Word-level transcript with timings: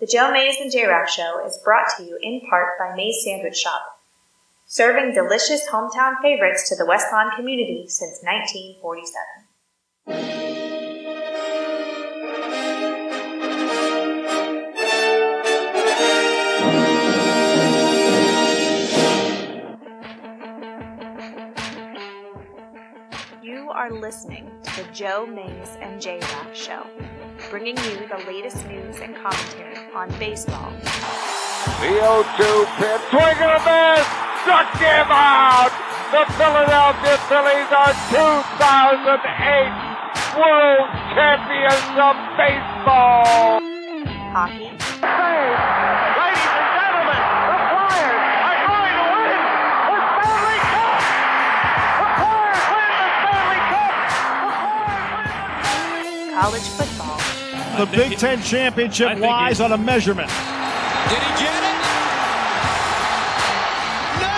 The 0.00 0.06
Joe 0.06 0.32
Mays 0.32 0.56
and 0.58 0.72
J 0.72 0.86
Rock 0.86 1.10
Show 1.10 1.44
is 1.44 1.60
brought 1.62 1.94
to 1.98 2.02
you 2.02 2.18
in 2.22 2.40
part 2.48 2.78
by 2.78 2.96
Mays 2.96 3.22
Sandwich 3.22 3.58
Shop, 3.58 3.82
serving 4.66 5.12
delicious 5.12 5.68
hometown 5.68 6.14
favorites 6.22 6.70
to 6.70 6.76
the 6.76 6.86
West 6.86 7.08
Lawn 7.12 7.30
community 7.36 7.86
since 7.86 8.22
1947. 8.22 10.40
You 23.42 23.68
are 23.68 23.90
listening 23.90 24.50
to 24.62 24.82
the 24.82 24.88
Joe 24.94 25.26
Mays 25.26 25.76
and 25.82 26.00
J 26.00 26.20
Rock 26.20 26.54
Show, 26.54 26.86
bringing 27.50 27.76
you 27.78 28.06
the 28.06 28.22
latest 28.28 28.64
news 28.68 29.00
and 29.00 29.16
commentary 29.16 29.76
on 29.92 30.08
baseball, 30.18 30.70
The 31.82 31.98
0-2 31.98 32.62
pitch, 32.78 33.02
swing 33.10 33.38
and 33.42 33.50
a 33.50 33.60
miss, 33.66 34.06
struck 34.46 34.70
him 34.78 35.10
out. 35.10 35.72
The 36.14 36.22
Philadelphia 36.38 37.18
Phillies 37.26 37.70
are 37.74 37.94
2008 38.14 40.38
World 40.38 40.86
Champions 41.10 41.90
of 41.98 42.14
Baseball. 42.38 43.58
hockey, 44.30 44.70
Ladies 44.70 46.54
and 46.54 46.68
gentlemen, 46.78 47.22
the 47.50 47.58
Flyers 47.66 48.22
are 48.46 48.60
going 48.62 48.94
to 48.94 49.04
win 49.10 49.38
the 49.90 49.98
Stanley 50.06 50.60
Cup. 50.70 51.02
The 51.98 52.08
Flyers 52.14 52.62
win 52.70 52.90
the 52.94 53.10
Stanley 53.18 53.60
Cup. 53.70 53.94
The 54.38 54.50
Flyers 54.54 55.06
win 55.10 55.26
the 56.30 56.34
college 56.38 56.68
football, 56.78 56.89
The 57.80 57.86
Big 57.86 58.18
Ten 58.18 58.42
championship 58.42 59.18
lies 59.20 59.58
on 59.58 59.72
a 59.72 59.78
measurement. 59.78 60.28
Did 60.28 61.16
he 61.16 61.32
get 61.40 61.62
it? 61.64 61.78
No! 64.20 64.36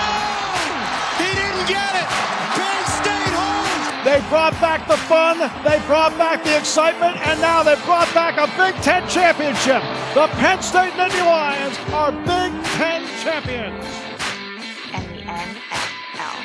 He 1.18 1.34
didn't 1.34 1.66
get 1.66 1.90
it! 1.98 2.06
Penn 2.54 2.86
State 2.86 3.34
home! 3.34 4.04
They 4.04 4.20
brought 4.28 4.52
back 4.60 4.86
the 4.86 4.96
fun, 4.96 5.40
they 5.64 5.84
brought 5.88 6.16
back 6.16 6.44
the 6.44 6.56
excitement, 6.56 7.16
and 7.26 7.40
now 7.40 7.64
they've 7.64 7.84
brought 7.84 8.14
back 8.14 8.38
a 8.38 8.46
Big 8.56 8.80
Ten 8.80 9.08
championship. 9.08 9.82
The 10.14 10.28
Penn 10.38 10.62
State 10.62 10.92
Nittany 10.92 11.26
Lions 11.26 11.76
are 11.90 12.12
Big 12.12 12.64
Ten 12.78 13.02
champions. 13.24 13.84
and 14.92 15.04
the 15.10 15.22
NFL. 15.26 16.38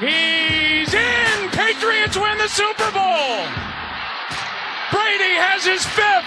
He's 0.00 0.94
in! 0.94 1.50
Patriots 1.50 2.16
win 2.16 2.38
the 2.38 2.48
Super 2.48 2.90
Bowl! 2.90 3.73
Brady 5.04 5.34
has 5.36 5.66
his 5.66 5.84
fifth! 5.84 6.24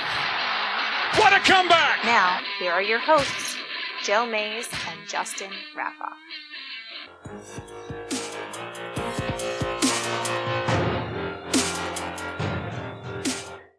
What 1.20 1.34
a 1.34 1.40
comeback! 1.40 2.06
Now, 2.06 2.42
here 2.60 2.72
are 2.72 2.82
your 2.82 3.00
hosts, 3.00 3.56
Joe 4.04 4.28
Mays 4.28 4.70
and 4.88 5.00
Justin 5.10 5.50
Raffoff. 5.76 6.14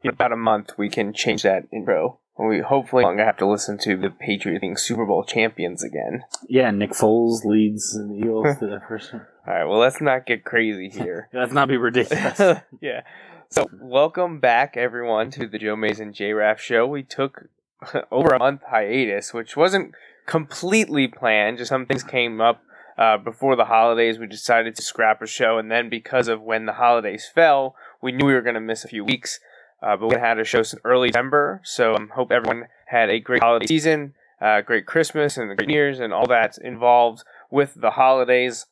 in 0.03 0.11
about 0.11 0.33
a 0.33 0.37
month 0.37 0.73
we 0.77 0.89
can 0.89 1.13
change 1.13 1.45
that 1.45 1.69
intro. 1.73 2.19
And 2.37 2.49
we 2.49 2.61
hopefully 2.61 3.03
longer 3.03 3.25
have 3.25 3.37
to 3.39 3.47
listen 3.47 3.79
to 3.79 3.97
the 3.97 4.11
Patriots 4.11 4.61
being 4.61 4.77
Super 4.77 5.05
Bowl 5.05 5.25
champions 5.25 5.83
again. 5.83 6.23
Yeah, 6.49 6.71
Nick 6.71 6.93
Foles 6.93 7.45
leads 7.45 7.95
the 7.95 8.15
Eagles 8.15 8.59
to 8.59 8.67
the 8.67 8.81
first. 8.89 9.13
All 9.13 9.21
right, 9.47 9.65
well 9.65 9.79
let's 9.79 10.01
not 10.01 10.25
get 10.25 10.45
crazy 10.45 10.89
here. 10.89 11.29
Let's 11.33 11.53
not 11.53 11.69
be 11.69 11.77
ridiculous. 11.77 12.39
yeah. 12.81 13.03
So 13.51 13.67
welcome 13.73 14.41
back 14.41 14.77
everyone 14.77 15.31
to 15.31 15.47
the 15.47 15.59
Joe 15.59 15.75
Mason 15.75 16.13
J 16.13 16.35
show. 16.59 16.87
We 16.87 17.03
took 17.03 17.49
over 18.11 18.35
a 18.35 18.39
month 18.39 18.61
hiatus, 18.69 19.33
which 19.33 19.57
wasn't 19.57 19.95
completely 20.27 21.09
planned. 21.09 21.57
Just 21.57 21.71
some 21.71 21.87
things 21.87 22.03
came 22.03 22.43
up 22.43 22.61
uh, 22.99 23.17
before 23.17 23.57
the 23.57 23.65
holidays. 23.65 24.19
We 24.19 24.27
decided 24.27 24.77
to 24.77 24.83
scrap 24.83 25.23
a 25.23 25.27
show, 25.27 25.57
and 25.57 25.71
then 25.71 25.89
because 25.89 26.29
of 26.29 26.43
when 26.43 26.67
the 26.67 26.75
holidays 26.75 27.27
fell, 27.35 27.75
we 28.03 28.13
knew 28.13 28.27
we 28.27 28.35
were 28.35 28.43
going 28.43 28.55
to 28.55 28.61
miss 28.61 28.85
a 28.85 28.89
few 28.89 29.03
weeks. 29.03 29.41
Uh, 29.83 29.97
but 29.97 30.09
we 30.09 30.21
had 30.21 30.39
a 30.39 30.45
show 30.45 30.59
in 30.59 30.79
early 30.85 31.09
December, 31.09 31.63
so 31.65 31.95
I 31.95 31.97
um, 31.97 32.11
hope 32.15 32.31
everyone 32.31 32.65
had 32.89 33.09
a 33.09 33.19
great 33.19 33.43
holiday 33.43 33.65
season, 33.65 34.13
uh, 34.43 34.61
great 34.61 34.85
Christmas, 34.85 35.39
and 35.39 35.57
great 35.57 35.69
New 35.69 35.75
Year's, 35.75 36.01
and 36.01 36.13
all 36.13 36.27
that's 36.27 36.59
involved 36.59 37.25
with 37.51 37.73
the 37.77 37.93
holidays. 37.93 38.67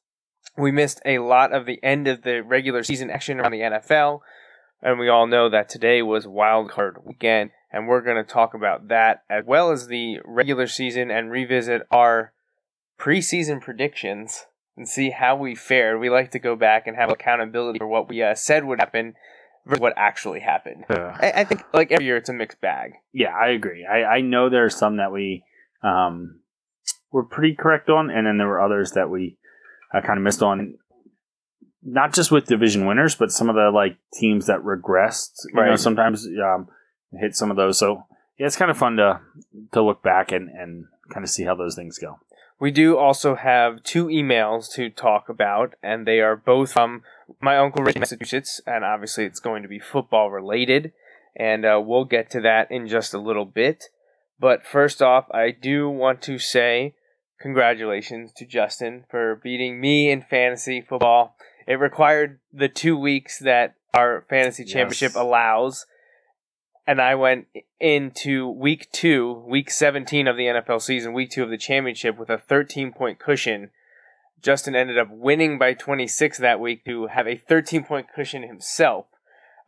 We 0.58 0.70
missed 0.70 1.00
a 1.06 1.20
lot 1.20 1.54
of 1.54 1.64
the 1.64 1.82
end 1.82 2.08
of 2.08 2.22
the 2.22 2.42
regular 2.42 2.82
season 2.82 3.08
action 3.08 3.40
around 3.40 3.52
the 3.52 3.60
NFL, 3.60 4.20
and 4.82 4.98
we 4.98 5.08
all 5.08 5.26
know 5.26 5.48
that 5.48 5.68
today 5.68 6.02
was 6.02 6.26
wild 6.26 6.70
card 6.70 6.98
weekend, 7.04 7.50
and 7.72 7.88
we're 7.88 8.02
going 8.02 8.16
to 8.16 8.24
talk 8.24 8.54
about 8.54 8.88
that 8.88 9.22
as 9.28 9.44
well 9.46 9.70
as 9.70 9.86
the 9.86 10.18
regular 10.24 10.66
season 10.66 11.10
and 11.10 11.30
revisit 11.30 11.82
our 11.90 12.32
preseason 12.98 13.60
predictions 13.60 14.46
and 14.76 14.88
see 14.88 15.10
how 15.10 15.36
we 15.36 15.54
fared. 15.54 16.00
We 16.00 16.10
like 16.10 16.30
to 16.32 16.38
go 16.38 16.56
back 16.56 16.86
and 16.86 16.96
have 16.96 17.10
accountability 17.10 17.78
for 17.78 17.86
what 17.86 18.08
we 18.08 18.22
uh, 18.22 18.34
said 18.34 18.64
would 18.64 18.80
happen 18.80 19.14
versus 19.66 19.80
what 19.80 19.94
actually 19.96 20.40
happened. 20.40 20.84
Yeah. 20.88 21.16
I, 21.20 21.40
I 21.40 21.44
think 21.44 21.64
like 21.72 21.90
every 21.92 22.06
year 22.06 22.16
it's 22.16 22.28
a 22.28 22.32
mixed 22.32 22.60
bag. 22.60 22.92
yeah, 23.12 23.34
I 23.34 23.48
agree. 23.48 23.86
I, 23.86 24.04
I 24.04 24.20
know 24.20 24.48
there 24.48 24.64
are 24.64 24.70
some 24.70 24.98
that 24.98 25.12
we 25.12 25.44
um, 25.82 26.40
were 27.10 27.24
pretty 27.24 27.54
correct 27.54 27.88
on, 27.88 28.10
and 28.10 28.26
then 28.26 28.38
there 28.38 28.46
were 28.46 28.60
others 28.60 28.92
that 28.92 29.10
we 29.10 29.36
uh, 29.94 30.00
kind 30.00 30.18
of 30.18 30.22
missed 30.22 30.42
on. 30.42 30.78
Not 31.88 32.12
just 32.12 32.32
with 32.32 32.46
division 32.46 32.86
winners, 32.86 33.14
but 33.14 33.30
some 33.30 33.48
of 33.48 33.54
the 33.54 33.70
like 33.70 33.96
teams 34.12 34.46
that 34.46 34.60
regressed. 34.60 35.32
You 35.54 35.64
know, 35.64 35.76
sometimes 35.76 36.26
um, 36.26 36.68
hit 37.12 37.36
some 37.36 37.50
of 37.50 37.56
those. 37.56 37.78
So 37.78 38.04
yeah, 38.38 38.46
it's 38.46 38.56
kind 38.56 38.70
of 38.70 38.76
fun 38.76 38.96
to 38.96 39.20
to 39.72 39.82
look 39.82 40.02
back 40.02 40.32
and 40.32 40.48
and 40.48 40.86
kind 41.10 41.24
of 41.24 41.30
see 41.30 41.44
how 41.44 41.54
those 41.54 41.76
things 41.76 41.98
go. 41.98 42.18
We 42.58 42.70
do 42.70 42.96
also 42.96 43.34
have 43.34 43.82
two 43.82 44.06
emails 44.06 44.72
to 44.72 44.88
talk 44.88 45.28
about, 45.28 45.74
and 45.82 46.06
they 46.06 46.20
are 46.20 46.36
both 46.36 46.72
from 46.72 47.02
my 47.40 47.58
uncle 47.58 47.84
Rick 47.84 47.96
in 47.96 48.00
Massachusetts, 48.00 48.62
and 48.66 48.82
obviously 48.82 49.24
it's 49.24 49.40
going 49.40 49.62
to 49.62 49.68
be 49.68 49.78
football 49.78 50.30
related, 50.30 50.92
and 51.36 51.66
uh, 51.66 51.80
we'll 51.84 52.06
get 52.06 52.30
to 52.30 52.40
that 52.40 52.70
in 52.70 52.88
just 52.88 53.12
a 53.12 53.20
little 53.20 53.44
bit. 53.44 53.90
But 54.40 54.66
first 54.66 55.02
off, 55.02 55.26
I 55.32 55.50
do 55.50 55.88
want 55.90 56.22
to 56.22 56.38
say 56.38 56.94
congratulations 57.40 58.32
to 58.36 58.46
Justin 58.46 59.04
for 59.10 59.38
beating 59.42 59.78
me 59.78 60.10
in 60.10 60.22
fantasy 60.22 60.80
football. 60.80 61.36
It 61.66 61.74
required 61.74 62.38
the 62.52 62.68
two 62.68 62.96
weeks 62.96 63.38
that 63.40 63.74
our 63.92 64.22
fantasy 64.28 64.62
Yes. 64.62 64.72
championship 64.72 65.14
allows, 65.14 65.86
and 66.86 67.00
I 67.00 67.14
went 67.14 67.48
into 67.80 68.48
week 68.48 68.90
two, 68.92 69.44
week 69.46 69.70
17 69.70 70.28
of 70.28 70.36
the 70.36 70.46
NFL 70.46 70.80
season, 70.80 71.12
week 71.12 71.30
two 71.30 71.42
of 71.42 71.50
the 71.50 71.58
championship 71.58 72.16
with 72.16 72.30
a 72.30 72.38
13 72.38 72.92
point 72.92 73.18
cushion. 73.18 73.70
Justin 74.42 74.76
ended 74.76 74.98
up 74.98 75.08
winning 75.10 75.58
by 75.58 75.74
26 75.74 76.38
that 76.38 76.60
week 76.60 76.84
to 76.84 77.08
have 77.08 77.26
a 77.26 77.36
13 77.36 77.84
point 77.84 78.06
cushion 78.14 78.42
himself. 78.42 79.06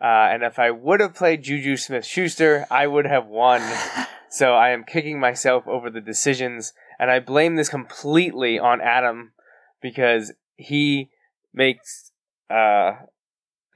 Uh, 0.00 0.28
and 0.30 0.44
if 0.44 0.58
I 0.60 0.70
would 0.70 1.00
have 1.00 1.14
played 1.14 1.42
Juju 1.42 1.76
Smith 1.76 2.04
Schuster, 2.06 2.66
I 2.70 2.86
would 2.86 3.06
have 3.06 3.26
won. 3.26 3.60
so 4.30 4.54
I 4.54 4.70
am 4.70 4.84
kicking 4.84 5.18
myself 5.18 5.66
over 5.66 5.90
the 5.90 6.00
decisions. 6.00 6.72
And 7.00 7.10
I 7.10 7.18
blame 7.18 7.56
this 7.56 7.68
completely 7.68 8.58
on 8.58 8.80
Adam 8.80 9.32
because 9.80 10.32
he 10.56 11.10
makes. 11.52 12.12
Uh, 12.50 12.92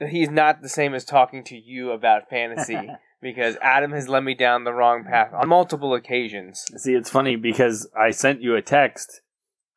he's 0.09 0.29
not 0.29 0.61
the 0.61 0.69
same 0.69 0.93
as 0.93 1.05
talking 1.05 1.43
to 1.45 1.55
you 1.55 1.91
about 1.91 2.29
fantasy 2.29 2.89
because 3.21 3.55
Adam 3.61 3.91
has 3.91 4.09
led 4.09 4.21
me 4.21 4.35
down 4.35 4.63
the 4.63 4.73
wrong 4.73 5.03
path 5.03 5.31
on 5.33 5.47
multiple 5.47 5.93
occasions. 5.93 6.65
See, 6.77 6.93
it's 6.93 7.09
funny 7.09 7.35
because 7.35 7.89
I 7.97 8.11
sent 8.11 8.41
you 8.41 8.55
a 8.55 8.61
text, 8.61 9.21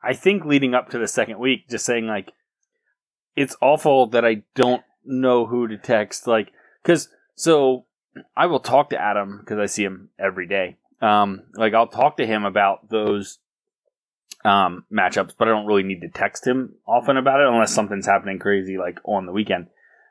I 0.02 0.12
think 0.14 0.44
leading 0.44 0.74
up 0.74 0.90
to 0.90 0.98
the 0.98 1.08
second 1.08 1.38
week, 1.38 1.68
just 1.68 1.86
saying, 1.86 2.06
like, 2.06 2.32
it's 3.34 3.56
awful 3.60 4.08
that 4.08 4.24
I 4.24 4.42
don't 4.54 4.82
know 5.04 5.46
who 5.46 5.68
to 5.68 5.76
text. 5.78 6.26
Like, 6.26 6.52
because, 6.82 7.08
so 7.34 7.86
I 8.36 8.46
will 8.46 8.60
talk 8.60 8.90
to 8.90 9.00
Adam 9.00 9.40
because 9.40 9.58
I 9.58 9.66
see 9.66 9.84
him 9.84 10.10
every 10.18 10.46
day. 10.46 10.76
Um, 11.00 11.42
like, 11.54 11.74
I'll 11.74 11.86
talk 11.86 12.16
to 12.16 12.26
him 12.26 12.44
about 12.44 12.88
those 12.88 13.38
um, 14.46 14.84
matchups, 14.92 15.32
but 15.36 15.48
I 15.48 15.50
don't 15.50 15.66
really 15.66 15.82
need 15.82 16.00
to 16.02 16.08
text 16.08 16.46
him 16.46 16.74
often 16.86 17.16
about 17.16 17.40
it 17.40 17.48
unless 17.48 17.74
something's 17.74 18.06
happening 18.06 18.38
crazy, 18.38 18.78
like 18.78 18.98
on 19.04 19.26
the 19.26 19.32
weekend. 19.32 19.66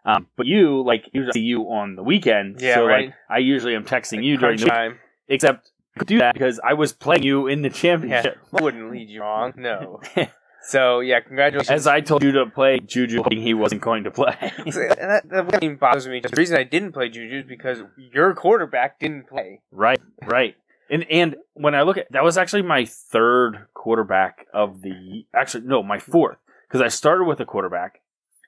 Um, 0.06 0.28
but 0.36 0.46
you, 0.46 0.84
like, 0.86 1.10
usually 1.14 1.32
see 1.32 1.40
you 1.40 1.64
on 1.64 1.96
the 1.96 2.04
weekend. 2.04 2.62
Yeah, 2.62 2.76
so, 2.76 2.86
right. 2.86 3.08
like, 3.08 3.16
I 3.30 3.40
usually 3.40 3.76
am 3.76 3.86
texting 3.86 4.24
you 4.24 4.38
during 4.38 4.58
the 4.58 4.66
week 4.66 4.74
time. 4.74 5.00
except 5.28 5.72
I 5.96 6.00
could 6.00 6.08
do 6.08 6.20
that 6.20 6.34
because 6.34 6.60
I 6.60 6.74
was 6.74 6.94
playing 6.94 7.24
you 7.24 7.48
in 7.48 7.64
the 7.64 7.70
Yeah, 7.70 7.74
championship. 7.74 8.38
I 8.54 8.62
wouldn't 8.64 8.92
lead 8.92 9.10
you 9.10 9.22
wrong. 9.22 9.54
No. 9.56 10.02
So 10.68 11.00
yeah, 11.00 11.20
congratulations. 11.20 11.70
As 11.70 11.86
I 11.86 12.02
told 12.02 12.24
you 12.24 12.32
to 12.34 12.48
play 12.48 12.80
Juju, 12.80 13.18
hoping 13.18 13.40
he 13.40 13.54
wasn't 13.54 13.82
going 13.82 14.06
to 14.06 14.10
play. 14.12 14.36
that, 14.40 15.22
that 15.30 15.64
even 15.64 15.76
bothers 15.76 16.08
me. 16.08 16.22
The 16.22 16.36
reason 16.36 16.58
I 16.58 16.64
didn't 16.64 16.94
play 16.94 17.08
Juju 17.08 17.42
is 17.42 17.46
because 17.48 17.84
your 18.12 18.34
quarterback 18.34 19.00
didn't 19.00 19.28
play. 19.30 19.62
right, 19.72 20.02
right. 20.24 20.56
And 20.90 21.06
and 21.10 21.36
when 21.54 21.74
I 21.76 21.82
look 21.82 21.98
at 21.98 22.12
that 22.12 22.24
was 22.24 22.38
actually 22.38 22.62
my 22.62 22.86
third 22.86 23.68
quarterback 23.74 24.46
of 24.54 24.82
the 24.82 25.26
actually 25.34 25.66
no 25.66 25.82
my 25.84 25.98
fourth 26.00 26.38
because 26.68 26.82
I 26.82 26.90
started 26.90 27.26
with 27.26 27.40
a 27.40 27.46
quarterback, 27.46 28.02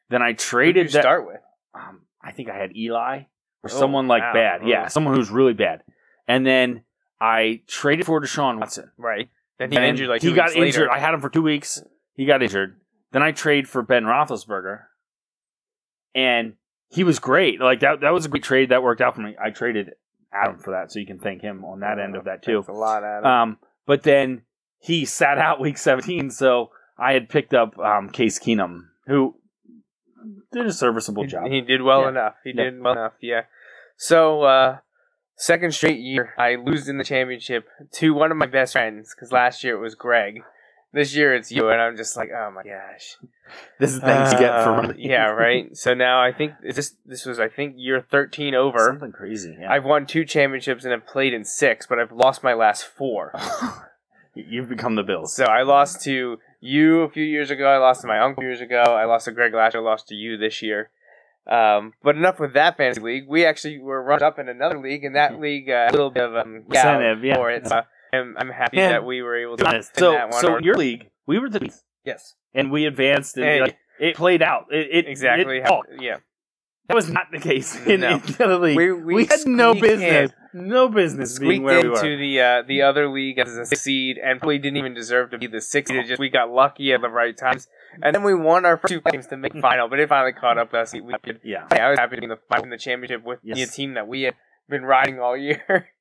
then 0.09 0.21
I 0.21 0.33
traded 0.33 0.87
that. 0.91 1.01
start 1.01 1.25
with? 1.25 1.41
um, 1.73 2.01
I 2.21 2.31
think 2.31 2.49
I 2.49 2.57
had 2.57 2.75
Eli 2.75 3.21
or 3.63 3.69
Oh, 3.71 3.79
someone 3.79 4.07
like 4.07 4.21
wow. 4.21 4.33
bad. 4.33 4.61
Oh. 4.63 4.67
Yeah, 4.67 4.87
someone 4.87 5.15
who's 5.15 5.29
really 5.31 5.53
bad. 5.53 5.81
And 6.27 6.45
then 6.45 6.83
I 7.19 7.61
traded 7.67 8.05
for 8.05 8.21
Deshaun 8.21 8.59
Watson. 8.59 8.91
Right. 8.97 9.29
Then 9.57 9.71
he 9.71 9.77
injured 9.77 10.07
like 10.09 10.21
he 10.21 10.33
got 10.33 10.49
later. 10.49 10.65
injured. 10.65 10.89
I 10.89 10.99
had 10.99 11.13
him 11.15 11.21
for 11.21 11.29
two 11.29 11.41
weeks. 11.41 11.81
He 12.13 12.25
got 12.25 12.43
injured. 12.43 12.79
Then 13.13 13.23
I 13.23 13.31
trade 13.31 13.67
for 13.67 13.81
Ben 13.81 14.03
Roethlisberger, 14.03 14.81
and 16.13 16.53
he 16.89 17.03
was 17.03 17.19
great. 17.19 17.59
Like 17.59 17.79
that. 17.81 18.01
That 18.01 18.13
was 18.13 18.25
a 18.25 18.29
great 18.29 18.43
trade. 18.43 18.69
That 18.69 18.83
worked 18.83 19.01
out 19.01 19.15
for 19.15 19.21
me. 19.21 19.35
I 19.43 19.49
traded 19.49 19.91
Adam 20.33 20.59
for 20.59 20.71
that, 20.71 20.91
so 20.91 20.99
you 20.99 21.05
can 21.05 21.19
thank 21.19 21.41
him 21.41 21.63
on 21.65 21.79
that 21.79 21.99
end 21.99 22.15
of 22.15 22.25
that 22.25 22.43
too. 22.43 22.57
Thanks 22.63 22.67
a 22.69 22.71
lot, 22.73 23.03
Adam. 23.03 23.25
Um, 23.25 23.57
but 23.85 24.03
then 24.03 24.41
he 24.79 25.05
sat 25.05 25.37
out 25.37 25.59
week 25.59 25.77
17, 25.77 26.29
so 26.31 26.69
I 26.97 27.13
had 27.13 27.29
picked 27.29 27.53
up 27.53 27.77
um, 27.79 28.09
Case 28.09 28.39
Keenum, 28.39 28.85
who 29.07 29.35
did 30.51 30.65
a 30.65 30.73
serviceable 30.73 31.23
He- 31.23 31.29
job. 31.29 31.47
He 31.47 31.61
did 31.61 31.81
well 31.81 32.01
Yeah. 32.03 32.09
enough. 32.09 32.35
He 32.43 32.51
Yeah. 32.55 32.63
did 32.65 32.81
well 32.81 32.93
enough. 32.93 33.13
Yeah. 33.21 33.41
So 33.95 34.43
uh, 34.43 34.77
second 35.37 35.73
straight 35.73 35.99
year, 35.99 36.33
I 36.37 36.55
lose 36.55 36.87
in 36.87 36.97
the 36.97 37.03
championship 37.03 37.67
to 37.93 38.13
one 38.13 38.31
of 38.31 38.37
my 38.37 38.45
best 38.45 38.73
friends 38.73 39.15
because 39.15 39.31
last 39.31 39.63
year 39.63 39.75
it 39.75 39.79
was 39.81 39.95
Greg. 39.95 40.41
This 40.93 41.15
year 41.15 41.35
it's 41.35 41.51
you, 41.51 41.69
and 41.69 41.81
I'm 41.81 41.97
just 41.97 42.15
like, 42.15 42.29
oh 42.35 42.51
my 42.51 42.63
gosh. 42.63 43.17
this 43.79 43.93
is 43.93 43.99
things 43.99 44.33
you 44.33 44.39
get 44.39 44.63
for 44.63 44.69
Uh, 44.69 44.81
running. 44.81 44.99
yeah, 44.99 45.25
right. 45.29 45.75
So 45.75 45.93
now 45.93 46.21
I 46.21 46.31
think 46.31 46.53
this 46.63 46.95
this 47.05 47.25
was 47.25 47.39
I 47.39 47.49
think 47.49 47.75
year 47.77 48.01
13 48.01 48.55
over. 48.55 48.79
Something 48.79 49.11
crazy. 49.11 49.57
Yeah. 49.59 49.71
I've 49.71 49.83
won 49.83 50.05
two 50.05 50.25
championships 50.25 50.85
and 50.85 50.93
i've 50.93 51.05
played 51.05 51.33
in 51.33 51.43
six, 51.43 51.85
but 51.85 51.99
I've 51.99 52.11
lost 52.11 52.43
my 52.43 52.53
last 52.53 52.85
four. 52.85 53.33
You've 54.35 54.69
become 54.69 54.95
the 54.95 55.03
Bills. 55.03 55.35
So 55.35 55.45
I 55.45 55.63
lost 55.63 56.03
to 56.03 56.37
you 56.61 57.01
a 57.01 57.09
few 57.09 57.23
years 57.23 57.49
ago. 57.49 57.67
I 57.67 57.77
lost 57.77 58.01
to 58.01 58.07
my 58.07 58.19
uncle 58.19 58.43
years 58.43 58.61
ago. 58.61 58.81
I 58.83 59.05
lost 59.05 59.25
to 59.25 59.31
Greg 59.31 59.53
last 59.53 59.73
year. 59.73 59.81
I 59.81 59.85
lost 59.85 60.07
to 60.09 60.15
you 60.15 60.37
this 60.37 60.61
year. 60.61 60.89
Um, 61.49 61.93
but 62.03 62.15
enough 62.15 62.39
with 62.39 62.53
that 62.53 62.77
fantasy 62.77 63.01
league. 63.01 63.27
We 63.27 63.45
actually 63.45 63.79
were 63.79 64.03
run 64.03 64.21
up 64.21 64.37
in 64.37 64.49
another 64.49 64.79
league, 64.79 65.03
and 65.03 65.15
that 65.15 65.39
league 65.39 65.69
uh, 65.69 65.87
a 65.89 65.91
little 65.91 66.11
bit 66.11 66.23
of 66.23 66.35
um, 66.35 66.65
yeah. 66.71 67.15
for 67.35 67.49
it. 67.49 67.67
So 67.67 67.81
I'm, 68.13 68.35
I'm 68.37 68.49
happy 68.49 68.77
Yeah. 68.77 68.89
that 68.89 69.05
we 69.05 69.21
were 69.21 69.35
able 69.37 69.57
to 69.57 69.65
win 69.65 69.83
so, 69.83 70.11
that 70.11 70.29
one. 70.29 70.41
so 70.41 70.53
Or- 70.53 70.61
your 70.61 70.75
league, 70.75 71.09
we 71.25 71.39
were 71.39 71.49
the 71.49 71.69
yes, 72.05 72.35
and 72.53 72.71
we 72.71 72.85
advanced, 72.85 73.35
and 73.37 73.45
Hey. 73.45 73.61
like, 73.61 73.77
it 73.99 74.15
played 74.15 74.41
out. 74.41 74.65
It, 74.71 74.87
it 74.91 75.07
exactly. 75.07 75.57
It, 75.57 75.63
how, 75.63 75.81
oh, 75.87 75.95
yeah, 75.99 76.17
that 76.87 76.95
was 76.95 77.09
not 77.09 77.27
the 77.31 77.39
case 77.39 77.75
in, 77.85 78.01
No. 78.01 78.15
in 78.15 78.21
the 78.21 78.43
other 78.45 78.57
league. 78.57 78.77
We- 78.77 78.91
We, 78.93 79.13
we 79.15 79.25
had 79.25 79.45
no 79.45 79.73
business, 79.73 80.31
no 80.53 80.87
business 80.87 81.37
being 81.39 81.63
where 81.63 81.81
we 81.81 81.87
into 81.89 81.91
were. 82.09 82.17
the 82.17 82.41
uh, 82.41 82.61
the 82.67 82.81
other 82.83 83.09
league 83.09 83.37
as 83.39 83.55
a 83.57 83.65
seed, 83.65 84.17
and 84.17 84.39
probably 84.39 84.57
didn't 84.59 84.77
even 84.77 84.93
deserve 84.93 85.31
to 85.31 85.37
be 85.37 85.47
the 85.47 85.61
six 85.61 85.89
seed. 85.91 86.07
Just 86.07 86.19
we 86.19 86.29
got 86.29 86.49
lucky 86.49 86.93
at 86.93 87.01
the 87.01 87.09
right 87.09 87.37
times, 87.37 87.67
and 88.01 88.15
then 88.15 88.23
we 88.23 88.33
won 88.33 88.65
our 88.65 88.77
first 88.77 88.93
two 88.93 89.01
games 89.01 89.27
to 89.27 89.37
make 89.37 89.53
final. 89.57 89.89
But 89.89 89.99
it 89.99 90.07
finally 90.09 90.31
caught 90.33 90.57
up 90.57 90.71
to 90.71 90.79
us. 90.79 90.93
We 90.93 91.01
could 91.23 91.41
Yeah. 91.43 91.67
Yeah, 91.73 91.87
I 91.87 91.89
was 91.89 91.99
happy 91.99 92.15
to 92.15 92.21
be 92.21 92.25
in 92.25 92.29
the, 92.29 92.61
in 92.63 92.69
the 92.69 92.77
championship 92.77 93.23
with 93.23 93.39
Yes. 93.43 93.57
the 93.69 93.75
team 93.75 93.93
that 93.95 94.07
we 94.07 94.21
had 94.23 94.35
been 94.69 94.83
riding 94.83 95.19
all 95.19 95.35
year. 95.35 95.89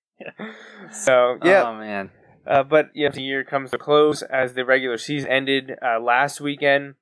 so 0.92 1.38
yeah, 1.44 1.64
Oh 1.66 1.74
man. 1.78 2.10
uh, 2.46 2.62
but 2.62 2.90
yeah, 2.94 3.10
the 3.10 3.22
year 3.22 3.44
comes 3.44 3.70
to 3.70 3.78
close 3.78 4.22
as 4.22 4.54
the 4.54 4.64
regular 4.64 4.98
season 4.98 5.30
ended 5.30 5.72
uh, 5.82 6.00
last 6.00 6.40
weekend. 6.40 6.94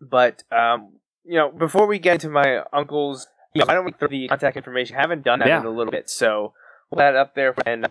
But 0.00 0.42
um, 0.50 0.94
you 1.24 1.36
know, 1.36 1.50
before 1.50 1.86
we 1.86 1.98
get 1.98 2.14
into 2.14 2.30
my 2.30 2.62
uncle's, 2.72 3.26
you 3.54 3.60
know, 3.60 3.66
why 3.66 3.74
don't 3.74 3.84
we 3.84 3.92
throw 3.92 4.08
the 4.08 4.28
contact 4.28 4.56
information? 4.56 4.96
haven't 4.96 5.24
done 5.24 5.40
that 5.40 5.48
Yeah. 5.48 5.60
in 5.60 5.66
a 5.66 5.70
little 5.70 5.90
bit, 5.90 6.08
so 6.10 6.54
we'll 6.90 7.16
up 7.16 7.34
there. 7.34 7.54
And 7.66 7.88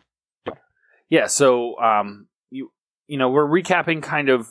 Yeah, 1.09 1.27
so 1.27 1.79
um 1.79 2.27
you 2.49 2.71
you 3.07 3.17
know, 3.17 3.29
we're 3.29 3.47
recapping 3.47 4.01
kind 4.03 4.29
of 4.29 4.47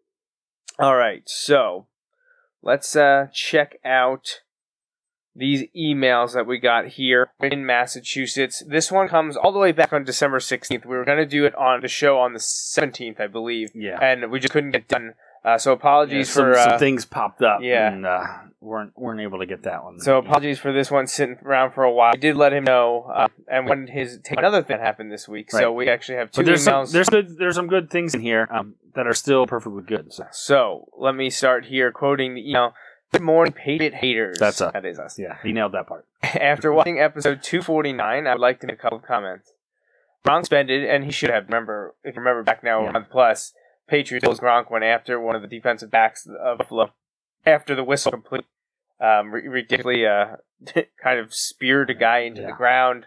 All 0.80 0.96
right, 0.96 1.24
so 1.28 1.88
let's 2.62 2.96
uh, 2.96 3.28
check 3.34 3.78
out 3.84 4.43
these 5.36 5.64
emails 5.76 6.34
that 6.34 6.46
we 6.46 6.60
got 6.60 6.88
here 6.90 7.30
in 7.42 7.66
Massachusetts. 7.66 8.64
This 8.68 8.92
one 8.92 9.08
comes 9.08 9.36
all 9.36 9.52
the 9.52 9.60
way 9.60 9.72
back 9.72 9.92
on 9.94 10.04
December 10.04 10.40
16th. 10.40 10.86
We 10.86 10.96
were 10.96 11.06
going 11.06 11.18
to 11.18 11.26
do 11.26 11.46
it 11.46 11.56
on 11.56 11.82
the 11.82 11.88
show 11.88 12.20
on 12.20 12.34
the 12.34 12.40
17th, 12.40 13.20
I 13.20 13.28
believe, 13.28 13.72
Yeah. 13.74 13.98
and 14.02 14.30
we 14.32 14.40
just 14.40 14.54
couldn't 14.54 14.72
get 14.72 14.88
done. 14.88 15.14
Uh, 15.46 15.58
so 15.58 15.74
apologies 15.74 16.30
some, 16.30 16.44
for 16.46 16.58
uh, 16.58 16.70
some 16.70 16.80
things 16.80 17.06
popped 17.06 17.42
up. 17.42 17.60
yeah. 17.62 17.92
And 17.92 18.06
uh, 18.06 18.24
weren't, 18.62 18.98
weren't 18.98 19.20
able 19.20 19.40
to 19.40 19.46
get 19.46 19.64
that 19.64 19.84
one. 19.84 20.00
So 20.00 20.18
apologies 20.18 20.58
for 20.60 20.72
this 20.72 20.90
one 20.90 21.06
sitting 21.08 21.36
around 21.44 21.72
for 21.74 21.84
a 21.84 21.92
while. 21.92 22.14
I 22.14 22.18
did 22.18 22.38
let 22.38 22.54
him 22.54 22.64
know, 22.64 23.12
uh, 23.14 23.28
and 23.50 23.68
when 23.68 23.88
his 23.88 24.20
take 24.24 24.38
another 24.38 24.64
thing 24.64 24.80
happened 24.80 25.12
this 25.12 25.28
week. 25.28 25.52
So 25.52 25.74
we 25.74 25.90
actually 25.90 26.20
have 26.20 26.32
two 26.32 26.40
But 26.42 26.46
there's 26.46 26.64
some, 26.64 26.86
emails. 26.86 26.92
there's 26.94 27.10
good 27.10 27.38
there's 27.38 27.56
some 27.56 27.68
good 27.68 27.90
things 27.90 28.14
in 28.16 28.22
here 28.22 28.48
um, 28.52 28.76
that 28.96 29.06
are 29.06 29.14
still 29.14 29.46
perfectly 29.46 29.84
good. 29.84 30.14
So 30.14 30.28
So 30.32 30.86
let 30.98 31.14
me 31.16 31.30
start 31.30 31.66
here 31.66 31.92
quoting 31.92 32.36
the 32.36 32.50
email. 32.50 32.74
Good 33.14 33.22
morning, 33.22 33.54
Patriot 33.54 33.94
haters. 33.94 34.40
That's 34.40 34.60
us. 34.60 34.74
That 34.74 34.86
is 34.86 34.98
us. 34.98 35.20
yeah, 35.20 35.38
he 35.44 35.52
nailed 35.52 35.74
that 35.74 35.86
part. 35.88 36.06
After 36.24 36.74
watching 36.74 37.00
episode 37.00 37.44
249, 37.44 38.26
I 38.28 38.32
would 38.34 38.42
like 38.42 38.60
to 38.62 38.68
make 38.68 38.78
a 38.78 38.82
couple 38.82 38.98
of 38.98 39.04
comments. 39.06 39.52
Gronk 40.26 40.46
spended, 40.46 40.84
and 40.84 41.04
he 41.06 41.12
should 41.12 41.30
have. 41.30 41.46
Remember, 41.46 41.94
if 42.04 42.16
you 42.16 42.22
remember 42.22 42.42
back 42.44 42.64
now, 42.64 42.84
Yeah. 42.84 42.92
month 42.92 43.10
plus, 43.12 43.54
Patriots 43.88 44.26
Gronk 44.40 44.72
went 44.72 44.84
after 44.84 45.20
one 45.20 45.36
of 45.36 45.44
the 45.44 45.48
defensive 45.48 45.92
backs 45.92 46.28
of 46.28 46.58
Buffalo 46.58 46.92
after 47.46 47.76
the 47.76 47.84
whistle 47.84 48.12
complete. 48.12 48.46
Um, 49.00 49.32
ridiculously, 49.32 50.08
uh, 50.08 50.38
kind 51.04 51.20
of 51.20 51.34
speared 51.36 51.90
a 51.92 51.94
guy 51.94 52.20
into 52.20 52.42
the 52.42 52.54
ground, 52.54 53.06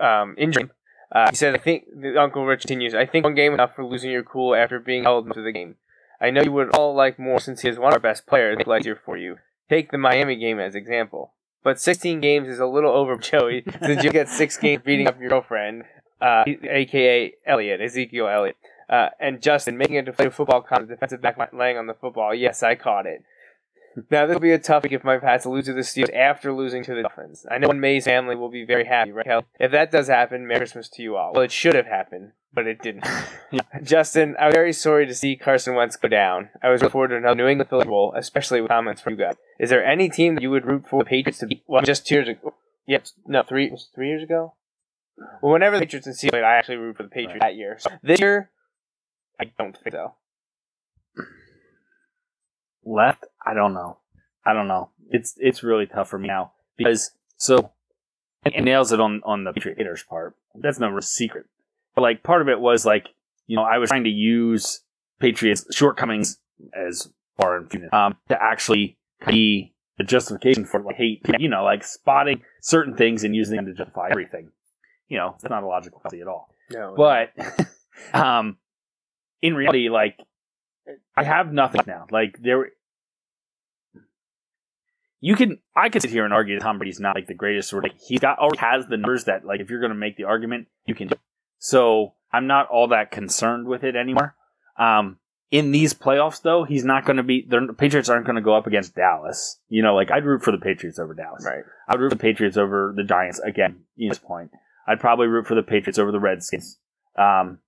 um, 0.00 0.34
injuring. 0.36 0.66
him. 0.66 0.72
Uh, 1.12 1.30
he 1.30 1.36
said, 1.36 1.54
"I 1.54 1.58
think 1.58 1.84
the 1.94 2.20
Uncle 2.20 2.44
Rich 2.44 2.62
continues. 2.62 2.94
I 2.94 3.06
think 3.06 3.24
one 3.24 3.34
game 3.36 3.54
enough 3.54 3.74
for 3.76 3.84
losing 3.86 4.10
your 4.10 4.24
cool 4.24 4.54
after 4.54 4.78
being 4.80 5.04
held 5.04 5.32
to 5.32 5.40
the 5.42 5.52
game. 5.52 5.76
I 6.20 6.30
know 6.30 6.42
you 6.42 6.50
would 6.52 6.74
all 6.76 6.94
like 6.94 7.18
more 7.18 7.38
since 7.40 7.60
he 7.62 7.68
is 7.68 7.78
one 7.78 7.88
of 7.92 7.94
our 7.94 8.00
best 8.00 8.26
players. 8.26 8.58
Easier 8.80 8.96
for 8.96 9.16
you. 9.16 9.36
Take 9.68 9.90
the 9.90 9.98
Miami 9.98 10.36
game 10.36 10.58
as 10.58 10.74
example. 10.74 11.32
But 11.62 11.80
16 11.80 12.20
games 12.20 12.48
is 12.48 12.60
a 12.60 12.66
little 12.66 12.92
over 12.92 13.16
Joey 13.18 13.64
since 13.82 14.04
you 14.04 14.10
get 14.10 14.28
six 14.28 14.56
games 14.56 14.82
beating 14.84 15.08
up 15.08 15.18
your 15.20 15.30
girlfriend, 15.30 15.84
uh, 16.20 16.44
aka 16.70 17.34
Elliott, 17.44 17.80
Ezekiel 17.80 18.28
Elliott, 18.28 18.56
uh, 18.88 19.08
and 19.18 19.42
Justin 19.42 19.76
making 19.76 20.04
to 20.04 20.12
play 20.12 20.28
football 20.28 20.62
con 20.62 20.86
defensive 20.86 21.20
back 21.20 21.36
laying 21.52 21.76
on 21.76 21.86
the 21.86 21.94
football. 21.94 22.34
Yes, 22.34 22.62
I 22.62 22.76
caught 22.76 23.06
it. 23.06 23.24
Now 24.10 24.26
this 24.26 24.34
will 24.34 24.40
be 24.40 24.52
a 24.52 24.58
tough 24.58 24.82
week 24.82 24.92
if 24.92 25.04
my 25.04 25.18
Pats 25.18 25.46
lose 25.46 25.66
to 25.66 25.72
the 25.72 25.80
Steelers 25.80 26.14
after 26.14 26.52
losing 26.52 26.84
to 26.84 26.94
the 26.94 27.02
Dolphins. 27.02 27.46
I 27.50 27.58
know 27.58 27.68
May's 27.68 28.04
family 28.04 28.36
will 28.36 28.50
be 28.50 28.64
very 28.64 28.84
happy, 28.84 29.12
right? 29.12 29.44
If 29.58 29.72
that 29.72 29.90
does 29.90 30.08
happen, 30.08 30.46
Merry 30.46 30.60
Christmas 30.60 30.88
to 30.90 31.02
you 31.02 31.16
all. 31.16 31.32
Well, 31.32 31.42
it 31.42 31.52
should 31.52 31.74
have 31.74 31.86
happened, 31.86 32.32
but 32.52 32.66
it 32.66 32.82
didn't. 32.82 33.06
Justin, 33.82 34.36
I'm 34.38 34.52
very 34.52 34.72
sorry 34.72 35.06
to 35.06 35.14
see 35.14 35.36
Carson 35.36 35.74
Wentz 35.74 35.96
go 35.96 36.08
down. 36.08 36.50
I 36.62 36.68
was 36.68 36.82
looking 36.82 36.92
forward 36.92 37.08
to 37.08 37.16
another 37.16 37.36
New 37.36 37.46
England 37.46 37.70
Philly 37.70 37.86
Bowl, 37.86 38.12
especially 38.16 38.60
with 38.60 38.70
comments 38.70 39.00
from 39.00 39.14
you 39.14 39.20
guys. 39.20 39.36
Is 39.58 39.70
there 39.70 39.84
any 39.84 40.10
team 40.10 40.34
that 40.34 40.42
you 40.42 40.50
would 40.50 40.66
root 40.66 40.86
for 40.88 41.02
the 41.02 41.08
Patriots 41.08 41.38
to 41.38 41.46
beat? 41.46 41.64
Well, 41.66 41.82
just 41.82 42.06
two 42.06 42.16
years 42.16 42.28
ago. 42.28 42.54
Yep, 42.86 43.06
no, 43.26 43.42
three 43.42 43.74
three 43.94 44.08
years 44.08 44.22
ago. 44.22 44.54
Well, 45.40 45.52
whenever 45.52 45.76
the 45.76 45.86
Patriots 45.86 46.06
and 46.06 46.14
Steelers, 46.14 46.30
played, 46.30 46.44
I 46.44 46.56
actually 46.56 46.76
root 46.76 46.96
for 46.96 47.02
the 47.02 47.08
Patriots 47.08 47.40
that 47.40 47.56
year. 47.56 47.76
So 47.78 47.90
this 48.02 48.20
year, 48.20 48.50
I 49.40 49.44
don't 49.58 49.76
think 49.76 49.94
so. 49.94 50.14
Left, 52.86 53.24
I 53.44 53.52
don't 53.52 53.74
know. 53.74 53.98
I 54.44 54.52
don't 54.52 54.68
know. 54.68 54.90
It's 55.10 55.34
it's 55.38 55.62
really 55.62 55.86
tough 55.86 56.08
for 56.08 56.18
me 56.18 56.28
now 56.28 56.52
because 56.76 57.10
so 57.36 57.72
it 58.44 58.62
nails 58.62 58.92
it 58.92 59.00
on 59.00 59.20
on 59.24 59.44
the 59.44 59.52
Patriots 59.52 60.04
part. 60.04 60.36
That's 60.54 60.78
no 60.78 60.98
secret. 61.00 61.46
But 61.94 62.02
like 62.02 62.22
part 62.22 62.42
of 62.42 62.48
it 62.48 62.60
was 62.60 62.86
like 62.86 63.08
you 63.46 63.56
know 63.56 63.62
I 63.62 63.78
was 63.78 63.90
trying 63.90 64.04
to 64.04 64.10
use 64.10 64.82
Patriots 65.18 65.66
shortcomings 65.74 66.38
as 66.74 67.08
far 67.36 67.58
in 67.58 67.88
um 67.92 68.16
to 68.28 68.40
actually 68.40 68.98
be 69.26 69.74
the 69.98 70.04
justification 70.04 70.64
for 70.64 70.80
like 70.80 70.96
hate. 70.96 71.22
You 71.38 71.48
know, 71.48 71.64
like 71.64 71.82
spotting 71.84 72.42
certain 72.60 72.94
things 72.94 73.24
and 73.24 73.34
using 73.34 73.56
them 73.56 73.66
to 73.66 73.74
justify 73.74 74.08
everything. 74.10 74.50
You 75.08 75.18
know, 75.18 75.34
it's 75.34 75.44
not 75.44 75.62
a 75.62 75.66
logical 75.66 76.00
fallacy 76.00 76.20
at 76.20 76.28
all. 76.28 76.50
No, 76.70 76.94
But 76.96 77.32
um, 78.12 78.58
in 79.40 79.54
reality, 79.54 79.88
like 79.88 80.18
I 81.16 81.24
have 81.24 81.52
nothing 81.52 81.82
now. 81.86 82.06
Like 82.10 82.38
there, 82.42 82.72
you 85.26 85.34
can 85.34 85.58
I 85.74 85.88
could 85.88 86.02
sit 86.02 86.12
here 86.12 86.24
and 86.24 86.32
argue 86.32 86.56
that 86.56 86.62
Tom 86.62 86.78
Brady's 86.78 87.00
not 87.00 87.16
like 87.16 87.26
the 87.26 87.34
greatest 87.34 87.72
or 87.72 87.82
like 87.82 87.98
he's 87.98 88.20
got 88.20 88.38
already 88.38 88.58
has 88.58 88.86
the 88.86 88.96
numbers 88.96 89.24
that 89.24 89.44
like 89.44 89.58
if 89.58 89.70
you're 89.70 89.80
going 89.80 89.90
to 89.90 89.96
make 89.96 90.16
the 90.16 90.22
argument 90.22 90.68
you 90.86 90.94
can. 90.94 91.08
do 91.08 91.14
it. 91.14 91.20
So 91.58 92.14
I'm 92.32 92.46
not 92.46 92.68
all 92.68 92.86
that 92.88 93.10
concerned 93.10 93.66
with 93.66 93.82
it 93.82 93.96
anymore. 93.96 94.36
Um, 94.78 95.18
in 95.50 95.72
these 95.72 95.94
playoffs 95.94 96.42
though, 96.42 96.62
he's 96.62 96.84
not 96.84 97.04
going 97.04 97.16
to 97.16 97.24
be. 97.24 97.44
The 97.44 97.74
Patriots 97.76 98.08
aren't 98.08 98.24
going 98.24 98.36
to 98.36 98.40
go 98.42 98.54
up 98.54 98.68
against 98.68 98.94
Dallas. 98.94 99.58
You 99.68 99.82
know, 99.82 99.96
like 99.96 100.12
I'd 100.12 100.24
root 100.24 100.44
for 100.44 100.52
the 100.52 100.58
Patriots 100.58 101.00
over 101.00 101.12
Dallas. 101.12 101.44
Right. 101.44 101.64
I'd 101.88 101.98
root 101.98 102.10
for 102.10 102.14
the 102.14 102.22
Patriots 102.22 102.56
over 102.56 102.94
the 102.96 103.02
Giants 103.02 103.40
again. 103.40 103.80
At 104.00 104.10
this 104.10 104.18
point, 104.20 104.52
I'd 104.86 105.00
probably 105.00 105.26
root 105.26 105.48
for 105.48 105.56
the 105.56 105.62
Patriots 105.64 105.98
over 105.98 106.12
the 106.12 106.20
Redskins. 106.20 106.78
Um, 107.18 107.58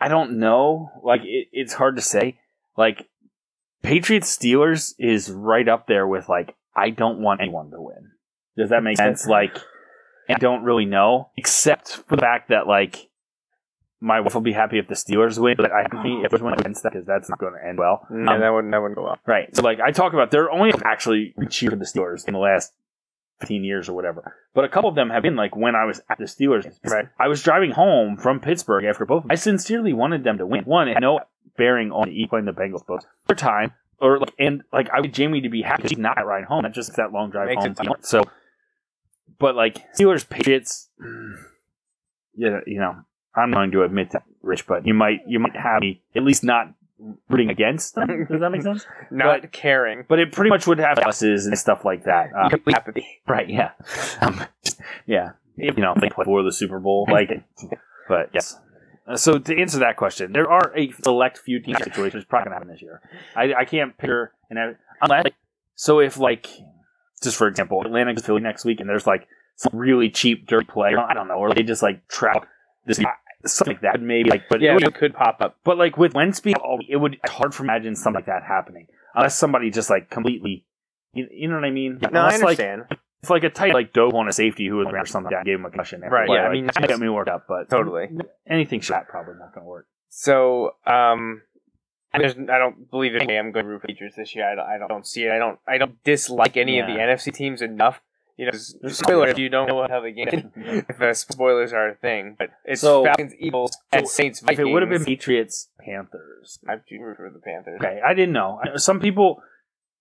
I 0.00 0.08
don't 0.08 0.38
know. 0.38 0.90
Like 1.02 1.20
it, 1.24 1.48
it's 1.52 1.74
hard 1.74 1.96
to 1.96 2.02
say. 2.02 2.38
Like 2.78 3.06
Patriots 3.82 4.36
Steelers 4.36 4.94
is 4.98 5.30
right 5.30 5.68
up 5.68 5.86
there 5.86 6.06
with 6.06 6.28
like 6.28 6.54
I 6.74 6.90
don't 6.90 7.20
want 7.20 7.40
anyone 7.40 7.70
to 7.70 7.80
win. 7.80 8.10
Does 8.56 8.70
that 8.70 8.82
make 8.82 8.96
sense? 8.96 9.26
Like 9.26 9.56
I 10.28 10.34
don't 10.34 10.64
really 10.64 10.84
know, 10.84 11.30
except 11.36 12.02
for 12.08 12.16
the 12.16 12.22
fact 12.22 12.50
that 12.50 12.66
like 12.66 13.08
my 14.00 14.20
wife 14.20 14.34
will 14.34 14.42
be 14.42 14.52
happy 14.52 14.78
if 14.78 14.86
the 14.86 14.94
Steelers 14.94 15.38
win, 15.38 15.56
but 15.56 15.72
I 15.72 15.82
be 16.02 16.20
if 16.24 16.30
there's 16.30 16.42
one 16.42 16.54
against 16.54 16.82
that 16.84 16.92
because 16.92 17.06
that's 17.06 17.28
not 17.28 17.38
going 17.38 17.54
to 17.54 17.66
end 17.66 17.78
well. 17.78 18.06
No, 18.10 18.32
Um, 18.32 18.40
that 18.40 18.50
wouldn't 18.50 18.72
that 18.72 18.80
wouldn't 18.80 18.96
go 18.96 19.04
well. 19.04 19.18
Right. 19.26 19.54
So 19.54 19.62
like 19.62 19.80
I 19.80 19.90
talk 19.90 20.12
about, 20.12 20.30
there 20.30 20.44
are 20.44 20.50
only 20.50 20.72
actually 20.84 21.34
cheer 21.50 21.70
for 21.70 21.76
the 21.76 21.84
Steelers 21.84 22.26
in 22.28 22.34
the 22.34 22.40
last 22.40 22.72
fifteen 23.40 23.64
years 23.64 23.88
or 23.88 23.94
whatever. 23.94 24.36
But 24.54 24.64
a 24.64 24.68
couple 24.68 24.88
of 24.90 24.96
them 24.96 25.10
have 25.10 25.22
been 25.22 25.36
like 25.36 25.56
when 25.56 25.74
I 25.74 25.84
was 25.84 26.00
at 26.10 26.18
the 26.18 26.24
Steelers. 26.24 26.66
Right. 26.84 27.06
I 27.18 27.28
was 27.28 27.42
driving 27.42 27.70
home 27.70 28.16
from 28.16 28.40
Pittsburgh 28.40 28.84
after 28.84 29.06
both. 29.06 29.24
I 29.30 29.34
sincerely 29.36 29.92
wanted 29.92 30.24
them 30.24 30.38
to 30.38 30.46
win. 30.46 30.64
One, 30.64 30.88
had 30.88 31.00
no 31.00 31.20
bearing 31.58 31.92
on 31.92 32.08
E 32.08 32.26
playing 32.26 32.46
the 32.46 32.52
Bengals 32.52 32.86
both. 32.86 33.04
For 33.26 33.34
time, 33.34 33.72
or 34.00 34.18
like, 34.18 34.32
and 34.38 34.62
like 34.72 34.88
I 34.90 35.00
wanted 35.00 35.12
Jamie 35.14 35.42
to 35.42 35.50
be 35.50 35.60
happy. 35.62 35.88
She's 35.88 35.98
not 35.98 36.24
ride 36.24 36.44
home. 36.44 36.62
That's 36.62 36.74
just 36.74 36.96
that 36.96 37.12
long 37.12 37.30
drive 37.30 37.48
Makes 37.48 37.78
home. 37.78 37.96
So, 38.00 38.22
but 39.38 39.54
like 39.54 39.92
Steelers 39.94 40.26
Patriots, 40.26 40.88
yeah, 42.34 42.60
you 42.66 42.80
know, 42.80 42.96
I'm 43.34 43.52
going 43.52 43.70
to 43.72 43.82
admit 43.82 44.12
that, 44.12 44.22
Rich, 44.40 44.66
but 44.66 44.86
you 44.86 44.94
might 44.94 45.20
you 45.26 45.38
might 45.38 45.56
have 45.56 45.82
me 45.82 46.02
at 46.16 46.22
least 46.22 46.42
not 46.42 46.72
rooting 47.28 47.50
against 47.50 47.94
them. 47.94 48.26
Does 48.30 48.40
that 48.40 48.50
make 48.50 48.62
sense? 48.62 48.84
Not 49.10 49.52
caring. 49.52 50.04
But 50.08 50.18
it 50.18 50.32
pretty 50.32 50.50
much 50.50 50.66
would 50.66 50.78
have 50.80 50.96
buses 50.96 51.46
and 51.46 51.56
stuff 51.56 51.84
like 51.84 52.04
that. 52.04 52.30
Uh, 52.36 52.48
Complete 52.48 52.76
apathy. 52.76 53.06
right? 53.26 53.48
Yeah. 53.48 53.70
Um, 54.20 54.44
yeah. 55.06 55.30
You 55.56 55.72
know, 55.72 55.94
they 56.00 56.08
play 56.08 56.24
for 56.24 56.42
the 56.42 56.52
Super 56.52 56.80
Bowl, 56.80 57.06
like. 57.08 57.30
But 58.08 58.30
yes. 58.32 58.58
Uh, 59.08 59.16
So 59.16 59.38
to 59.38 59.56
answer 59.60 59.78
that 59.80 59.96
question, 59.96 60.32
there 60.32 60.50
are 60.50 60.72
a 60.76 60.90
select 61.02 61.38
few 61.38 61.60
team 61.60 61.76
situations 61.82 62.24
probably 62.24 62.44
going 62.44 62.50
to 62.52 62.54
happen 62.56 62.68
this 62.68 62.82
year. 62.82 63.00
I, 63.34 63.54
I 63.54 63.64
can't 63.64 63.96
picture 63.96 64.32
and 64.50 64.58
unless 65.02 65.24
like, 65.24 65.34
so 65.74 66.00
if 66.00 66.18
like 66.18 66.48
just 67.22 67.36
for 67.36 67.48
example, 67.48 67.82
Atlanta 67.84 68.14
gets 68.14 68.26
Philly 68.26 68.40
next 68.42 68.64
week 68.64 68.80
and 68.80 68.88
there's 68.88 69.06
like 69.06 69.26
some 69.56 69.72
really 69.78 70.10
cheap 70.10 70.46
dirty 70.46 70.66
play, 70.66 70.92
I 70.94 71.14
don't 71.14 71.28
know, 71.28 71.34
or 71.34 71.52
they 71.54 71.62
just 71.62 71.82
like 71.82 72.06
trap 72.08 72.46
this 72.86 73.00
something 73.46 73.74
like 73.74 73.82
that 73.82 74.00
maybe 74.00 74.30
like 74.30 74.48
but 74.50 74.60
Yeah, 74.60 74.72
it 74.72 74.74
would- 74.74 74.82
it 74.88 74.94
could 74.94 75.14
pop 75.14 75.38
up. 75.40 75.56
but 75.64 75.78
like 75.78 75.96
with 75.96 76.12
Wentz 76.14 76.40
being, 76.40 76.56
all- 76.56 76.80
it 76.88 76.96
would 76.96 77.14
it's 77.22 77.32
hard 77.32 77.52
to 77.52 77.62
imagine 77.62 77.94
something 77.94 78.18
like 78.18 78.26
that 78.26 78.42
happening 78.42 78.88
unless 79.14 79.36
somebody 79.38 79.70
just 79.70 79.88
like 79.90 80.10
completely, 80.10 80.64
you, 81.12 81.26
you 81.30 81.48
know 81.48 81.54
what 81.54 81.64
I 81.64 81.70
mean? 81.70 81.98
No, 82.12 82.20
I 82.20 82.34
understand. 82.34 82.82
like, 82.90 82.98
if 83.22 83.30
like 83.30 83.44
a 83.44 83.50
tight 83.50 83.74
like 83.74 83.92
Dove 83.92 84.14
on 84.14 84.28
a 84.28 84.32
safety 84.32 84.66
who 84.66 84.76
was 84.76 84.86
around 84.88 85.02
or 85.02 85.06
something 85.06 85.30
that 85.32 85.44
gave 85.44 85.56
him 85.56 85.64
a 85.64 85.70
concussion. 85.70 86.00
Right, 86.02 86.26
play, 86.26 86.36
yeah, 86.36 86.42
I 86.42 86.44
like, 86.46 86.52
mean, 86.52 86.66
that 86.66 86.88
got 86.88 87.00
me 87.00 87.08
worked 87.08 87.28
up, 87.28 87.46
but 87.48 87.68
Totally. 87.68 88.08
anything 88.46 88.80
shot 88.80 89.08
probably 89.08 89.34
not 89.38 89.54
going 89.54 89.64
to 89.64 89.68
work. 89.68 89.86
So, 90.08 90.74
um, 90.86 91.42
I 92.12 92.18
don't 92.18 92.90
believe 92.90 93.12
there's 93.12 93.22
any 93.22 93.34
way 93.34 93.38
I'm 93.38 93.52
going 93.52 93.66
to 93.66 93.70
root 93.70 93.82
for 93.82 93.88
Patriots 93.88 94.16
this 94.16 94.34
year. 94.34 94.50
I 94.50 94.54
don't, 94.54 94.66
I 94.66 94.78
don't, 94.78 94.88
don't 94.88 95.06
see 95.06 95.24
it. 95.24 95.30
I 95.30 95.38
don't. 95.38 95.58
I 95.66 95.78
don't 95.78 96.02
dislike 96.04 96.56
any 96.56 96.78
of 96.80 96.86
the 96.86 96.94
NFC 96.94 97.32
teams 97.32 97.60
enough. 97.60 98.00
You 98.38 98.46
know, 98.46 98.88
spoiler 98.88 99.28
if 99.28 99.38
you 99.38 99.48
don't 99.48 99.66
know 99.66 99.86
how 99.88 100.00
the 100.00 100.12
game. 100.12 100.52
if 100.88 101.02
uh, 101.02 101.12
spoilers 101.12 101.72
are 101.72 101.88
a 101.90 101.94
thing, 101.96 102.36
but 102.38 102.50
it's 102.64 102.80
So- 102.80 103.04
Falcons, 103.04 103.34
Eagles, 103.38 103.76
and 103.92 104.06
so 104.06 104.12
Saints. 104.12 104.40
If 104.40 104.46
Vikings. 104.46 104.68
it 104.68 104.72
would 104.72 104.82
have 104.82 104.90
been 104.90 105.04
Patriots, 105.04 105.68
Panthers. 105.80 106.60
I 106.68 106.76
do 106.76 107.00
root 107.00 107.16
for 107.16 107.30
the 107.30 107.40
Panthers. 107.40 107.80
Okay, 107.80 108.00
I 108.04 108.14
didn't 108.14 108.32
know. 108.32 108.60
Some 108.76 109.00
people, 109.00 109.42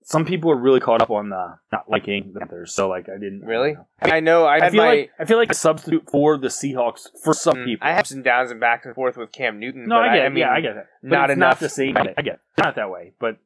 some 0.09 0.23
people 0.23 0.49
are 0.49 0.55
really 0.55 0.79
caught 0.79 1.01
up 1.01 1.09
on 1.11 1.27
the 1.29 1.57
not 1.71 1.89
liking 1.89 2.31
the 2.33 2.39
Panthers, 2.39 2.73
so 2.73 2.87
like 2.87 3.09
I 3.09 3.17
didn't 3.19 3.41
Really? 3.41 3.75
I, 4.01 4.21
know. 4.21 4.45
I, 4.45 4.67
I 4.67 4.69
feel 4.69 4.81
my, 4.83 4.89
like 4.89 5.11
I 5.19 5.25
feel 5.25 5.37
like 5.37 5.51
a 5.51 5.53
substitute 5.53 6.09
for 6.09 6.37
the 6.37 6.47
Seahawks 6.47 7.07
for 7.23 7.33
some 7.33 7.55
Mm, 7.57 7.65
people. 7.65 7.87
I 7.87 7.91
have 7.91 8.07
some 8.07 8.23
downs 8.23 8.49
and 8.51 8.59
backs 8.59 8.85
and 8.85 8.95
forth 8.95 9.17
with 9.17 9.31
Cam 9.33 9.59
Newton. 9.59 9.85
no, 9.87 9.95
but 9.95 10.05
I 10.09 10.15
get 10.15 10.23
I, 10.23 10.25
it. 10.27 10.29
mean, 10.29 10.37
yeah, 10.39 10.51
I 10.51 10.61
get 10.61 10.77
it. 10.77 10.85
But 11.03 11.09
not 11.09 11.29
enough. 11.29 11.49
Not 11.49 11.59
the 11.59 11.69
same. 11.69 11.97
I 11.97 12.01
get 12.03 12.07
it. 12.11 12.15
I 12.17 12.21
get 12.21 12.33
it. 12.35 12.39
Not 12.57 12.75
that 12.75 12.89
way, 12.89 13.13
but 13.19 13.37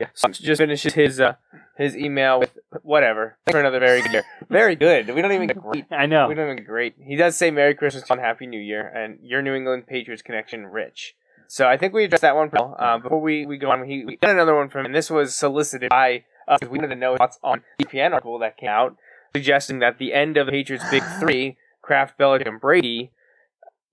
Yeah. 0.00 0.08
So 0.14 0.28
just 0.30 0.58
finishes 0.60 0.94
his 0.94 1.20
uh, 1.20 1.34
his 1.76 1.96
email 1.96 2.40
with 2.40 2.58
whatever. 2.82 3.36
For 3.50 3.60
another 3.60 3.78
very 3.78 4.02
good 4.02 4.12
year. 4.12 4.24
Very 4.48 4.74
good. 4.74 5.14
We 5.14 5.22
don't 5.22 5.30
even 5.32 5.46
get 5.46 5.60
great. 5.62 5.84
I 5.92 6.06
know. 6.06 6.26
We 6.28 6.34
don't 6.34 6.46
even 6.46 6.56
get 6.56 6.66
great. 6.66 6.94
He 6.98 7.14
does 7.14 7.36
say 7.36 7.50
Merry 7.52 7.74
Christmas 7.74 8.10
and 8.10 8.18
Happy 8.18 8.46
New 8.46 8.58
Year, 8.58 8.88
and 8.88 9.18
your 9.22 9.42
New 9.42 9.54
England 9.54 9.86
Patriots 9.86 10.22
connection, 10.22 10.66
Rich. 10.66 11.14
So 11.52 11.68
I 11.68 11.76
think 11.76 11.92
we 11.92 12.04
addressed 12.04 12.22
that 12.22 12.34
one. 12.34 12.48
Uh, 12.54 12.96
before 12.96 13.20
we, 13.20 13.44
we 13.44 13.58
go 13.58 13.70
on, 13.70 13.84
he 13.86 14.06
we 14.06 14.16
got 14.16 14.30
another 14.30 14.54
one 14.54 14.70
from 14.70 14.80
him, 14.80 14.86
and 14.86 14.94
this 14.94 15.10
was 15.10 15.34
solicited 15.34 15.90
by 15.90 16.24
us 16.48 16.60
because 16.60 16.72
we 16.72 16.78
wanted 16.78 16.94
to 16.94 16.98
know 16.98 17.14
thoughts 17.18 17.38
on 17.44 17.60
the 17.76 17.84
ESPN 17.84 18.12
article 18.12 18.38
that 18.38 18.56
came 18.56 18.70
out 18.70 18.96
suggesting 19.36 19.78
that 19.80 19.98
the 19.98 20.14
end 20.14 20.38
of 20.38 20.46
the 20.46 20.52
Patriots' 20.52 20.86
big 20.90 21.02
three, 21.20 21.58
Kraft, 21.82 22.18
Belichick, 22.18 22.48
and 22.48 22.58
Brady, 22.58 23.12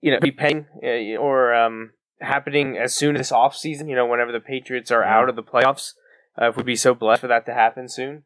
you 0.00 0.10
know, 0.10 0.20
be 0.20 0.30
paying 0.30 0.68
uh, 0.82 1.20
or 1.20 1.52
um, 1.52 1.90
happening 2.22 2.78
as 2.78 2.94
soon 2.94 3.14
as 3.14 3.28
this 3.28 3.30
offseason, 3.30 3.90
you 3.90 3.94
know, 3.94 4.06
whenever 4.06 4.32
the 4.32 4.40
Patriots 4.40 4.90
are 4.90 5.04
out 5.04 5.28
of 5.28 5.36
the 5.36 5.42
playoffs. 5.42 5.92
Uh, 6.40 6.48
if 6.48 6.56
we'd 6.56 6.64
be 6.64 6.76
so 6.76 6.94
blessed 6.94 7.20
for 7.20 7.28
that 7.28 7.44
to 7.44 7.52
happen 7.52 7.90
soon. 7.90 8.22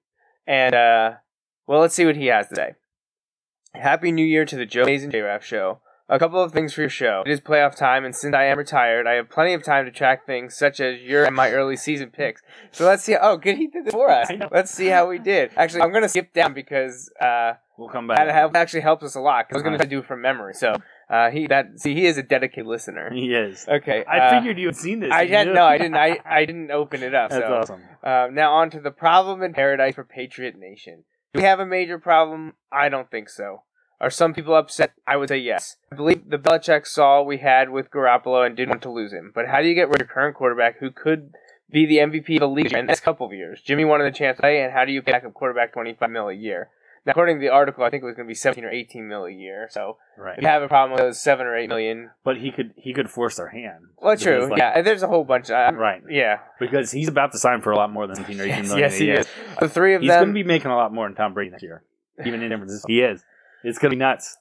And, 0.47 0.77
uh, 0.77 1.11
well, 1.67 1.81
let's 1.81 1.97
see 1.97 2.07
what 2.07 2.15
he 2.15 2.27
has 2.27 2.47
today. 2.47 2.75
Happy 3.73 4.13
New 4.13 4.25
Year 4.25 4.45
to 4.45 4.55
the 4.55 4.65
Joe 4.65 4.85
Mays 4.85 5.03
and 5.03 5.11
J-Raf 5.11 5.45
show. 5.45 5.81
A 6.09 6.19
couple 6.19 6.43
of 6.43 6.53
things 6.53 6.75
for 6.75 6.83
your 6.83 6.91
show. 6.91 7.23
It 7.25 7.31
is 7.33 7.41
playoff 7.41 7.75
time, 7.77 8.05
and 8.05 8.15
since 8.15 8.35
I 8.35 8.45
am 8.45 8.59
retired, 8.59 9.07
I 9.07 9.13
have 9.15 9.31
plenty 9.31 9.55
of 9.55 9.63
time 9.63 9.87
to 9.87 9.91
track 9.91 10.27
things 10.27 10.55
such 10.55 10.79
as 10.79 11.01
your 11.01 11.25
and 11.25 11.35
my 11.35 11.51
early 11.51 11.77
season 11.77 12.11
picks. 12.11 12.43
So 12.73 12.85
let's 12.85 13.03
see. 13.03 13.17
Oh, 13.19 13.39
good, 13.39 13.57
he 13.57 13.69
did 13.69 13.87
this 13.87 13.93
for 13.95 14.11
us. 14.11 14.29
Let's 14.53 14.71
see 14.71 14.87
how 14.89 15.09
we 15.09 15.19
did. 15.19 15.53
Actually, 15.57 15.81
I'm 15.83 15.91
going 15.91 16.03
to 16.03 16.09
skip 16.11 16.35
down 16.35 16.53
because 16.53 17.11
uh, 17.21 17.55
We'll 17.79 17.89
come 17.89 18.07
back. 18.07 18.19
that 18.19 18.55
actually 18.57 18.83
helps 18.83 19.03
us 19.03 19.15
a 19.15 19.21
lot. 19.21 19.49
'cause 19.49 19.55
I 19.55 19.57
was 19.57 19.63
going 19.63 19.79
to 19.79 19.87
do 19.87 19.99
it 20.01 20.07
from 20.07 20.21
memory. 20.21 20.55
So 20.55 20.75
uh, 21.11 21.31
he 21.31 21.47
that 21.49 21.81
see 21.81 21.95
he 21.95 22.07
is 22.07 22.19
a 22.19 22.23
dedicated 22.23 22.67
listener. 22.67 23.11
He 23.13 23.35
is. 23.35 23.67
Okay, 23.67 24.05
I 24.05 24.19
uh, 24.19 24.39
figured 24.39 24.59
you 24.59 24.67
had 24.67 24.77
seen 24.77 25.01
this. 25.01 25.11
I 25.11 25.27
didn't. 25.27 25.55
No, 25.55 25.65
I 25.65 25.79
didn't. 25.79 25.97
I, 25.97 26.19
I 26.25 26.45
didn't 26.45 26.71
open 26.71 27.03
it 27.03 27.15
up. 27.15 27.31
That's 27.31 27.47
so 27.47 27.55
awesome. 27.55 27.83
uh, 28.03 28.29
now 28.31 28.53
on 28.53 28.71
to 28.71 28.81
the 28.81 28.91
problem 28.93 29.43
in 29.43 29.55
paradise 29.55 29.95
for 29.95 30.05
Patriot 30.05 30.55
Nation. 30.57 31.05
Do 31.33 31.41
we 31.41 31.45
have 31.45 31.59
a 31.61 31.67
major 31.67 31.99
problem? 31.99 32.53
I 32.71 32.89
don't 32.89 33.11
think 33.11 33.29
so. 33.29 33.63
Are 34.01 34.11
some 34.11 34.35
people 34.35 34.55
upset? 34.55 34.93
I 35.07 35.17
would 35.17 35.29
say 35.29 35.39
yes. 35.39 35.77
I 35.93 35.97
believe 35.97 36.29
the 36.29 36.39
Belichick 36.39 36.87
saw 36.87 37.23
we 37.23 37.39
had 37.39 37.71
with 37.71 37.91
Garoppolo 37.91 38.45
and 38.47 38.57
didn't 38.57 38.71
want 38.71 38.83
to 38.83 38.91
lose 38.91 39.13
him. 39.13 39.33
But 39.35 39.47
how 39.49 39.61
do 39.63 39.69
you 39.69 39.75
get 39.75 39.89
rid 39.89 40.01
of 40.03 40.09
your 40.09 40.15
current 40.15 40.37
quarterback 40.37 40.79
who 40.79 40.91
could 40.91 41.33
be 41.71 41.87
the 41.87 41.99
MVP 41.99 42.35
of 42.37 42.41
the 42.41 42.49
league 42.49 42.67
in 42.67 42.73
the 42.73 42.83
next 42.83 43.01
couple 43.01 43.27
of 43.27 43.33
years? 43.33 43.61
Jimmy 43.63 43.85
wanted 43.85 44.07
a 44.07 44.13
chance 44.13 44.37
to 44.37 44.43
play, 44.43 44.61
and 44.63 44.73
how 44.73 44.85
do 44.85 44.93
you 44.93 45.01
back 45.03 45.25
up 45.25 45.33
quarterback 45.35 45.73
25 45.73 46.11
mil 46.11 46.29
a 46.29 46.35
year? 46.35 46.69
Now, 47.07 47.11
according 47.11 47.37
to 47.37 47.41
the 47.41 47.51
article, 47.51 47.85
I 47.85 47.91
think 47.91 48.03
it 48.03 48.07
was 48.07 48.15
going 48.15 48.27
to 48.27 48.31
be 48.31 48.35
17 48.35 48.65
or 48.65 48.71
18 48.71 49.07
mil 49.07 49.25
a 49.27 49.31
year. 49.31 49.69
So 49.71 49.99
Right. 50.17 50.39
if 50.39 50.43
you 50.43 50.49
have 50.49 50.63
a 50.63 50.69
problem 50.69 50.93
with 50.93 51.01
those 51.01 51.23
7 51.23 51.47
or 51.47 51.55
8 51.55 51.69
million, 51.69 52.11
But 52.25 52.39
he 52.39 52.51
could 52.51 52.73
he 52.77 52.95
could 52.95 53.11
force 53.11 53.37
their 53.37 53.49
hand. 53.49 53.89
well, 54.01 54.17
true. 54.17 54.47
Like- 54.49 54.59
yeah, 54.59 54.81
there's 54.81 55.03
a 55.03 55.07
whole 55.07 55.23
bunch. 55.25 55.51
Of, 55.51 55.75
Right. 55.77 56.03
Yeah. 56.09 56.39
Because 56.59 56.91
he's 56.93 57.09
about 57.09 57.33
to 57.33 57.39
sign 57.39 57.61
for 57.61 57.73
a 57.73 57.77
lot 57.77 57.93
more 57.93 58.07
than 58.07 58.17
17 58.17 58.41
or 58.41 58.45
18 58.45 58.57
Yes, 58.57 58.69
million 58.69 58.81
yes, 58.91 58.95
a 58.95 58.97
he 59.05 59.11
is. 59.11 59.29
The 59.61 59.69
three 59.69 59.95
of 59.95 60.01
He's 60.01 60.11
them. 60.11 60.19
going 60.23 60.29
to 60.29 60.35
be 60.35 60.45
making 60.45 60.71
a 60.71 60.77
lot 60.77 60.93
more 60.95 61.07
than 61.07 61.15
Tom 61.15 61.35
Brady 61.35 61.51
next 61.51 61.63
year, 61.63 61.83
even 62.25 62.43
in 62.43 62.51
San 62.51 62.59
Francisco. 62.59 62.87
He 62.89 63.03
is. 63.03 63.23
It's 63.65 63.79
to 63.79 63.91
be 63.91 63.97
nuts. 63.97 64.37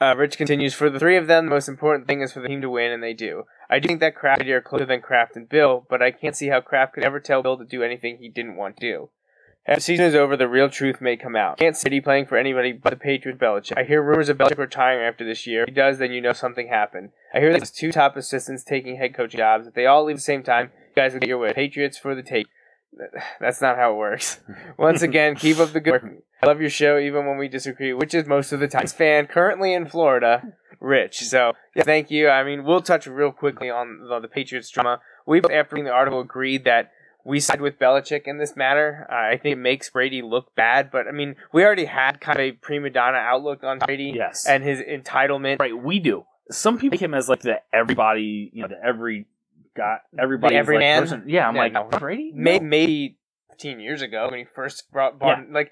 Uh, 0.00 0.14
Rich 0.16 0.38
continues, 0.38 0.74
for 0.74 0.88
the 0.88 1.00
three 1.00 1.16
of 1.16 1.26
them, 1.26 1.46
the 1.46 1.50
most 1.50 1.68
important 1.68 2.06
thing 2.06 2.20
is 2.20 2.32
for 2.32 2.40
the 2.40 2.46
team 2.46 2.60
to 2.60 2.70
win, 2.70 2.92
and 2.92 3.02
they 3.02 3.14
do. 3.14 3.44
I 3.68 3.80
do 3.80 3.88
think 3.88 4.00
that 4.00 4.14
Kraft 4.14 4.42
are 4.42 4.60
closer 4.60 4.86
than 4.86 5.00
Kraft 5.00 5.34
and 5.34 5.48
Bill, 5.48 5.84
but 5.90 6.00
I 6.00 6.12
can't 6.12 6.36
see 6.36 6.48
how 6.48 6.60
Kraft 6.60 6.94
could 6.94 7.02
ever 7.02 7.18
tell 7.18 7.42
Bill 7.42 7.58
to 7.58 7.64
do 7.64 7.82
anything 7.82 8.18
he 8.18 8.28
didn't 8.28 8.56
want 8.56 8.76
to 8.76 8.86
do. 8.86 9.10
After 9.66 9.80
the 9.80 9.84
season 9.84 10.06
is 10.06 10.14
over, 10.14 10.36
the 10.36 10.48
real 10.48 10.70
truth 10.70 11.00
may 11.00 11.16
come 11.16 11.34
out. 11.34 11.58
Can't 11.58 11.76
Eddie 11.84 12.00
playing 12.00 12.26
for 12.26 12.38
anybody 12.38 12.72
but 12.72 12.90
the 12.90 12.96
Patriots 12.96 13.40
Belichick. 13.40 13.76
I 13.76 13.82
hear 13.82 14.02
rumors 14.02 14.28
of 14.28 14.38
Belichick 14.38 14.56
retiring 14.56 15.06
after 15.06 15.26
this 15.26 15.46
year. 15.46 15.62
If 15.64 15.68
he 15.68 15.74
does, 15.74 15.98
then 15.98 16.12
you 16.12 16.22
know 16.22 16.32
something 16.32 16.68
happened. 16.68 17.10
I 17.34 17.40
hear 17.40 17.52
that 17.52 17.60
his 17.60 17.72
two 17.72 17.92
top 17.92 18.16
assistants 18.16 18.62
taking 18.62 18.96
head 18.96 19.14
coaching 19.14 19.38
jobs. 19.38 19.66
If 19.66 19.74
they 19.74 19.84
all 19.84 20.04
leave 20.04 20.14
at 20.14 20.18
the 20.18 20.22
same 20.22 20.42
time, 20.42 20.70
you 20.88 20.94
guys 20.94 21.12
will 21.12 21.20
get 21.20 21.28
your 21.28 21.38
way. 21.38 21.52
Patriots 21.52 21.98
for 21.98 22.14
the 22.14 22.22
take. 22.22 22.46
That's 23.40 23.60
not 23.60 23.76
how 23.76 23.92
it 23.94 23.96
works. 23.96 24.40
Once 24.78 25.02
again, 25.02 25.34
keep 25.36 25.58
up 25.58 25.72
the 25.72 25.80
good 25.80 25.92
work. 25.92 26.04
I 26.42 26.46
love 26.46 26.60
your 26.60 26.70
show 26.70 26.98
even 26.98 27.26
when 27.26 27.36
we 27.38 27.48
disagree, 27.48 27.92
which 27.92 28.14
is 28.14 28.26
most 28.26 28.52
of 28.52 28.60
the 28.60 28.68
time. 28.68 28.86
Fan 28.86 29.26
currently 29.26 29.72
in 29.74 29.86
Florida, 29.86 30.54
Rich. 30.80 31.20
So 31.24 31.52
yeah, 31.74 31.82
thank 31.82 32.10
you. 32.10 32.28
I 32.28 32.44
mean, 32.44 32.64
we'll 32.64 32.80
touch 32.82 33.06
real 33.06 33.32
quickly 33.32 33.70
on 33.70 34.06
the, 34.08 34.20
the 34.20 34.28
Patriots 34.28 34.70
drama. 34.70 35.00
We 35.26 35.40
both, 35.40 35.50
after 35.50 35.74
reading 35.74 35.86
the 35.86 35.92
article 35.92 36.20
agreed 36.20 36.64
that 36.64 36.92
we 37.24 37.40
side 37.40 37.60
with 37.60 37.78
Belichick 37.78 38.22
in 38.26 38.38
this 38.38 38.56
matter. 38.56 39.06
Uh, 39.10 39.14
I 39.34 39.36
think 39.36 39.54
it 39.54 39.58
makes 39.58 39.90
Brady 39.90 40.22
look 40.22 40.54
bad, 40.54 40.90
but 40.90 41.06
I 41.08 41.10
mean, 41.10 41.34
we 41.52 41.64
already 41.64 41.84
had 41.86 42.20
kind 42.20 42.38
of 42.38 42.42
a 42.44 42.52
prima 42.52 42.90
donna 42.90 43.18
outlook 43.18 43.64
on 43.64 43.80
Brady 43.80 44.12
Yes. 44.14 44.46
and 44.46 44.62
his 44.62 44.78
entitlement. 44.80 45.58
right, 45.58 45.76
we 45.76 45.98
do. 45.98 46.24
Some 46.50 46.78
people 46.78 46.96
take 46.96 47.02
him 47.02 47.12
as 47.14 47.28
like 47.28 47.40
the 47.40 47.60
everybody, 47.72 48.50
you 48.54 48.62
know, 48.62 48.68
the 48.68 48.82
every 48.82 49.26
got 49.78 50.00
everybody 50.18 50.54
The 50.54 50.58
everyman? 50.58 51.02
person. 51.02 51.24
Yeah, 51.26 51.48
I'm 51.48 51.54
Yeah, 51.56 51.62
like 51.62 51.72
no. 51.72 51.84
Brady. 51.98 52.32
May- 52.34 52.58
No. 52.58 52.64
maybe 52.66 53.16
15 53.50 53.80
years 53.80 54.02
ago 54.02 54.28
when 54.30 54.40
he 54.40 54.44
first 54.54 54.90
brought 54.92 55.18
brought 55.18 55.50
like 55.50 55.70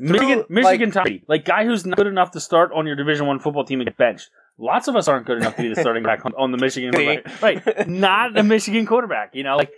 Michigan, 0.00 0.44
through, 0.44 0.46
Michigan 0.48 0.90
like- 0.94 1.22
like 1.28 1.44
guy 1.44 1.64
who's 1.64 1.84
not 1.86 1.96
good 1.98 2.06
enough 2.06 2.30
to 2.32 2.40
start 2.40 2.70
on 2.74 2.86
your 2.86 2.96
Division 2.96 3.26
One 3.26 3.38
football 3.38 3.64
team 3.64 3.80
and 3.80 3.86
get 3.88 3.96
benched. 3.96 4.30
Lots 4.58 4.88
of 4.88 4.96
us 4.96 5.06
aren't 5.06 5.26
good 5.26 5.36
enough 5.38 5.54
to 5.56 5.62
be 5.62 5.68
the 5.68 5.76
starting 5.80 6.02
back 6.02 6.24
on, 6.26 6.32
on 6.36 6.50
the 6.50 6.58
Michigan 6.58 6.90
quarterback. 6.92 7.42
Right, 7.42 7.88
not 7.88 8.36
a 8.36 8.42
Michigan 8.42 8.86
quarterback. 8.86 9.34
You 9.34 9.44
know, 9.44 9.56
like 9.56 9.70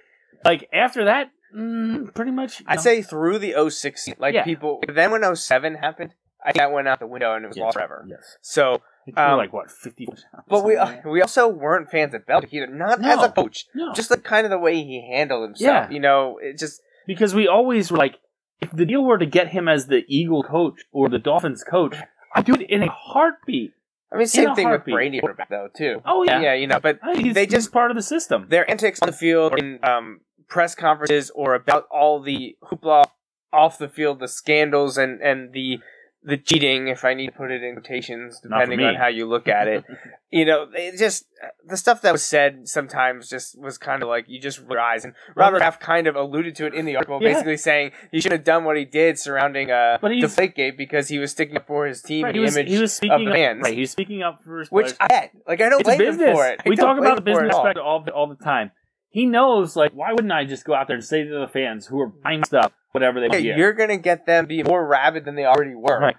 like 0.44 0.68
after 0.72 1.04
that, 1.06 1.30
mm, 1.54 2.14
pretty 2.14 2.30
much. 2.30 2.62
I'd 2.66 2.80
say 2.80 3.02
through 3.02 3.38
the 3.40 3.54
06 3.70 4.08
like 4.18 4.34
Yeah. 4.34 4.44
people. 4.44 4.82
Then 4.88 5.10
when 5.10 5.22
07 5.36 5.74
happened, 5.74 6.14
I 6.42 6.52
that 6.52 6.72
went 6.72 6.88
out 6.88 6.98
the 7.00 7.06
window 7.06 7.34
and 7.34 7.44
it 7.44 7.48
was 7.48 7.58
Yes, 7.58 7.64
lost 7.64 7.74
forever. 7.76 8.06
Yes, 8.08 8.38
So, 8.40 8.80
Um, 9.16 9.36
like 9.38 9.52
what 9.52 9.70
fifty 9.70 10.06
percent. 10.06 10.32
but 10.48 10.64
we 10.64 10.76
like 10.76 11.04
we 11.16 11.22
also 11.22 11.48
weren't 11.48 11.90
fans 11.90 12.14
of 12.14 12.26
Belichick 12.26 12.52
either. 12.52 12.66
Not 12.66 13.04
as 13.04 13.22
a 13.22 13.30
coach, 13.30 13.66
no, 13.74 13.92
just 13.94 14.08
the 14.08 14.18
kind 14.18 14.44
of 14.44 14.50
the 14.50 14.58
way 14.58 14.76
he 14.76 15.06
handled 15.10 15.42
himself. 15.44 15.88
Yeah. 15.88 15.90
You 15.90 16.00
know, 16.00 16.38
it 16.42 16.58
just 16.58 16.82
because 17.06 17.34
we 17.34 17.48
always 17.48 17.90
were 17.90 17.98
like, 17.98 18.16
if 18.60 18.70
the 18.70 18.84
deal 18.84 19.02
were 19.02 19.18
to 19.18 19.26
get 19.26 19.48
him 19.48 19.68
as 19.68 19.86
the 19.86 20.04
Eagle 20.06 20.42
coach 20.42 20.82
or 20.92 21.08
the 21.08 21.18
Dolphins 21.18 21.64
coach, 21.64 21.96
I'd 22.34 22.44
do 22.44 22.54
it 22.54 22.68
in 22.68 22.82
a 22.82 22.90
heartbeat. 22.90 23.72
I 24.12 24.16
mean, 24.16 24.26
same 24.26 24.54
thing 24.54 24.66
with 24.66 24.78
heartbeat. 24.80 24.94
Brady 24.94 25.20
quarterback 25.20 25.48
though 25.48 25.68
too. 25.74 26.02
Oh 26.04 26.22
yeah, 26.22 26.40
Yeah, 26.40 26.54
you 26.54 26.66
know, 26.66 26.80
but 26.80 26.98
I 27.02 27.16
he's, 27.16 27.34
they 27.34 27.46
just 27.46 27.72
part 27.72 27.90
of 27.90 27.96
the 27.96 28.02
system. 28.02 28.46
their 28.48 28.68
antics 28.70 29.00
on 29.02 29.06
the 29.06 29.12
field 29.16 29.58
in 29.58 29.78
um, 29.82 30.20
press 30.48 30.74
conferences 30.74 31.30
or 31.34 31.54
about 31.54 31.86
all 31.90 32.20
the 32.20 32.56
hoopla 32.64 33.04
off 33.52 33.78
the 33.78 33.88
field, 33.88 34.20
the 34.20 34.28
scandals 34.28 34.98
and 34.98 35.20
and 35.20 35.52
the 35.52 35.78
the 36.22 36.36
cheating, 36.36 36.88
if 36.88 37.02
I 37.04 37.14
need 37.14 37.26
to 37.28 37.32
put 37.32 37.50
it 37.50 37.62
in 37.62 37.74
quotations, 37.74 38.40
depending 38.42 38.80
on 38.82 38.94
how 38.94 39.06
you 39.08 39.26
look 39.26 39.48
at 39.48 39.68
it. 39.68 39.84
you 40.30 40.44
know, 40.44 40.66
it 40.74 40.98
just 40.98 41.24
the 41.66 41.78
stuff 41.78 42.02
that 42.02 42.12
was 42.12 42.22
said 42.22 42.68
sometimes 42.68 43.28
just 43.30 43.58
was 43.58 43.78
kind 43.78 44.02
of 44.02 44.08
like 44.10 44.26
you 44.28 44.38
just 44.38 44.58
roll 44.60 44.72
your 44.72 44.80
eyes. 44.80 45.04
And 45.06 45.14
Robert 45.34 45.58
Kraft 45.60 45.80
kind 45.80 46.06
of 46.06 46.16
alluded 46.16 46.54
to 46.56 46.66
it 46.66 46.74
in 46.74 46.84
the 46.84 46.96
article, 46.96 47.18
Yeah. 47.22 47.32
basically 47.32 47.56
saying 47.56 47.92
he 48.12 48.20
should 48.20 48.32
have 48.32 48.44
done 48.44 48.64
what 48.64 48.76
he 48.76 48.84
did 48.84 49.18
surrounding 49.18 49.70
uh, 49.70 49.96
But 50.00 50.12
he's- 50.12 50.36
Deflategate 50.36 50.76
because 50.76 51.08
he 51.08 51.18
was 51.18 51.30
sticking 51.30 51.56
up 51.56 51.66
for 51.66 51.86
his 51.86 52.02
team 52.02 52.24
Right, 52.24 52.28
and 52.30 52.36
he 52.36 52.40
was, 52.42 52.54
the 52.54 52.60
image 52.60 52.72
he 52.72 52.78
was 52.80 52.90
of 52.92 52.96
speaking 52.96 53.24
the 53.24 53.44
up, 53.46 53.62
right, 53.62 53.74
he 53.74 53.80
was 53.80 53.90
speaking 53.90 54.22
up 54.22 54.42
for 54.44 54.58
his 54.58 54.70
Which 54.70 54.84
players. 54.86 54.96
I 55.00 55.08
get. 55.08 55.32
Like 55.48 55.60
I 55.62 55.68
don't 55.70 55.80
it's 55.80 55.88
a 55.88 55.96
blame 55.96 56.12
him 56.20 56.34
for 56.34 56.46
it. 56.48 56.60
I 56.64 56.68
We 56.68 56.76
talk 56.76 56.98
about 56.98 57.16
the 57.16 57.22
blame 57.22 57.36
him 57.36 57.40
for 57.40 57.44
it 57.46 57.48
business 57.48 57.54
at 57.54 57.76
all. 57.78 57.98
aspect 57.98 58.14
all 58.14 58.14
all 58.14 58.26
the 58.28 58.44
time. 58.44 58.72
He 59.12 59.26
knows, 59.26 59.74
like, 59.74 59.90
why 59.92 60.12
wouldn't 60.12 60.30
I 60.32 60.44
just 60.44 60.64
go 60.64 60.72
out 60.74 60.86
there 60.86 60.94
and 60.94 61.04
say 61.04 61.24
to 61.24 61.38
the 61.40 61.48
fans 61.48 61.86
who 61.86 61.98
are 62.00 62.06
buying 62.06 62.44
stuff, 62.44 62.72
whatever 62.92 63.20
they 63.20 63.26
Yeah, 63.38 63.50
want? 63.52 63.58
you're 63.58 63.72
gonna 63.72 63.96
get 63.98 64.26
them 64.26 64.46
be 64.46 64.62
more 64.62 64.86
rabid 64.86 65.24
than 65.24 65.34
they 65.34 65.44
already 65.44 65.74
were, 65.74 65.98
Right. 66.00 66.16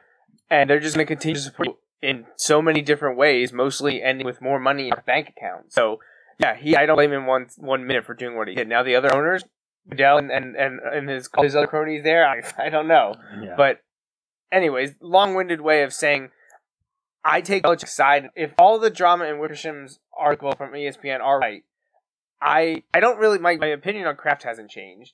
and 0.50 0.70
they're 0.70 0.80
just 0.80 0.96
gonna 0.96 1.06
continue 1.06 1.36
to 1.36 1.42
support 1.42 1.68
you 1.70 1.78
in 2.02 2.26
so 2.36 2.62
many 2.62 2.82
different 2.82 3.18
ways, 3.18 3.54
mostly 3.54 4.02
ending 4.02 4.26
with 4.26 4.42
more 4.42 4.60
money 4.60 4.88
in 4.88 4.94
a 4.94 5.02
bank 5.02 5.30
account. 5.30 5.72
So, 5.72 6.00
yeah, 6.40 6.56
he 6.56 6.76
I 6.76 6.86
don't 6.86 6.96
blame 6.96 7.14
him 7.14 7.26
one 7.28 7.48
one 7.58 7.86
minute 7.86 8.06
for 8.06 8.14
doing 8.14 8.36
what 8.36 8.48
he 8.48 8.56
did. 8.56 8.68
Now 8.68 8.82
the 8.84 8.96
other 8.96 9.14
owners, 9.16 9.44
Goodell 9.90 10.18
and 10.18 10.32
and 10.32 10.56
and, 10.56 10.80
and 10.80 11.10
his 11.10 11.30
his 11.40 11.56
other 11.56 11.68
cronies 11.68 12.04
there, 12.04 12.26
I 12.28 12.42
I 12.58 12.70
don't 12.70 12.88
know, 12.88 13.16
Yeah. 13.42 13.56
but 13.56 13.82
anyways, 14.52 14.96
long 15.02 15.36
winded 15.36 15.62
way 15.62 15.84
of 15.84 15.94
saying. 15.94 16.32
I 17.24 17.42
take 17.42 17.62
Belichick's 17.62 17.92
side. 17.96 18.30
If 18.36 18.56
all 18.58 18.80
the 18.80 18.90
drama 18.90 19.26
in 19.26 19.36
Wickersham's 19.36 20.00
article 20.18 20.54
from 20.56 20.72
ESPN 20.72 21.20
are 21.22 21.38
right, 21.38 21.62
I 22.42 22.82
I 22.96 23.00
don't 23.00 23.20
really 23.20 23.38
my, 23.38 23.58
my 23.58 23.68
opinion 23.68 24.08
on 24.08 24.16
Kraft 24.16 24.42
hasn't 24.42 24.72
changed 24.72 25.14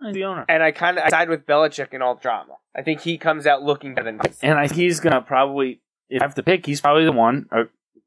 the 0.00 0.24
owner. 0.24 0.44
and 0.48 0.62
I 0.62 0.72
kind 0.72 0.98
of 0.98 1.08
side 1.10 1.28
with 1.28 1.46
Belichick 1.46 1.92
in 1.92 2.02
all 2.02 2.14
drama. 2.14 2.54
I 2.74 2.82
think 2.82 3.00
he 3.00 3.18
comes 3.18 3.46
out 3.46 3.62
looking 3.62 3.94
better 3.94 4.12
than 4.12 4.20
And 4.42 4.58
I 4.58 4.68
think 4.68 4.80
he's 4.80 5.00
going 5.00 5.12
to 5.12 5.20
probably, 5.20 5.80
if 6.08 6.22
I 6.22 6.24
have 6.24 6.34
to 6.36 6.42
pick, 6.42 6.66
he's 6.66 6.80
probably 6.80 7.04
the 7.04 7.12
one, 7.12 7.46
uh, 7.50 7.64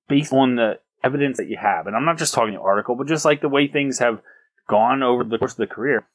based 0.07 0.33
on 0.33 0.55
the 0.55 0.79
evidence 1.03 1.37
that 1.37 1.47
you 1.47 1.57
have. 1.57 1.87
And 1.87 1.95
I'm 1.95 2.05
not 2.05 2.17
just 2.17 2.33
talking 2.33 2.53
the 2.53 2.61
article, 2.61 2.95
but 2.95 3.07
just 3.07 3.25
like 3.25 3.41
the 3.41 3.49
way 3.49 3.67
things 3.67 3.99
have 3.99 4.21
gone 4.69 5.03
over 5.03 5.23
the 5.23 5.37
course 5.37 5.53
of 5.53 5.57
the 5.57 5.67
career. 5.67 6.07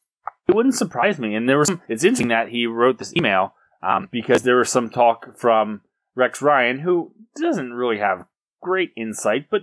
It 0.49 0.54
wouldn't 0.54 0.75
surprise 0.75 1.18
me. 1.18 1.35
And 1.35 1.49
there 1.49 1.59
was 1.59 1.68
some, 1.68 1.83
it's 1.88 2.04
interesting 2.04 2.28
that 2.28 2.49
he 2.49 2.66
wrote 2.66 2.99
this 2.99 3.14
email 3.16 3.54
um, 3.83 4.09
because 4.11 4.42
there 4.42 4.56
was 4.56 4.71
some 4.71 4.90
talk 4.90 5.37
from 5.37 5.83
Rex 6.14 6.40
Ryan, 6.40 6.78
who 6.78 7.12
doesn't 7.41 7.75
really 7.75 7.99
have 7.99 8.26
great 8.62 8.93
insight, 8.97 9.49
but, 9.50 9.62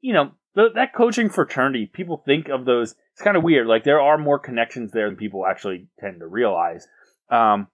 you 0.00 0.12
know, 0.12 0.32
th- 0.56 0.72
that 0.74 0.94
coaching 0.94 1.28
fraternity, 1.28 1.86
people 1.86 2.22
think 2.24 2.48
of 2.48 2.64
those, 2.64 2.94
it's 3.12 3.22
kind 3.22 3.36
of 3.36 3.42
weird. 3.42 3.66
Like, 3.66 3.84
there 3.84 4.00
are 4.00 4.18
more 4.18 4.38
connections 4.38 4.92
there 4.92 5.08
than 5.08 5.16
people 5.16 5.46
actually 5.46 5.86
tend 6.00 6.20
to 6.20 6.26
realize. 6.26 6.86
Um, 7.30 7.68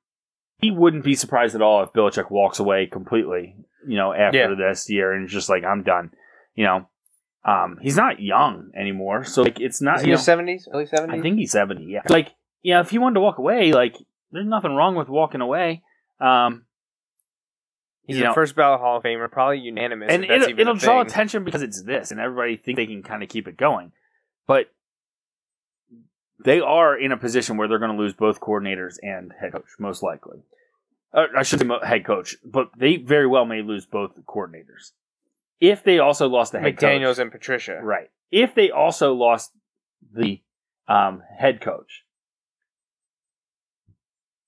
he 0.60 0.70
wouldn't 0.70 1.04
be 1.04 1.14
surprised 1.14 1.54
at 1.54 1.62
all 1.62 1.82
if 1.82 1.92
Belichick 1.92 2.30
walks 2.30 2.58
away 2.58 2.86
completely, 2.86 3.56
you 3.86 3.96
know, 3.96 4.12
after 4.12 4.38
Yeah. 4.38 4.54
this 4.54 4.90
year 4.90 5.12
and 5.12 5.28
just 5.28 5.48
like, 5.48 5.64
I'm 5.64 5.82
done. 5.82 6.10
You 6.54 6.64
know, 6.64 6.88
um, 7.44 7.78
he's 7.80 7.96
not 7.96 8.20
young 8.20 8.70
anymore, 8.76 9.24
so 9.24 9.42
like 9.42 9.60
it's 9.60 9.80
not. 9.80 9.96
Is 9.98 10.02
You 10.02 10.06
he 10.08 10.12
know, 10.12 10.18
seventies, 10.20 10.68
early 10.70 10.84
seventies? 10.84 11.18
I 11.18 11.22
think 11.22 11.38
he's 11.38 11.52
seventy. 11.52 11.84
Yeah, 11.84 12.02
like 12.10 12.34
yeah, 12.62 12.80
if 12.80 12.90
he 12.90 12.98
wanted 12.98 13.14
to 13.14 13.20
walk 13.20 13.38
away, 13.38 13.72
like 13.72 13.96
there's 14.30 14.46
nothing 14.46 14.74
wrong 14.74 14.94
with 14.94 15.08
walking 15.08 15.40
away. 15.40 15.82
Um, 16.20 16.64
he's 18.02 18.16
you 18.16 18.22
the 18.22 18.28
know, 18.28 18.34
first 18.34 18.54
ballot 18.56 18.80
Hall 18.80 18.98
of 18.98 19.02
Famer, 19.02 19.30
probably 19.30 19.58
unanimous. 19.58 20.08
and 20.10 20.24
if 20.24 20.30
it'll, 20.30 20.60
it'll 20.60 20.74
draw 20.74 21.00
thing. 21.02 21.10
attention 21.10 21.44
because 21.44 21.62
it's 21.62 21.82
this, 21.82 22.10
and 22.10 22.20
everybody 22.20 22.56
think 22.56 22.76
they 22.76 22.86
can 22.86 23.02
kind 23.02 23.22
of 23.22 23.28
keep 23.28 23.48
it 23.48 23.56
going, 23.56 23.92
but 24.46 24.66
they 26.42 26.60
are 26.60 26.96
in 26.96 27.12
a 27.12 27.16
position 27.16 27.56
where 27.56 27.68
they're 27.68 27.78
going 27.78 27.92
to 27.92 27.98
lose 27.98 28.14
both 28.14 28.40
coordinators 28.40 28.96
and 29.02 29.32
head 29.38 29.52
coach, 29.52 29.64
most 29.78 30.02
likely. 30.02 30.38
Uh, 31.12 31.26
I 31.36 31.42
should 31.42 31.60
say 31.60 31.68
head 31.84 32.04
coach, 32.04 32.36
but 32.44 32.70
they 32.76 32.96
very 32.96 33.26
well 33.26 33.44
may 33.44 33.62
lose 33.62 33.84
both 33.84 34.12
coordinators. 34.26 34.92
If 35.60 35.82
they 35.82 35.98
also 35.98 36.28
lost 36.28 36.52
the 36.52 36.60
head 36.60 36.76
McDaniels 36.76 37.16
coach, 37.16 37.18
and 37.18 37.32
Patricia. 37.32 37.80
right? 37.82 38.10
If 38.30 38.54
they 38.54 38.70
also 38.70 39.12
lost 39.12 39.50
the 40.14 40.40
um, 40.88 41.22
head 41.38 41.60
coach, 41.60 42.04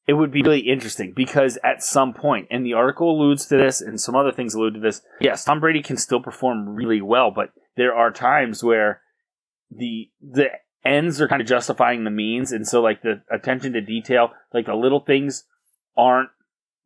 it 0.07 0.15
would 0.15 0.33
be 0.33 0.43
really 0.43 0.61
interesting 0.61 1.13
because 1.15 1.59
at 1.63 1.83
some 1.83 2.13
point, 2.13 2.49
and 2.51 2.67
the 2.67 2.75
article 2.75 3.11
alludes 3.11 3.47
to 3.47 3.57
this, 3.57 3.81
and 3.81 4.01
some 4.01 4.17
other 4.17 4.33
things 4.33 4.55
allude 4.55 4.75
to 4.75 4.81
this. 4.81 5.03
Yes, 5.21 5.45
Tom 5.45 5.61
Brady 5.61 5.83
can 5.83 5.97
still 5.97 6.21
perform 6.21 6.69
really 6.69 7.01
well, 7.01 7.31
but 7.31 7.53
there 7.77 7.95
are 7.95 8.11
times 8.11 8.63
where 8.65 9.01
the 9.71 10.11
the 10.21 10.47
ends 10.85 11.21
are 11.21 11.29
kind 11.29 11.41
of 11.41 11.49
justifying 11.49 12.05
the 12.05 12.11
means, 12.11 12.53
and 12.53 12.67
so 12.67 12.81
like 12.81 13.03
the 13.03 13.23
attention 13.31 13.73
to 13.75 13.81
detail, 13.81 14.31
like 14.53 14.67
the 14.67 14.75
little 14.75 15.01
things, 15.01 15.45
aren't 15.97 16.31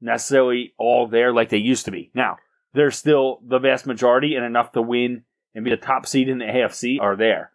necessarily 0.00 0.74
all 0.78 1.08
there 1.08 1.32
like 1.32 1.48
they 1.48 1.56
used 1.56 1.86
to 1.86 1.90
be. 1.90 2.10
Now 2.14 2.36
they're 2.74 2.90
still 2.90 3.40
the 3.46 3.58
vast 3.58 3.86
majority 3.86 4.34
and 4.34 4.44
enough 4.44 4.72
to 4.72 4.82
win 4.82 5.22
and 5.54 5.64
be 5.64 5.70
the 5.70 5.76
top 5.78 6.06
seed 6.06 6.28
in 6.28 6.38
the 6.38 6.44
AFC 6.44 7.00
are 7.00 7.16
there. 7.16 7.50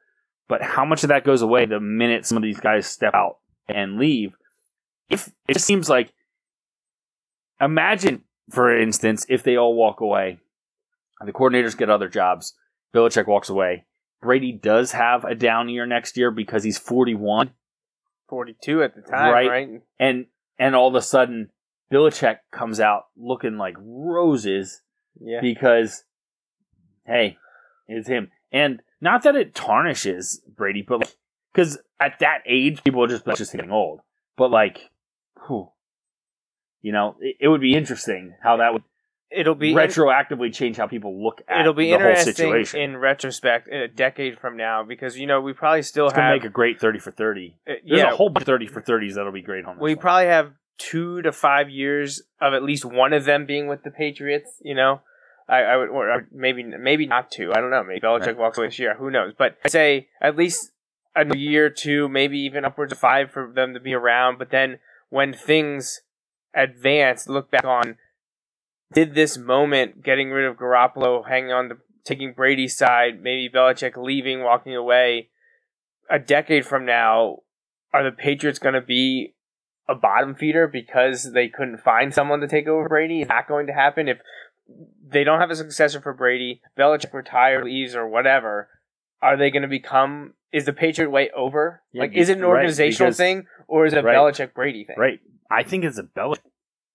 But 0.49 0.63
how 0.63 0.83
much 0.83 1.03
of 1.03 1.09
that 1.09 1.23
goes 1.23 1.43
away 1.43 1.65
the 1.65 1.79
minute 1.79 2.25
some 2.25 2.37
of 2.37 2.43
these 2.43 2.59
guys 2.59 2.87
step 2.87 3.13
out 3.13 3.37
and 3.67 3.99
leave? 3.99 4.33
If 5.11 5.29
it 5.47 5.53
just 5.53 5.65
seems 5.65 5.89
like 5.89 6.13
imagine, 7.59 8.23
for 8.49 8.75
instance, 8.77 9.25
if 9.29 9.43
they 9.43 9.55
all 9.57 9.75
walk 9.75 10.01
away, 10.01 10.39
the 11.23 11.31
coordinators 11.33 11.77
get 11.77 11.89
other 11.89 12.09
jobs, 12.09 12.53
Belichick 12.93 13.27
walks 13.27 13.49
away. 13.49 13.85
Brady 14.21 14.51
does 14.51 14.91
have 14.91 15.23
a 15.23 15.35
down 15.35 15.69
year 15.69 15.85
next 15.85 16.17
year 16.17 16.31
because 16.31 16.63
he's 16.63 16.77
41, 16.77 17.51
Forty-two 18.29 18.81
at 18.83 18.95
the 18.95 19.01
time, 19.01 19.33
Right. 19.33 19.49
right? 19.49 19.69
and 19.99 20.27
and 20.57 20.75
all 20.75 20.87
of 20.87 20.95
a 20.95 21.01
sudden 21.01 21.49
Belichick 21.91 22.37
comes 22.51 22.79
out 22.79 23.05
looking 23.17 23.57
like 23.57 23.75
roses 23.79 24.81
Yeah. 25.19 25.41
because 25.41 26.05
hey, 27.05 27.37
it's 27.87 28.07
him. 28.07 28.31
And 28.53 28.81
not 29.01 29.23
that 29.23 29.35
it 29.35 29.53
tarnishes 29.55 30.41
Brady, 30.47 30.81
but 30.81 30.99
like, 31.01 31.15
because 31.53 31.77
at 31.99 32.19
that 32.19 32.41
age, 32.45 32.83
people 32.83 33.03
are 33.03 33.07
just 33.07 33.25
"That's 33.25 33.39
just 33.39 33.51
getting 33.51 33.71
old. 33.71 33.99
But 34.37 34.51
like, 34.51 34.90
whew, 35.47 35.69
you 36.81 36.91
know, 36.91 37.15
it, 37.19 37.37
it 37.41 37.47
would 37.47 37.61
be 37.61 37.75
interesting 37.75 38.35
how 38.41 38.57
that 38.57 38.73
would 38.73 38.83
It'll 39.33 39.55
be 39.55 39.73
retroactively 39.73 40.53
change 40.53 40.75
how 40.75 40.87
people 40.87 41.23
look 41.23 41.41
at 41.47 41.61
It'll 41.61 41.73
be 41.73 41.89
the 41.91 41.99
whole 41.99 42.15
situation. 42.17 42.81
in 42.81 42.97
retrospect 42.97 43.69
in 43.69 43.79
a 43.81 43.87
decade 43.87 44.37
from 44.39 44.57
now 44.57 44.83
because 44.83 45.17
you 45.17 45.25
know 45.25 45.39
we 45.39 45.53
probably 45.53 45.83
still 45.83 46.07
it's 46.07 46.15
have 46.17 46.33
make 46.35 46.43
a 46.43 46.49
great 46.49 46.81
thirty 46.81 46.99
for 46.99 47.11
thirty. 47.11 47.55
uh, 47.65 47.73
There's 47.87 48.01
yeah 48.01 48.11
a 48.11 48.15
whole 48.15 48.29
bunch 48.29 48.41
of 48.43 48.47
thirty 48.47 48.67
for 48.67 48.81
thirties 48.81 49.15
that'll 49.15 49.31
be 49.31 49.41
great 49.41 49.63
on 49.63 49.79
we 49.79 49.95
one. 49.95 50.01
probably 50.01 50.25
have 50.25 50.51
two 50.77 51.21
to 51.21 51.31
five 51.31 51.69
years 51.69 52.21
of 52.41 52.53
at 52.53 52.61
least 52.63 52.83
one 52.83 53.13
of 53.13 53.23
them 53.23 53.45
being 53.45 53.67
with 53.67 53.83
the 53.83 53.91
Patriots. 53.91 54.51
You 54.61 54.75
know, 54.75 54.99
I, 55.47 55.59
I 55.61 55.77
would 55.77 55.87
or 55.89 56.11
I 56.11 56.15
would- 56.17 56.31
maybe 56.33 56.63
maybe 56.63 57.05
not 57.05 57.31
two. 57.31 57.53
I 57.53 57.61
don't 57.61 57.69
know. 57.71 57.83
Maybe 57.85 58.01
Belichick 58.01 58.25
Right. 58.25 58.37
walks 58.37 58.57
away 58.57 58.67
this 58.67 58.79
year. 58.79 58.95
Who 58.95 59.09
knows? 59.09 59.33
But 59.37 59.57
I 59.63 59.69
say 59.69 60.09
at 60.19 60.35
least 60.35 60.71
a 61.15 61.37
year, 61.37 61.67
or 61.67 61.69
two, 61.69 62.09
maybe 62.09 62.37
even 62.39 62.65
upwards 62.65 62.91
of 62.91 62.99
five 62.99 63.31
for 63.31 63.49
them 63.55 63.75
to 63.75 63.79
be 63.79 63.93
around. 63.93 64.39
But 64.39 64.49
then 64.49 64.79
when 65.11 65.33
things 65.33 66.01
advance, 66.55 67.29
look 67.29 67.51
back 67.51 67.63
on 67.63 67.97
did 68.93 69.15
this 69.15 69.37
moment 69.37 70.03
getting 70.03 70.31
rid 70.31 70.45
of 70.45 70.57
Garoppolo, 70.57 71.27
hanging 71.27 71.51
on 71.51 71.69
to 71.69 71.77
taking 72.03 72.33
Brady's 72.33 72.75
side, 72.75 73.21
maybe 73.21 73.49
Belichick 73.53 73.95
leaving, 73.95 74.43
walking 74.43 74.75
away. 74.75 75.29
A 76.09 76.19
decade 76.19 76.65
from 76.65 76.85
now, 76.85 77.37
are 77.93 78.03
the 78.03 78.11
Patriots 78.11 78.59
going 78.59 78.73
to 78.73 78.81
be 78.81 79.35
a 79.87 79.95
bottom 79.95 80.35
feeder 80.35 80.67
because 80.67 81.31
they 81.33 81.47
couldn't 81.47 81.77
find 81.77 82.13
someone 82.13 82.41
to 82.41 82.47
take 82.47 82.67
over 82.67 82.89
Brady? 82.89 83.21
Is 83.21 83.27
that 83.27 83.47
going 83.47 83.67
to 83.67 83.73
happen 83.73 84.07
if 84.07 84.19
they 85.05 85.23
don't 85.23 85.39
have 85.39 85.51
a 85.51 85.55
successor 85.55 86.01
for 86.01 86.13
Brady? 86.13 86.61
Belichick 86.77 87.13
retires, 87.13 87.63
leaves, 87.65 87.95
or 87.95 88.07
whatever. 88.07 88.69
Are 89.21 89.37
they 89.37 89.51
going 89.51 89.61
to 89.63 89.67
become? 89.67 90.33
Is 90.51 90.65
the 90.65 90.73
Patriot 90.73 91.09
way 91.09 91.29
over? 91.35 91.81
Yeah, 91.93 92.01
like, 92.01 92.13
is 92.13 92.29
it 92.29 92.37
an 92.37 92.43
right, 92.43 92.49
organizational 92.49 93.09
because- 93.11 93.17
thing 93.17 93.45
or 93.67 93.85
is 93.85 93.93
it 93.93 93.99
a 93.99 94.01
Right. 94.03 94.15
Belichick 94.17 94.53
Brady 94.53 94.83
thing? 94.83 94.95
Right. 94.97 95.19
I 95.49 95.63
think 95.63 95.83
it's 95.85 95.97
a 95.97 96.03
Bel- 96.03 96.35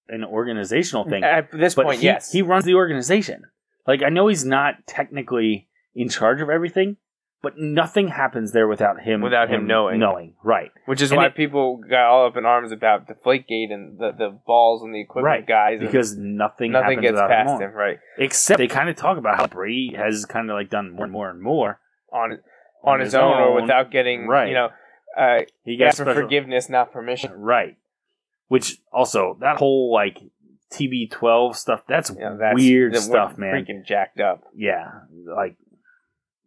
an 0.09 0.25
organizational 0.25 1.09
thing. 1.09 1.25
At 1.25 1.51
this 1.53 1.75
but 1.75 1.85
point, 1.87 2.01
he, 2.01 2.07
yes. 2.07 2.31
he 2.33 2.43
runs 2.43 2.65
the 2.65 2.75
organization. 2.75 3.45
Like 3.87 4.03
I 4.03 4.09
know 4.11 4.29
he's 4.29 4.45
not 4.45 4.87
technically 4.87 5.69
in 5.95 6.09
charge 6.11 6.41
of 6.43 6.51
everything, 6.51 6.97
but 7.43 7.55
nothing 7.59 8.09
happens 8.09 8.53
there 8.53 8.67
without 8.69 9.01
him 9.01 9.21
Without 9.23 9.49
him 9.49 9.67
knowing. 9.67 9.99
Knowing, 10.01 10.35
right? 10.45 10.71
Which 10.87 11.01
is 11.01 11.11
And 11.13 11.19
why 11.19 11.27
it- 11.27 11.35
people 11.35 11.77
got 11.79 12.07
all 12.09 12.27
up 12.27 12.37
in 12.37 12.45
arms 12.45 12.73
about 12.73 13.09
Deflategate 13.09 13.73
and 13.73 13.99
the, 13.99 14.13
the 14.13 14.39
balls 14.47 14.83
and 14.83 14.95
the 14.95 15.01
equipment 15.01 15.25
Right. 15.27 15.47
guys. 15.47 15.81
Because 15.81 16.17
nothing 16.17 16.73
nothing 16.73 16.99
happens 17.03 17.19
gets 17.19 17.21
past 17.21 17.61
him. 17.63 17.71
him, 17.71 17.75
right? 17.75 17.99
Except 18.19 18.59
they 18.59 18.67
kind 18.69 18.89
of 18.91 18.97
talk 18.97 19.17
about 19.17 19.37
how 19.37 19.47
Brady 19.47 19.95
has 19.97 20.27
kind 20.27 20.51
of 20.51 20.55
like 20.57 20.69
done 20.71 20.91
more 20.93 21.05
and 21.05 21.13
more 21.13 21.31
and 21.31 21.41
more 21.41 21.81
On 22.17 22.39
on 22.83 23.01
his 23.01 23.15
own, 23.15 23.33
or 23.33 23.61
without 23.61 23.91
getting, 23.91 24.27
Right. 24.27 24.49
you 24.49 24.55
know, 24.55 24.71
uh, 25.17 25.41
He 25.65 25.77
gets 25.77 25.99
for 25.99 26.15
forgiveness, 26.15 26.69
not 26.69 26.93
permission. 26.93 27.33
Right. 27.33 27.77
Which 28.49 28.79
also 28.93 29.37
that 29.41 29.59
whole 29.59 29.93
like 29.93 30.19
TB12 30.71 31.57
stuff. 31.57 31.83
That's 31.89 32.11
Yeah, 32.17 32.37
that's 32.39 32.55
weird 32.55 32.97
stuff, 32.97 33.37
man. 33.37 33.55
Freaking 33.55 33.85
jacked 33.85 34.21
up. 34.21 34.45
Yeah, 34.55 35.01
like 35.27 35.57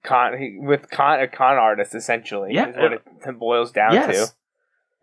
Con 0.02 0.38
he, 0.38 0.58
with 0.60 0.90
con 0.90 1.20
a 1.20 1.28
con 1.28 1.58
artist 1.58 1.94
essentially. 1.94 2.54
Yeah. 2.54 2.70
is 2.70 2.78
what 2.78 2.94
it 2.94 3.40
boils 3.40 3.72
down 3.72 3.94
yes. 3.94 4.30
to. 4.30 4.36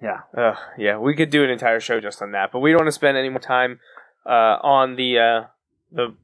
Yeah. 0.02 0.20
Ugh, 0.36 0.56
yeah, 0.78 0.98
we 0.98 1.14
could 1.14 1.30
do 1.30 1.44
an 1.44 1.50
entire 1.50 1.80
show 1.80 2.00
just 2.00 2.22
on 2.22 2.32
that, 2.32 2.50
but 2.50 2.60
we 2.60 2.70
don't 2.72 2.80
want 2.80 2.88
to 2.88 2.92
spend 2.92 3.16
any 3.18 3.28
more 3.28 3.38
time 3.40 3.78
uh, 4.24 4.56
on 4.62 4.96
the 4.96 5.18
uh, 5.18 5.44
the 5.92 6.14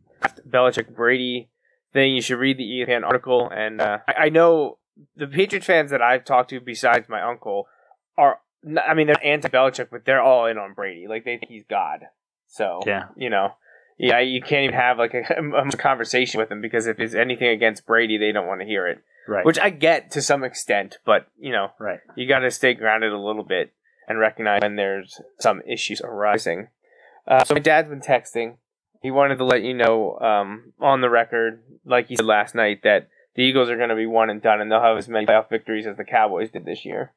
Belichick 0.49 0.95
Brady 0.95 1.49
thing. 1.93 2.15
You 2.15 2.23
should 2.23 2.39
read 2.39 2.59
the 2.59 2.65
ESPN 2.65 3.05
article, 3.05 3.51
and 3.51 3.81
uh, 3.81 3.99
I, 4.09 4.13
I 4.25 4.29
know 4.29 4.79
the 5.17 5.27
Patriots 5.27 5.67
fans 5.67 5.91
that 5.91 6.03
I've 6.03 6.25
talked 6.25 6.51
to, 6.51 6.61
besides 6.61 7.09
my 7.09 7.23
uncle, 7.23 7.67
are—I 8.17 8.95
mean 8.95 9.07
they're 9.07 9.25
anti 9.25 9.49
Belichick, 9.49 9.89
but 9.91 10.05
they're 10.05 10.23
all 10.23 10.47
in 10.47 10.59
on 10.59 10.75
Brady. 10.75 11.07
Like 11.09 11.25
they 11.25 11.39
think 11.39 11.51
he's 11.51 11.65
God. 11.69 12.01
So 12.49 12.81
Yeah. 12.87 13.05
you 13.17 13.31
know. 13.31 13.55
Yeah, 13.99 14.19
you 14.21 14.41
can't 14.41 14.65
even 14.65 14.75
have 14.75 14.99
like 14.99 15.15
a, 15.15 15.25
a 15.41 15.77
conversation 15.77 16.41
with 16.41 16.49
them 16.49 16.61
because 16.61 16.87
if 16.87 16.99
it's 16.99 17.15
anything 17.15 17.49
against 17.49 17.87
Brady, 17.87 18.19
they 18.19 18.33
don't 18.33 18.49
want 18.49 18.61
to 18.61 18.67
hear 18.67 18.89
it. 18.89 19.03
Right. 19.29 19.45
Which 19.45 19.61
I 19.61 19.71
get 19.71 20.11
to 20.13 20.23
some 20.23 20.43
extent, 20.43 20.99
but 21.05 21.29
you 21.39 21.53
know, 21.53 21.69
right. 21.79 22.01
you 22.17 22.27
got 22.27 22.41
to 22.41 22.51
stay 22.51 22.75
grounded 22.75 23.13
a 23.13 23.19
little 23.19 23.45
bit 23.45 23.73
and 24.09 24.19
recognize 24.19 24.63
when 24.63 24.75
there's 24.77 25.21
some 25.39 25.63
issues 25.69 26.01
arising. 26.01 26.69
Uh, 27.29 27.45
so 27.45 27.55
my 27.55 27.61
dad's 27.61 27.89
been 27.89 28.01
texting. 28.01 28.57
He 29.03 29.11
wanted 29.11 29.39
to 29.39 29.45
let 29.45 29.63
you 29.63 29.75
know 29.75 30.19
um, 30.19 30.73
on 30.81 31.01
the 31.01 31.11
record, 31.11 31.63
like 31.85 32.07
he 32.07 32.17
said 32.17 32.25
last 32.25 32.55
night, 32.55 32.83
that 32.85 33.09
the 33.35 33.43
Eagles 33.43 33.69
are 33.69 33.77
going 33.77 33.89
to 33.89 33.97
be 33.97 34.07
one 34.07 34.31
and 34.31 34.41
done, 34.41 34.61
and 34.61 34.71
they'll 34.71 34.81
have 34.81 34.97
as 34.97 35.09
many 35.09 35.27
playoff 35.27 35.51
victories 35.51 35.87
as 35.87 35.97
the 35.97 36.05
Cowboys 36.05 36.51
did 36.51 36.65
this 36.65 36.85
year. 36.85 37.13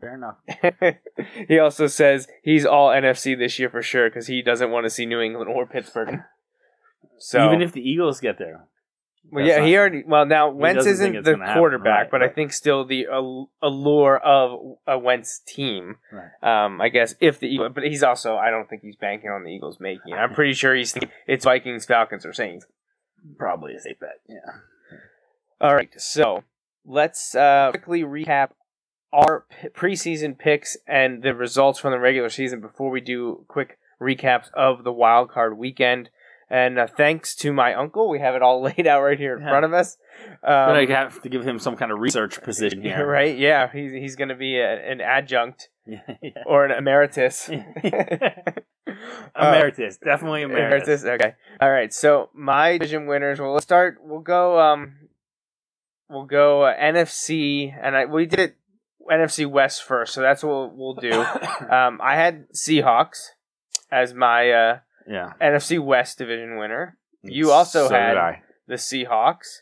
Fair 0.00 0.14
enough. 0.14 0.96
he 1.48 1.58
also 1.58 1.86
says 1.86 2.28
he's 2.42 2.66
all 2.66 2.90
NFC 2.90 3.36
this 3.36 3.58
year 3.58 3.70
for 3.70 3.82
sure 3.82 4.08
because 4.08 4.26
he 4.26 4.42
doesn't 4.42 4.70
want 4.70 4.84
to 4.84 4.90
see 4.90 5.06
New 5.06 5.20
England 5.20 5.50
or 5.50 5.66
Pittsburgh. 5.66 6.20
So 7.16 7.46
Even 7.46 7.62
if 7.62 7.72
the 7.72 7.80
Eagles 7.80 8.18
get 8.18 8.38
there, 8.38 8.66
Well, 9.32 9.44
That's 9.44 9.58
yeah, 9.58 9.64
he 9.64 9.76
already. 9.76 10.04
Well, 10.06 10.26
now 10.26 10.50
Wentz 10.50 10.86
isn't 10.86 11.24
the 11.24 11.36
happen. 11.36 11.54
quarterback, 11.54 12.02
Right, 12.02 12.10
but 12.10 12.22
I 12.22 12.28
think 12.28 12.52
still 12.52 12.84
the 12.84 13.06
allure 13.62 14.18
of 14.18 14.76
a 14.86 14.98
Wentz 14.98 15.40
team. 15.46 15.96
Right. 16.12 16.64
Um, 16.64 16.80
I 16.80 16.88
guess 16.88 17.14
if 17.20 17.40
the 17.40 17.48
Eagles, 17.48 17.72
but 17.74 17.84
he's 17.84 18.02
also. 18.02 18.36
I 18.36 18.50
don't 18.50 18.68
think 18.68 18.82
he's 18.82 18.96
banking 18.96 19.30
on 19.30 19.42
the 19.44 19.50
Eagles 19.50 19.78
making 19.80 20.12
it. 20.12 20.16
I'm 20.16 20.34
pretty 20.34 20.52
sure 20.54 20.74
he's 20.74 20.92
thinking 20.92 21.10
it's 21.26 21.44
Vikings, 21.44 21.84
Falcons, 21.84 22.24
or 22.24 22.32
Saints. 22.32 22.66
probably 23.38 23.74
a 23.74 23.80
safe 23.80 23.98
bet. 23.98 24.20
Yeah. 24.28 24.36
All 25.60 25.74
right, 25.74 25.90
so 25.96 26.44
let's 26.84 27.34
uh, 27.34 27.70
quickly 27.70 28.02
recap 28.02 28.50
our 29.12 29.46
p- 29.48 29.68
preseason 29.68 30.36
picks 30.38 30.76
and 30.86 31.22
the 31.22 31.34
results 31.34 31.78
from 31.78 31.92
the 31.92 31.98
regular 31.98 32.28
season 32.28 32.60
before 32.60 32.90
we 32.90 33.00
do 33.00 33.44
quick 33.48 33.78
recaps 34.00 34.50
of 34.54 34.84
the 34.84 34.92
wild 34.92 35.30
card 35.30 35.56
weekend. 35.56 36.10
And 36.50 36.78
uh, 36.78 36.86
thanks 36.86 37.34
to 37.36 37.52
my 37.52 37.74
uncle, 37.74 38.08
we 38.08 38.20
have 38.20 38.34
it 38.34 38.42
all 38.42 38.62
laid 38.68 38.86
out 38.86 39.02
right 39.02 39.18
here 39.18 39.36
in 39.36 39.42
front 39.42 39.64
of 39.64 39.72
us. 39.72 39.96
but 40.42 40.50
Um, 40.50 40.76
I 40.76 40.86
have 40.86 41.20
to 41.22 41.28
give 41.28 41.46
him 41.46 41.58
some 41.58 41.76
kind 41.76 41.90
of 41.90 41.98
research 41.98 42.42
position 42.42 42.82
here. 42.82 43.06
right? 43.06 43.36
Yeah, 43.36 43.70
he's 43.72 43.92
he's 43.92 44.16
going 44.16 44.28
to 44.28 44.34
be 44.34 44.58
a, 44.58 44.90
an 44.90 45.00
adjunct 45.00 45.68
Yeah. 45.86 46.00
or 46.46 46.64
an 46.64 46.70
emeritus. 46.70 47.48
Uh, 47.50 48.52
Emeritus, 49.36 49.96
definitely 49.96 50.42
emeritus. 50.42 51.04
Okay. 51.04 51.34
All 51.60 51.70
right. 51.70 51.92
So 51.92 52.30
my 52.34 52.72
division 52.78 53.06
winners. 53.06 53.40
Well, 53.40 53.52
let's 53.52 53.64
start. 53.64 53.98
We'll 54.02 54.20
go. 54.20 54.60
Um, 54.60 55.08
we'll 56.08 56.26
go 56.26 56.62
uh, 56.62 56.74
NFC, 56.76 57.74
and 57.82 57.96
I 57.96 58.04
we 58.04 58.26
did 58.26 58.38
it 58.38 58.56
NFC 59.10 59.46
West 59.46 59.82
first, 59.82 60.14
so 60.14 60.20
that's 60.20 60.42
what 60.42 60.76
we'll, 60.76 60.94
we'll 60.94 60.94
do. 60.94 61.12
um, 61.70 62.00
I 62.02 62.14
had 62.14 62.48
Seahawks 62.52 63.30
as 63.90 64.14
my 64.14 64.50
uh, 64.50 64.78
yeah. 65.08 65.32
NFC 65.40 65.78
West 65.78 66.18
division 66.18 66.56
winner. 66.58 66.96
You 67.22 67.50
also 67.52 67.88
So 67.88 67.94
had- 67.94 68.38
The 68.66 68.74
Seahawks. 68.74 69.60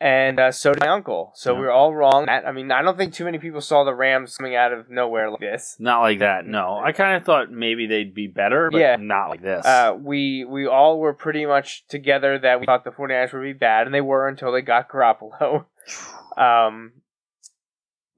And 0.00 0.38
uh, 0.38 0.52
so 0.52 0.72
did 0.74 0.80
my 0.80 0.88
uncle. 0.88 1.32
So 1.34 1.52
Yeah. 1.52 1.60
we 1.60 1.64
were 1.66 1.72
all 1.72 1.94
wrong. 1.94 2.28
I 2.28 2.52
mean, 2.52 2.70
I 2.70 2.82
don't 2.82 2.98
think 2.98 3.14
too 3.14 3.24
many 3.24 3.38
people 3.38 3.60
saw 3.60 3.84
the 3.84 3.94
Rams 3.94 4.36
coming 4.36 4.54
out 4.54 4.72
of 4.72 4.90
nowhere 4.90 5.30
like 5.30 5.40
this. 5.40 5.76
Not 5.78 6.00
like 6.02 6.18
that. 6.18 6.44
No, 6.46 6.78
I 6.84 6.92
kind 6.92 7.16
of 7.16 7.24
thought 7.24 7.50
maybe 7.50 7.86
they'd 7.86 8.12
be 8.12 8.26
better, 8.26 8.70
but 8.70 8.78
Yeah. 8.78 8.96
not 8.98 9.28
like 9.28 9.40
this. 9.40 9.64
Uh, 9.64 9.96
we 9.98 10.44
we 10.44 10.66
all 10.66 10.98
were 10.98 11.14
pretty 11.14 11.46
much 11.46 11.86
together 11.86 12.38
that 12.40 12.60
we 12.60 12.66
thought 12.66 12.84
the 12.84 12.90
49ers 12.90 13.32
would 13.32 13.42
be 13.42 13.52
bad, 13.54 13.86
and 13.86 13.94
they 13.94 14.00
were 14.02 14.26
until 14.28 14.52
they 14.52 14.62
got 14.62 14.90
Garoppolo. 14.90 15.64
um, 16.36 16.92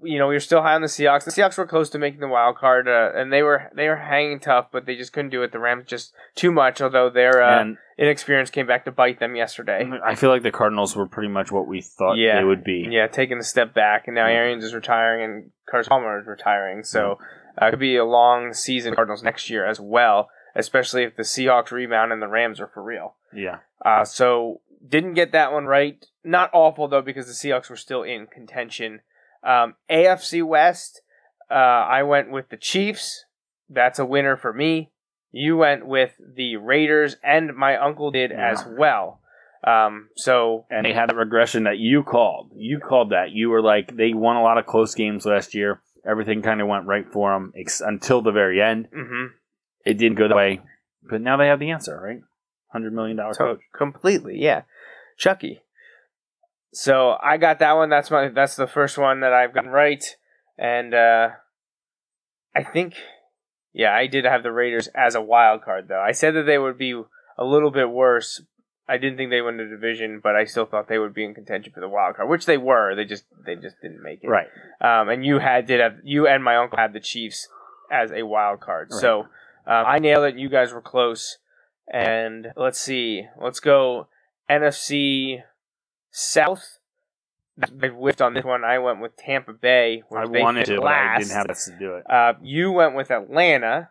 you 0.02 0.18
know, 0.18 0.28
we 0.28 0.34
were 0.34 0.40
still 0.40 0.62
high 0.62 0.74
on 0.74 0.82
the 0.82 0.88
Seahawks. 0.88 1.24
The 1.24 1.30
Seahawks 1.30 1.56
were 1.56 1.66
close 1.66 1.88
to 1.90 1.98
making 1.98 2.20
the 2.20 2.28
wild 2.28 2.56
card, 2.56 2.86
uh, 2.86 3.10
and 3.14 3.32
they 3.32 3.42
were 3.42 3.70
they 3.74 3.88
were 3.88 3.96
hanging 3.96 4.40
tough, 4.40 4.68
but 4.70 4.84
they 4.86 4.94
just 4.96 5.12
couldn't 5.12 5.30
do 5.30 5.42
it. 5.42 5.52
The 5.52 5.58
Rams 5.58 5.84
just 5.86 6.12
too 6.34 6.52
much. 6.52 6.80
Although 6.80 7.08
their 7.10 7.42
uh, 7.42 7.64
inexperience 7.98 8.50
came 8.50 8.66
back 8.66 8.84
to 8.84 8.92
bite 8.92 9.18
them 9.20 9.34
yesterday. 9.36 9.88
I 10.04 10.14
feel 10.14 10.30
like 10.30 10.42
the 10.42 10.50
Cardinals 10.50 10.94
were 10.94 11.06
pretty 11.06 11.28
much 11.30 11.50
what 11.50 11.66
we 11.66 11.80
thought 11.80 12.14
Yeah. 12.18 12.38
they 12.38 12.44
would 12.44 12.62
be. 12.62 12.86
Yeah, 12.90 13.06
taking 13.06 13.38
a 13.38 13.42
step 13.42 13.72
back, 13.72 14.06
and 14.06 14.14
now 14.14 14.26
Arians 14.26 14.64
is 14.64 14.74
retiring, 14.74 15.24
and 15.24 15.50
Carson 15.70 15.88
Palmer 15.88 16.20
is 16.20 16.26
retiring. 16.26 16.84
So 16.84 17.18
uh, 17.60 17.66
it 17.66 17.70
could 17.70 17.78
be 17.80 17.96
a 17.96 18.04
long 18.04 18.52
season 18.52 18.92
for 18.92 18.96
Cardinals 18.96 19.22
next 19.22 19.48
year 19.48 19.64
as 19.66 19.80
well, 19.80 20.28
especially 20.54 21.04
if 21.04 21.16
the 21.16 21.22
Seahawks 21.22 21.70
rebound 21.70 22.12
and 22.12 22.20
the 22.20 22.28
Rams 22.28 22.60
are 22.60 22.68
for 22.68 22.82
real. 22.82 23.14
Yeah. 23.32 23.58
Uh, 23.84 24.04
so 24.04 24.60
didn't 24.86 25.14
get 25.14 25.32
that 25.32 25.52
one 25.52 25.64
right. 25.64 26.04
Not 26.22 26.50
awful 26.52 26.86
though, 26.86 27.00
because 27.02 27.26
the 27.26 27.32
Seahawks 27.32 27.70
were 27.70 27.76
still 27.76 28.02
in 28.02 28.26
contention. 28.26 29.00
Um, 29.46 29.74
AFC 29.90 30.42
West, 30.46 31.00
uh, 31.50 31.54
I 31.54 32.02
went 32.02 32.30
with 32.30 32.48
the 32.48 32.56
Chiefs. 32.56 33.24
That's 33.70 33.98
a 33.98 34.04
winner 34.06 34.36
for 34.36 34.52
me. 34.52 34.90
You 35.32 35.56
went 35.56 35.86
with 35.86 36.12
the 36.18 36.56
Raiders, 36.56 37.16
and 37.22 37.54
my 37.54 37.76
uncle 37.76 38.10
did 38.10 38.30
Yeah. 38.30 38.50
as 38.50 38.64
well. 38.66 39.20
Um, 39.64 40.10
so 40.16 40.66
and 40.70 40.84
they 40.84 40.92
had 40.92 41.10
a 41.10 41.14
regression 41.14 41.64
that 41.64 41.78
you 41.78 42.02
called. 42.02 42.52
You 42.54 42.78
called 42.78 43.10
that. 43.10 43.30
You 43.32 43.50
were 43.50 43.62
like, 43.62 43.96
they 43.96 44.12
won 44.12 44.36
a 44.36 44.42
lot 44.42 44.58
of 44.58 44.66
close 44.66 44.94
games 44.94 45.26
last 45.26 45.54
year. 45.54 45.80
Everything 46.04 46.40
kind 46.42 46.60
of 46.60 46.68
went 46.68 46.86
right 46.86 47.06
for 47.12 47.32
them 47.32 47.52
ex- 47.56 47.80
until 47.80 48.22
the 48.22 48.30
very 48.32 48.62
end. 48.62 48.88
mhm. 48.94 49.30
It 49.84 49.98
didn't 49.98 50.18
go 50.18 50.28
that 50.28 50.36
way, 50.36 50.60
but 51.02 51.20
now 51.20 51.36
they 51.36 51.46
have 51.48 51.58
the 51.60 51.70
answer, 51.70 52.00
right? 52.00 52.20
Hundred 52.72 52.92
million 52.92 53.16
dollar 53.16 53.34
coach. 53.34 53.60
completely, 53.72 54.38
yeah. 54.40 54.62
Chucky. 55.16 55.62
So 56.76 57.16
I 57.22 57.38
got 57.38 57.60
that 57.60 57.72
one. 57.72 57.88
That's 57.88 58.10
my 58.10 58.28
that's 58.28 58.54
the 58.54 58.66
first 58.66 58.98
one 58.98 59.20
that 59.20 59.32
I've 59.32 59.54
gotten 59.54 59.70
right. 59.70 60.04
And 60.58 60.92
uh 60.92 61.30
I 62.54 62.64
think 62.64 62.96
yeah, 63.72 63.94
I 63.94 64.06
did 64.06 64.26
have 64.26 64.42
the 64.42 64.52
Raiders 64.52 64.86
as 64.94 65.14
a 65.14 65.22
wild 65.22 65.62
card 65.62 65.88
though. 65.88 66.02
I 66.02 66.12
said 66.12 66.34
that 66.34 66.42
they 66.42 66.58
would 66.58 66.76
be 66.76 66.92
a 67.38 67.44
little 67.44 67.70
bit 67.70 67.88
worse. 67.88 68.42
I 68.86 68.98
didn't 68.98 69.16
think 69.16 69.30
they 69.30 69.40
win 69.40 69.56
the 69.56 69.64
division, 69.64 70.20
but 70.22 70.36
I 70.36 70.44
still 70.44 70.66
thought 70.66 70.86
they 70.86 70.98
would 70.98 71.14
be 71.14 71.24
in 71.24 71.32
contention 71.32 71.72
for 71.72 71.80
the 71.80 71.88
wild 71.88 72.16
card, 72.16 72.28
which 72.28 72.44
they 72.44 72.58
were. 72.58 72.94
They 72.94 73.06
just 73.06 73.24
they 73.46 73.54
just 73.54 73.76
didn't 73.80 74.02
make 74.02 74.22
it. 74.22 74.28
Right. 74.28 74.48
Um, 74.82 75.08
and 75.08 75.24
you 75.24 75.38
had 75.38 75.64
did 75.64 75.80
have 75.80 75.96
you 76.04 76.26
and 76.26 76.44
my 76.44 76.56
uncle 76.56 76.76
had 76.76 76.92
the 76.92 77.00
Chiefs 77.00 77.48
as 77.90 78.12
a 78.12 78.26
wild 78.26 78.60
card. 78.60 78.88
Right. 78.90 79.00
So 79.00 79.20
um, 79.20 79.26
I 79.86 79.98
nailed 79.98 80.26
it. 80.26 80.36
You 80.36 80.50
guys 80.50 80.74
were 80.74 80.82
close. 80.82 81.38
And 81.90 82.48
let's 82.54 82.78
see. 82.78 83.22
Let's 83.40 83.60
go 83.60 84.08
NFC 84.50 85.42
South. 86.16 86.78
I 87.62 87.88
whiffed 87.88 88.22
on 88.22 88.32
this 88.32 88.44
one. 88.52 88.64
I 88.64 88.78
went 88.78 89.02
with 89.02 89.16
Tampa 89.16 89.52
Bay. 89.52 90.02
Which 90.08 90.18
I 90.18 90.26
they 90.26 90.40
wanted 90.40 90.64
to, 90.66 90.80
but 90.80 90.86
I 90.86 91.18
didn't 91.18 91.32
have 91.32 91.50
us 91.50 91.66
to 91.66 91.78
do 91.78 91.94
it. 91.96 92.10
Uh, 92.10 92.32
you 92.42 92.72
went 92.72 92.96
with 92.96 93.10
Atlanta. 93.10 93.90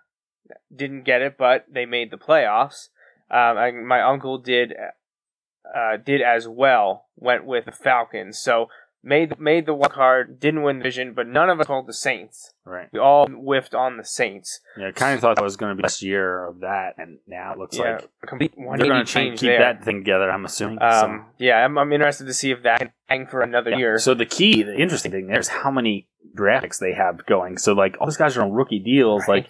Didn't 0.76 1.04
get 1.04 1.22
it, 1.22 1.38
but 1.38 1.66
they 1.72 1.86
made 1.86 2.10
the 2.10 2.18
playoffs. 2.18 2.90
Um, 3.30 3.58
and 3.58 3.88
my 3.88 4.02
uncle 4.02 4.40
did 4.40 4.74
uh, 4.74 5.98
did 5.98 6.22
as 6.22 6.48
well. 6.48 7.06
Went 7.16 7.46
with 7.46 7.66
the 7.66 7.72
Falcons. 7.72 8.40
So 8.40 8.70
made 9.06 9.40
made 9.40 9.66
the 9.66 9.74
wild 9.74 9.94
card, 9.94 10.40
didn't 10.40 10.64
win 10.64 10.80
the 10.80 10.84
division, 10.84 11.14
but 11.14 11.28
none 11.28 11.50
of 11.50 11.60
us 11.60 11.68
called 11.68 11.88
the 11.88 11.94
Saints. 11.94 12.54
Right. 12.66 12.90
We 12.92 13.00
all 13.00 13.28
whiffed 13.28 13.76
on 13.76 13.98
the 13.98 14.04
Saints. 14.04 14.60
Yeah, 14.78 14.88
I 14.88 14.92
kind 14.92 15.14
of 15.14 15.22
thought 15.22 15.36
that 15.36 15.44
was 15.44 15.56
going 15.56 15.72
to 15.72 15.76
be 15.76 15.84
last 15.84 16.02
year 16.02 16.48
of 16.48 16.62
that, 16.62 16.96
and 16.98 17.20
now 17.28 17.54
it 17.54 17.60
looks 17.60 17.78
yeah, 17.78 17.94
like 17.94 18.10
a 18.24 18.28
complete 18.28 18.54
they're 18.58 18.78
going 18.78 19.06
to 19.06 19.12
change 19.12 19.40
keep 19.40 19.50
there. 19.50 19.60
that 19.60 19.84
thing 19.84 20.00
together. 20.00 20.30
I'm 20.30 20.44
assuming. 20.44 20.82
um, 20.82 21.28
yeah, 21.38 21.64
I'm, 21.64 21.78
I'm 21.78 21.94
interested 21.94 22.26
to 22.26 22.34
see 22.34 22.52
if 22.52 22.64
that 22.64 22.80
can 22.80 22.92
hang 23.06 23.28
for 23.28 23.42
another 23.42 23.72
so. 23.72 23.78
year. 23.78 24.00
so 24.00 24.14
the 24.16 24.26
key, 24.26 24.64
the 24.64 24.76
interesting 24.76 25.12
thing 25.12 25.28
there 25.28 25.40
is 25.40 25.50
how 25.50 25.70
many 25.70 26.08
draft 26.34 26.64
picks 26.64 26.80
they 26.80 26.94
have 26.94 27.26
going. 27.26 27.58
So 27.58 27.74
like 27.74 27.98
all 28.02 28.08
these 28.08 28.18
guys 28.18 28.36
are 28.36 28.42
on 28.42 28.52
rookie 28.52 28.80
deals, 28.80 29.22
Right. 29.28 29.44
like, 29.44 29.50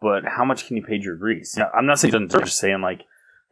but 0.00 0.24
how 0.24 0.44
much 0.44 0.66
can 0.66 0.76
you 0.76 0.82
pay 0.82 0.98
Drew 0.98 1.18
Brees? 1.18 1.56
Yeah, 1.56 1.68
I'm 1.74 1.86
not 1.86 1.98
saying 1.98 2.28
just 2.28 2.58
saying 2.58 2.80
like 2.80 3.02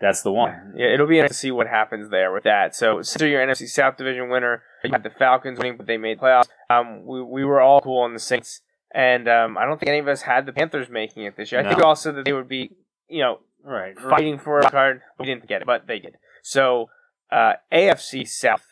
that's 0.01 0.23
the 0.23 0.33
one. 0.33 0.75
Yeah, 0.77 0.93
it'll 0.93 1.07
be 1.07 1.19
interesting 1.19 1.35
to 1.35 1.39
see 1.39 1.51
what 1.51 1.69
happens 1.69 2.11
there 2.11 2.31
with 2.33 2.45
that. 2.45 2.75
So, 2.75 3.01
since 3.01 3.21
you're 3.21 3.31
your 3.31 3.47
NFC 3.47 3.67
South 3.67 3.97
Division 3.97 4.29
winner, 4.29 4.63
you 4.87 4.93
had 4.93 5.03
the 5.03 5.11
Falcons 5.11 5.59
winning, 5.59 5.77
but 5.77 5.87
they 5.87 5.97
made 5.97 6.19
playoffs. 6.19 6.49
Um, 6.71 7.05
we, 7.05 7.23
we 7.23 7.45
were 7.45 7.61
all 7.61 7.81
cool 7.81 8.03
on 8.03 8.13
the 8.15 8.19
Saints, 8.21 8.61
and 8.95 9.29
um, 9.29 9.59
I 9.59 9.65
don't 9.67 9.79
think 9.79 9.89
any 9.91 9.99
of 9.99 10.09
us 10.09 10.23
had 10.23 10.47
the 10.47 10.53
Panthers 10.53 10.89
making 10.89 11.25
it 11.25 11.37
this 11.37 11.53
year. 11.53 11.61
I 11.61 11.69
think 11.69 11.83
also 11.83 12.13
that 12.13 12.25
they 12.25 12.33
would 12.33 12.49
be, 12.49 12.71
you 13.09 13.23
know, 13.23 13.41
Right. 13.65 13.99
fighting 13.99 14.39
for 14.39 14.61
a 14.61 14.71
card. 14.71 15.03
We 15.19 15.27
didn't 15.27 15.49
get 15.49 15.61
it, 15.63 15.67
but 15.67 15.87
they 15.89 15.99
did. 15.99 16.17
So, 16.43 16.89
uh, 17.33 17.55
AFC 17.73 18.29
South, 18.29 18.65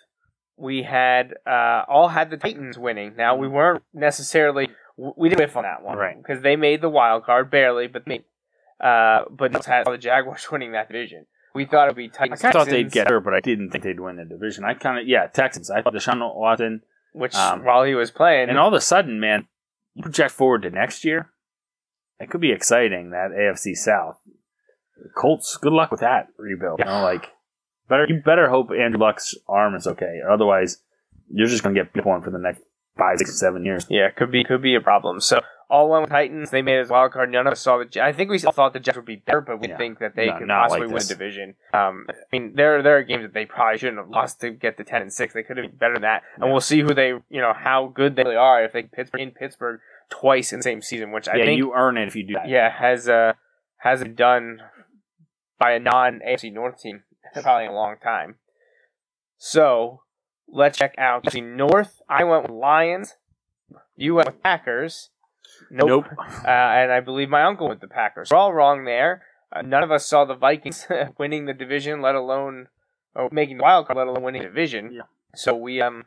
we 0.56 0.84
had 0.84 1.34
uh, 1.46 1.82
all 1.88 2.08
had 2.08 2.30
the 2.30 2.36
Titans 2.36 2.78
winning. 2.78 3.16
Now 3.16 3.34
we 3.34 3.48
weren't 3.48 3.82
necessarily 3.92 4.68
we 4.96 5.28
didn't 5.28 5.40
whiff 5.40 5.56
on 5.56 5.64
that 5.64 5.82
one, 5.82 5.98
Right. 5.98 6.16
Because 6.16 6.42
they 6.42 6.54
made 6.54 6.80
the 6.80 6.88
wild 6.88 7.24
card 7.24 7.50
barely, 7.50 7.88
but 7.88 8.04
they, 8.06 8.24
uh, 8.80 9.24
but 9.30 9.50
no 9.50 9.60
had 9.66 9.84
the 9.86 9.98
Jaguars 9.98 10.46
winning 10.52 10.72
that 10.72 10.86
division. 10.88 11.26
We 11.54 11.66
thought 11.66 11.88
it 11.88 11.90
would 11.90 11.96
be 11.96 12.06
I 12.06 12.08
Titans. 12.08 12.42
kind 12.42 12.54
of 12.54 12.62
thought 12.62 12.70
they'd 12.70 12.90
get 12.90 13.08
her, 13.10 13.20
but 13.20 13.32
I 13.32 13.40
didn't 13.40 13.70
think 13.70 13.84
they'd 13.84 14.00
win 14.00 14.16
the 14.16 14.24
division. 14.24 14.64
I 14.64 14.74
kind 14.74 14.98
of 14.98 15.06
yeah, 15.06 15.26
Texans. 15.26 15.70
I 15.70 15.82
thought 15.82 15.94
Deshaun 15.94 16.18
Watson, 16.34 16.82
which 17.12 17.34
um, 17.34 17.64
while 17.64 17.84
he 17.84 17.94
was 17.94 18.10
playing, 18.10 18.48
and 18.48 18.58
all 18.58 18.68
of 18.68 18.74
a 18.74 18.80
sudden, 18.80 19.20
man, 19.20 19.46
you 19.94 20.02
project 20.02 20.32
forward 20.32 20.62
to 20.62 20.70
next 20.70 21.04
year. 21.04 21.30
It 22.20 22.30
could 22.30 22.40
be 22.40 22.52
exciting 22.52 23.10
that 23.10 23.30
AFC 23.30 23.74
South. 23.76 24.18
Colts, 25.16 25.56
good 25.56 25.72
luck 25.72 25.90
with 25.90 26.00
that 26.00 26.28
rebuild. 26.38 26.78
You 26.78 26.84
know, 26.86 27.02
like 27.02 27.30
better 27.88 28.06
you 28.08 28.20
better 28.24 28.48
hope 28.48 28.70
Andrew 28.70 29.00
Luck's 29.00 29.34
arm 29.48 29.74
is 29.74 29.86
okay. 29.86 30.20
Otherwise, 30.28 30.78
you're 31.30 31.48
just 31.48 31.62
gonna 31.62 31.74
get 31.74 31.92
people 31.92 32.12
on 32.12 32.22
for 32.22 32.30
the 32.30 32.38
next 32.38 32.62
five, 32.96 33.18
six, 33.18 33.38
seven 33.38 33.64
years. 33.64 33.86
yeah, 33.88 34.10
could 34.10 34.30
be 34.30 34.44
could 34.44 34.62
be 34.62 34.74
a 34.74 34.80
problem. 34.80 35.20
So 35.20 35.40
all 35.70 35.88
went 35.90 36.02
with 36.02 36.10
Titans. 36.10 36.50
They 36.50 36.62
made 36.62 36.76
it 36.78 36.82
as 36.82 36.88
wild 36.90 37.12
card. 37.12 37.30
None 37.30 37.46
of 37.46 37.52
us 37.52 37.60
saw 37.60 37.78
the. 37.78 38.02
I 38.04 38.12
think 38.12 38.30
we 38.30 38.42
all 38.44 38.52
thought 38.52 38.72
the 38.72 38.80
Jets 38.80 38.96
would 38.96 39.04
be 39.06 39.16
better, 39.16 39.40
but 39.40 39.60
we 39.60 39.68
Yeah. 39.68 39.76
think 39.76 39.98
that 39.98 40.14
they 40.14 40.30
could 40.30 40.46
not 40.48 40.68
possibly 40.68 40.86
like 40.88 40.94
win 40.94 41.02
the 41.02 41.14
division. 41.14 41.54
Um, 41.72 42.06
I 42.10 42.14
mean, 42.32 42.54
there 42.54 42.82
there 42.82 42.96
are 42.98 43.02
games 43.02 43.22
that 43.22 43.34
they 43.34 43.46
probably 43.46 43.78
shouldn't 43.78 43.98
have 43.98 44.08
lost 44.08 44.40
to 44.42 44.50
get 44.50 44.76
to 44.76 44.84
ten 44.84 45.02
and 45.02 45.12
six. 45.12 45.34
They 45.34 45.42
could 45.42 45.56
have 45.56 45.66
been 45.68 45.76
better 45.76 45.94
than 45.94 46.02
that, 46.02 46.22
and 46.36 46.44
Yeah. 46.44 46.50
we'll 46.52 46.60
see 46.60 46.80
who 46.80 46.94
they, 46.94 47.08
you 47.08 47.40
know, 47.40 47.52
how 47.52 47.86
good 47.86 48.16
they 48.16 48.22
really 48.24 48.36
are 48.36 48.62
if 48.64 48.72
they 48.72 48.82
Pittsburgh 48.82 49.20
in 49.20 49.30
Pittsburgh 49.32 49.80
twice 50.10 50.52
in 50.52 50.58
the 50.60 50.62
same 50.64 50.82
season, 50.82 51.12
which 51.12 51.28
I 51.28 51.36
yeah, 51.36 51.44
think 51.46 51.58
you 51.58 51.72
earn 51.74 51.96
it 51.96 52.06
if 52.08 52.14
you 52.16 52.24
do 52.26 52.34
that. 52.34 52.48
yeah 52.48 52.70
has 52.70 53.08
uh 53.08 53.32
hasn't 53.78 54.16
done 54.16 54.60
by 55.58 55.72
a 55.72 55.78
non 55.78 56.20
AFC 56.26 56.52
North 56.52 56.80
team 56.80 57.04
probably 57.42 57.64
in 57.64 57.70
a 57.70 57.74
long 57.74 57.96
time. 58.02 58.36
So 59.36 60.02
let's 60.48 60.78
check 60.78 60.94
out 60.98 61.24
the 61.30 61.40
North. 61.40 62.00
I 62.08 62.24
went 62.24 62.42
with 62.42 62.50
Lions. 62.52 63.16
You 63.96 64.14
went 64.16 64.26
with 64.26 64.42
Packers. 64.42 65.10
Nope. 65.70 65.88
Nope. 65.88 66.06
Uh, 66.44 66.50
and 66.50 66.92
I 66.92 67.00
believe 67.00 67.28
my 67.30 67.42
uncle 67.42 67.68
went 67.68 67.80
with 67.80 67.88
the 67.88 67.94
Packers. 67.94 68.28
We're 68.30 68.36
all 68.36 68.52
wrong 68.52 68.84
there. 68.84 69.22
Uh, 69.50 69.62
none 69.62 69.82
of 69.82 69.90
us 69.90 70.04
saw 70.04 70.24
the 70.24 70.34
Vikings 70.34 70.86
winning 71.18 71.46
the 71.46 71.54
division, 71.54 72.02
let 72.02 72.14
alone 72.14 72.68
or 73.14 73.28
making 73.32 73.58
the 73.58 73.62
wild 73.62 73.86
card, 73.86 73.96
let 73.96 74.06
alone 74.06 74.22
winning 74.22 74.42
the 74.42 74.48
division. 74.48 74.92
Yeah. 74.92 75.02
So 75.34 75.54
we 75.54 75.80
um 75.80 76.04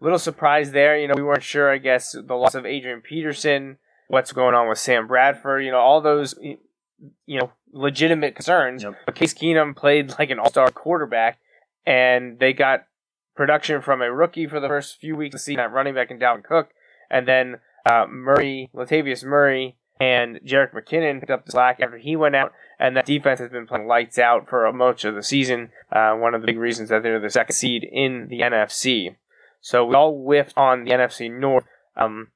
little 0.00 0.18
surprised 0.18 0.72
there. 0.72 0.98
You 0.98 1.08
know, 1.08 1.14
we 1.16 1.22
weren't 1.22 1.42
sure. 1.42 1.70
I 1.70 1.78
guess 1.78 2.12
the 2.12 2.34
loss 2.34 2.54
of 2.54 2.66
Adrian 2.66 3.00
Peterson, 3.00 3.78
what's 4.08 4.32
going 4.32 4.54
on 4.54 4.68
with 4.68 4.78
Sam 4.78 5.06
Bradford. 5.06 5.64
You 5.64 5.70
know, 5.70 5.78
all 5.78 6.00
those 6.00 6.34
you 6.40 7.38
know 7.38 7.52
legitimate 7.72 8.34
concerns. 8.34 8.82
Yep. 8.82 8.94
But 9.06 9.14
Case 9.14 9.34
Keenum 9.34 9.76
played 9.76 10.14
like 10.18 10.30
an 10.30 10.38
all-star 10.38 10.70
quarterback, 10.70 11.38
and 11.86 12.38
they 12.38 12.52
got 12.52 12.86
production 13.34 13.80
from 13.82 14.02
a 14.02 14.12
rookie 14.12 14.46
for 14.46 14.60
the 14.60 14.68
first 14.68 15.00
few 15.00 15.16
weeks 15.16 15.34
of 15.34 15.38
the 15.38 15.44
season 15.44 15.60
at 15.60 15.72
running 15.72 15.94
back 15.94 16.10
in 16.10 16.18
Dalvin 16.18 16.42
Cook, 16.42 16.70
and 17.10 17.26
then 17.26 17.60
uh, 17.88 18.06
Murray, 18.08 18.70
Latavius 18.74 19.24
Murray, 19.24 19.76
and 20.00 20.40
Jerick 20.46 20.72
McKinnon 20.72 21.20
picked 21.20 21.30
up 21.30 21.44
the 21.44 21.52
slack 21.52 21.80
after 21.80 21.98
he 21.98 22.16
went 22.16 22.36
out, 22.36 22.52
and 22.78 22.96
that 22.96 23.06
defense 23.06 23.40
has 23.40 23.50
been 23.50 23.66
playing 23.66 23.86
lights 23.86 24.18
out 24.18 24.48
for 24.48 24.70
much 24.72 25.04
of 25.04 25.14
the 25.14 25.22
season. 25.22 25.70
Uh, 25.90 26.12
one 26.14 26.34
of 26.34 26.40
the 26.40 26.46
big 26.46 26.58
reasons 26.58 26.90
that 26.90 27.02
they're 27.02 27.20
the 27.20 27.30
second 27.30 27.54
seed 27.54 27.84
in 27.90 28.28
the 28.28 28.40
NFC. 28.40 29.16
So 29.60 29.84
we 29.84 29.94
all 29.94 30.22
whiffed 30.24 30.56
on 30.56 30.84
the 30.84 30.92
NFC 30.92 31.30
North. 31.32 31.64
Um, 31.96 32.28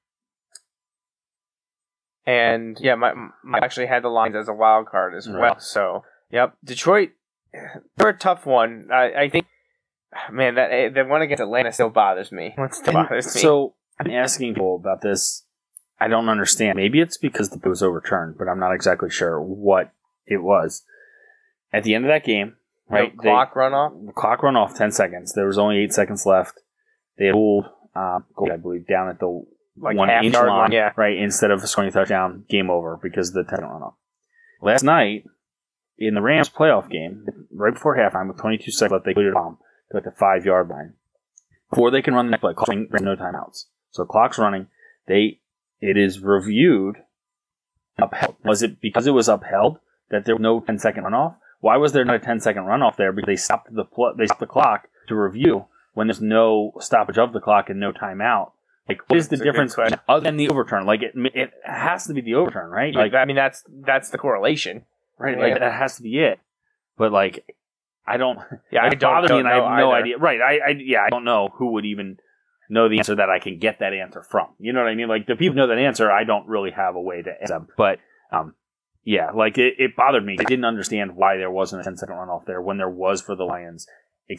and 2.27 2.79
yeah, 2.81 2.95
my, 2.95 3.13
my 3.45 3.59
I 3.59 3.65
actually 3.65 3.87
had 3.87 4.03
the 4.03 4.09
Lions 4.09 4.37
as 4.37 4.49
a 4.49 4.53
wild 4.53 4.87
card 4.87 5.15
as 5.15 5.29
well. 5.29 5.39
Right. 5.39 5.63
So 5.63 6.05
yep, 6.31 6.57
Detroit, 6.65 7.11
they're 7.97 8.09
a 8.09 8.17
tough 8.17 8.47
one. 8.47 8.89
I, 8.93 9.13
I 9.13 9.29
think, 9.29 9.47
man, 10.31 10.57
that 10.57 10.95
that 10.95 11.09
one 11.09 11.23
against 11.23 11.43
Atlanta 11.43 11.73
still 11.73 11.91
bothers 11.91 12.33
me. 12.33 12.55
It 12.57 12.75
still 12.75 12.93
bothers 12.93 13.35
me. 13.35 13.41
so 13.41 13.75
I'm 13.99 14.11
asking 14.11 14.55
people 14.55 14.77
about 14.77 15.03
this. 15.03 15.45
I 16.01 16.09
don't 16.09 16.29
understand. 16.29 16.77
Maybe 16.77 17.01
it's 17.01 17.17
because 17.17 17.51
the 17.51 17.69
was 17.69 17.83
overturned, 17.83 18.37
but 18.39 18.49
I'm 18.49 18.59
not 18.59 18.75
exactly 18.75 19.11
sure 19.11 19.41
what 19.41 19.93
it 20.27 20.43
was. 20.43 20.83
At 21.73 21.85
the 21.85 21.95
end 21.95 22.05
of 22.05 22.09
that 22.09 22.25
game, 22.25 22.57
right? 22.89 23.15
No 23.15 23.23
clock 23.23 23.55
runoff. 23.55 24.07
The 24.07 24.13
clock 24.13 24.43
run 24.43 24.57
off 24.57 24.77
ten 24.77 24.91
seconds. 24.91 25.33
There 25.33 25.47
was 25.47 25.59
only 25.59 25.79
eight 25.79 25.93
seconds 25.93 26.27
left. 26.27 26.61
They 27.19 27.27
had 27.27 27.33
pulled, 27.33 27.67
uh, 27.95 28.21
goal, 28.35 28.51
I 28.53 28.57
believe, 28.57 28.87
down 28.87 29.09
at 29.09 29.21
the 29.21 29.45
Like 29.77 29.97
one 29.97 30.11
inch 30.11 30.35
line, 30.35 30.47
line, 30.47 30.73
yeah. 30.73 30.93
right? 30.97 31.17
Instead 31.17 31.51
of 31.51 31.67
scoring 31.69 31.91
a 31.91 31.93
touchdown, 31.93 32.45
game 32.49 32.71
over 32.71 32.99
because 33.01 33.29
of 33.29 33.35
the 33.35 33.45
ten 33.45 33.65
run 33.65 33.83
off. 33.83 33.95
Last 34.61 34.83
night 34.83 35.25
in 35.99 36.15
the 36.15 36.21
Rams 36.21 36.49
playoff 36.51 36.91
game, 36.91 37.27
right 37.53 37.75
before 37.75 37.97
halftime, 37.97 38.29
with 38.29 38.39
22 38.39 38.71
seconds 38.71 38.93
left, 38.93 39.05
they 39.05 39.15
cleared 39.15 39.33
a 39.33 39.35
bomb 39.35 39.59
to 39.91 39.97
like 39.97 40.05
the 40.05 40.11
five 40.11 40.45
yard 40.45 40.69
line 40.69 40.95
before 41.71 41.91
they 41.91 42.03
can 42.03 42.15
run 42.15 42.27
the 42.27 42.31
next 42.33 42.41
play. 42.41 42.55
Clock 42.55 42.69
there's 42.91 43.03
no 43.03 43.17
timeouts, 43.17 43.67
so 43.93 44.05
clock's 44.05 44.39
running. 44.39 44.67
They 45.07 45.39
it 45.81 45.97
is 45.97 46.21
reviewed. 46.21 46.97
Upheld. 47.99 48.37
Was 48.45 48.63
it 48.63 48.81
because 48.81 49.07
it 49.07 49.13
was 49.13 49.29
upheld 49.29 49.79
that 50.11 50.25
there 50.25 50.35
was 50.35 50.43
no 50.43 50.61
10 50.61 50.79
second 50.79 51.05
runoff? 51.05 51.37
Why 51.61 51.77
was 51.77 51.93
there 51.93 52.05
not 52.05 52.17
a 52.17 52.19
10 52.19 52.41
second 52.41 52.65
runoff 52.65 52.97
there? 52.97 53.13
Because 53.13 53.27
they 53.27 53.37
stopped 53.37 53.73
the 53.73 53.85
pl- 53.85 54.15
they 54.17 54.27
stopped 54.27 54.41
the 54.41 54.47
clock 54.47 54.89
to 55.09 55.15
review 55.15 55.67
when 55.95 56.07
there's 56.09 56.21
no 56.21 56.73
stoppage 56.81 57.19
of 57.19 57.33
the 57.33 57.41
clock 57.41 57.71
and 57.71 57.79
no 57.79 57.93
timeout. 57.93 58.53
Like, 58.89 59.09
what 59.09 59.19
is 59.19 59.29
the 59.29 59.37
difference 59.37 59.77
other 60.09 60.25
than 60.25 60.37
the 60.37 60.49
overturn? 60.49 60.87
Like, 60.87 61.03
it 61.03 61.13
it 61.15 61.53
has 61.65 62.07
to 62.07 62.15
be 62.15 62.21
the 62.21 62.35
overturn, 62.35 62.71
right? 62.71 62.93
Like, 62.95 63.15
I 63.15 63.25
mean, 63.27 63.37
that's 63.37 63.63
that's 63.69 64.11
the 64.11 64.19
correlation. 64.19 64.85
right? 65.19 65.37
yeah. 65.37 65.45
Like, 65.45 65.59
that 65.61 65.73
has 65.73 65.97
to 65.97 66.03
be 66.03 66.19
it. 66.19 66.41
But 66.99 67.13
like, 67.13 67.45
I 68.07 68.17
don't. 68.17 68.39
Yeah, 68.73 68.83
I 68.85 68.87
it 68.89 68.99
don't, 68.99 69.13
bothered 69.13 69.31
me, 69.31 69.37
don't 69.37 69.47
and 69.47 69.49
I 69.49 69.55
have 69.55 69.79
no 69.79 69.93
either. 69.93 70.03
idea. 70.03 70.19
Right? 70.19 70.41
I, 70.41 70.59
I 70.67 70.69
yeah, 70.71 71.03
I 71.07 71.11
don't 71.11 71.25
know 71.25 71.49
who 71.55 71.73
would 71.73 71.85
even 71.85 72.19
know 72.73 72.89
the 72.89 72.99
answer 72.99 73.15
that 73.15 73.29
I 73.31 73.39
can 73.39 73.59
get 73.59 73.79
that 73.81 73.93
answer 73.93 74.23
from. 74.23 74.49
You 74.59 74.73
know 74.73 74.81
what 74.81 74.89
I 74.89 74.95
mean? 74.95 75.09
Like 75.09 75.27
the 75.27 75.37
people 75.37 75.57
know 75.57 75.67
that 75.69 75.79
answer, 75.79 76.11
I 76.11 76.25
don't 76.25 76.49
really 76.49 76.71
have 76.71 76.95
a 76.97 77.01
way 77.01 77.23
to 77.23 77.31
answer. 77.31 77.55
them. 77.55 77.69
But 77.77 77.99
um, 78.33 78.55
yeah, 79.05 79.31
like 79.31 79.59
it, 79.59 79.75
it 79.79 79.97
bothered 79.97 80.25
me. 80.25 80.37
I 80.41 80.45
didn't 80.45 80.65
understand 80.65 81.15
why 81.17 81.37
there 81.37 81.51
wasn't 81.51 81.83
a 81.83 81.85
10 81.85 81.97
second 81.97 82.15
runoff 82.17 82.47
there 82.47 82.61
when 82.63 82.79
there 82.79 82.89
was 82.91 83.21
for 83.21 83.37
the 83.37 83.45
Lions. 83.45 83.87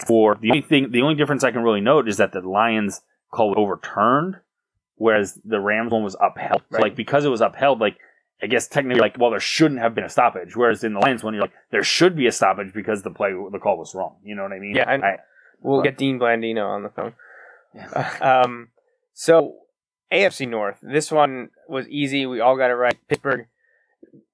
For 0.07 0.35
the 0.41 0.49
only 0.49 0.61
thing, 0.61 0.91
the 0.91 1.01
only 1.01 1.13
difference 1.15 1.43
I 1.43 1.51
can 1.51 1.61
really 1.61 1.81
note 1.81 2.07
is 2.07 2.17
that 2.17 2.31
the 2.31 2.39
Lions 2.41 3.01
call 3.31 3.49
was 3.49 3.57
overturned, 3.59 4.37
whereas 4.95 5.39
the 5.45 5.59
Rams 5.59 5.91
one 5.91 6.03
was 6.03 6.15
upheld. 6.19 6.63
Right. 6.71 6.81
like 6.81 6.95
because 6.95 7.25
it 7.25 7.29
was 7.29 7.41
upheld, 7.41 7.79
like 7.79 7.97
I 8.41 8.47
guess 8.47 8.67
technically, 8.67 8.99
like, 9.01 9.17
well, 9.19 9.29
there 9.29 9.39
shouldn't 9.39 9.79
have 9.81 9.93
been 9.93 10.03
a 10.05 10.09
stoppage. 10.09 10.55
Whereas 10.55 10.83
in 10.83 10.93
the 10.93 10.99
Lions 10.99 11.23
one, 11.23 11.33
you're 11.35 11.43
like, 11.43 11.53
there 11.71 11.83
should 11.83 12.15
be 12.15 12.25
a 12.27 12.31
stoppage 12.31 12.73
because 12.73 13.03
the 13.03 13.11
play, 13.11 13.31
the 13.51 13.59
call 13.59 13.77
was 13.77 13.93
wrong. 13.93 14.15
You 14.23 14.35
know 14.35 14.43
what 14.43 14.51
I 14.53 14.59
mean? 14.59 14.75
Yeah, 14.75 14.89
and- 14.89 15.03
I, 15.03 15.17
We'll 15.61 15.77
Right. 15.79 15.85
get 15.91 15.97
Dean 15.97 16.19
Blandino 16.19 16.65
on 16.67 16.83
the 16.83 16.89
phone. 16.89 17.13
um, 18.21 18.69
so 19.13 19.55
AFC 20.11 20.47
North. 20.47 20.77
This 20.81 21.11
one 21.11 21.49
was 21.67 21.87
easy. 21.87 22.25
We 22.25 22.39
all 22.39 22.57
got 22.57 22.71
it 22.71 22.75
right. 22.75 22.97
Pittsburgh, 23.07 23.47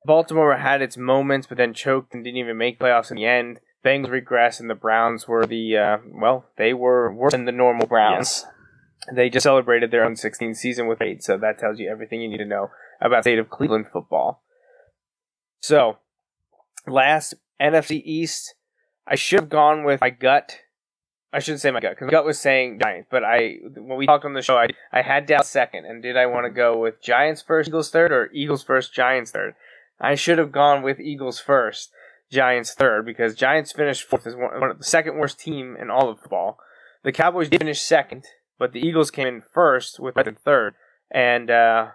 Baltimore 0.05 0.57
had 0.57 0.81
its 0.81 0.97
moments, 0.97 1.47
but 1.47 1.57
then 1.57 1.73
choked 1.73 2.13
and 2.13 2.23
didn't 2.23 2.37
even 2.37 2.57
make 2.57 2.79
playoffs 2.79 3.11
in 3.11 3.17
the 3.17 3.25
end. 3.25 3.59
Bengals 3.83 4.09
regress, 4.09 4.59
and 4.59 4.69
the 4.69 4.75
Browns 4.75 5.27
were 5.27 5.45
the 5.45 5.77
uh, 5.77 5.97
well, 6.05 6.45
they 6.57 6.73
were 6.73 7.13
worse 7.13 7.31
than 7.31 7.45
the 7.45 7.51
normal 7.51 7.87
Browns. 7.87 8.45
They 9.13 9.29
just 9.29 9.43
celebrated 9.43 9.91
their 9.91 10.03
own 10.03 10.15
16th 10.15 10.57
season 10.57 10.87
with 10.87 11.01
eight, 11.01 11.23
so 11.23 11.37
that 11.37 11.57
tells 11.57 11.79
you 11.79 11.89
everything 11.89 12.21
you 12.21 12.27
need 12.27 12.37
to 12.37 12.45
know 12.45 12.69
about 12.99 13.19
the 13.19 13.29
state 13.29 13.39
of 13.39 13.49
Cleveland 13.49 13.85
football. 13.91 14.43
So, 15.61 15.99
last 16.85 17.35
NFC 17.61 18.01
East, 18.03 18.55
I 19.07 19.15
should 19.15 19.39
have 19.39 19.49
gone 19.49 19.85
with 19.85 20.01
my 20.01 20.09
gut. 20.09 20.59
I 21.31 21.39
shouldn't 21.39 21.61
say 21.61 21.69
my 21.71 21.79
gut 21.79 21.91
because 21.91 22.07
my 22.07 22.11
gut 22.11 22.25
was 22.25 22.39
saying 22.39 22.79
Giants, 22.81 23.07
but 23.11 23.23
I 23.23 23.57
when 23.75 23.97
we 23.97 24.07
talked 24.07 24.25
on 24.25 24.33
the 24.33 24.41
show, 24.41 24.57
I 24.57 24.69
I 24.91 25.01
had 25.01 25.25
Dallas 25.27 25.47
second, 25.47 25.85
and 25.85 26.01
did 26.01 26.17
I 26.17 26.25
want 26.25 26.45
to 26.45 26.49
go 26.49 26.77
with 26.77 27.01
Giants 27.01 27.41
first, 27.41 27.69
Eagles 27.69 27.91
third, 27.91 28.11
or 28.11 28.31
Eagles 28.33 28.63
first, 28.63 28.93
Giants 28.93 29.31
third? 29.31 29.53
I 29.99 30.15
should 30.15 30.37
have 30.37 30.51
gone 30.51 30.81
with 30.81 30.99
Eagles 30.99 31.39
first, 31.39 31.91
Giants 32.31 32.73
third, 32.73 33.05
because 33.05 33.35
Giants 33.35 33.71
finished 33.71 34.03
fourth 34.03 34.25
as 34.25 34.35
one, 34.35 34.59
one 34.59 34.71
of 34.71 34.79
the 34.79 34.83
second 34.83 35.17
worst 35.17 35.39
team 35.39 35.75
in 35.79 35.89
all 35.89 36.09
of 36.09 36.19
football. 36.19 36.57
The 37.03 37.11
Cowboys 37.11 37.49
did 37.49 37.59
finish 37.59 37.81
second, 37.81 38.25
but 38.57 38.73
the 38.73 38.79
Eagles 38.79 39.11
came 39.11 39.27
in 39.27 39.43
first 39.53 39.99
with 39.99 40.17
in 40.17 40.35
third. 40.35 40.73
And 41.11 41.51
uh, 41.51 41.87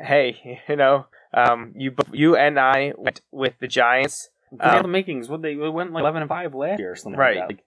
hey, 0.00 0.60
you 0.68 0.76
know, 0.76 1.06
um, 1.34 1.72
you 1.76 1.94
you 2.12 2.36
and 2.36 2.58
I 2.58 2.92
went 2.96 3.20
with 3.30 3.54
the 3.60 3.68
Giants, 3.68 4.30
Um, 4.58 4.82
the 4.82 4.88
makings. 4.88 5.28
What 5.28 5.42
they, 5.42 5.56
went 5.56 5.92
like 5.92 6.02
eleven 6.02 6.22
and 6.22 6.28
five 6.28 6.54
last 6.54 6.78
year 6.78 6.92
or 6.92 6.96
something. 6.96 7.18
Right. 7.18 7.36
Like 7.36 7.48
that. 7.48 7.54
Like, 7.54 7.64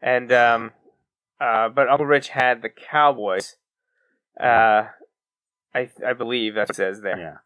and 0.00 0.32
um, 0.32 0.72
uh, 1.40 1.68
but 1.68 1.88
Uncle 1.88 2.06
Rich 2.06 2.28
had 2.30 2.62
the 2.62 2.68
Cowboys. 2.68 3.56
Uh, 4.40 4.86
I 5.74 5.90
I 6.06 6.12
believe 6.16 6.54
that 6.54 6.74
says 6.74 7.00
there. 7.00 7.18
yeah. 7.18 7.36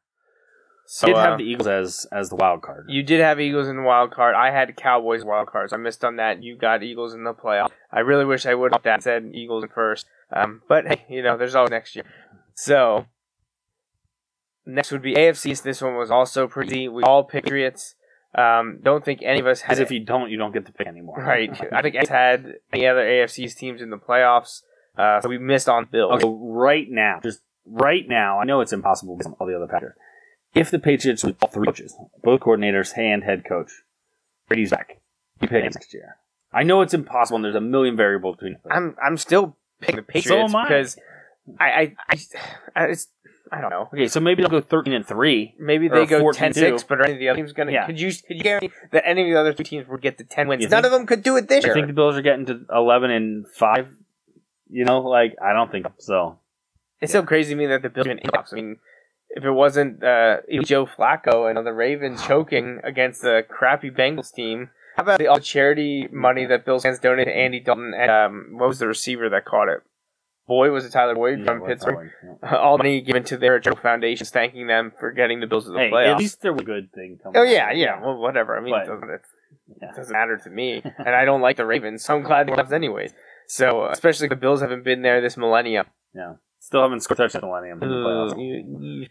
So 0.87 1.07
Did 1.07 1.17
uh, 1.17 1.23
have 1.23 1.39
the 1.39 1.45
Eagles 1.45 1.69
as 1.69 2.07
as 2.13 2.29
the 2.29 2.37
wild 2.37 2.63
card. 2.63 2.87
You 2.89 3.03
did 3.03 3.21
have 3.21 3.41
Eagles 3.41 3.69
in 3.69 3.77
the 3.77 3.83
wild 3.83 4.11
card. 4.11 4.35
I 4.35 4.51
had 4.51 4.77
Cowboys 4.77 5.25
wild 5.25 5.49
cards. 5.49 5.73
I 5.73 5.77
missed 5.77 6.05
on 6.05 6.17
that. 6.17 6.43
You 6.43 6.57
got 6.57 6.83
Eagles 6.83 7.15
in 7.15 7.25
the 7.25 7.33
playoff. 7.33 7.71
I 7.91 8.01
really 8.01 8.25
wish 8.25 8.47
I 8.47 8.55
would 8.55 8.73
have 8.73 8.83
that 8.83 9.03
said 9.03 9.31
Eagles 9.33 9.65
first. 9.75 10.07
Um, 10.31 10.63
but 10.69 10.87
hey, 10.87 11.05
you 11.09 11.23
know, 11.23 11.37
there's 11.37 11.55
always 11.55 11.71
next 11.71 11.95
year. 11.95 12.05
So 12.55 13.07
next 14.67 14.93
would 14.93 15.03
be 15.03 15.15
AFC. 15.15 15.53
East. 15.53 15.65
This 15.65 15.81
one 15.81 15.97
was 15.97 16.11
also 16.11 16.47
pretty. 16.47 16.89
We 16.89 17.03
all 17.05 17.25
Patriots. 17.25 17.95
Um, 18.35 18.79
don't 18.83 19.05
think 19.05 19.21
any 19.23 19.41
of 19.41 19.47
us 19.47 19.61
had 19.61 19.75
Because 19.75 19.81
if 19.81 19.91
you 19.91 20.01
don't, 20.01 20.31
you 20.31 20.39
don't 20.39 20.53
get 20.53 20.67
to 20.67 20.73
pick 20.73 20.87
anymore. 20.87 21.17
right. 21.19 21.51
I 21.73 21.83
think 21.83 21.97
I 21.97 22.05
had 22.11 22.55
any 22.73 22.87
other 22.87 23.03
AFC's 23.03 23.55
teams 23.55 23.83
in 23.83 23.91
the 23.91 23.99
playoffs. 23.99 24.63
Uh, 24.97 25.21
so 25.21 25.29
we 25.29 25.39
missed 25.39 25.69
on 25.69 25.87
Bills. 25.91 26.23
Okay, 26.23 26.35
right 26.41 26.87
now, 26.91 27.21
just 27.23 27.41
right 27.67 28.07
now, 28.09 28.41
I 28.41 28.45
know 28.45 28.61
it's 28.61 28.73
impossible 28.73 29.19
on 29.25 29.33
all 29.35 29.47
the 29.47 29.57
other 29.57 29.69
factors. 29.69 29.95
If 30.55 30.71
the 30.71 30.79
Patriots 30.79 31.25
with 31.25 31.37
all 31.43 31.49
three 31.49 31.67
coaches, 31.67 31.95
both 32.23 32.41
coordinators 32.41 32.97
and 32.97 33.23
head 33.23 33.45
coach, 33.47 33.71
Brady's 34.49 34.71
back, 34.71 35.01
you 35.41 35.49
pick 35.49 35.65
next 35.65 35.95
year. 35.95 36.17
I 36.53 36.63
know 36.63 36.83
it's 36.83 36.93
impossible, 36.93 37.37
and 37.37 37.45
there's 37.45 37.55
a 37.55 37.61
million 37.61 37.97
variables 37.97 38.37
between. 38.37 38.55
them. 38.55 38.61
I'm 38.71 38.97
I'm 39.03 39.17
still 39.17 39.57
picking 39.81 39.97
the 39.97 40.03
Patriots 40.03 40.55
I. 40.55 40.65
because 40.65 40.97
I 41.59 41.65
I, 41.65 41.97
I, 42.09 42.17
I, 42.77 42.85
it's, 42.89 43.09
I 43.53 43.61
don't 43.61 43.69
know. 43.71 43.89
Okay, 43.93 44.09
so 44.09 44.19
maybe 44.19 44.43
they'll 44.43 44.51
go 44.51 44.63
thirteen 44.63 44.95
and 44.95 45.07
three. 45.07 45.55
Maybe 45.59 45.87
they 45.89 46.07
go 46.07 46.23
14-2. 46.23 46.35
10-6, 46.55 46.89
but 46.89 47.01
are 47.01 47.05
any 47.05 47.13
of 47.13 47.19
the 47.19 47.29
other 47.29 47.37
teams 47.37 47.53
gonna? 47.53 47.71
Yeah. 47.73 47.85
Could 47.87 48.01
you 48.01 48.11
could 48.11 48.37
you 48.39 48.43
guarantee 48.43 48.71
that 48.93 49.07
any 49.07 49.23
of 49.23 49.29
the 49.35 49.39
other 49.39 49.53
two 49.53 49.63
teams 49.65 49.87
would 49.89 50.01
get 50.01 50.17
the 50.17 50.25
ten 50.25 50.49
wins? 50.49 50.63
You 50.63 50.69
None 50.71 50.83
think- 50.83 50.93
of 50.93 50.99
them 50.99 51.07
could 51.07 51.23
do 51.23 51.37
it 51.37 51.49
this 51.49 51.63
I 51.65 51.69
year. 51.69 51.75
think 51.75 51.87
the 51.89 51.93
Bills 51.93 52.17
are 52.17 52.23
getting 52.23 52.47
to 52.47 52.61
eleven 52.73 53.11
and 53.11 53.47
five. 53.49 53.89
You 54.71 54.87
know, 54.87 55.01
like 55.01 55.37
I 55.43 55.53
don't 55.53 55.71
think 55.71 55.87
so. 55.99 56.39
it's 57.01 57.13
so 57.13 57.23
crazy 57.23 57.53
to 57.53 57.59
me 57.59 57.67
that 57.67 57.83
the 57.83 57.91
Bills 57.91 58.07
are 58.07 58.13
in 58.13 58.19
playoffs. 58.19 58.53
I 58.53 58.57
mean, 58.57 58.79
if 59.29 59.45
it 59.45 59.51
wasn't 59.51 60.03
uh, 60.03 60.39
Joe 60.65 60.87
Flacco 60.87 61.51
and 61.55 61.67
the 61.67 61.73
Ravens 61.75 62.27
choking 62.27 62.81
against 62.83 63.21
the 63.21 63.45
crappy 63.47 63.91
Bengals 63.91 64.33
team, 64.33 64.71
how 64.97 65.03
about 65.03 65.19
the 65.19 65.27
all 65.27 65.41
charity 65.41 66.09
money 66.11 66.47
that 66.47 66.65
Bills 66.65 66.85
fans 66.85 66.99
donated 67.01 67.33
to 67.35 67.37
Andy 67.39 67.61
Dalton 67.61 67.93
and 67.95 68.11
um, 68.11 68.47
what 68.59 68.69
was 68.69 68.79
the 68.79 68.87
receiver 68.87 69.29
that 69.29 69.45
caught 69.45 69.69
it? 69.69 69.83
Boyd 70.53 70.73
was 70.73 70.85
it 70.85 70.91
Tyler 70.91 71.15
Boyd 71.15 71.39
Yeah, 71.41 71.45
from 71.47 71.63
Pittsburgh? 71.67 72.11
probably, 72.41 72.59
All 72.59 72.79
money 72.79 73.01
given 73.01 73.25
to 73.25 73.37
their 73.37 73.59
Joe 73.59 73.75
foundations, 73.75 74.31
thanking 74.31 74.67
them 74.67 74.93
for 74.99 75.13
getting 75.13 75.41
the 75.41 75.47
Bills 75.47 75.65
to 75.65 75.71
the 75.73 75.79
yeah. 75.79 75.85
Hey, 75.87 75.91
playoffs. 75.91 76.13
at 76.13 76.19
least 76.19 76.43
there 76.43 76.53
was 76.53 76.63
a 76.63 76.65
good 76.65 76.93
thing 76.93 77.19
coming. 77.23 77.39
Oh 77.41 77.45
yeah, 77.45 77.73
yeah. 77.73 78.01
Well, 78.01 78.17
whatever. 78.19 78.57
I 78.57 78.61
mean, 78.61 78.73
But- 78.75 78.83
it 78.83 78.87
doesn't, 78.91 79.09
Yeah. 79.81 79.89
it 79.91 79.97
doesn't 79.97 80.13
matter 80.13 80.37
to 80.45 80.51
me, 80.51 80.83
and 80.99 81.09
I 81.15 81.25
don't 81.25 81.41
like 81.41 81.57
the 81.57 81.67
Ravens, 81.67 82.05
so 82.05 82.15
I'm 82.17 82.23
glad 82.23 82.47
they 82.49 82.55
left 82.55 82.73
anyways. 82.73 83.13
So, 83.47 83.83
uh, 83.85 83.91
especially 83.91 84.29
the 84.29 84.37
Bills 84.37 84.61
haven't 84.61 84.85
been 84.85 85.03
there 85.03 85.21
this 85.21 85.37
millennium. 85.37 85.87
yeah. 86.15 86.35
Still 86.61 86.83
haven't 86.83 87.01
scored 87.01 87.19
touchdown 87.19 87.43
millennium 87.43 87.83
in 87.83 87.89
the 87.89 87.95
playoffs. 87.97 89.09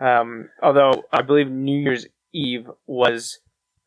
Um, 0.00 0.50
although 0.62 1.02
I 1.12 1.22
believe 1.22 1.50
New 1.50 1.78
Year's 1.80 2.06
Eve 2.32 2.70
was 2.86 3.40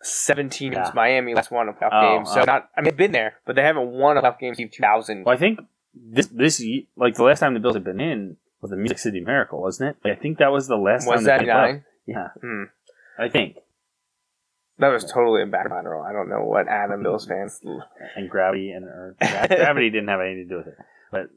17 0.04 0.72
Yeah. 0.74 0.80
against 0.80 0.94
Miami 0.96 1.34
last 1.34 1.50
one 1.50 1.70
a 1.70 1.74
playoff 1.74 1.89
Oh, 1.94 2.18
game. 2.18 2.26
So 2.26 2.41
oh. 2.41 2.44
not 2.44 2.70
I 2.78 2.82
mean 2.82 2.86
they've 2.89 2.98
been 2.98 3.13
there, 3.13 3.36
but 3.46 3.56
they 3.56 3.62
haven't 3.63 3.88
won 3.91 4.18
a 4.18 4.22
playoff 4.22 4.38
game 4.39 4.54
since 4.54 4.76
2000. 4.76 5.24
Well, 5.24 5.34
I 5.34 5.38
think 5.38 5.60
this 5.96 6.28
this 6.28 6.62
like 6.96 7.16
the 7.16 7.24
last 7.24 7.40
time 7.40 7.54
the 7.54 7.60
Bills 7.60 7.76
had 7.76 7.84
been 7.84 8.02
in 8.02 8.38
was 8.62 8.72
the 8.72 8.78
Music 8.78 9.00
City 9.00 9.20
Miracle, 9.22 9.62
wasn't 9.62 9.92
it? 9.92 9.98
Like, 10.04 10.18
I 10.18 10.22
think 10.22 10.40
that 10.40 10.52
was 10.52 10.68
the 10.68 10.76
last 10.78 11.08
Was 11.08 11.18
time 11.18 11.26
that 11.26 11.46
nine? 11.46 11.86
Yeah, 12.06 12.30
Hmm. 12.42 12.64
I 13.18 13.30
think. 13.30 13.58
That 14.78 14.90
was 14.90 15.06
totally 15.06 15.42
a 15.42 15.46
back 15.46 15.70
lateral. 15.72 16.04
I 16.04 16.12
don't 16.12 16.28
know 16.28 16.44
what 16.44 16.68
Adam 16.68 17.02
Bills 17.02 17.26
fans. 17.30 17.62
And 18.16 18.30
gravity 18.30 18.72
and 18.72 18.86
or, 18.86 19.16
gravity 19.48 19.90
didn't 19.90 20.10
have 20.10 20.20
anything 20.20 20.48
to 20.48 20.50
do 20.50 20.58
with 20.58 20.68
it, 20.68 20.78
but 21.12 21.30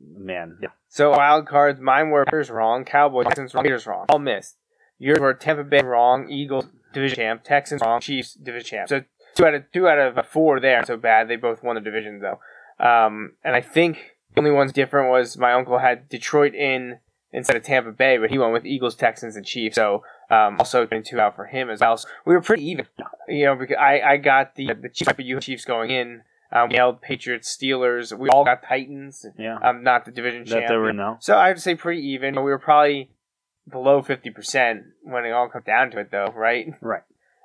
man, 0.00 0.58
yeah. 0.62 0.68
So 0.88 1.10
wild 1.10 1.46
cards, 1.48 1.80
mine 1.80 2.10
were 2.10 2.24
wrong, 2.50 2.84
Cowboys, 2.84 3.26
Texans 3.26 3.54
wrong, 3.54 3.64
Raiders 3.64 3.86
wrong, 3.86 4.06
all 4.08 4.20
missed. 4.20 4.56
Yours 4.98 5.18
were 5.18 5.34
Tampa 5.34 5.64
Bay 5.64 5.82
wrong, 5.82 6.30
Eagles 6.30 6.66
division 6.94 7.16
champ, 7.16 7.44
Texans 7.44 7.82
wrong, 7.82 8.00
Chiefs 8.00 8.34
division 8.34 8.66
champ. 8.66 8.88
So 8.88 9.02
two 9.34 9.46
out 9.46 9.54
of 9.54 9.72
two 9.72 9.88
out 9.88 9.98
of 9.98 10.26
four 10.28 10.60
there, 10.60 10.84
so 10.84 10.96
bad. 10.96 11.28
They 11.28 11.36
both 11.36 11.62
won 11.62 11.74
the 11.74 11.80
divisions 11.80 12.22
though. 12.22 12.38
Um, 12.78 13.32
and 13.44 13.54
I 13.54 13.60
think 13.60 14.16
the 14.34 14.40
only 14.40 14.50
ones 14.50 14.72
different 14.72 15.10
was 15.10 15.36
my 15.38 15.52
uncle 15.52 15.78
had 15.78 16.08
Detroit 16.08 16.54
in 16.54 16.98
instead 17.32 17.56
of 17.56 17.62
Tampa 17.62 17.92
Bay, 17.92 18.16
but 18.18 18.30
he 18.30 18.38
went 18.38 18.52
with 18.52 18.64
Eagles, 18.64 18.94
Texans, 18.94 19.36
and 19.36 19.44
Chiefs. 19.44 19.76
So 19.76 20.02
um, 20.30 20.56
also 20.58 20.86
been 20.86 21.02
two 21.02 21.20
out 21.20 21.36
for 21.36 21.46
him 21.46 21.70
as 21.70 21.80
well. 21.80 21.96
So 21.96 22.08
we 22.24 22.34
were 22.34 22.40
pretty 22.40 22.64
even, 22.68 22.86
you 23.28 23.46
know, 23.46 23.56
because 23.56 23.76
I, 23.78 24.00
I 24.00 24.16
got 24.16 24.54
the 24.54 24.68
the 24.80 24.88
Chiefs, 24.88 25.12
but 25.14 25.24
you 25.24 25.40
Chiefs 25.40 25.64
going 25.64 25.90
in. 25.90 26.22
Um, 26.52 26.68
we 26.70 26.76
held 26.76 27.02
Patriots, 27.02 27.54
Steelers. 27.54 28.16
We 28.16 28.28
all 28.28 28.44
got 28.44 28.62
Titans. 28.62 29.26
Yeah. 29.38 29.58
Um, 29.62 29.82
not 29.82 30.04
the 30.04 30.12
division 30.12 30.44
that 30.44 30.50
champ. 30.50 30.68
they 30.68 30.76
were 30.76 30.92
no. 30.92 31.16
So 31.20 31.36
I'd 31.36 31.60
say 31.60 31.74
pretty 31.74 32.02
even. 32.08 32.34
but 32.34 32.42
We 32.42 32.50
were 32.50 32.58
probably 32.58 33.10
below 33.68 34.00
fifty 34.02 34.30
percent 34.30 34.84
when 35.02 35.24
it 35.24 35.32
all 35.32 35.48
comes 35.48 35.64
down 35.64 35.90
to 35.90 35.98
it, 35.98 36.10
though, 36.10 36.32
right? 36.34 36.66
Right. 36.80 37.02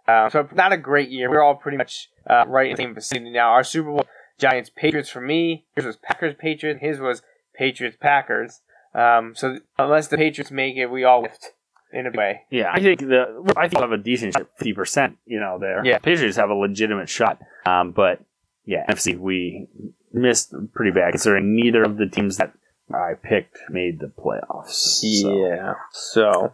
Uh, 0.07 0.29
so 0.29 0.47
not 0.53 0.73
a 0.73 0.77
great 0.77 1.09
year. 1.09 1.29
We 1.29 1.37
are 1.37 1.43
all 1.43 1.55
pretty 1.55 1.77
much 1.77 2.09
uh, 2.29 2.45
right 2.47 2.69
in 2.69 2.75
the 2.75 2.83
same 2.83 2.93
vicinity 2.93 3.31
now. 3.31 3.51
Our 3.51 3.63
Super 3.63 3.89
Bowl 3.89 4.05
Giants 4.41 4.71
Patriots 4.75 5.09
for 5.09 5.21
me. 5.21 5.65
His 5.75 5.85
was 5.85 5.97
Packers 5.97 6.35
Patriots. 6.37 6.81
His 6.81 6.99
was 6.99 7.21
Patriots 7.55 7.97
Packers. 8.01 8.61
Um, 8.93 9.35
so 9.35 9.59
unless 9.77 10.07
the 10.07 10.17
Patriots 10.17 10.51
make 10.51 10.75
it, 10.75 10.87
we 10.87 11.03
all 11.03 11.21
lift 11.21 11.51
in 11.93 12.07
a 12.07 12.11
way. 12.11 12.41
Yeah, 12.49 12.71
I 12.73 12.81
think 12.81 13.01
the 13.01 13.53
I 13.55 13.67
think 13.67 13.79
we'll 13.79 13.89
have 13.89 13.99
a 13.99 14.03
decent 14.03 14.35
fifty 14.57 14.73
percent. 14.73 15.17
You 15.25 15.39
know, 15.39 15.59
there. 15.59 15.85
Yeah. 15.85 15.99
Patriots 15.99 16.37
have 16.37 16.49
a 16.49 16.55
legitimate 16.55 17.07
shot. 17.07 17.39
Um, 17.65 17.91
but 17.91 18.23
yeah, 18.65 18.85
NFC 18.89 19.17
we 19.17 19.67
missed 20.11 20.53
pretty 20.73 20.91
bad 20.91 21.11
considering 21.11 21.55
neither 21.55 21.83
of 21.83 21.97
the 21.97 22.07
teams 22.07 22.37
that 22.37 22.51
I 22.93 23.13
picked 23.21 23.59
made 23.69 23.99
the 23.99 24.07
playoffs. 24.07 24.99
So, 25.21 25.47
Yeah. 25.47 25.75
So, 25.91 26.53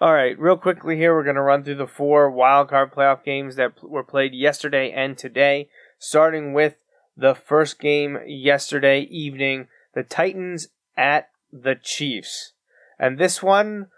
all 0.00 0.14
right, 0.14 0.38
real 0.38 0.56
quickly 0.56 0.96
here, 0.96 1.14
we're 1.14 1.24
going 1.24 1.36
to 1.36 1.42
run 1.42 1.64
through 1.64 1.76
the 1.76 1.86
four 1.86 2.30
wild 2.30 2.68
card 2.68 2.92
playoff 2.92 3.24
games 3.24 3.56
that 3.56 3.82
were 3.82 4.04
played 4.04 4.32
yesterday 4.32 4.90
and 4.90 5.18
today, 5.18 5.68
starting 5.98 6.52
with 6.52 6.76
the 7.16 7.34
first 7.34 7.78
game 7.78 8.18
yesterday 8.26 9.00
evening, 9.02 9.68
the 9.94 10.02
Titans 10.02 10.68
at 10.96 11.30
the 11.52 11.74
Chiefs. 11.74 12.52
And 12.98 13.18
this 13.18 13.42
one, 13.42 13.88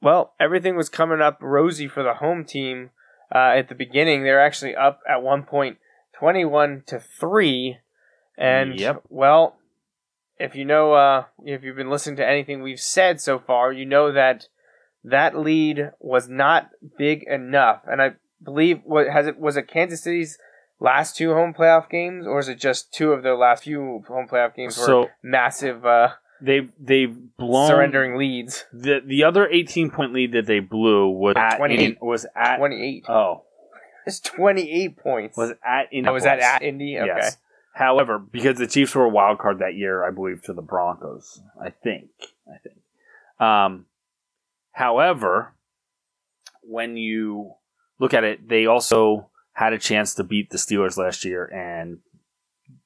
well, 0.00 0.34
everything 0.40 0.76
was 0.76 0.88
coming 0.88 1.20
up 1.20 1.38
rosy 1.40 1.88
for 1.88 2.02
the 2.02 2.14
home 2.14 2.44
team 2.44 2.90
uh, 3.34 3.52
at 3.56 3.68
the 3.68 3.74
beginning. 3.74 4.22
They're 4.22 4.44
actually 4.44 4.74
up 4.74 5.00
at 5.08 5.22
one 5.22 5.44
point 5.44 5.78
21 6.14 6.82
to 6.86 7.00
3. 7.00 7.78
And, 8.36 8.78
Yep. 8.78 9.02
well, 9.08 9.56
if 10.38 10.54
you 10.54 10.64
know, 10.64 10.94
uh, 10.94 11.24
if 11.44 11.62
you've 11.62 11.76
been 11.76 11.90
listening 11.90 12.16
to 12.16 12.26
anything 12.26 12.62
we've 12.62 12.80
said 12.80 13.20
so 13.20 13.38
far, 13.38 13.72
you 13.72 13.84
know 13.84 14.10
that 14.12 14.48
that 15.04 15.38
lead 15.38 15.90
was 15.98 16.28
not 16.28 16.70
big 16.98 17.22
enough. 17.24 17.82
And 17.86 18.00
I 18.00 18.12
believe 18.42 18.80
what 18.84 19.08
has 19.08 19.26
it 19.26 19.38
was 19.38 19.56
it 19.56 19.68
Kansas 19.68 20.02
City's 20.02 20.38
last 20.80 21.16
two 21.16 21.32
home 21.34 21.54
playoff 21.54 21.88
games, 21.88 22.26
or 22.26 22.38
is 22.40 22.48
it 22.48 22.58
just 22.58 22.92
two 22.92 23.12
of 23.12 23.22
their 23.22 23.36
last 23.36 23.64
few 23.64 24.02
home 24.08 24.26
playoff 24.28 24.54
games 24.56 24.76
were 24.78 24.84
So 24.86 25.08
massive 25.22 25.84
uh, 25.86 26.10
they've 26.40 26.72
they've 26.80 27.14
blown 27.36 27.68
surrendering 27.68 28.16
leads? 28.16 28.64
the 28.72 29.00
the 29.04 29.22
other 29.24 29.46
eighteen 29.48 29.90
point 29.90 30.12
lead 30.12 30.32
that 30.32 30.46
they 30.46 30.60
blew 30.60 31.08
was 31.10 31.34
at 31.36 31.56
28. 31.58 31.80
in- 31.80 31.96
was 32.06 32.26
at 32.34 32.56
Twenty 32.56 32.82
eight. 32.82 33.04
oh 33.08 33.44
It's 34.06 34.18
twenty 34.20 34.70
eight 34.72 34.96
points. 34.96 35.36
was 35.36 35.52
at 35.64 35.88
Oh, 36.06 36.12
was 36.12 36.24
that 36.24 36.40
at 36.40 36.62
Indy? 36.62 36.98
Okay. 36.98 37.06
Yes. 37.06 37.36
However, 37.72 38.18
because 38.18 38.58
the 38.58 38.66
Chiefs 38.66 38.94
were 38.96 39.04
a 39.04 39.08
wild 39.08 39.38
card 39.38 39.60
that 39.60 39.74
year, 39.74 40.04
I 40.04 40.10
believe 40.10 40.42
to 40.44 40.52
the 40.52 40.60
Broncos. 40.62 41.40
I 41.62 41.70
think. 41.70 42.10
I 42.48 42.58
think. 42.58 42.76
Um, 43.40 43.86
however, 44.72 45.54
when 46.62 46.96
you 46.96 47.52
look 47.98 48.12
at 48.12 48.24
it, 48.24 48.48
they 48.48 48.66
also 48.66 49.29
had 49.60 49.72
a 49.72 49.78
chance 49.78 50.14
to 50.14 50.24
beat 50.24 50.50
the 50.50 50.56
Steelers 50.58 50.96
last 50.96 51.24
year 51.24 51.44
and 51.46 51.98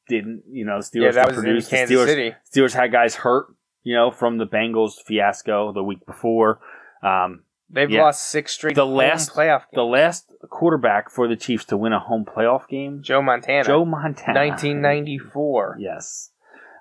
didn't. 0.09 0.43
You 0.51 0.65
know, 0.65 0.79
Steelers 0.79 1.03
Yeah, 1.03 1.11
that 1.13 1.29
was 1.29 1.39
in 1.39 1.45
Kansas 1.63 1.91
Steelers, 1.91 2.07
City. 2.07 2.35
Steelers 2.53 2.75
had 2.75 2.93
guys 2.93 3.17
hurt. 3.17 3.47
You 3.83 3.95
know, 3.95 4.11
from 4.11 4.39
the 4.39 4.47
Bengals 4.47 4.95
fiasco 5.07 5.73
the 5.73 5.83
week 5.85 6.05
before. 6.07 6.61
Um, 7.03 7.45
They've 7.71 7.91
Yeah. 7.91 8.03
lost 8.05 8.27
six 8.31 8.53
straight 8.53 8.77
The 8.77 8.85
home 8.87 8.95
last- 8.95 9.33
playoff 9.35 9.63
the 9.73 9.85
last 9.85 10.31
quarterback 10.51 11.11
for 11.11 11.27
the 11.27 11.35
Chiefs 11.35 11.65
to 11.67 11.77
win 11.77 11.93
a 11.93 11.99
home 11.99 12.25
playoff 12.25 12.69
game, 12.69 13.03
Joe 13.03 13.21
Montana, 13.23 13.65
Joe 13.65 13.85
Montana, 13.85 14.35
nineteen 14.35 14.81
ninety 14.81 15.19
four. 15.19 15.77
Yes. 15.81 16.31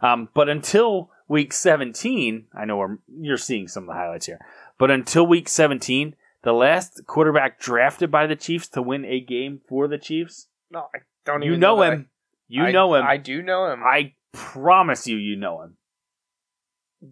Um, 0.01 0.27
but 0.33 0.49
until 0.49 1.09
week 1.29 1.53
17, 1.53 2.47
I 2.53 2.65
know 2.65 2.77
we're, 2.77 2.97
you're 3.07 3.37
seeing 3.37 3.67
some 3.69 3.83
of 3.83 3.87
the 3.87 3.93
highlights 3.93 4.25
here, 4.25 4.39
but 4.77 4.91
until 4.91 5.25
week 5.25 5.47
17, 5.47 6.15
the 6.43 6.53
last 6.53 7.01
quarterback 7.07 7.59
drafted 7.59 8.11
by 8.11 8.27
the 8.27 8.35
Chiefs 8.35 8.67
to 8.69 8.81
win 8.81 9.05
a 9.05 9.19
game 9.19 9.61
for 9.67 9.87
the 9.87 9.97
Chiefs, 9.97 10.47
No, 10.71 10.87
I 10.93 10.99
don't 11.25 11.39
know 11.39 11.45
him. 11.45 11.47
you 11.47 11.51
even 11.51 11.59
know 11.59 11.79
that. 11.81 11.93
him. 11.93 12.09
You 12.47 12.63
I- 12.63 12.71
know 12.71 12.95
him. 12.95 13.05
I 13.05 13.17
do 13.17 13.41
know 13.41 13.71
him. 13.71 13.81
I 13.83 14.13
promise 14.33 15.07
you, 15.07 15.17
you 15.17 15.35
know 15.35 15.61
him. 15.61 15.77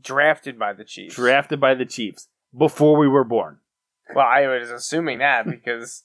Drafted 0.02 0.58
by 0.60 0.74
the 0.74 0.84
Chiefs. 0.86 1.16
Drafted 1.16 1.60
by 1.60 1.74
the 1.74 1.86
Chiefs 1.86 2.28
before 2.58 2.98
we 2.98 3.08
were 3.08 3.24
born. 3.26 3.60
Well, 4.16 4.26
I 4.26 4.48
was 4.48 4.70
assuming 4.72 5.20
that 5.20 5.46
because. 5.46 6.04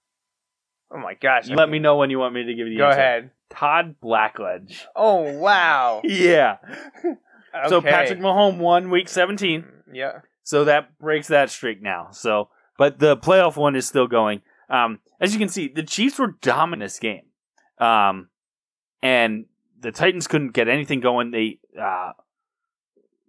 oh 0.90 0.98
my 0.98 1.14
gosh! 1.14 1.50
I 1.50 1.54
Let 1.54 1.66
mean, 1.68 1.72
me 1.72 1.78
know 1.80 1.96
when 1.96 2.10
you 2.10 2.18
want 2.18 2.34
me 2.34 2.44
to 2.44 2.54
give 2.54 2.66
you 2.68 2.78
Go 2.78 2.86
answer. 2.88 2.98
ahead. 3.00 3.30
Todd 3.50 3.96
Blackledge. 4.02 4.82
Oh 4.96 5.32
wow! 5.38 6.00
Yeah. 6.04 6.56
So 7.68 7.80
Patrick 7.80 8.20
Mahomes 8.20 8.58
won 8.58 8.90
week 8.90 9.08
17. 9.08 9.62
Mm, 9.62 9.66
yeah. 9.92 10.20
So 10.48 10.64
that 10.64 10.98
breaks 10.98 11.28
that 11.28 11.50
streak 11.50 11.82
now. 11.82 12.08
So, 12.10 12.48
but 12.78 12.98
the 13.00 13.18
playoff 13.18 13.58
one 13.58 13.76
is 13.76 13.86
still 13.86 14.06
going. 14.06 14.40
Um, 14.70 15.00
as 15.20 15.34
you 15.34 15.38
can 15.38 15.50
see, 15.50 15.68
the 15.68 15.82
Chiefs 15.82 16.18
were 16.18 16.38
dominant 16.40 16.86
this 16.86 16.98
game. 16.98 17.26
Um, 17.76 18.30
and 19.02 19.44
the 19.78 19.92
Titans 19.92 20.26
couldn't 20.26 20.54
get 20.54 20.66
anything 20.66 21.00
going. 21.00 21.32
They, 21.32 21.58
uh, 21.78 22.12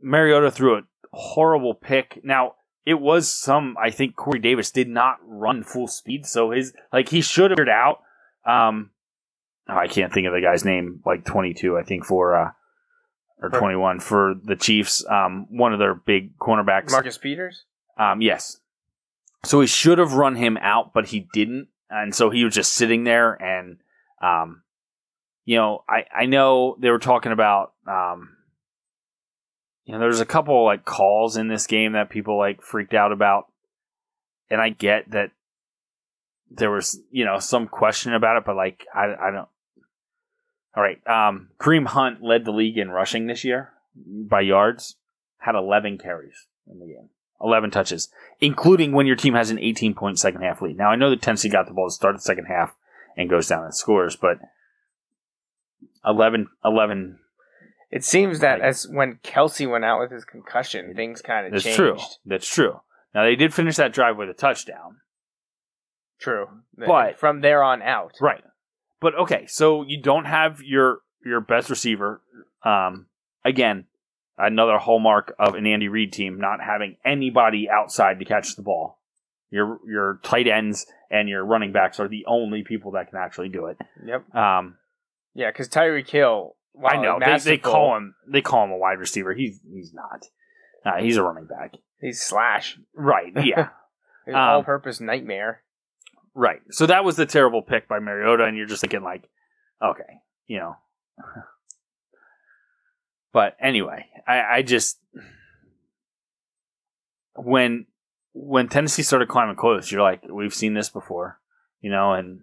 Mariota 0.01 0.49
threw 0.49 0.78
a 0.78 0.84
horrible 1.11 1.74
pick. 1.74 2.22
Now, 2.24 2.53
it 2.86 3.01
was 3.01 3.28
some, 3.28 3.76
I 3.78 3.91
think 3.91 4.15
Corey 4.15 4.39
Davis 4.39 4.72
did 4.72 4.88
not 4.88 5.17
run 5.22 5.65
full 5.65 5.89
speed. 5.89 6.26
So 6.26 6.51
his, 6.51 6.72
like, 6.93 7.09
he 7.09 7.20
should 7.20 7.51
have 7.51 7.59
out. 7.67 7.97
Um, 8.45 8.91
oh, 9.67 9.76
I 9.76 9.88
can't 9.88 10.13
think 10.13 10.26
of 10.26 10.32
the 10.32 10.39
guy's 10.39 10.63
name, 10.63 11.01
like 11.05 11.26
22, 11.26 11.78
I 11.78 11.84
think, 11.84 12.05
for, 12.05 12.34
uh, 12.34 12.51
or 13.42 13.50
21 13.50 14.00
for 14.00 14.36
the 14.44 14.56
Chiefs. 14.56 15.06
Um, 15.10 15.48
one 15.50 15.74
of 15.74 15.80
their 15.80 15.96
big 15.96 16.38
cornerbacks. 16.38 16.92
Marcus 16.92 17.18
Peters. 17.18 17.64
Um, 17.98 18.22
yes. 18.22 18.58
So 19.44 19.62
he 19.62 19.68
should 19.68 19.98
have 19.98 20.14
run 20.14 20.36
him 20.36 20.58
out, 20.58 20.94
but 20.94 21.08
he 21.08 21.28
didn't, 21.34 21.70
and 21.90 22.14
so 22.14 22.30
he 22.30 22.44
was 22.44 22.54
just 22.54 22.74
sitting 22.74 23.06
there. 23.06 23.34
And 23.34 23.78
um, 24.22 24.64
you 25.46 25.56
know, 25.56 25.84
I 25.88 26.04
I 26.14 26.26
know 26.26 26.76
they 26.80 26.90
were 26.90 27.00
talking 27.00 27.32
about 27.32 27.74
um, 27.88 28.36
you 29.90 29.94
know, 29.94 30.02
there's 30.02 30.20
a 30.20 30.26
couple 30.26 30.64
like 30.66 30.86
calls 30.86 31.36
in 31.36 31.48
this 31.48 31.66
game 31.66 31.94
that 31.94 32.12
people 32.12 32.38
like 32.38 32.62
freaked 32.62 32.94
out 32.94 33.12
about, 33.12 33.46
and 34.48 34.62
I 34.62 34.70
get 34.70 35.10
that 35.10 35.32
there 36.52 36.70
was 36.70 37.00
you 37.10 37.26
know 37.26 37.40
some 37.40 37.68
question 37.68 38.14
about 38.14 38.38
it, 38.38 38.44
but 38.46 38.56
like 38.56 38.86
I 38.94 39.16
I 39.20 39.32
don't. 39.32 39.48
All 40.76 40.84
right, 40.84 40.99
um, 41.07 41.49
Kareem 41.59 41.88
Hunt 41.88 42.22
led 42.22 42.45
the 42.45 42.51
league 42.51 42.78
in 42.78 42.89
rushing 42.91 43.28
this 43.28 43.43
year 43.43 43.72
by 43.95 44.41
yards, 44.41 44.95
had 45.39 45.55
11 45.55 45.97
carries 45.97 46.47
in 46.67 46.80
the 46.80 46.86
game. 46.86 47.09
11 47.41 47.72
touches, 47.72 48.09
including 48.39 48.91
when 48.91 49.07
your 49.07 49.15
team 49.15 49.34
has 49.34 49.49
an 49.49 49.57
18 49.59 49.93
point 49.95 50.20
second 50.20 50.41
half 50.41 50.61
lead. 50.61 50.78
Now, 50.78 50.89
I 50.91 50.95
know 50.95 51.09
that 51.09 51.22
Tennessee 51.22 51.49
got 51.49 51.67
the 51.67 51.74
ball 51.74 51.88
to 51.88 51.93
start 51.93 52.15
the 52.15 52.22
second 52.22 52.45
half 52.45 52.76
and 53.17 53.30
goes 53.30 53.47
down 53.47 53.63
and 53.63 53.74
scores, 53.74 54.15
but 54.15 54.39
11, 56.05 56.47
11 56.63 57.20
It 57.91 58.03
seems 58.03 58.39
that 58.41 58.59
Like- 58.59 58.67
as 58.67 58.88
when 58.88 59.15
Kelce 59.24 59.70
went 59.70 59.84
out 59.86 59.99
with 59.99 60.11
his 60.11 60.24
concussion, 60.24 60.93
things 60.95 61.22
kind 61.24 61.47
of 61.47 61.51
that's 61.53 61.63
changed. 61.63 61.78
true. 61.78 61.97
That's 62.26 62.47
true. 62.47 62.82
Now, 63.15 63.24
they 63.24 63.36
did 63.36 63.51
finish 63.53 63.78
that 63.78 63.93
drive 63.93 64.15
with 64.17 64.30
a 64.30 64.34
touchdown. 64.34 65.01
True. 66.20 66.61
But- 66.78 67.15
from 67.15 67.41
there 67.41 67.63
on 67.63 67.82
out, 67.82 68.15
Right. 68.22 68.43
But 69.02 69.16
okay, 69.16 69.45
so 69.47 69.84
you 69.84 70.02
don't 70.02 70.26
have 70.26 70.62
your 70.62 71.00
your 71.26 71.41
best 71.41 71.70
receiver. 71.70 72.22
Um, 72.64 73.08
again, 73.45 73.86
another 74.38 74.78
hallmark 74.78 75.34
of 75.39 75.56
an 75.56 75.66
Andy 75.66 75.88
Reid 75.88 76.14
team 76.14 76.39
not 76.39 76.60
having 76.62 76.97
anybody 77.06 77.70
outside 77.70 78.20
to 78.20 78.26
catch 78.26 78.56
the 78.56 78.62
ball. 78.62 79.00
Your 79.52 79.80
your 79.88 80.20
tight 80.24 80.47
ends 80.47 80.86
and 81.10 81.28
your 81.28 81.43
running 81.45 81.72
backs 81.72 82.00
are 82.00 82.08
the 82.08 82.26
only 82.28 82.64
people 82.64 82.91
that 82.91 83.10
can 83.10 83.20
actually 83.20 83.50
do 83.50 83.68
it. 83.68 83.78
Yep. 84.06 84.36
Um, 84.36 84.78
Yeah, 85.34 85.50
because 85.52 85.70
Tyreek 85.70 86.10
Hill. 86.10 86.56
I 86.88 86.97
know 86.97 87.20
they, 87.20 87.38
they 87.39 87.58
call 87.58 87.97
him 87.97 88.16
they 88.32 88.41
call 88.41 88.64
him 88.64 88.72
a 88.72 88.78
wide 88.78 89.00
receiver. 89.00 89.34
He's 89.34 89.60
he's 89.70 89.93
not. 89.93 90.26
Uh, 90.86 91.02
he's 91.02 91.18
a 91.18 91.24
running 91.24 91.45
back. 91.45 91.74
He's 92.00 92.22
slash. 92.22 92.78
Right. 92.93 93.34
Yeah. 93.43 93.70
Um, 94.28 94.36
all-purpose 94.36 95.02
nightmare. 95.02 95.64
Right. 96.40 96.62
So 96.72 96.86
that 96.86 97.04
was 97.04 97.18
the 97.18 97.26
terrible 97.26 97.62
pick 97.62 97.90
by 97.90 98.00
Mariota, 98.00 98.46
and 98.46 98.56
you're 98.56 98.66
just 98.66 98.80
thinking 98.80 99.04
like, 99.04 99.28
okay, 99.84 100.22
you 100.48 100.58
know. 100.58 100.78
but 103.34 103.58
anyway, 103.62 104.06
I, 104.26 104.42
I 104.56 104.62
just 104.62 105.00
when 107.36 107.88
when 108.32 108.70
Tennessee 108.70 109.04
started 109.04 109.28
climbing 109.28 109.58
close, 109.58 109.92
you're 109.92 110.02
like, 110.02 110.22
we've 110.32 110.54
seen 110.54 110.76
this 110.76 110.88
before, 110.88 111.42
you 111.82 111.92
know, 111.92 112.14
and 112.14 112.40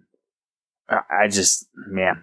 I, 0.87 1.27
just 1.27 1.67
man. 1.75 2.21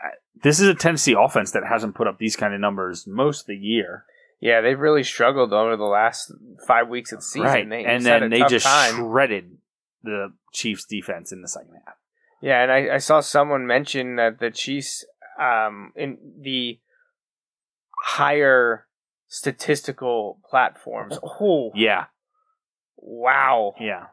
I, 0.00 0.08
this 0.42 0.58
is 0.58 0.66
a 0.66 0.74
Tennessee 0.74 1.14
offense 1.16 1.52
that 1.52 1.62
hasn't 1.64 1.94
put 1.94 2.08
up 2.08 2.18
these 2.18 2.34
kind 2.34 2.52
of 2.52 2.58
numbers 2.58 3.06
most 3.06 3.42
of 3.42 3.46
the 3.46 3.56
year, 3.56 4.06
Yeah, 4.40 4.60
they've 4.60 4.76
really 4.76 5.04
struggled 5.04 5.52
over 5.52 5.76
the 5.76 5.84
last 5.84 6.32
five 6.66 6.88
weeks 6.88 7.12
of 7.12 7.20
the 7.20 7.24
season. 7.24 7.42
right? 7.46 7.68
They 7.70 7.84
and 7.84 8.04
then 8.04 8.28
they 8.28 8.42
just 8.48 8.66
time. 8.66 8.96
shredded 8.96 9.58
the 10.02 10.32
Chiefs' 10.52 10.86
defense 10.88 11.32
in 11.32 11.42
the 11.42 11.48
second 11.48 11.74
half. 11.86 11.94
Yeah, 12.40 12.62
and 12.62 12.70
I, 12.72 12.94
I 12.94 12.98
saw 12.98 13.20
someone 13.20 13.66
mention 13.66 14.16
that 14.16 14.38
the 14.38 14.50
Chiefs, 14.50 15.04
um, 15.40 15.92
in 15.96 16.18
the 16.40 16.78
higher 18.04 18.86
statistical 19.26 20.40
platforms. 20.48 21.18
Oh, 21.22 21.72
Yeah, 21.74 22.06
wow. 22.96 23.74
yeah. 23.80 24.06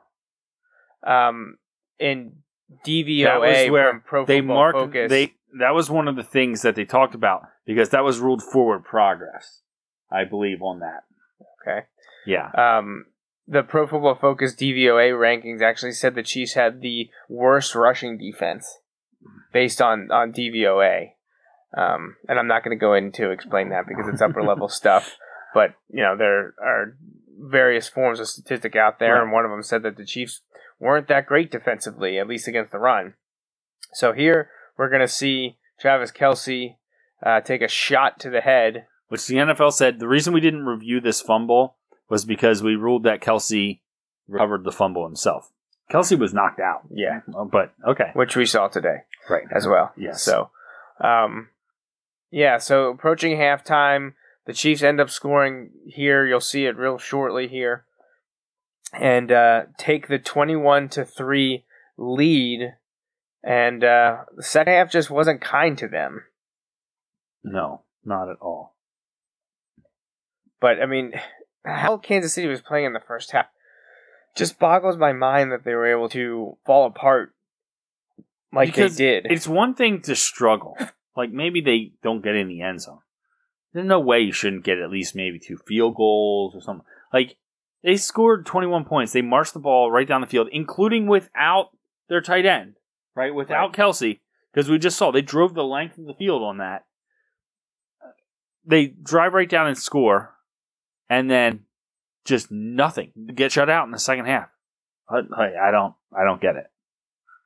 Um, 1.06 1.58
in 2.00 2.38
DVOA, 2.86 3.72
where 3.72 4.00
Pro 4.00 4.26
they 4.26 4.40
Football 4.40 4.56
marked 4.56 4.78
Focus, 4.80 5.10
they 5.10 5.34
that 5.60 5.74
was 5.74 5.90
one 5.90 6.08
of 6.08 6.16
the 6.16 6.24
things 6.24 6.64
that 6.64 6.76
they 6.76 6.86
talked 6.86 7.16
about 7.16 7.44
because 7.66 7.90
that 7.90 8.04
was 8.04 8.20
ruled 8.20 8.44
forward 8.44 8.84
progress 8.84 9.62
i 10.12 10.24
believe 10.26 10.62
on 10.62 10.80
that 10.80 11.04
okay. 11.62 11.86
yeah 12.26 12.50
Um, 12.78 13.06
the 13.48 13.64
Pro 13.64 13.86
Football 13.88 14.16
Focus 14.16 14.56
DVOA 14.56 15.12
rankings 15.14 15.62
actually 15.62 15.92
said 15.92 16.16
the 16.16 16.24
Chiefs 16.24 16.54
had 16.54 16.82
the 16.82 17.10
worst 17.30 17.76
rushing 17.76 18.18
defense 18.18 18.80
based 19.54 19.82
on 19.82 20.10
on 20.12 20.32
DVOA. 20.34 21.10
Um, 21.78 22.16
and 22.30 22.40
I'm 22.40 22.48
not 22.48 22.64
going 22.64 22.76
to 22.78 22.80
go 22.82 22.94
into 22.94 23.32
explain 23.32 23.70
that 23.70 23.86
because 23.88 24.08
it's 24.08 24.22
upper 24.22 24.42
level 24.44 24.68
stuff. 24.82 25.16
But 25.54 25.76
you 25.90 26.02
know 26.04 26.16
there 26.18 26.54
are 26.62 26.98
various 27.40 27.88
forms 27.88 28.20
of 28.20 28.28
statistic 28.28 28.76
out 28.76 28.98
there, 29.00 29.16
Right. 29.16 29.24
and 29.24 29.32
one 29.32 29.46
of 29.46 29.52
them 29.52 29.64
said 29.64 29.84
that 29.84 29.98
the 29.98 30.06
Chiefs 30.06 30.42
weren't 30.80 31.08
that 31.10 31.26
great 31.28 31.52
defensively, 31.52 32.18
at 32.18 32.28
least 32.28 32.48
against 32.48 32.72
the 32.72 32.80
run. 32.80 33.14
So 33.94 34.14
here 34.14 34.50
we're 34.78 34.90
going 34.90 35.02
to 35.02 35.08
see 35.08 35.58
Travis 35.80 36.12
Kelce 36.12 36.76
uh, 37.26 37.42
take 37.42 37.62
a 37.62 37.68
shot 37.68 38.20
to 38.22 38.30
the 38.30 38.42
head. 38.42 38.88
which 39.08 39.28
the 39.28 39.36
nfl 39.36 39.72
said 39.72 40.00
the 40.00 40.08
reason 40.08 40.34
we 40.34 40.42
didn't 40.42 40.66
review 40.66 41.00
this 41.00 41.22
fumble 41.22 41.78
was 42.10 42.26
because 42.26 42.62
we 42.64 42.76
ruled 42.76 43.04
that 43.04 43.22
kelce 43.22 43.80
recovered 44.28 44.64
the 44.64 44.72
fumble 44.72 45.06
himself 45.06 45.52
kelce 45.92 46.18
was 46.18 46.34
knocked 46.34 46.60
out 46.60 46.82
Yeah, 46.92 47.22
but 47.52 47.74
okay 47.88 48.12
which 48.14 48.36
we 48.36 48.46
saw 48.46 48.68
today. 48.68 49.04
right 49.30 49.46
as 49.56 49.68
well. 49.68 49.92
Yes. 49.98 50.24
So, 50.24 50.50
um, 51.00 51.50
yeah. 52.32 52.58
So 52.58 52.90
approaching 52.90 53.38
halftime, 53.38 54.14
the 54.46 54.54
Chiefs 54.54 54.84
end 54.84 55.00
up 55.00 55.10
scoring 55.10 55.70
here. 55.86 56.26
You'll 56.26 56.40
see 56.42 56.66
it 56.66 56.76
real 56.78 56.98
shortly 56.98 57.48
here, 57.48 57.86
and 58.94 59.32
uh, 59.32 59.64
take 59.78 60.08
the 60.08 60.20
twenty-one 60.20 60.90
to 60.90 61.06
three 61.06 61.66
lead. 61.98 62.74
And 63.44 63.84
uh, 63.84 64.24
the 64.36 64.42
second 64.44 64.74
half 64.74 64.92
just 64.92 65.12
wasn't 65.12 65.40
kind 65.42 65.78
to 65.78 65.88
them. 65.88 66.24
no 67.44 67.82
not 68.04 68.28
at 68.30 68.38
all 68.42 68.74
But 70.60 70.82
I 70.82 70.86
mean, 70.88 71.14
how 71.66 71.98
Kansas 71.98 72.34
City 72.34 72.48
was 72.48 72.62
playing 72.62 72.86
in 72.86 72.94
the 72.94 73.00
first 73.00 73.32
half 73.32 73.48
just 74.36 74.60
boggles 74.60 74.98
my 74.98 75.14
mind 75.14 75.52
that 75.52 75.64
they 75.64 75.74
were 75.74 75.90
able 75.92 76.10
to 76.10 76.58
fall 76.66 76.86
apart 76.88 77.34
like 78.54 78.68
Because 78.68 78.98
they 78.98 79.22
did. 79.22 79.32
it's 79.32 79.48
one 79.48 79.74
thing 79.74 80.02
to 80.04 80.16
struggle. 80.16 80.78
Like 81.16 81.32
maybe 81.32 81.62
they 81.62 81.94
don't 82.04 82.22
get 82.22 82.36
in 82.36 82.48
the 82.50 82.62
end 82.62 82.82
zone. 82.82 83.00
There's 83.74 83.88
no 83.88 84.00
way 84.00 84.20
you 84.22 84.32
shouldn't 84.34 84.64
get 84.66 84.78
at 84.80 84.90
least 84.90 85.16
maybe 85.16 85.40
two 85.40 85.58
field 85.58 85.96
goals 85.96 86.54
or 86.56 86.62
something. 86.62 86.86
Like 87.14 87.38
they 87.84 87.96
scored 87.98 88.46
21 88.46 88.86
points. 88.86 89.14
They 89.14 89.22
marched 89.22 89.54
the 89.54 89.60
ball 89.60 89.92
right 89.92 90.08
down 90.08 90.22
the 90.22 90.28
field 90.28 90.50
including 90.52 91.08
without 91.08 91.70
their 92.10 92.22
tight 92.22 92.46
end 92.46 92.76
right? 93.16 93.34
Without 93.34 93.70
Right. 93.70 93.88
kelce 93.88 94.20
because 94.54 94.70
we 94.70 94.78
just 94.78 94.98
saw 94.98 95.10
they 95.12 95.22
drove 95.22 95.54
the 95.54 95.64
length 95.64 95.98
of 95.98 96.06
the 96.06 96.14
field 96.14 96.44
on 96.44 96.58
that. 96.58 96.86
They 98.66 98.88
drive 98.88 99.34
right 99.34 99.50
down 99.50 99.68
and 99.68 99.78
score 99.78 100.35
and 101.10 101.30
then 101.30 101.66
just 102.26 102.52
nothing 102.52 103.12
get 103.36 103.52
shut 103.52 103.70
out 103.70 103.86
in 103.86 103.92
the 103.92 104.00
second 104.00 104.26
half 104.26 104.50
I, 105.10 105.68
I 105.68 105.72
don't 105.72 105.94
i 106.18 106.24
don't 106.24 106.42
get 106.42 106.56
it 106.56 106.68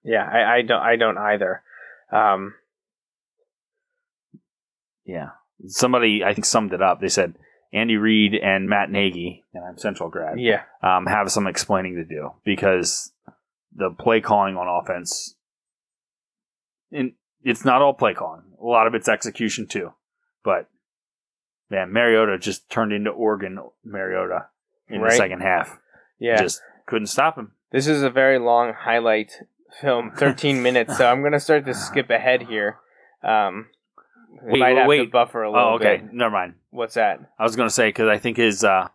Yeah, 0.03 0.23
I, 0.23 0.57
I 0.57 0.61
don't. 0.61 0.81
I 0.81 0.95
don't 0.95 1.17
either. 1.17 1.61
Um, 2.11 2.53
Yeah. 5.05 5.31
Somebody 5.67 6.23
I 6.23 6.33
think 6.33 6.45
summed 6.45 6.71
it 6.71 6.81
up. 6.81 7.01
They 7.01 7.09
said 7.09 7.35
Andy 7.73 7.97
Reid 7.97 8.33
and 8.33 8.69
Matt 8.69 8.89
Nagy, 8.89 9.43
and 9.53 9.65
I'm 9.65 9.77
Central 9.77 10.09
grad, 10.09 10.39
yeah, 10.39 10.63
um, 10.81 11.05
have 11.05 11.29
some 11.31 11.47
explaining 11.47 11.95
to 11.95 12.05
do 12.05 12.31
because 12.45 13.11
the 13.75 13.89
play 13.91 14.21
calling 14.21 14.55
on 14.55 14.67
offense, 14.67 15.35
and 16.91 17.11
it's 17.43 17.65
not 17.65 17.81
all 17.81 17.93
play 17.93 18.13
calling. 18.13 18.43
A 18.59 18.65
lot 18.65 18.87
of 18.87 18.95
it's 18.95 19.09
execution 19.09 19.67
too. 19.67 19.91
But 20.43 20.69
man, 21.69 21.91
Mariota 21.91 22.37
just 22.37 22.69
turned 22.69 22.91
into 22.93 23.09
Oregon 23.11 23.59
Mariota 23.83 24.47
in 24.87 25.01
Right. 25.01 25.11
the 25.11 25.17
second 25.17 25.41
half. 25.41 25.79
Yeah. 26.19 26.41
Just 26.41 26.61
couldn't 26.85 27.07
stop 27.07 27.37
him. 27.37 27.51
This 27.71 27.87
is 27.87 28.01
a 28.03 28.09
very 28.09 28.39
long 28.39 28.73
highlight 28.73 29.31
film, 29.79 30.11
13 30.17 30.61
minutes, 30.63 30.97
so 30.97 31.05
I'm 31.09 31.21
going 31.21 31.33
to 31.33 31.39
start 31.39 31.65
to 31.65 31.73
skip 31.73 32.09
ahead 32.09 32.43
here. 32.43 32.77
Um, 33.23 33.67
we 34.43 34.53
Wait, 34.53 34.59
might 34.59 34.77
have 34.77 34.89
to 34.89 35.05
buffer 35.11 35.43
a 35.43 35.51
little 35.51 35.69
Oh, 35.69 35.73
okay. 35.75 35.97
bit. 35.97 36.13
Never 36.13 36.31
mind. 36.31 36.55
What's 36.71 36.93
that? 36.95 37.19
I 37.37 37.43
was 37.43 37.55
going 37.55 37.67
to 37.67 37.73
say 37.73 37.89
because 37.89 38.07
I 38.07 38.17
think 38.17 38.37
his 38.37 38.63
uh, 38.63 38.87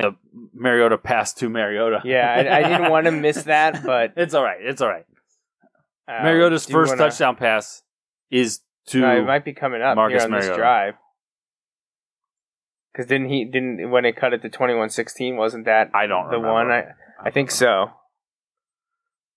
the 0.00 0.14
Mariota 0.54 0.96
pass 0.98 1.32
to 1.34 1.48
Mariota. 1.48 2.00
Yeah, 2.04 2.28
I, 2.30 2.58
I 2.58 2.62
didn't 2.62 2.90
want 2.90 3.06
to 3.06 3.12
miss 3.26 3.42
that, 3.44 3.82
but 3.84 4.12
it's 4.16 4.34
all 4.34 4.44
right. 4.44 4.58
It's 4.60 4.80
all 4.80 4.88
right. 4.88 5.04
um, 6.06 6.22
Mariota's 6.24 6.64
first 6.66 6.90
wanna- 6.92 7.02
touchdown 7.10 7.36
pass 7.36 7.82
is 8.30 8.60
to 8.86 9.00
No, 9.00 9.18
it 9.18 9.24
might 9.26 9.44
be 9.44 9.52
coming 9.52 9.82
up 9.82 9.96
Marcus 9.96 10.22
here 10.22 10.32
on 10.32 10.36
this 10.38 10.46
Mariota. 10.46 10.56
drive. 10.60 10.94
Because 12.98 13.08
didn't 13.08 13.28
he 13.28 13.44
didn't 13.44 13.92
when 13.92 14.04
it 14.04 14.16
cut 14.16 14.32
it 14.32 14.42
to 14.42 14.48
21-16, 14.48 15.36
Wasn't 15.36 15.66
that 15.66 15.92
I 15.94 16.08
don't 16.08 16.24
the 16.30 16.36
remember. 16.36 16.52
one? 16.52 16.70
I 16.72 16.84
I 17.22 17.30
think 17.30 17.52
so. 17.52 17.92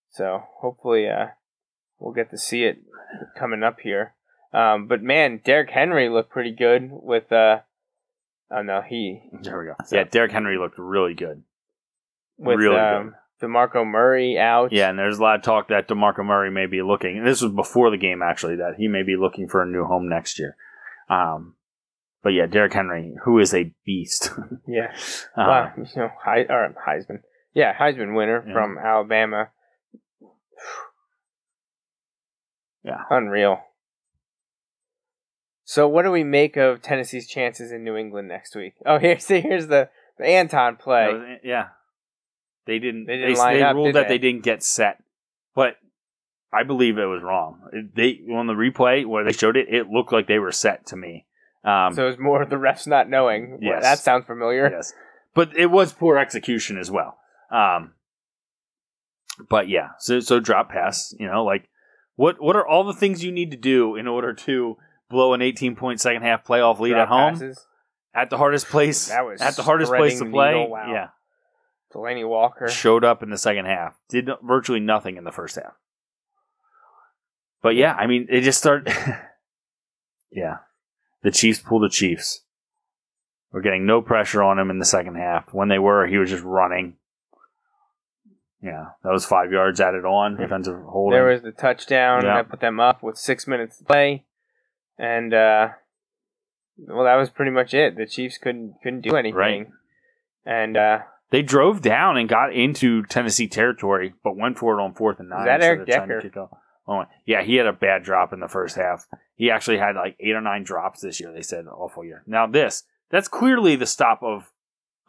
So 0.10 0.42
hopefully, 0.62 1.08
uh, 1.08 1.28
we'll 2.00 2.16
get 2.16 2.32
to 2.32 2.40
see 2.40 2.64
it 2.64 2.80
coming 3.38 3.62
up 3.62 3.80
here. 3.82 4.16
Um, 4.52 4.88
but 4.88 5.04
man, 5.04 5.42
Derrick 5.46 5.70
Henry 5.70 6.10
looked 6.10 6.32
pretty 6.32 6.56
good 6.56 6.90
with. 6.92 7.32
Uh, 7.32 7.60
oh 8.50 8.64
no, 8.64 8.82
he 8.82 9.22
There 9.44 9.60
we 9.60 9.66
go. 9.66 9.76
Yeah, 9.92 10.06
Derrick 10.06 10.32
Henry 10.32 10.58
looked 10.58 10.80
really 10.80 11.14
good. 11.14 11.44
with 12.40 12.58
really 12.58 12.78
um, 12.80 13.14
Demarco 13.44 13.86
Murray 13.86 14.40
out. 14.40 14.72
Yeah, 14.74 14.90
and 14.90 14.98
there's 14.98 15.20
a 15.20 15.22
lot 15.22 15.36
of 15.36 15.44
talk 15.44 15.68
that 15.68 15.88
DeMarco 15.88 16.26
Murray 16.26 16.50
may 16.50 16.66
be 16.66 16.82
looking, 16.82 17.20
and 17.20 17.28
this 17.28 17.44
was 17.44 17.52
before 17.52 17.92
the 17.92 17.98
game 17.98 18.24
actually, 18.24 18.56
that 18.56 18.74
he 18.80 18.88
may 18.88 19.04
be 19.04 19.16
looking 19.16 19.48
for 19.48 19.62
a 19.62 19.68
new 19.68 19.84
home 19.86 20.10
next 20.10 20.40
year. 20.40 20.56
Um, 21.12 21.54
but 22.24 22.30
yeah, 22.30 22.46
Derrick 22.46 22.74
Henry, 22.74 23.14
who 23.24 23.40
is 23.40 23.54
a 23.54 23.74
beast. 23.86 24.32
yeah. 24.68 24.94
Uh, 25.36 25.46
Wow, 25.48 25.72
you 25.78 25.84
know, 25.96 26.10
He- 26.24 26.46
or 26.50 26.76
Heisman. 26.88 27.22
Yeah, 27.54 27.74
Heisman 27.74 28.16
winner 28.16 28.44
Yeah. 28.48 28.54
from 28.54 28.78
Alabama. 28.78 29.50
Yeah. 32.84 33.04
Unreal. 33.12 33.60
So 35.64 35.88
what 35.88 36.02
do 36.04 36.12
we 36.12 36.24
make 36.24 36.58
of 36.58 36.82
Tennessee's 36.82 37.28
chances 37.28 37.72
in 37.72 37.84
New 37.84 37.96
England 37.96 38.28
next 38.28 38.56
week? 38.56 38.74
Oh, 38.86 38.98
here, 39.00 39.20
see, 39.20 39.40
here's 39.40 39.68
the, 39.68 39.90
the 40.18 40.26
Anton 40.26 40.78
play. 40.78 41.14
was- 41.14 41.40
yeah, 41.44 41.68
they 42.66 42.80
didn't. 42.80 43.06
They 43.06 43.18
They, 43.18 43.20
didn't 43.28 43.36
they, 43.36 43.40
line 43.40 43.62
up, 43.62 43.76
ruled 43.76 43.96
that 43.96 44.08
they? 44.08 44.16
they 44.16 44.18
didn't 44.18 44.44
get 44.44 44.64
set, 44.64 44.98
but 45.56 45.76
I 46.52 46.64
believe 46.64 46.98
it 46.98 47.06
was 47.06 47.22
wrong. 47.24 47.62
They 47.96 48.20
on 48.34 48.48
the 48.48 48.54
replay 48.54 49.06
where 49.06 49.24
they 49.24 49.32
showed 49.32 49.56
it, 49.56 49.68
it 49.70 49.88
looked 49.88 50.12
like 50.12 50.28
they 50.28 50.40
were 50.40 50.52
set 50.52 50.88
to 50.88 50.96
me. 50.98 51.26
Um, 51.64 51.94
so 51.94 52.08
it's 52.08 52.20
more 52.20 52.42
of 52.42 52.50
the 52.50 52.56
refs 52.56 52.88
not 52.88 53.10
knowing. 53.10 53.60
Yes. 53.62 53.84
that 53.84 54.00
sounds 54.00 54.26
familiar. 54.26 54.70
yes, 54.72 54.94
but 55.36 55.56
it 55.56 55.68
was 55.68 55.94
poor 55.94 56.18
execution 56.18 56.78
as 56.78 56.90
well. 56.90 57.18
Um, 57.52 57.94
but 59.50 59.70
yeah, 59.70 59.90
so 60.00 60.20
so 60.20 60.40
drop 60.40 60.70
pass. 60.70 61.14
You 61.20 61.28
know, 61.28 61.44
like 61.44 61.68
what 62.16 62.42
what 62.42 62.56
are 62.56 62.66
all 62.68 62.84
the 62.84 62.94
things 62.94 63.24
you 63.24 63.32
need 63.32 63.52
to 63.52 63.58
do 63.58 63.96
in 63.96 64.08
order 64.08 64.34
to 64.34 64.78
blow 65.10 65.34
an 65.34 65.42
18 65.42 65.76
point 65.76 66.00
second 66.02 66.22
half 66.24 66.46
playoff 66.46 66.80
lead 66.80 66.92
Drop 66.92 67.04
at 67.04 67.08
home 67.10 67.34
passes. 67.34 67.66
at 68.16 68.30
the 68.30 68.38
hardest 68.38 68.68
place 68.68 69.10
That 69.10 69.26
was 69.26 69.42
at 69.42 69.56
the 69.56 69.64
hardest 69.64 69.92
place 69.92 70.20
to 70.20 70.26
play? 70.30 70.54
needle, 70.54 70.70
wow. 70.70 70.92
Yeah, 70.92 71.08
Delanie 71.94 72.28
Walker. 72.28 72.68
showed 72.70 73.04
up 73.04 73.22
in 73.22 73.30
the 73.30 73.38
second 73.38 73.66
half. 73.66 74.00
Did 74.10 74.30
virtually 74.42 74.80
nothing 74.80 75.18
in 75.18 75.26
the 75.26 75.32
first 75.32 75.56
half. 75.58 75.74
But 77.62 77.76
yeah, 77.76 77.94
I 77.94 78.08
mean, 78.08 78.28
it 78.30 78.42
just 78.42 78.58
started. 78.58 78.92
yeah, 80.32 80.58
the 81.24 81.32
Chiefs 81.32 81.60
pulled 81.60 81.84
the 81.84 81.90
Chiefs. 81.90 82.42
We're 83.52 83.62
getting 83.62 83.86
no 83.86 84.02
pressure 84.02 84.42
on 84.42 84.58
him 84.60 84.70
in 84.70 84.80
the 84.80 84.86
second 84.86 85.16
half. 85.16 85.54
When 85.54 85.68
they 85.68 85.80
were, 85.80 86.08
he 86.08 86.18
was 86.18 86.30
just 86.30 86.44
running. 86.44 86.96
Yeah, 88.64 88.86
that 89.04 89.12
was 89.12 89.26
five 89.26 89.52
yards 89.52 89.82
added 89.82 90.06
on 90.06 90.38
defensive 90.38 90.80
holding. 90.84 91.18
There 91.18 91.28
was 91.28 91.42
the 91.42 91.52
touchdown 91.52 92.24
Yeah. 92.24 92.36
that 92.36 92.50
put 92.50 92.60
them 92.60 92.80
up 92.80 93.02
with 93.02 93.18
six 93.18 93.48
minutes 93.48 93.78
to 93.80 93.84
play, 93.86 94.24
and 95.00 95.34
uh, 95.34 95.70
well, 96.78 97.06
that 97.06 97.16
was 97.16 97.30
pretty 97.32 97.52
much 97.52 97.74
it. 97.74 97.98
The 97.98 98.06
Chiefs 98.06 98.38
couldn't 98.38 98.76
couldn't 98.84 99.02
do 99.02 99.16
anything, 99.16 99.36
Right. 99.36 99.68
and 100.46 100.78
uh, 100.78 101.00
They 101.32 101.42
drove 101.42 101.82
down 101.82 102.18
and 102.18 102.30
got 102.30 102.54
into 102.54 103.02
Tennessee 103.04 103.48
territory, 103.48 104.14
but 104.24 104.38
went 104.38 104.60
for 104.60 104.78
it 104.80 104.84
on 104.84 104.94
fourth 104.94 105.20
and 105.20 105.30
nine. 105.30 105.46
that 105.46 105.56
instead 105.56 105.68
Eric 105.68 105.80
of 105.82 105.88
trying 105.88 106.08
to 106.10 106.22
Decker? 106.30 106.50
Oh, 106.92 107.06
yeah, 107.26 107.42
he 107.42 107.56
had 107.56 107.68
a 107.68 107.74
bad 107.74 108.04
drop 108.04 108.34
in 108.34 108.42
the 108.42 108.50
first 108.50 108.76
half. 108.76 109.08
He 109.36 109.50
actually 109.50 109.78
had 109.78 109.96
like 109.96 110.18
eight 110.20 110.34
or 110.34 110.42
nine 110.42 110.64
drops 110.64 111.00
this 111.00 111.20
year. 111.22 111.32
They 111.32 111.42
said 111.42 111.66
awful 111.68 112.04
year. 112.04 112.22
Now 112.28 112.48
this, 112.48 112.84
that's 113.10 113.30
clearly 113.30 113.78
the 113.78 113.86
stop 113.86 114.22
of, 114.22 114.52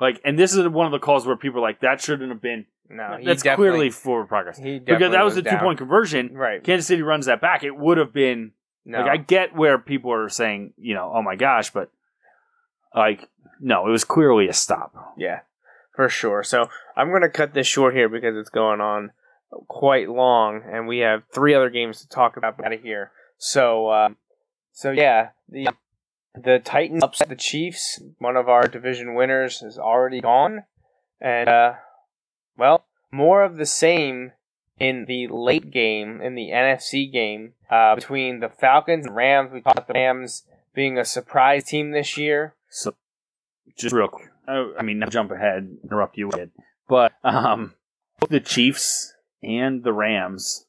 like, 0.00 0.20
and 0.24 0.38
this 0.38 0.54
is 0.54 0.68
one 0.68 0.86
of 0.86 0.92
the 0.92 1.00
calls 1.00 1.26
where 1.26 1.36
people 1.36 1.58
are 1.58 1.62
like 1.62 1.80
that 1.80 2.00
shouldn't 2.00 2.30
have 2.30 2.40
been. 2.40 2.66
no, 2.88 3.18
that's 3.24 3.42
clearly 3.42 3.90
forward 3.90 4.28
progress 4.28 4.58
he 4.58 4.78
because 4.78 5.10
that 5.12 5.24
was 5.24 5.36
a 5.36 5.42
two 5.42 5.56
point 5.58 5.78
conversion. 5.78 6.34
right. 6.34 6.62
Kansas 6.62 6.86
City 6.86 7.02
runs 7.02 7.26
that 7.26 7.40
back. 7.40 7.64
It 7.64 7.76
would 7.76 7.98
have 7.98 8.12
been 8.12 8.52
No, 8.84 9.00
like 9.00 9.10
I 9.10 9.16
get 9.16 9.56
where 9.56 9.78
people 9.78 10.12
are 10.12 10.28
saying, 10.28 10.74
you 10.76 10.94
know, 10.94 11.10
oh 11.12 11.22
my 11.22 11.34
gosh, 11.36 11.70
but 11.70 11.90
like 12.94 13.28
no, 13.60 13.86
it 13.86 13.90
was 13.90 14.04
clearly 14.04 14.48
a 14.48 14.52
stop. 14.52 15.14
yeah, 15.16 15.40
for 15.96 16.08
sure. 16.08 16.42
So 16.42 16.68
I'm 16.96 17.08
going 17.08 17.22
to 17.22 17.28
cut 17.28 17.54
this 17.54 17.66
short 17.66 17.94
here 17.94 18.08
because 18.08 18.36
it's 18.36 18.50
going 18.50 18.80
on 18.80 19.12
quite 19.68 20.08
long, 20.08 20.62
and 20.70 20.86
we 20.86 20.98
have 20.98 21.22
three 21.32 21.54
other 21.54 21.70
games 21.70 22.00
to 22.00 22.08
talk 22.08 22.36
about 22.36 22.62
out 22.64 22.72
of 22.72 22.82
here. 22.82 23.10
So, 23.38 23.88
uh, 23.88 24.08
so 24.72 24.90
yeah, 24.90 25.30
the 25.48 25.68
the 26.34 26.58
Titans 26.58 27.02
upset 27.02 27.28
the 27.28 27.36
Chiefs. 27.36 28.00
One 28.18 28.36
of 28.36 28.48
our 28.48 28.66
division 28.66 29.14
winners 29.14 29.62
is 29.62 29.78
already 29.78 30.20
gone, 30.20 30.64
and 31.20 31.48
uh, 31.48 31.74
well, 32.56 32.84
more 33.10 33.42
of 33.42 33.56
the 33.56 33.66
same 33.66 34.32
in 34.78 35.04
the 35.06 35.28
late 35.28 35.70
game 35.70 36.20
in 36.20 36.34
the 36.34 36.50
NFC 36.50 37.10
game 37.12 37.52
uh, 37.70 37.94
between 37.94 38.40
the 38.40 38.48
Falcons 38.48 39.06
and 39.06 39.14
Rams. 39.14 39.52
We 39.52 39.60
talked 39.60 39.86
the 39.86 39.94
Rams 39.94 40.44
being 40.74 40.98
a 40.98 41.04
surprise 41.04 41.64
team 41.64 41.90
this 41.90 42.16
year. 42.16 42.54
So, 42.70 42.94
just 43.76 43.94
real 43.94 44.08
quick. 44.08 44.28
Oh, 44.48 44.72
I 44.78 44.82
mean, 44.82 44.98
not 44.98 45.10
jump 45.10 45.30
ahead, 45.30 45.76
interrupt 45.84 46.18
you 46.18 46.30
but 46.88 47.12
um, 47.22 47.74
the 48.28 48.40
Chiefs 48.40 49.14
and 49.42 49.82
the 49.82 49.92
Rams 49.92 50.66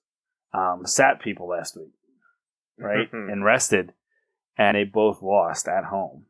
um, 0.53 0.85
sat 0.85 1.19
people 1.21 1.47
last 1.47 1.75
week, 1.77 1.93
right, 2.77 3.11
Mhm. 3.11 3.31
and 3.31 3.43
rested, 3.43 3.93
and 4.57 4.75
they 4.77 4.83
both 4.83 5.21
lost 5.21 5.67
at 5.67 5.85
home. 5.85 6.25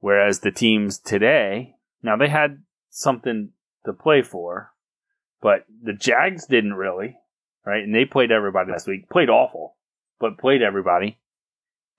Whereas 0.00 0.40
the 0.40 0.50
teams 0.52 0.98
today, 0.98 1.76
now 2.02 2.16
they 2.16 2.28
had 2.28 2.62
something 2.90 3.52
to 3.86 3.92
play 3.92 4.22
for, 4.22 4.72
but 5.40 5.64
the 5.82 5.92
Jags 5.94 6.46
didn't 6.46 6.74
really, 6.74 7.18
right, 7.64 7.82
and 7.82 7.94
they 7.94 8.04
played 8.04 8.30
everybody 8.30 8.70
last 8.70 8.86
week. 8.86 9.08
Played 9.08 9.30
awful, 9.30 9.76
but 10.20 10.38
played 10.38 10.62
everybody. 10.62 11.18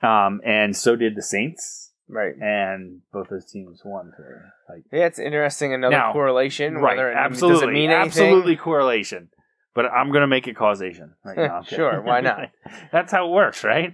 Um, 0.02 0.42
and 0.46 0.76
so 0.78 0.96
did 0.96 1.16
the 1.16 1.22
Saints 1.22 1.94
Right. 2.08 2.36
and 2.40 3.02
both 3.12 3.30
those 3.30 3.52
teams 3.52 3.82
won 3.84 4.14
today. 4.16 4.40
Like 4.70 4.84
Yeah, 4.92 5.06
it's 5.08 5.20
interesting. 5.20 5.74
Another 5.74 5.96
Now, 5.96 6.14
correlation. 6.14 6.78
right, 6.78 6.98
absolutely, 7.00 7.60
does 7.60 7.64
it 7.70 7.74
mean 7.74 7.90
anything? 7.92 8.06
absolutely 8.08 8.56
correlation. 8.56 9.30
But 9.76 9.86
I'm 9.86 10.12
gonna 10.12 10.28
make 10.28 10.48
it 10.48 10.56
causation 10.56 11.14
right 11.24 11.38
now. 11.38 11.62
Sure, 11.68 12.02
why 12.02 12.22
not? 12.22 12.50
That's 12.92 13.12
how 13.12 13.28
it 13.28 13.32
works, 13.32 13.64
right? 13.64 13.94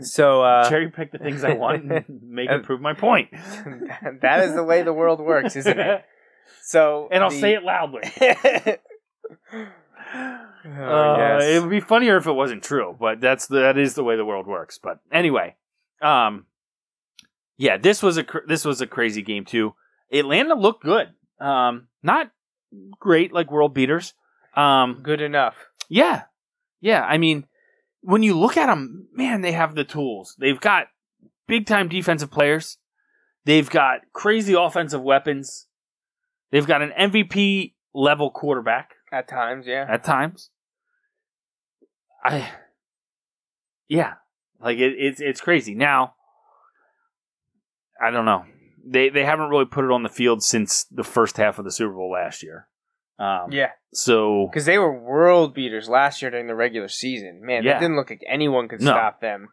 So 0.00 0.42
uh, 0.42 0.68
Cherry 0.70 0.90
pick 0.90 1.12
the 1.12 1.18
things 1.18 1.44
I 1.44 1.52
want 1.54 1.84
and 1.92 2.04
make 2.22 2.50
Uh, 2.50 2.56
it 2.56 2.62
prove 2.64 2.80
my 2.80 2.94
point. 2.94 3.28
that 4.22 4.44
is 4.44 4.54
the 4.54 4.64
way 4.64 4.82
the 4.82 4.92
world 4.92 5.20
works, 5.20 5.54
isn't 5.56 5.78
it? 5.78 6.04
So 6.62 7.08
and 7.12 7.22
I'll 7.22 7.30
the- 7.30 7.40
say 7.40 7.54
it 7.54 7.62
loudly. 7.62 8.02
Oh, 10.66 10.70
Uh, 10.70 11.16
yes. 11.18 11.44
It 11.44 11.60
would 11.60 11.70
be 11.70 11.80
funnier 11.80 12.16
if 12.16 12.26
it 12.26 12.32
wasn't 12.32 12.62
true, 12.62 12.96
but 12.98 13.20
that's 13.20 13.46
the, 13.46 13.60
that 13.60 13.76
is 13.78 13.94
the 13.94 14.04
way 14.04 14.16
the 14.16 14.24
world 14.24 14.46
works. 14.46 14.78
But 14.82 14.98
anyway, 15.12 15.56
um, 16.00 16.46
yeah, 17.58 17.76
this 17.76 18.02
was 18.02 18.16
a 18.16 18.24
cr- 18.24 18.46
this 18.46 18.64
was 18.64 18.80
a 18.80 18.86
crazy 18.86 19.20
game 19.22 19.44
too. 19.44 19.74
Atlanta 20.12 20.54
looked 20.54 20.82
good, 20.82 21.08
um, 21.40 21.88
not 22.02 22.30
great 22.98 23.32
like 23.32 23.50
world 23.50 23.74
beaters. 23.74 24.14
Um, 24.56 25.00
Good 25.02 25.20
enough. 25.20 25.56
yeah, 25.88 26.22
yeah. 26.80 27.02
I 27.02 27.18
mean, 27.18 27.46
when 28.02 28.22
you 28.22 28.38
look 28.38 28.56
at 28.56 28.66
them, 28.66 29.08
man, 29.12 29.40
they 29.40 29.52
have 29.52 29.74
the 29.74 29.84
tools. 29.84 30.36
They've 30.38 30.60
got 30.60 30.86
big 31.46 31.66
time 31.66 31.88
defensive 31.88 32.30
players. 32.30 32.78
They've 33.44 33.68
got 33.68 34.00
crazy 34.12 34.54
offensive 34.54 35.02
weapons. 35.02 35.66
They've 36.50 36.66
got 36.66 36.82
an 36.82 36.92
MVP 36.98 37.74
level 37.94 38.30
quarterback 38.30 38.90
At 39.12 39.28
times, 39.28 39.66
yeah. 39.66 39.86
at 39.88 40.04
times. 40.04 40.50
I, 42.24 42.48
yeah, 43.88 44.14
like 44.60 44.78
it, 44.78 44.94
it's 44.98 45.20
it's 45.20 45.40
crazy. 45.42 45.74
Now, 45.74 46.14
I 48.00 48.10
don't 48.10 48.24
know. 48.24 48.44
They 48.86 49.10
they 49.10 49.24
haven't 49.24 49.50
really 49.50 49.66
put 49.66 49.84
it 49.84 49.90
on 49.90 50.02
the 50.02 50.08
field 50.08 50.42
since 50.42 50.84
the 50.84 51.04
first 51.04 51.36
half 51.36 51.58
of 51.58 51.64
the 51.64 51.70
Super 51.70 51.92
Bowl 51.92 52.12
last 52.12 52.42
year. 52.42 52.68
Um, 53.18 53.52
Yeah, 53.52 53.70
So 53.92 54.48
because 54.50 54.64
they 54.66 54.76
were 54.78 54.92
world 54.92 55.54
beaters 55.54 55.88
last 55.88 56.20
year 56.20 56.30
during 56.30 56.46
the 56.48 56.54
regular 56.54 56.88
season. 56.88 57.44
Man, 57.44 57.62
Yeah. 57.62 57.76
it 57.76 57.80
didn't 57.80 57.96
look 57.96 58.10
like 58.10 58.24
anyone 58.26 58.66
could 58.68 58.80
No. 58.82 58.90
stop 58.92 59.20
them, 59.20 59.50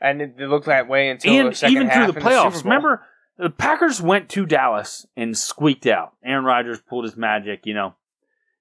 and 0.00 0.20
it, 0.20 0.34
it 0.38 0.48
looked 0.48 0.66
that 0.66 0.88
way 0.88 1.08
until 1.08 1.32
and 1.32 1.50
the 1.50 1.54
second 1.54 1.76
even 1.76 1.90
through 1.90 2.10
the 2.12 2.20
playoffs. 2.20 2.52
Bowl. 2.54 2.62
remember, 2.64 3.06
the 3.38 3.50
Packers 3.50 4.00
went 4.02 4.28
to 4.30 4.44
Dallas 4.46 5.06
and 5.16 5.36
squeaked 5.38 5.86
out. 5.86 6.14
Aaron 6.24 6.44
Rodgers 6.44 6.80
pulled 6.80 7.04
his 7.04 7.16
magic. 7.16 7.64
You 7.64 7.74
know, 7.74 7.94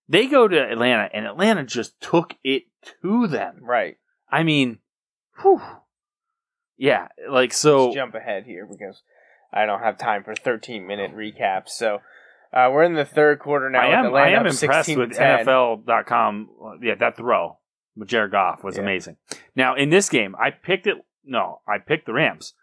they 0.07 0.27
go 0.27 0.47
to 0.47 0.57
Atlanta, 0.71 1.09
and 1.11 1.25
Atlanta 1.25 1.63
just 1.63 1.99
took 1.99 2.35
it 2.43 2.63
to 3.01 3.25
them. 3.27 3.57
right? 3.61 3.97
I 4.31 4.43
mean, 4.43 4.77
whew. 5.41 5.61
yeah, 6.77 7.07
like 7.27 7.51
so. 7.53 7.85
Let's 7.85 7.95
jump 7.95 8.13
ahead 8.15 8.45
here 8.45 8.67
because 8.69 9.01
I 9.51 9.65
don't 9.65 9.79
have 9.81 9.97
time 9.97 10.23
for 10.23 10.35
13 10.35 10.85
minute 10.85 11.15
recaps. 11.15 11.69
So 11.69 12.01
uh, 12.55 12.69
we're 12.71 12.83
in 12.83 12.93
the 12.93 13.05
third 13.05 13.39
quarter 13.39 13.69
now. 13.69 13.81
I 13.81 13.87
am, 13.87 14.15
I 14.15 14.29
am 14.29 14.45
impressed 14.47 14.95
with 14.95 15.13
10. 15.13 15.45
NFL.com. 15.45 16.49
Yeah, 16.81 16.95
that 16.95 17.17
throw 17.17 17.57
with 17.95 18.07
Jared 18.07 18.31
Goff 18.31 18.63
was 18.63 18.77
Yeah. 18.77 18.83
amazing. 18.83 19.17
Now 19.55 19.75
in 19.75 19.89
this 19.89 20.09
game, 20.09 20.35
I 20.39 20.51
picked 20.51 20.87
it. 20.87 20.97
No, 21.23 21.61
I 21.67 21.77
picked 21.79 22.05
the 22.05 22.13
Rams. 22.13 22.53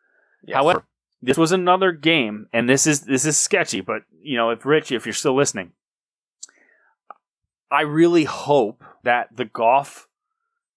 Yes. 0.45 0.57
However, 0.57 0.85
this 1.21 1.37
was 1.39 1.53
another 1.53 1.93
game, 1.93 2.49
and 2.53 2.69
this 2.69 2.87
is 2.87 3.03
this 3.03 3.25
is 3.25 3.37
sketchy. 3.37 3.81
But 3.81 4.03
you 4.21 4.37
know, 4.37 4.51
if 4.51 4.65
Rich, 4.67 4.91
if 4.93 5.07
you're 5.07 5.13
still 5.13 5.37
listening, 5.37 5.73
I 7.71 7.83
really 7.83 8.25
hope 8.25 8.85
that 9.05 9.37
the 9.37 9.45
Goff 9.45 10.09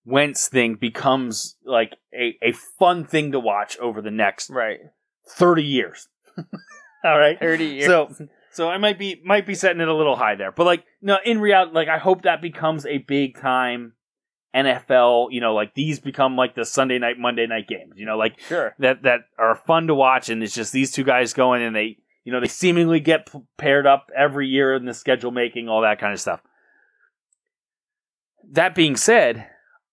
Wentz 0.05 0.47
thing 0.47 0.75
becomes 0.75 1.57
like 1.65 1.95
a, 2.13 2.37
a 2.41 2.51
fun 2.51 3.05
thing 3.05 3.31
to 3.31 3.39
watch 3.39 3.77
over 3.79 4.01
the 4.01 4.11
next 4.11 4.49
right, 4.49 4.79
thirty 5.27 5.63
years. 5.63 6.07
All 7.03 7.19
right, 7.19 7.39
30 7.39 7.65
years. 7.65 7.85
so 7.85 8.09
so 8.55 8.69
I 8.69 8.77
might 8.77 8.97
be 8.97 9.21
might 9.23 9.45
be 9.45 9.53
setting 9.53 9.81
it 9.81 9.87
a 9.87 9.93
little 9.93 10.15
high 10.15 10.35
there. 10.35 10.51
But 10.51 10.65
like 10.65 10.85
no, 11.01 11.17
in 11.25 11.39
reality, 11.39 11.73
like 11.73 11.89
I 11.89 11.97
hope 11.97 12.21
that 12.23 12.41
becomes 12.41 12.85
a 12.85 12.99
big 12.99 13.37
time 13.37 13.93
NFL, 14.55 15.27
you 15.31 15.41
know, 15.41 15.53
like 15.53 15.73
these 15.73 15.99
become 15.99 16.37
like 16.37 16.55
the 16.55 16.63
Sunday 16.63 16.97
night, 16.97 17.19
Monday 17.19 17.45
night 17.47 17.67
games, 17.67 17.93
you 17.97 18.05
know, 18.05 18.17
like 18.17 18.39
sure. 18.39 18.73
that 18.79 19.03
that 19.03 19.21
are 19.37 19.55
fun 19.55 19.87
to 19.87 19.95
watch 19.95 20.29
and 20.29 20.41
it's 20.41 20.55
just 20.55 20.71
these 20.71 20.91
two 20.91 21.03
guys 21.03 21.33
going 21.33 21.61
and 21.61 21.75
they 21.75 21.97
you 22.23 22.31
know, 22.31 22.39
they 22.39 22.47
seemingly 22.47 22.99
get 22.99 23.31
p- 23.31 23.41
paired 23.57 23.85
up 23.85 24.09
every 24.15 24.47
year 24.47 24.73
in 24.73 24.85
the 24.85 24.95
schedule 24.95 25.29
making, 25.29 25.69
all 25.69 25.81
that 25.81 25.99
kind 25.99 26.11
of 26.11 26.19
stuff. 26.19 26.41
That 28.51 28.73
being 28.73 28.95
said, 28.95 29.47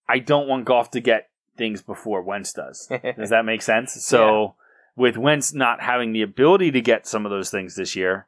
I 0.09 0.19
don't 0.19 0.49
want 0.49 0.65
Goff 0.65 0.91
to 0.93 1.01
get 1.01 1.29
things 1.59 1.83
before 1.83 2.23
Wentz 2.23 2.55
does. 2.55 2.91
Does 3.19 3.31
that 3.31 3.45
make 3.45 3.61
sense? 3.61 3.93
So 4.03 4.55
with 4.97 5.19
Wentz 5.19 5.53
not 5.53 5.83
having 5.83 6.13
the 6.13 6.23
ability 6.23 6.71
to 6.71 6.81
get 6.81 7.07
some 7.07 7.27
of 7.27 7.31
those 7.31 7.51
things 7.51 7.77
this 7.77 7.95
year, 7.95 8.27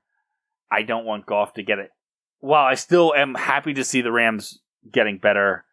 I 0.75 0.83
don't 0.83 1.05
want 1.05 1.27
Goff 1.27 1.55
to 1.55 1.63
get 1.63 1.79
it. 1.79 1.91
While 2.41 2.65
I 2.65 2.75
still 2.75 3.15
am 3.15 3.35
happy 3.35 3.75
to 3.75 3.85
see 3.85 4.03
the 4.03 4.13
Rams 4.13 4.61
getting 4.91 5.19
better, 5.19 5.65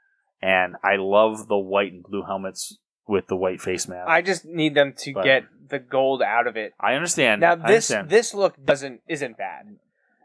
and 0.41 0.75
I 0.83 0.95
love 0.97 1.47
the 1.47 1.57
white 1.57 1.91
and 1.91 2.03
blue 2.03 2.23
helmets 2.23 2.77
with 3.07 3.27
the 3.27 3.35
white 3.35 3.61
face 3.61 3.87
mask. 3.87 4.07
I 4.09 4.21
just 4.21 4.45
need 4.45 4.73
them 4.75 4.93
to 4.99 5.13
But- 5.13 5.23
get 5.23 5.43
the 5.69 5.79
gold 5.79 6.21
out 6.21 6.47
of 6.47 6.55
it. 6.57 6.73
I 6.79 6.93
understand. 6.93 7.41
Now 7.41 7.55
this 7.55 7.63
understand. 7.91 8.09
this 8.09 8.33
look 8.33 8.55
doesn't 8.63 9.01
isn't 9.07 9.37
bad. 9.37 9.77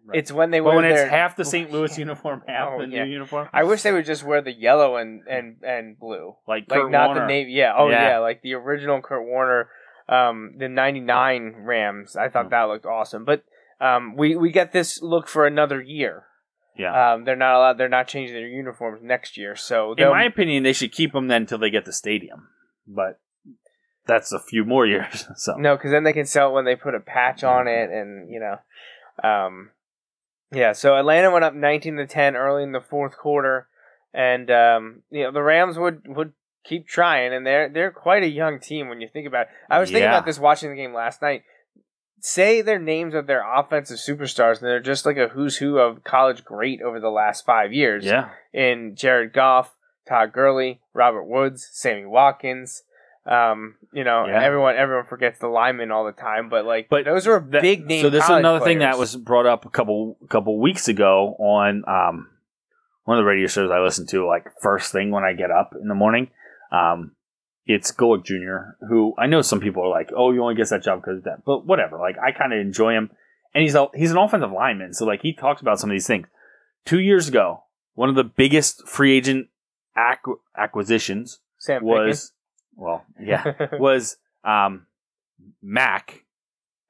Right. 0.04 0.18
It's 0.18 0.30
when 0.30 0.50
they 0.52 0.60
but 0.60 0.66
wear 0.66 0.76
when 0.76 0.84
it's 0.84 0.94
their 1.00 1.08
half 1.08 1.34
the 1.36 1.44
St. 1.44 1.70
Louis 1.74 1.96
uniform, 1.98 2.42
half 2.46 2.68
Oh, 2.74 2.78
the 2.78 2.88
yeah. 2.88 3.04
new 3.04 3.10
uniform, 3.10 3.48
I 3.52 3.64
wish 3.64 3.82
they 3.82 3.90
would 3.92 4.04
just 4.06 4.22
wear 4.24 4.40
the 4.40 4.52
yellow 4.52 4.96
and 4.96 5.22
and 5.28 5.56
and 5.64 5.98
blue. 5.98 6.36
like 6.46 6.64
like 6.70 6.80
Kurt 6.80 6.90
not 6.92 7.06
Warner. 7.08 7.20
the 7.22 7.26
navy. 7.26 7.52
Yeah. 7.52 7.74
Oh 7.76 7.88
Yeah. 7.88 8.08
yeah. 8.10 8.18
like 8.18 8.42
the 8.42 8.54
original 8.54 9.00
Kurt 9.00 9.24
Warner, 9.24 9.68
um, 10.08 10.54
the 10.58 10.68
'99 10.68 11.54
Rams. 11.64 12.14
I 12.16 12.26
Hmm. 12.26 12.32
thought 12.32 12.50
that 12.50 12.62
looked 12.64 12.86
awesome. 12.86 13.24
But 13.24 13.42
um, 13.80 14.16
we 14.16 14.36
we 14.36 14.50
get 14.50 14.72
this 14.72 15.00
look 15.02 15.28
for 15.28 15.46
another 15.46 15.80
year. 15.80 16.24
Yeah. 16.78 17.14
Um, 17.14 17.24
they're 17.24 17.36
not 17.36 17.56
allowed. 17.56 17.78
They're 17.78 17.88
not 17.88 18.06
changing 18.08 18.34
their 18.36 18.48
uniforms 18.48 19.00
next 19.02 19.36
year. 19.36 19.56
So 19.56 19.94
In 19.96 20.08
my 20.10 20.24
opinion, 20.24 20.62
they 20.62 20.74
should 20.74 20.92
keep 20.92 21.12
them 21.12 21.28
then 21.28 21.42
until 21.42 21.58
they 21.58 21.70
get 21.70 21.86
the 21.86 21.92
stadium. 21.92 22.48
But 22.86 23.18
that's 24.06 24.32
a 24.32 24.38
few 24.38 24.64
more 24.64 24.86
years. 24.94 25.26
So 25.36 25.56
no, 25.56 25.76
because 25.76 25.90
then 25.90 26.04
they 26.04 26.12
can 26.12 26.26
sell 26.26 26.50
it 26.50 26.52
when 26.52 26.64
they 26.64 26.76
put 26.76 26.94
a 26.94 27.00
patch 27.00 27.44
on 27.44 27.66
it, 27.66 27.90
and 27.90 28.30
you 28.30 28.40
know, 28.40 29.28
um, 29.28 29.70
yeah. 30.52 30.72
So 30.72 30.96
Atlanta 30.96 31.30
went 31.30 31.44
up 31.44 31.54
19 31.54 31.96
to 31.96 32.06
10 32.06 32.36
early 32.36 32.62
in 32.62 32.72
the 32.72 32.80
fourth 32.80 33.16
quarter, 33.16 33.68
and 34.12 34.50
um, 34.50 35.02
you 35.10 35.22
know 35.24 35.32
the 35.32 35.42
Rams 35.42 35.78
would 35.78 36.02
would 36.06 36.32
keep 36.64 36.86
trying, 36.86 37.32
and 37.32 37.46
they're 37.46 37.68
they're 37.68 37.90
quite 37.90 38.22
a 38.22 38.28
young 38.28 38.60
team 38.60 38.88
when 38.88 39.00
you 39.00 39.08
think 39.10 39.26
about. 39.26 39.42
it. 39.42 39.48
I 39.70 39.78
was 39.78 39.90
thinking 39.90 40.08
about 40.08 40.26
this 40.26 40.38
watching 40.38 40.70
the 40.70 40.76
game 40.76 40.92
last 40.92 41.22
night. 41.22 41.42
Say 42.20 42.60
their 42.62 42.78
names 42.78 43.14
of 43.14 43.26
their 43.26 43.44
offensive 43.46 43.98
superstars, 43.98 44.58
and 44.60 44.68
they're 44.68 44.80
just 44.80 45.06
like 45.06 45.16
a 45.16 45.28
who's 45.28 45.58
who 45.58 45.78
of 45.78 46.02
college 46.02 46.44
great 46.44 46.82
over 46.82 46.98
the 46.98 47.10
last 47.10 47.44
five 47.44 47.72
years. 47.72 48.04
yeah, 48.04 48.30
in 48.52 48.94
Jared 48.96 49.32
Goff, 49.32 49.74
Todd 50.08 50.32
Gurley, 50.32 50.80
Robert 50.94 51.24
Woods, 51.24 51.68
Sammy 51.72 52.04
Watkins. 52.06 52.82
Um, 53.26 53.74
you 53.92 54.04
know, 54.04 54.26
Yeah. 54.26 54.40
everyone 54.42 54.76
everyone 54.76 55.04
forgets 55.06 55.40
the 55.40 55.48
linemen 55.48 55.90
all 55.90 56.04
the 56.04 56.12
time, 56.12 56.48
but 56.48 56.64
like, 56.64 56.88
But 56.88 57.04
those 57.06 57.26
are 57.26 57.40
That- 57.40 57.60
big 57.62 57.84
name. 57.86 58.02
So 58.02 58.08
this 58.10 58.22
is 58.24 58.30
another 58.30 58.60
thing 58.64 58.78
that 58.78 58.98
was 58.98 59.16
brought 59.16 59.46
up 59.46 59.66
a 59.66 59.70
couple 59.70 60.16
couple 60.28 60.60
weeks 60.60 60.86
ago 60.86 61.34
on 61.40 61.82
um, 61.88 62.30
one 63.04 63.18
of 63.18 63.24
the 63.24 63.28
radio 63.28 63.48
shows 63.48 63.70
I 63.70 63.80
listen 63.80 64.06
to, 64.08 64.24
like 64.26 64.44
first 64.62 64.92
thing 64.92 65.10
when 65.10 65.24
I 65.24 65.32
get 65.32 65.50
up 65.50 65.74
in 65.80 65.88
the 65.88 65.94
morning. 65.96 66.30
Um, 66.70 67.15
it's 67.66 67.90
Golic 67.90 68.24
Jr., 68.24 68.84
who 68.86 69.14
I 69.18 69.26
know 69.26 69.42
some 69.42 69.60
people 69.60 69.82
are 69.82 69.88
like, 69.88 70.10
"Oh, 70.16 70.32
you 70.32 70.42
only 70.42 70.54
gets 70.54 70.70
that 70.70 70.82
job 70.82 71.00
because 71.00 71.18
of 71.18 71.24
that," 71.24 71.44
but 71.44 71.66
whatever. 71.66 71.98
Like 71.98 72.16
I 72.18 72.32
kind 72.32 72.52
of 72.52 72.60
enjoy 72.60 72.92
him, 72.94 73.10
and 73.54 73.62
he's 73.62 73.74
a, 73.74 73.88
he's 73.94 74.12
an 74.12 74.18
offensive 74.18 74.52
lineman, 74.52 74.94
so 74.94 75.04
like 75.04 75.22
he 75.22 75.32
talks 75.32 75.60
about 75.60 75.80
some 75.80 75.90
of 75.90 75.94
these 75.94 76.06
things. 76.06 76.26
Two 76.84 77.00
years 77.00 77.28
ago, 77.28 77.64
one 77.94 78.08
of 78.08 78.14
the 78.14 78.24
biggest 78.24 78.86
free 78.86 79.16
agent 79.16 79.48
acqu- 79.96 80.38
acquisitions 80.56 81.40
Sam 81.58 81.84
was, 81.84 82.32
well, 82.76 83.04
yeah, 83.20 83.52
was 83.72 84.16
um, 84.44 84.86
Mack. 85.62 86.22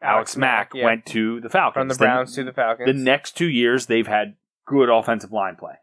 Alex 0.02 0.36
Mack 0.36 0.72
yeah. 0.74 0.84
went 0.84 1.06
to 1.06 1.40
the 1.40 1.48
Falcons. 1.48 1.80
from 1.80 1.88
the 1.88 1.94
Then 1.94 2.06
Browns 2.06 2.34
to 2.34 2.44
the 2.44 2.52
Falcons. 2.52 2.86
The 2.86 2.92
next 2.92 3.32
two 3.36 3.48
years, 3.48 3.86
they've 3.86 4.06
had 4.06 4.34
good 4.66 4.90
offensive 4.90 5.32
line 5.32 5.56
play. 5.56 5.76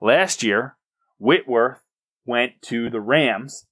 Last 0.00 0.42
year, 0.42 0.76
Whitworth 1.18 1.80
went 2.24 2.60
to 2.62 2.90
the 2.90 3.00
Rams. 3.00 3.66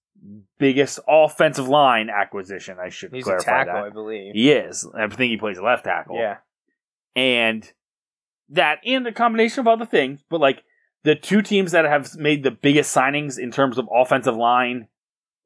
Biggest 0.58 1.00
offensive 1.06 1.68
line 1.68 2.08
acquisition. 2.08 2.78
I 2.80 2.88
should 2.88 3.12
He's 3.12 3.24
a 3.26 3.36
clarify 3.36 3.64
tackle, 3.64 3.82
I 3.82 3.90
believe. 3.90 4.34
He 4.34 4.50
is. 4.50 4.88
I 4.94 5.06
think 5.08 5.30
he 5.30 5.36
plays 5.36 5.60
left 5.60 5.84
tackle. 5.84 6.16
Yeah, 6.16 6.38
And 7.14 7.70
that 8.48 8.78
and 8.86 9.06
a 9.06 9.12
combination 9.12 9.60
of 9.60 9.68
other 9.68 9.86
things, 9.86 10.24
but 10.30 10.40
like 10.40 10.62
the 11.04 11.14
two 11.14 11.42
teams 11.42 11.72
that 11.72 11.84
have 11.84 12.16
made 12.16 12.42
the 12.42 12.50
biggest 12.50 12.94
signings 12.94 13.38
in 13.38 13.50
terms 13.50 13.78
of 13.78 13.88
offensive 13.94 14.36
line 14.36 14.88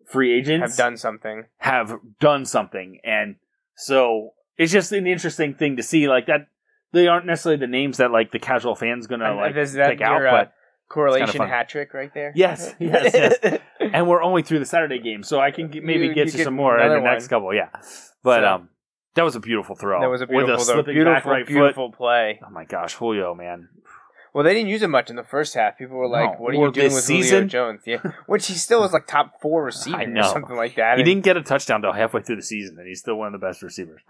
free 0.09 0.33
agents 0.33 0.77
have 0.77 0.87
done 0.87 0.97
something. 0.97 1.45
have 1.59 1.99
done 2.19 2.47
something 2.47 2.99
and 3.05 3.37
so 3.77 4.31
it's 4.57 4.73
just 4.73 4.91
an 4.93 5.07
interesting 5.07 5.55
thing 5.55 5.77
to 5.77 5.83
see 5.83 6.09
like 6.09 6.27
that 6.27 6.47
they 6.93 7.07
aren't 7.07 7.27
necessarily 7.27 7.61
the 7.61 7.67
names 7.67 7.99
that 7.99 8.11
like 8.11 8.33
the 8.33 8.39
casual 8.39 8.75
fans 8.75 9.07
gonna 9.07 9.35
like 9.35 9.55
that 9.55 9.91
pick 9.91 10.01
out 10.01 10.25
uh, 10.25 10.31
but 10.31 10.53
Correlation 10.89 11.41
hat 11.47 11.69
trick 11.69 11.93
right 11.95 12.13
there. 12.15 12.33
Yes, 12.35 12.75
yes, 12.81 13.13
yes. 13.15 13.61
and 13.81 14.09
we're 14.09 14.23
only 14.23 14.43
through 14.43 14.59
the 14.61 14.65
saturday 14.67 14.99
game 14.99 15.23
so 15.23 15.39
i 15.41 15.51
can 15.51 15.69
get, 15.69 15.85
maybe 15.85 16.07
You- 16.07 16.15
get 16.15 16.27
you 16.27 16.33
you 16.33 16.37
get 16.39 16.45
some 16.45 16.55
more 16.55 16.79
in 16.79 16.89
the 16.89 16.95
another 16.97 17.01
next 17.11 17.25
one. 17.25 17.29
couple 17.29 17.55
yeah 17.55 17.69
but 18.23 18.41
So- 18.41 18.47
um 18.55 18.69
that 19.15 19.23
was 19.25 19.37
a 19.37 19.41
beautiful 19.41 19.75
throw 19.77 20.01
that 20.01 20.07
was 20.09 20.21
a 20.21 20.25
with 20.25 20.31
beautiful, 20.31 20.63
a 20.63 20.77
though, 20.77 20.83
beautiful, 20.83 21.31
right 21.33 21.47
beautiful 21.47 21.93
play. 21.93 22.41
oh 22.47 22.51
my 22.51 22.65
gosh 22.65 22.95
julio 22.95 23.35
man 23.35 23.69
Well, 24.35 24.45
they 24.45 24.55
didn't 24.55 24.69
use 24.69 24.83
him 24.83 24.91
much 24.93 25.09
in 25.11 25.17
the 25.17 25.25
first 25.25 25.55
half. 25.55 25.79
People 25.79 25.97
were 25.97 26.07
like, 26.07 26.33
No. 26.33 26.37
"What 26.39 26.55
are 26.55 26.59
Well, 26.59 26.67
you 26.69 26.73
doing 26.73 26.93
with 26.93 27.03
season- 27.03 27.49
Julio 27.49 27.73
Jones?" 27.73 27.81
Yeah, 27.87 28.03
which 28.27 28.47
he 28.47 28.55
still 28.55 28.81
was 28.83 28.93
like 28.93 29.07
top 29.07 29.41
four 29.41 29.65
receiver 29.65 29.99
or 30.19 30.23
something 30.23 30.55
like 30.55 30.77
that. 30.77 30.97
he 30.97 31.01
And- 31.01 31.05
didn't 31.07 31.25
get 31.25 31.37
a 31.37 31.43
touchdown 31.43 31.81
though 31.81 31.93
halfway 31.93 32.21
through 32.23 32.37
the 32.37 32.43
season 32.43 32.77
and 32.79 32.87
he's 32.87 33.01
still 33.01 33.17
one 33.17 33.27
of 33.35 33.41
the 33.41 33.45
best 33.45 33.63
receivers 33.63 34.01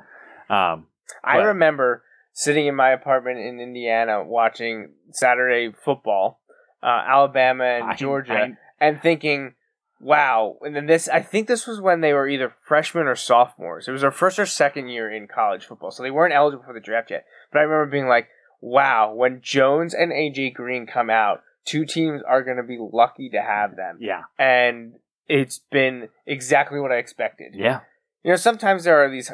um 0.51 0.87
I 1.24 1.37
remember 1.39 2.03
sitting 2.35 2.66
in 2.66 2.74
my 2.74 2.91
apartment 2.91 3.39
in 3.39 3.61
Indiana 3.61 4.22
watching 4.24 4.91
Saturday 5.12 5.72
football, 5.85 6.41
uh, 6.83 6.87
Alabama 7.07 7.64
and 7.64 7.85
I- 7.91 7.95
Georgia, 7.97 8.33
I- 8.35 8.57
and 8.81 9.01
thinking, 9.03 9.55
"Wow!" 10.01 10.59
And 10.62 10.74
then 10.76 10.87
this, 10.87 11.09
I 11.09 11.20
think 11.20 11.49
this 11.49 11.66
was 11.66 11.81
when 11.81 12.01
they 12.01 12.12
were 12.12 12.29
either 12.29 12.55
freshmen 12.66 13.07
or 13.07 13.16
sophomores. 13.16 13.89
It 13.89 13.93
was 13.93 14.03
their 14.03 14.11
first 14.11 14.39
or 14.39 14.47
second 14.47 14.89
year 14.89 15.11
in 15.11 15.26
college 15.26 15.64
football, 15.66 15.91
so 15.91 16.03
they 16.03 16.11
weren't 16.11 16.35
eligible 16.35 16.64
for 16.64 16.72
the 16.74 16.81
draft 16.81 17.11
yet. 17.11 17.24
But 17.53 17.61
I 17.61 17.62
remember 17.62 17.91
being 17.91 18.09
like, 18.09 18.29
"Wow!" 18.61 19.12
When 19.14 19.41
Jones 19.41 19.95
and 19.95 20.12
AJ 20.12 20.55
Green 20.55 20.87
come 20.87 21.11
out, 21.11 21.43
two 21.64 21.85
teams 21.85 22.22
are 22.22 22.43
going 22.43 22.57
to 22.59 22.62
be 22.62 22.79
lucky 22.81 23.29
to 23.31 23.43
have 23.43 23.76
them, 23.76 23.99
yeah 24.01 24.22
and 24.39 24.95
it's 25.29 25.59
been 25.59 26.09
exactly 26.26 26.81
what 26.81 26.91
I 26.91 26.97
expected. 26.97 27.55
yeah 27.55 27.81
You 28.22 28.31
know, 28.31 28.37
sometimes 28.37 28.85
there 28.85 29.05
are 29.05 29.11
these 29.11 29.31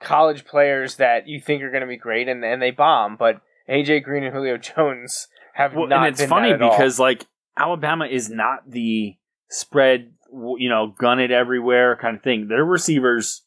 college 0.00 0.44
players 0.44 0.96
that 0.96 1.28
you 1.28 1.40
think 1.40 1.62
are 1.62 1.70
going 1.70 1.82
to 1.82 1.86
be 1.86 1.96
great 1.96 2.28
and, 2.28 2.44
and 2.44 2.60
they 2.60 2.72
bomb, 2.72 3.16
but 3.16 3.40
AJ 3.68 4.02
Green 4.02 4.24
and 4.24 4.34
Julio 4.34 4.56
Jones 4.56 5.28
have 5.54 5.74
Well, 5.74 5.86
not 5.86 6.06
and 6.06 6.14
it's 6.14 6.24
funny 6.24 6.50
at 6.50 6.62
all. 6.62 6.70
because 6.70 6.98
like 6.98 7.26
Alabama 7.56 8.06
is 8.06 8.30
not 8.30 8.68
the 8.68 9.16
spread, 9.48 10.12
you 10.32 10.68
know, 10.68 10.94
gun 10.98 11.20
it 11.20 11.30
everywhere 11.30 11.96
kind 11.96 12.16
of 12.16 12.22
thing. 12.22 12.48
Their 12.48 12.64
receivers 12.64 13.42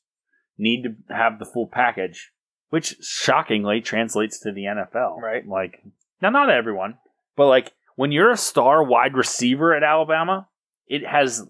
need 0.58 0.84
to 0.84 1.14
have 1.14 1.39
the 1.39 1.45
full 1.45 1.68
package, 1.68 2.32
which 2.70 2.95
shockingly 3.01 3.82
translates 3.82 4.39
to 4.41 4.51
the 4.51 4.64
NFL. 4.64 5.20
Right. 5.22 5.47
Like 5.47 5.84
now 6.22 6.30
not 6.30 6.49
everyone, 6.49 6.97
but 7.36 7.47
like 7.47 7.74
when 7.95 8.12
you're 8.12 8.32
a 8.32 8.38
star 8.38 8.84
wide 8.84 9.16
receiver 9.16 9.74
at 9.74 9.84
Alabama, 9.84 10.47
it 10.88 11.06
has 11.06 11.47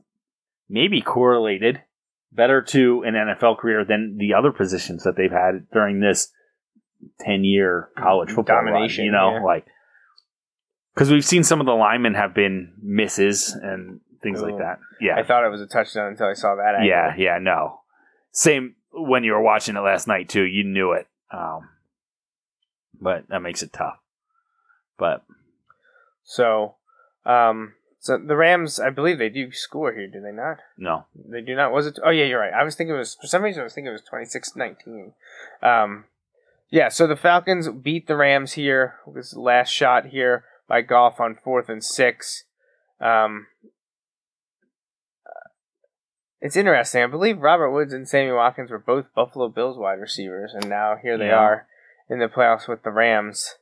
maybe 0.70 1.02
correlated 1.02 1.82
better 2.32 2.62
to 2.62 3.04
an 3.04 3.14
NFL 3.14 3.58
career 3.58 3.86
than 3.86 4.18
the 4.18 4.34
other 4.34 4.52
positions 4.52 5.04
that 5.04 5.16
they've 5.16 5.32
had 5.32 5.68
during 5.72 6.00
this 6.00 6.32
10 7.22 7.44
year 7.44 7.90
college 7.98 8.30
mm-hmm. 8.30 8.36
football 8.36 8.58
run, 8.58 8.66
Domination, 8.66 9.06
you 9.06 9.12
know, 9.12 9.36
yeah. 9.36 9.44
like 9.44 9.66
because 10.96 11.12
we've 11.12 11.26
seen 11.26 11.44
some 11.44 11.60
of 11.60 11.66
the 11.68 11.74
linemen 11.74 12.14
have 12.16 12.34
been 12.34 12.74
misses 12.82 13.52
and 13.52 14.00
things 14.24 14.42
like 14.42 14.58
that. 14.58 14.80
Yeah, 15.02 15.18
I 15.18 15.24
thought 15.24 15.46
it 15.46 15.50
was 15.52 15.62
a 15.62 15.68
touchdown 15.68 16.08
until 16.08 16.28
I 16.28 16.34
saw 16.34 16.56
that. 16.56 16.76
Angle. 16.76 16.88
yeah, 16.88 17.14
yeah. 17.18 17.38
No, 17.40 17.82
same 18.32 18.76
when 18.92 19.24
you 19.24 19.34
were 19.34 19.42
watching 19.42 19.76
it 19.76 19.82
last 19.82 20.08
night 20.08 20.30
too. 20.30 20.44
You 20.44 20.64
knew 20.64 20.94
it, 20.94 21.08
um, 21.32 21.70
but 23.00 23.28
that 23.30 23.42
makes 23.42 23.62
it 23.62 23.74
tough. 23.74 23.98
But 24.98 25.24
So, 26.24 26.76
um, 27.26 27.74
so 28.00 28.18
the 28.18 28.38
Rams, 28.38 28.80
I 28.80 28.90
believe 28.90 29.18
they 29.18 29.30
do 29.30 29.52
score 29.52 29.94
here, 29.94 30.08
do 30.08 30.22
they 30.22 30.32
not? 30.32 30.58
no, 30.78 31.06
They 31.14 31.42
do 31.42 31.56
not. 31.56 31.74
Was 31.74 31.88
it? 31.88 32.00
Oh 32.04 32.12
yeah, 32.12 32.26
you're 32.26 32.40
right. 32.40 32.54
I 32.54 32.64
was 32.64 32.76
thinking 32.76 32.96
it 32.96 33.00
was 33.00 33.16
for 33.20 33.28
some 33.28 33.44
reason. 33.44 33.62
I 33.62 33.64
was 33.66 33.74
thinking 33.74 33.92
it 33.92 34.02
was 34.12 34.54
26-19. 34.54 35.14
Um, 35.62 36.06
yeah. 36.70 36.88
So 36.90 37.06
the 37.08 37.16
Falcons 37.18 37.68
beat 37.70 38.08
the 38.08 38.16
Rams 38.16 38.54
here. 38.54 38.96
This 39.14 39.36
last 39.36 39.70
shot 39.70 40.08
here 40.08 40.46
by 40.68 40.82
Goff 40.82 41.20
on 41.20 41.38
fourth 41.44 41.70
and 41.70 41.84
six. 41.84 42.44
Um, 43.00 43.48
it's 46.42 46.56
interesting. 46.56 47.02
I 47.04 47.08
believe 47.08 47.40
Robert 47.40 47.72
Woods 47.72 47.94
and 47.94 48.08
Sammy 48.08 48.32
Watkins 48.32 48.70
were 48.72 48.80
both 48.80 49.06
Buffalo 49.16 49.50
Bills 49.50 49.78
wide 49.78 50.00
receivers, 50.00 50.54
and 50.54 50.70
now 50.70 50.96
here 51.02 51.18
they 51.18 51.28
Yeah. 51.28 51.38
are 51.40 51.68
in 52.10 52.20
the 52.20 52.28
playoffs 52.28 52.68
with 52.68 52.84
the 52.84 52.92
Rams. 52.92 53.56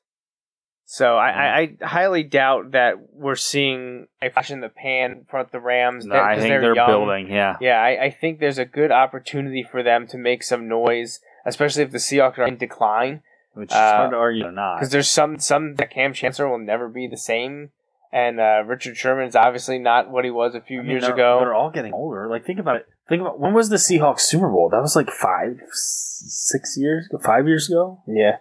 So 0.85 1.15
I, 1.17 1.29
I, 1.29 1.59
I 1.81 1.85
highly 1.85 2.23
doubt 2.23 2.71
that 2.71 2.95
we're 3.13 3.35
seeing 3.37 4.07
a 4.21 4.29
flash 4.29 4.51
in 4.51 4.59
the 4.59 4.67
pan 4.69 5.25
front 5.29 5.51
the 5.51 5.61
Rams. 5.61 6.05
no 6.05 6.15
I 6.19 6.35
think 6.35 6.49
they're 6.49 6.75
young. 6.75 6.87
building. 6.87 7.31
Yeah, 7.31 7.55
Yeah, 7.61 7.81
I, 7.81 8.05
I 8.05 8.09
think 8.11 8.39
there's 8.39 8.57
a 8.57 8.65
good 8.65 8.91
opportunity 8.91 9.63
for 9.63 9.81
them 9.81 10.05
to 10.07 10.17
make 10.17 10.43
some 10.43 10.67
noise, 10.67 11.21
especially 11.45 11.83
if 11.83 11.91
the 11.91 11.99
Seahawks 11.99 12.37
are 12.37 12.45
in 12.47 12.57
decline. 12.57 13.23
Which 13.53 13.69
is 13.71 13.75
Uh, 13.75 13.95
hard 13.97 14.11
to 14.11 14.17
argue 14.17 14.45
or 14.45 14.51
not. 14.51 14.75
Because 14.77 14.91
there's 14.91 15.07
some 15.09 15.37
some 15.39 15.75
that 15.75 15.91
Kam 15.91 16.13
Chancellor 16.13 16.49
will 16.49 16.57
never 16.57 16.87
be 16.89 17.07
the 17.07 17.17
same, 17.17 17.69
and 18.11 18.39
uh, 18.39 18.63
Richard 18.65 18.97
Sherman's 18.97 19.35
obviously 19.35 19.77
not 19.79 20.09
what 20.09 20.25
he 20.25 20.31
was 20.31 20.55
a 20.55 20.61
few 20.61 20.79
I 20.79 20.81
mean, 20.81 20.91
years 20.91 21.03
they're, 21.03 21.13
ago. 21.13 21.37
They're 21.39 21.53
all 21.53 21.69
getting 21.69 21.93
older. 21.93 22.27
Like, 22.29 22.45
think 22.45 22.59
about 22.59 22.77
it. 22.77 22.87
Think 23.09 23.21
about 23.21 23.39
when 23.39 23.53
was 23.53 23.69
the 23.69 23.75
Seahawks 23.75 24.21
Super 24.21 24.49
Bowl? 24.49 24.69
That 24.71 24.81
was 24.81 24.95
like 24.95 25.11
five, 25.11 25.59
six 25.71 26.75
years, 26.77 27.05
ago, 27.07 27.19
five 27.23 27.45
years 27.47 27.69
ago. 27.69 28.01
yeah, 28.07 28.37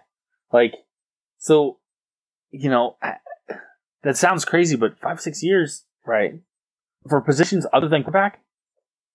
Like, 0.51 0.73
so, 1.37 1.79
you 2.49 2.69
know, 2.69 2.95
I, 3.01 3.15
that 4.03 4.15
sounds 4.17 4.45
crazy, 4.45 4.75
but 4.77 4.97
five, 4.99 5.19
six 5.19 5.43
years 5.43 5.85
right. 6.05 6.35
for 7.09 7.19
positions 7.21 7.67
other 7.73 7.89
than 7.89 8.03
quarterback, 8.03 8.39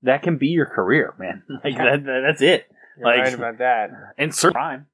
that 0.03 0.23
can 0.23 0.37
be 0.37 0.49
your 0.49 0.67
career, 0.67 1.15
man. 1.19 1.43
Like, 1.65 1.77
that, 1.79 2.05
that- 2.05 2.23
that's 2.27 2.43
it. 2.43 2.67
You're 2.99 3.07
Like- 3.07 3.25
right 3.25 3.35
about 3.35 3.59
that. 3.59 3.91
And 4.19 4.35
certain 4.35 4.61
time. 4.61 4.87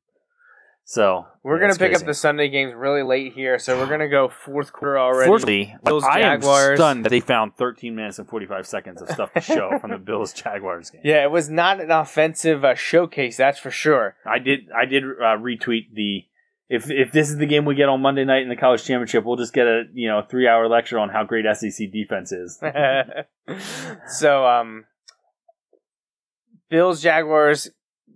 So 0.87 1.27
We're 1.43 1.57
yeah, 1.57 1.63
gonna 1.63 1.73
pick 1.79 1.93
crazy. 1.93 2.03
up 2.03 2.07
the 2.07 2.13
Sunday 2.15 2.49
games 2.51 2.75
really 2.75 3.03
late 3.03 3.33
here, 3.33 3.59
so 3.59 3.79
we're 3.79 3.89
gonna 3.89 4.09
go 4.09 4.29
fourth 4.29 4.71
quarter 4.73 4.99
already. 4.99 5.27
Fortunately, 5.29 5.75
Bills, 5.83 6.05
I 6.05 6.21
am 6.21 6.41
Jaguars. 6.41 6.79
stunned 6.79 7.05
that 7.07 7.09
they 7.09 7.21
found 7.21 7.57
13 7.57 7.95
minutes 7.95 8.19
and 8.19 8.29
45 8.29 8.67
seconds 8.67 9.01
of 9.01 9.09
stuff 9.09 9.33
to 9.33 9.41
show 9.41 9.79
from 9.81 9.93
the 9.93 9.99
Bills 9.99 10.33
Jaguars 10.43 10.91
game. 10.91 11.01
Yeah, 11.03 11.23
it 11.25 11.31
was 11.31 11.49
not 11.49 11.81
an 11.81 11.91
offensive 11.91 12.65
uh, 12.67 12.75
showcase, 12.75 13.39
that's 13.39 13.59
for 13.59 13.71
sure. 13.71 14.17
I 14.27 14.39
did. 14.39 14.69
I 14.77 14.85
did 14.85 15.05
uh, 15.05 15.39
retweet 15.39 15.95
the. 15.95 16.25
If 16.69 16.91
if 16.91 17.13
this 17.13 17.31
is 17.31 17.39
the 17.39 17.47
game 17.47 17.65
we 17.65 17.75
get 17.75 17.89
on 17.89 18.03
Monday 18.03 18.25
night 18.25 18.43
in 18.43 18.49
the 18.51 18.57
college 18.57 18.85
championship, 18.85 19.25
we'll 19.25 19.37
just 19.37 19.53
get 19.55 19.67
a 19.67 19.85
you 19.95 20.09
know 20.09 20.23
three 20.29 20.47
hour 20.49 20.69
lecture 20.69 20.99
on 20.99 21.09
how 21.09 21.25
great 21.25 21.45
SEC 21.57 21.91
defense 21.93 22.31
is. 22.33 22.59
so, 24.09 24.47
um, 24.47 24.85
Bills, 26.71 27.03
Jaguars, 27.03 27.71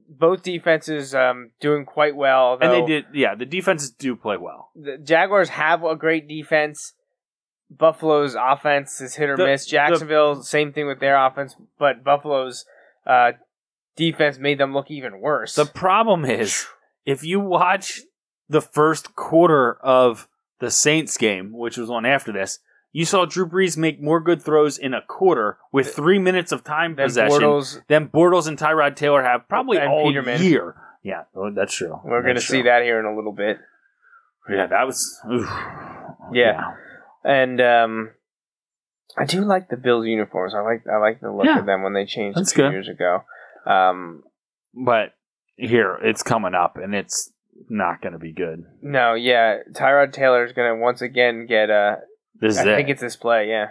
both 0.08 0.42
defenses 0.42 1.14
um, 1.14 1.50
doing 1.60 1.84
quite 1.84 2.16
well. 2.16 2.58
and 2.60 2.72
they 2.72 2.84
did. 2.86 3.04
Yeah, 3.12 3.34
the 3.34 3.44
defenses 3.46 3.90
do 3.90 4.16
play 4.16 4.36
well. 4.36 4.70
The 4.74 4.98
Jaguars 4.98 5.50
have 5.50 5.84
a 5.84 5.96
great 5.96 6.28
defense. 6.28 6.94
Buffalo's 7.70 8.34
offense 8.34 9.00
is 9.00 9.14
hit 9.16 9.28
or 9.28 9.36
The- 9.36 9.46
miss. 9.46 9.66
Jacksonville, 9.66 10.42
same 10.42 10.72
thing 10.72 10.86
with 10.86 11.00
their 11.00 11.16
offense, 11.22 11.54
but 11.78 12.02
Buffalo's 12.02 12.64
uh, 13.06 13.32
defense 13.96 14.38
made 14.38 14.58
them 14.58 14.72
look 14.72 14.90
even 14.90 15.20
worse. 15.20 15.54
The 15.54 15.66
problem 15.66 16.24
is 16.24 16.66
if 17.04 17.22
you 17.22 17.40
watch 17.40 18.00
the 18.48 18.62
first 18.62 19.14
quarter 19.14 19.74
of 19.82 20.28
the 20.60 20.70
Saints 20.70 21.18
game, 21.18 21.52
which 21.52 21.76
was 21.76 21.90
one 21.90 22.06
after 22.06 22.32
this, 22.32 22.58
you 22.98 23.04
saw 23.04 23.24
Drew 23.24 23.46
Brees 23.48 23.76
make 23.76 24.00
more 24.02 24.20
good 24.20 24.42
throws 24.42 24.76
in 24.76 24.92
a 24.92 25.02
quarter 25.02 25.58
with 25.72 25.94
three 25.94 26.18
minutes 26.18 26.50
of 26.52 26.64
time 26.64 26.96
Then 26.96 27.06
possession 27.06 27.40
Bortles- 27.40 27.86
than 27.86 28.08
Bortles 28.08 28.48
and 28.48 28.58
Tyrod 28.58 28.96
Taylor 28.96 29.22
have 29.22 29.48
probably 29.48 29.78
all 29.78 30.08
Peterman. 30.08 30.42
year. 30.42 30.74
Yeah, 31.04 31.22
well, 31.32 31.52
that's 31.54 31.74
true. 31.74 32.00
We're 32.04 32.22
going 32.22 32.34
to 32.34 32.40
see 32.40 32.62
that 32.62 32.82
here 32.82 32.98
in 32.98 33.06
a 33.06 33.14
little 33.14 33.32
bit. 33.32 33.58
Yeah, 34.50 34.66
that 34.66 34.84
was. 34.86 35.20
oof. 35.30 35.48
Yeah. 36.32 36.72
And 37.24 37.60
um, 37.60 38.10
I 39.16 39.24
do 39.24 39.44
like 39.44 39.68
the 39.68 39.76
Bills 39.76 40.06
uniforms. 40.06 40.54
I 40.54 40.60
like 40.60 40.82
I 40.92 40.96
like 40.98 41.20
the 41.20 41.30
look 41.30 41.46
Yeah. 41.46 41.60
of 41.60 41.66
them 41.66 41.82
when 41.84 41.92
they 41.92 42.04
changed 42.06 42.36
That's 42.38 42.50
a 42.52 42.54
few 42.54 42.64
good. 42.64 42.72
years 42.72 42.88
ago. 42.88 43.22
Um, 43.66 44.24
But 44.74 45.14
here, 45.56 45.98
it's 46.02 46.22
coming 46.22 46.54
up, 46.54 46.76
and 46.76 46.94
it's 46.94 47.32
not 47.68 48.00
going 48.02 48.12
to 48.14 48.18
be 48.18 48.32
good. 48.32 48.64
no, 48.82 49.14
yeah, 49.14 49.58
Tyrod 49.72 50.12
Taylor 50.12 50.44
is 50.44 50.52
going 50.52 50.74
to 50.74 50.80
once 50.80 51.00
again 51.02 51.46
get 51.46 51.70
uh, 51.70 51.96
This 52.40 52.54
is 52.54 52.58
I 52.66 52.72
it. 52.72 52.76
think 52.76 52.88
it's 52.88 53.00
this 53.00 53.16
play. 53.16 53.48
Yeah, 53.48 53.70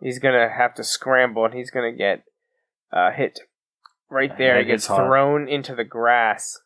he's 0.00 0.18
going 0.18 0.34
to 0.34 0.52
have 0.54 0.74
to 0.74 0.84
scramble 0.84 1.44
and 1.44 1.54
he's 1.54 1.70
going 1.70 1.92
to 1.92 1.96
get 1.96 2.24
uh, 2.92 3.10
hit 3.12 3.40
right 4.10 4.36
there. 4.36 4.58
He 4.58 4.64
gets 4.64 4.86
thrown 4.86 5.48
into 5.48 5.74
the 5.74 5.84
grass, 5.84 6.58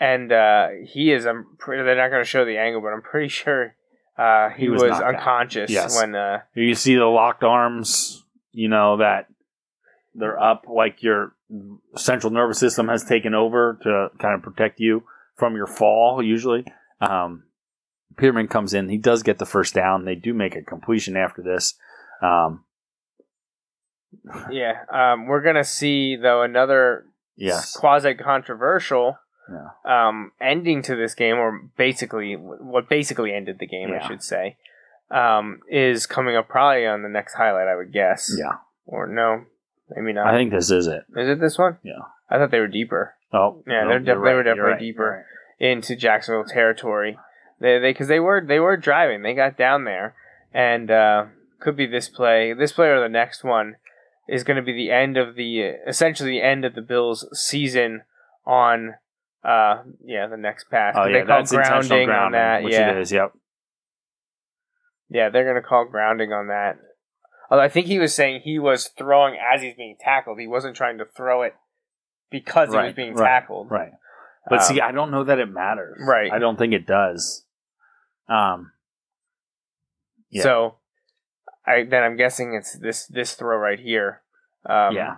and 0.00 0.32
uh, 0.32 0.68
he 0.84 1.12
is. 1.12 1.26
I'm 1.26 1.46
pretty, 1.58 1.82
they're 1.82 1.96
not 1.96 2.10
going 2.10 2.22
to 2.22 2.28
show 2.28 2.44
the 2.44 2.58
angle, 2.58 2.80
but 2.80 2.88
I'm 2.92 3.02
pretty 3.02 3.28
sure 3.28 3.74
uh, 4.18 4.50
he, 4.50 4.62
He 4.64 4.68
was, 4.68 4.82
was 4.82 5.00
unconscious 5.00 5.70
Yes. 5.70 5.96
when. 5.96 6.14
Uh, 6.14 6.40
you 6.54 6.74
see 6.74 6.94
the 6.96 7.04
locked 7.06 7.42
arms, 7.42 8.22
you 8.52 8.68
know, 8.68 8.98
that 8.98 9.26
they're 10.14 10.40
up 10.40 10.64
like 10.68 11.02
your 11.02 11.34
central 11.96 12.32
nervous 12.32 12.58
system 12.58 12.88
has 12.88 13.04
taken 13.04 13.34
over 13.34 13.78
to 13.82 14.08
kind 14.18 14.34
of 14.34 14.42
protect 14.42 14.80
you 14.80 15.02
from 15.36 15.56
your 15.56 15.66
fall, 15.66 16.22
usually. 16.22 16.64
Um, 17.00 17.42
Peterman 18.16 18.48
comes 18.48 18.74
in. 18.74 18.88
He 18.88 18.98
does 18.98 19.22
get 19.22 19.38
the 19.38 19.46
first 19.46 19.74
down. 19.74 20.04
They 20.04 20.14
do 20.14 20.34
make 20.34 20.54
a 20.56 20.62
completion 20.62 21.16
after 21.16 21.42
this. 21.42 21.74
Um, 22.22 22.64
yeah, 24.50 24.84
um, 24.92 25.26
we're 25.26 25.42
going 25.42 25.56
to 25.56 25.64
see 25.64 26.16
though 26.16 26.42
another 26.42 27.06
yes. 27.36 27.76
quasi 27.76 28.14
controversial 28.14 29.18
Yeah. 29.50 30.08
um, 30.08 30.32
ending 30.40 30.82
to 30.82 30.96
this 30.96 31.14
game, 31.14 31.36
or 31.36 31.60
basically 31.76 32.34
what 32.36 32.88
basically 32.88 33.34
ended 33.34 33.58
the 33.58 33.66
game, 33.66 33.90
I 33.92 34.06
should 34.06 34.22
say, 34.22 34.56
um, 35.10 35.60
is 35.68 36.06
coming 36.06 36.36
up 36.36 36.48
probably 36.48 36.86
on 36.86 37.02
the 37.02 37.08
next 37.08 37.34
highlight, 37.34 37.68
I 37.68 37.74
would 37.76 37.92
guess. 37.92 38.32
Yeah. 38.38 38.58
Or 38.86 39.06
no, 39.06 39.44
maybe 39.90 40.12
not. 40.12 40.26
I 40.26 40.36
think 40.36 40.52
this 40.52 40.70
is 40.70 40.86
it. 40.86 41.04
is 41.16 41.28
it 41.28 41.40
this 41.40 41.58
one? 41.58 41.78
Yeah. 41.82 42.00
I 42.30 42.38
thought 42.38 42.50
they 42.50 42.60
were 42.60 42.68
deeper 42.68 43.14
Oh, 43.32 43.62
Yeah, 43.66 43.84
no, 43.84 43.98
def- 43.98 44.06
they 44.06 44.32
were 44.32 44.42
definitely 44.44 44.78
deeper. 44.78 45.26
into 45.58 45.96
Jacksonville 45.96 46.44
territory. 46.44 47.18
They 47.60 47.78
they 47.78 47.90
because 47.90 48.08
they 48.08 48.20
were 48.20 48.44
they 48.46 48.58
were 48.58 48.76
driving. 48.76 49.22
They 49.22 49.34
got 49.34 49.56
down 49.56 49.84
there, 49.84 50.14
and 50.52 50.90
uh, 50.90 51.26
could 51.60 51.76
be 51.76 51.86
this 51.86 52.08
play, 52.08 52.52
this 52.52 52.72
play 52.72 52.88
or 52.88 53.00
the 53.00 53.08
next 53.08 53.44
one 53.44 53.76
is 54.28 54.44
going 54.44 54.56
to 54.56 54.62
be 54.62 54.72
the 54.72 54.90
end 54.90 55.16
of 55.16 55.34
the 55.34 55.60
essentially 55.86 56.30
the 56.30 56.42
end 56.42 56.64
of 56.64 56.74
the 56.74 56.82
Bills' 56.82 57.26
season 57.32 58.02
on. 58.46 58.94
Uh, 59.44 59.82
yeah, 60.02 60.26
the 60.26 60.38
next 60.38 60.70
pass. 60.70 60.94
Oh, 60.96 61.04
yeah, 61.04 61.20
they 61.20 61.26
call 61.26 61.38
that's 61.40 61.52
grounding, 61.52 62.06
grounding, 62.06 62.10
on 62.10 62.32
that. 62.32 62.62
which 62.62 62.72
yeah, 62.72 62.92
it 62.92 62.96
is. 62.96 63.12
Yep. 63.12 63.32
yeah, 65.10 65.28
they're 65.28 65.44
going 65.44 65.62
to 65.62 65.68
call 65.68 65.84
grounding 65.84 66.32
on 66.32 66.48
that. 66.48 66.78
Although 67.50 67.62
I 67.62 67.68
think 67.68 67.86
he 67.86 67.98
was 67.98 68.14
saying 68.14 68.40
he 68.42 68.58
was 68.58 68.88
throwing 68.88 69.36
as 69.36 69.60
he's 69.60 69.74
being 69.74 69.96
tackled. 70.00 70.40
He 70.40 70.46
wasn't 70.46 70.76
trying 70.76 70.96
to 70.96 71.04
throw 71.04 71.42
it 71.42 71.54
because 72.30 72.70
he 72.70 72.78
was 72.78 72.94
being 72.94 73.14
right, 73.14 73.26
tackled. 73.26 73.70
Right. 73.70 73.92
But 74.48 74.60
Um, 74.60 74.64
see, 74.66 74.80
I 74.80 74.92
don't 74.92 75.10
know 75.10 75.24
that 75.24 75.38
it 75.38 75.46
matters. 75.50 76.00
Right. 76.06 76.30
I 76.32 76.38
don't 76.38 76.58
think 76.58 76.72
it 76.72 76.86
does. 76.86 77.44
Um. 78.28 78.72
Yeah. 80.30 80.42
So, 80.42 80.74
I 81.66 81.84
then 81.84 82.02
I'm 82.02 82.16
guessing 82.16 82.54
it's 82.54 82.78
this 82.78 83.06
this 83.06 83.34
throw 83.34 83.56
right 83.56 83.78
here. 83.78 84.22
Um, 84.66 84.94
yeah. 84.94 85.16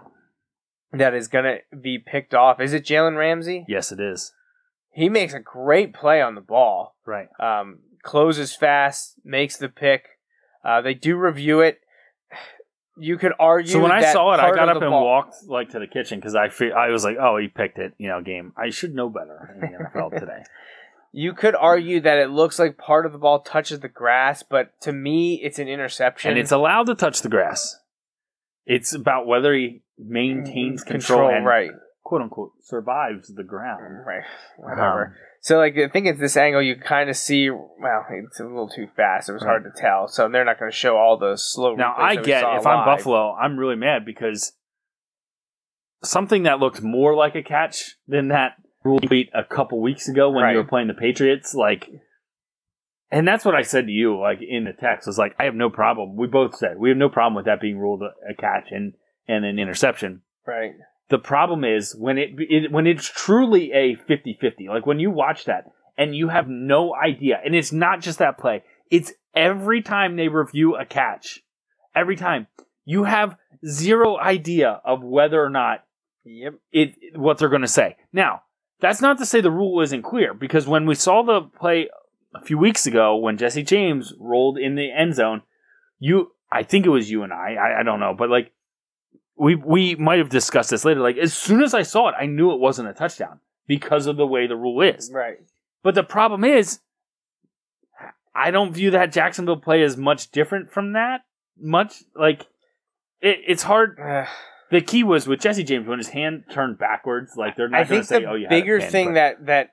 that 0.92 1.14
is 1.14 1.28
gonna 1.28 1.58
be 1.80 1.98
picked 1.98 2.34
off. 2.34 2.60
Is 2.60 2.72
it 2.72 2.84
Jalen 2.84 3.16
Ramsey? 3.16 3.64
Yes, 3.68 3.92
it 3.92 4.00
is. 4.00 4.32
He 4.90 5.08
makes 5.08 5.34
a 5.34 5.40
great 5.40 5.92
play 5.92 6.20
on 6.22 6.34
the 6.34 6.40
ball. 6.40 6.96
Right. 7.04 7.28
Um, 7.38 7.80
closes 8.02 8.54
fast, 8.54 9.14
makes 9.24 9.56
the 9.56 9.68
pick. 9.68 10.06
Uh, 10.64 10.80
they 10.80 10.94
do 10.94 11.16
review 11.16 11.60
it. 11.60 11.80
You 12.98 13.18
could 13.18 13.32
argue. 13.38 13.72
So 13.72 13.80
when 13.80 13.92
I 13.92 14.12
saw 14.12 14.32
it, 14.32 14.40
I 14.40 14.54
got 14.54 14.68
up 14.68 14.80
and 14.80 14.90
ball- 14.90 15.04
walked 15.04 15.44
like 15.46 15.70
to 15.70 15.78
the 15.78 15.86
kitchen 15.86 16.18
because 16.18 16.34
I 16.34 16.48
fe- 16.48 16.72
I 16.72 16.88
was 16.88 17.04
like, 17.04 17.16
oh, 17.20 17.36
he 17.36 17.48
picked 17.48 17.78
it. 17.78 17.94
You 17.98 18.08
know, 18.08 18.22
game. 18.22 18.52
I 18.56 18.70
should 18.70 18.94
know 18.94 19.08
better 19.08 19.54
in 19.54 19.60
the 19.60 19.78
NFL 19.78 20.10
today. 20.18 20.42
You 21.12 21.32
could 21.32 21.54
argue 21.54 22.00
that 22.00 22.18
it 22.18 22.30
looks 22.30 22.58
like 22.58 22.76
part 22.76 23.06
of 23.06 23.12
the 23.12 23.18
ball 23.18 23.40
touches 23.40 23.80
the 23.80 23.88
grass, 23.88 24.42
but 24.42 24.78
to 24.82 24.92
me, 24.92 25.40
it's 25.42 25.58
an 25.58 25.68
interception. 25.68 26.30
and 26.30 26.38
it's 26.38 26.52
allowed 26.52 26.86
to 26.86 26.94
touch 26.94 27.22
the 27.22 27.28
grass. 27.28 27.76
It's 28.66 28.92
about 28.92 29.26
whether 29.26 29.54
he 29.54 29.82
maintains 29.98 30.82
mm-hmm. 30.82 30.90
control, 30.90 31.30
and 31.30 31.46
right? 31.46 31.70
Quote 32.06 32.22
unquote 32.22 32.52
survives 32.62 33.34
the 33.34 33.42
ground. 33.42 33.82
Right. 34.06 34.22
Whatever. 34.58 35.06
Um, 35.06 35.14
so, 35.40 35.58
like, 35.58 35.76
I 35.76 35.88
think 35.88 36.06
it's 36.06 36.20
this 36.20 36.36
angle, 36.36 36.62
you 36.62 36.76
kind 36.76 37.10
of 37.10 37.16
see. 37.16 37.50
Well, 37.50 38.06
it's 38.10 38.38
a 38.38 38.44
little 38.44 38.68
too 38.68 38.86
fast. 38.96 39.28
It 39.28 39.32
was 39.32 39.42
hard 39.42 39.64
to 39.64 39.70
tell. 39.80 40.06
So 40.06 40.28
they're 40.28 40.44
not 40.44 40.58
going 40.60 40.70
to 40.70 40.76
show 40.76 40.96
all 40.96 41.18
those 41.18 41.52
slow. 41.52 41.74
Now 41.74 41.94
I 41.96 42.14
get 42.16 42.44
if 42.44 42.66
I'm. 42.66 42.84
Buffalo, 42.84 43.34
I'm 43.34 43.58
really 43.58 43.74
mad 43.74 44.04
because 44.04 44.52
something 46.04 46.44
that 46.44 46.60
looked 46.60 46.80
more 46.80 47.16
like 47.16 47.34
a 47.34 47.42
catch 47.42 47.96
than 48.06 48.28
that 48.28 48.52
rule 48.84 49.00
tweet 49.00 49.30
a 49.34 49.42
couple 49.42 49.80
weeks 49.82 50.08
ago 50.08 50.30
when 50.30 50.44
Right. 50.44 50.52
you 50.52 50.58
were 50.58 50.64
playing 50.64 50.86
the 50.86 50.94
Patriots, 50.94 51.54
like, 51.54 51.90
and 53.10 53.26
that's 53.26 53.44
what 53.44 53.56
I 53.56 53.62
said 53.62 53.86
to 53.86 53.92
you, 53.92 54.16
like 54.18 54.38
in 54.40 54.64
the 54.64 54.72
text, 54.72 55.08
was 55.08 55.18
like, 55.18 55.34
I 55.40 55.44
have 55.44 55.54
no 55.56 55.70
problem. 55.70 56.16
We 56.16 56.28
both 56.28 56.56
said 56.56 56.78
we 56.78 56.90
have 56.90 56.98
no 56.98 57.08
problem 57.08 57.34
with 57.34 57.46
that 57.46 57.60
being 57.60 57.78
ruled 57.78 58.02
a 58.02 58.34
catch 58.34 58.68
and 58.70 58.94
and 59.26 59.44
an 59.44 59.58
interception. 59.58 60.22
Right. 60.46 60.72
The 61.08 61.18
problem 61.18 61.64
is 61.64 61.94
when 61.94 62.18
it, 62.18 62.30
it 62.38 62.72
when 62.72 62.86
it's 62.86 63.08
truly 63.08 63.72
a 63.72 63.96
50-50, 63.96 64.68
like 64.68 64.86
when 64.86 64.98
you 64.98 65.10
watch 65.10 65.44
that 65.44 65.70
and 65.96 66.16
you 66.16 66.28
have 66.28 66.48
no 66.48 66.94
idea, 66.94 67.40
and 67.44 67.54
it's 67.54 67.72
not 67.72 68.00
just 68.00 68.18
that 68.18 68.38
play, 68.38 68.64
it's 68.90 69.12
every 69.34 69.82
time 69.82 70.16
they 70.16 70.28
review 70.28 70.76
a 70.76 70.84
catch, 70.84 71.44
every 71.94 72.16
time 72.16 72.48
you 72.84 73.04
have 73.04 73.36
zero 73.64 74.18
idea 74.18 74.80
of 74.84 75.02
whether 75.02 75.42
or 75.42 75.50
not 75.50 75.82
Yep. 76.26 76.54
it 76.72 76.94
what 77.14 77.38
they're 77.38 77.48
going 77.48 77.62
to 77.62 77.68
say. 77.68 77.96
Now, 78.12 78.42
that's 78.80 79.00
not 79.00 79.18
to 79.18 79.26
say 79.26 79.40
the 79.40 79.50
rule 79.50 79.80
isn't 79.80 80.02
clear 80.02 80.34
because 80.34 80.66
when 80.66 80.84
we 80.84 80.96
saw 80.96 81.22
the 81.22 81.42
play 81.42 81.88
a 82.34 82.42
few 82.42 82.58
weeks 82.58 82.86
ago 82.86 83.16
when 83.16 83.38
Jesse 83.38 83.62
James 83.62 84.12
rolled 84.18 84.58
in 84.58 84.74
the 84.74 84.90
end 84.90 85.14
zone, 85.14 85.42
you 86.00 86.32
I 86.50 86.64
think 86.64 86.84
it 86.84 86.90
was 86.90 87.10
you 87.10 87.22
and 87.22 87.32
I, 87.32 87.54
I, 87.54 87.80
I 87.80 87.82
don't 87.84 88.00
know, 88.00 88.12
but 88.12 88.28
like 88.28 88.52
we 89.36 89.54
we 89.54 89.94
might 89.96 90.18
have 90.18 90.28
discussed 90.28 90.70
this 90.70 90.84
later. 90.84 91.00
Like 91.00 91.16
as 91.18 91.34
soon 91.34 91.62
as 91.62 91.74
I 91.74 91.82
saw 91.82 92.08
it, 92.08 92.14
I 92.18 92.26
knew 92.26 92.52
it 92.52 92.60
wasn't 92.60 92.88
a 92.88 92.92
touchdown 92.92 93.40
because 93.66 94.06
of 94.06 94.16
the 94.16 94.26
way 94.26 94.46
the 94.46 94.56
rule 94.56 94.80
is. 94.82 95.10
Right. 95.12 95.38
But 95.82 95.94
the 95.94 96.02
problem 96.02 96.44
is, 96.44 96.80
I 98.34 98.50
don't 98.50 98.72
view 98.72 98.90
that 98.90 99.12
Jacksonville 99.12 99.56
play 99.56 99.82
as 99.82 99.96
much 99.96 100.30
different 100.30 100.70
from 100.70 100.92
that. 100.92 101.22
Much 101.58 102.02
like 102.14 102.42
it, 103.20 103.40
it's 103.46 103.62
hard. 103.62 103.98
The 104.68 104.80
key 104.80 105.04
was 105.04 105.28
with 105.28 105.38
Jesse 105.38 105.62
James 105.62 105.86
when 105.86 105.98
his 105.98 106.08
hand 106.08 106.42
turned 106.50 106.76
backwards. 106.76 107.36
Like 107.36 107.54
they're 107.54 107.68
not 107.68 107.86
going 107.86 107.86
to 107.86 107.94
think 107.94 108.04
say, 108.06 108.20
the 108.22 108.30
"Oh, 108.30 108.34
you 108.34 108.48
bigger 108.48 108.80
pin," 108.80 108.90
thing 108.90 109.12
that 109.14 109.46
that 109.46 109.70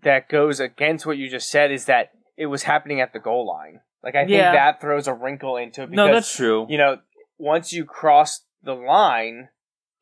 that 0.00 0.30
goes 0.30 0.60
against 0.60 1.04
what 1.04 1.18
you 1.18 1.28
just 1.28 1.50
said 1.50 1.70
is 1.70 1.84
that 1.84 2.12
it 2.38 2.46
was 2.46 2.62
happening 2.62 3.02
at 3.02 3.12
the 3.12 3.18
goal 3.18 3.46
line. 3.46 3.80
Like 4.02 4.14
I 4.14 4.20
think 4.20 4.30
Yeah. 4.30 4.52
that 4.52 4.80
throws 4.80 5.08
a 5.08 5.12
wrinkle 5.12 5.58
into 5.58 5.82
it. 5.82 5.90
no, 5.90 6.10
that's 6.10 6.34
true. 6.34 6.66
You 6.70 6.78
know, 6.78 7.00
once 7.36 7.70
you 7.74 7.84
cross 7.84 8.40
the 8.64 8.74
line, 8.74 9.48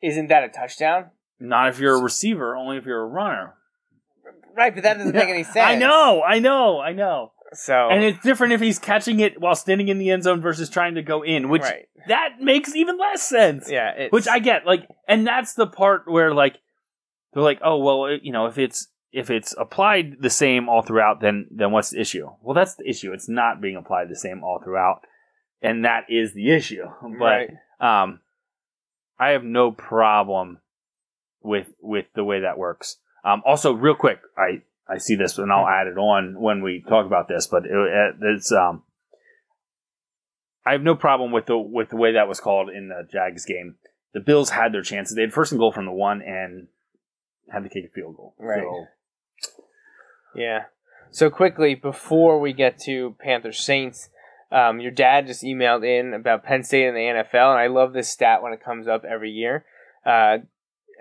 isn't 0.02 0.28
that 0.28 0.44
a 0.44 0.48
touchdown? 0.48 1.10
Not 1.40 1.68
if 1.68 1.78
you're 1.78 1.96
a 1.96 2.02
receiver, 2.02 2.56
only 2.56 2.76
if 2.76 2.86
you're 2.86 3.02
a 3.02 3.06
runner. 3.06 3.54
Right, 4.56 4.74
but 4.74 4.84
that 4.84 4.98
doesn't 4.98 5.14
make 5.14 5.28
any 5.28 5.42
sense. 5.44 5.56
I 5.56 5.76
know, 5.76 6.22
I 6.22 6.38
know, 6.38 6.80
I 6.80 6.92
know. 6.92 7.32
So 7.54 7.90
And 7.90 8.02
it's 8.02 8.22
different 8.22 8.54
if 8.54 8.60
he's 8.60 8.78
catching 8.78 9.20
it 9.20 9.40
while 9.40 9.54
standing 9.54 9.88
in 9.88 9.98
the 9.98 10.10
end 10.10 10.22
zone 10.22 10.40
versus 10.40 10.70
trying 10.70 10.94
to 10.94 11.02
go 11.02 11.22
in, 11.22 11.48
which 11.48 11.62
right. 11.62 11.86
that 12.08 12.40
makes 12.40 12.74
even 12.74 12.98
less 12.98 13.22
sense. 13.22 13.70
Yeah, 13.70 14.08
which 14.10 14.26
I 14.26 14.38
get. 14.38 14.64
Like, 14.64 14.88
and 15.06 15.26
that's 15.26 15.54
the 15.54 15.66
part 15.66 16.04
where 16.06 16.32
like 16.32 16.56
they're 17.32 17.42
like, 17.42 17.60
oh 17.62 17.78
well, 17.78 18.10
you 18.22 18.32
know, 18.32 18.46
if 18.46 18.56
it's 18.56 18.88
if 19.12 19.30
it's 19.30 19.54
applied 19.58 20.16
the 20.20 20.30
same 20.30 20.68
all 20.68 20.82
throughout, 20.82 21.20
then 21.20 21.46
then 21.50 21.72
what's 21.72 21.90
the 21.90 22.00
issue? 22.00 22.30
Well, 22.40 22.54
that's 22.54 22.76
the 22.76 22.88
issue. 22.88 23.12
It's 23.12 23.28
not 23.28 23.60
being 23.60 23.76
applied 23.76 24.08
the 24.08 24.16
same 24.16 24.42
all 24.42 24.60
throughout, 24.62 25.02
and 25.60 25.84
that 25.84 26.04
is 26.08 26.32
the 26.32 26.50
issue. 26.50 26.84
But 27.18 27.48
right. 27.80 28.02
um, 28.02 28.20
I 29.18 29.30
have 29.30 29.44
no 29.44 29.70
problem 29.70 30.58
with 31.42 31.68
with 31.80 32.06
the 32.14 32.24
way 32.24 32.40
that 32.40 32.58
works. 32.58 32.96
Um, 33.24 33.42
also, 33.46 33.72
real 33.72 33.94
quick, 33.94 34.20
I 34.36 34.62
I 34.88 34.98
see 34.98 35.14
this 35.14 35.38
and 35.38 35.52
I'll 35.52 35.68
add 35.68 35.86
it 35.86 35.98
on 35.98 36.40
when 36.40 36.62
we 36.62 36.84
talk 36.86 37.06
about 37.06 37.28
this, 37.28 37.46
but 37.46 37.64
it, 37.64 38.14
it's 38.20 38.52
um, 38.52 38.82
I 40.66 40.72
have 40.72 40.82
no 40.82 40.94
problem 40.94 41.32
with 41.32 41.46
the 41.46 41.58
with 41.58 41.90
the 41.90 41.96
way 41.96 42.12
that 42.12 42.28
was 42.28 42.40
called 42.40 42.70
in 42.70 42.88
the 42.88 43.06
Jags 43.10 43.44
game. 43.44 43.76
The 44.12 44.20
Bills 44.20 44.50
had 44.50 44.72
their 44.72 44.82
chances. 44.82 45.16
They 45.16 45.22
had 45.22 45.32
first 45.32 45.52
and 45.52 45.58
goal 45.58 45.72
from 45.72 45.86
the 45.86 45.92
one 45.92 46.20
and 46.20 46.68
had 47.50 47.62
to 47.62 47.68
kick 47.68 47.84
a 47.86 47.88
field 47.88 48.16
goal. 48.16 48.34
Right. 48.38 48.62
So, 48.62 48.86
Yeah. 50.34 50.64
So 51.10 51.30
quickly 51.30 51.74
before 51.74 52.40
we 52.40 52.52
get 52.52 52.78
to 52.80 53.16
Panthers 53.20 53.60
Saints, 53.60 54.08
um, 54.52 54.80
your 54.80 54.90
dad 54.90 55.26
just 55.26 55.42
emailed 55.42 55.84
in 55.86 56.14
about 56.14 56.44
Penn 56.44 56.62
State 56.62 56.86
and 56.86 56.96
the 56.96 57.00
NFL, 57.00 57.50
and 57.52 57.58
I 57.58 57.66
love 57.68 57.92
this 57.92 58.08
stat 58.10 58.42
when 58.42 58.52
it 58.52 58.62
comes 58.62 58.86
up 58.86 59.04
every 59.04 59.30
year. 59.30 59.64
Uh, 60.04 60.38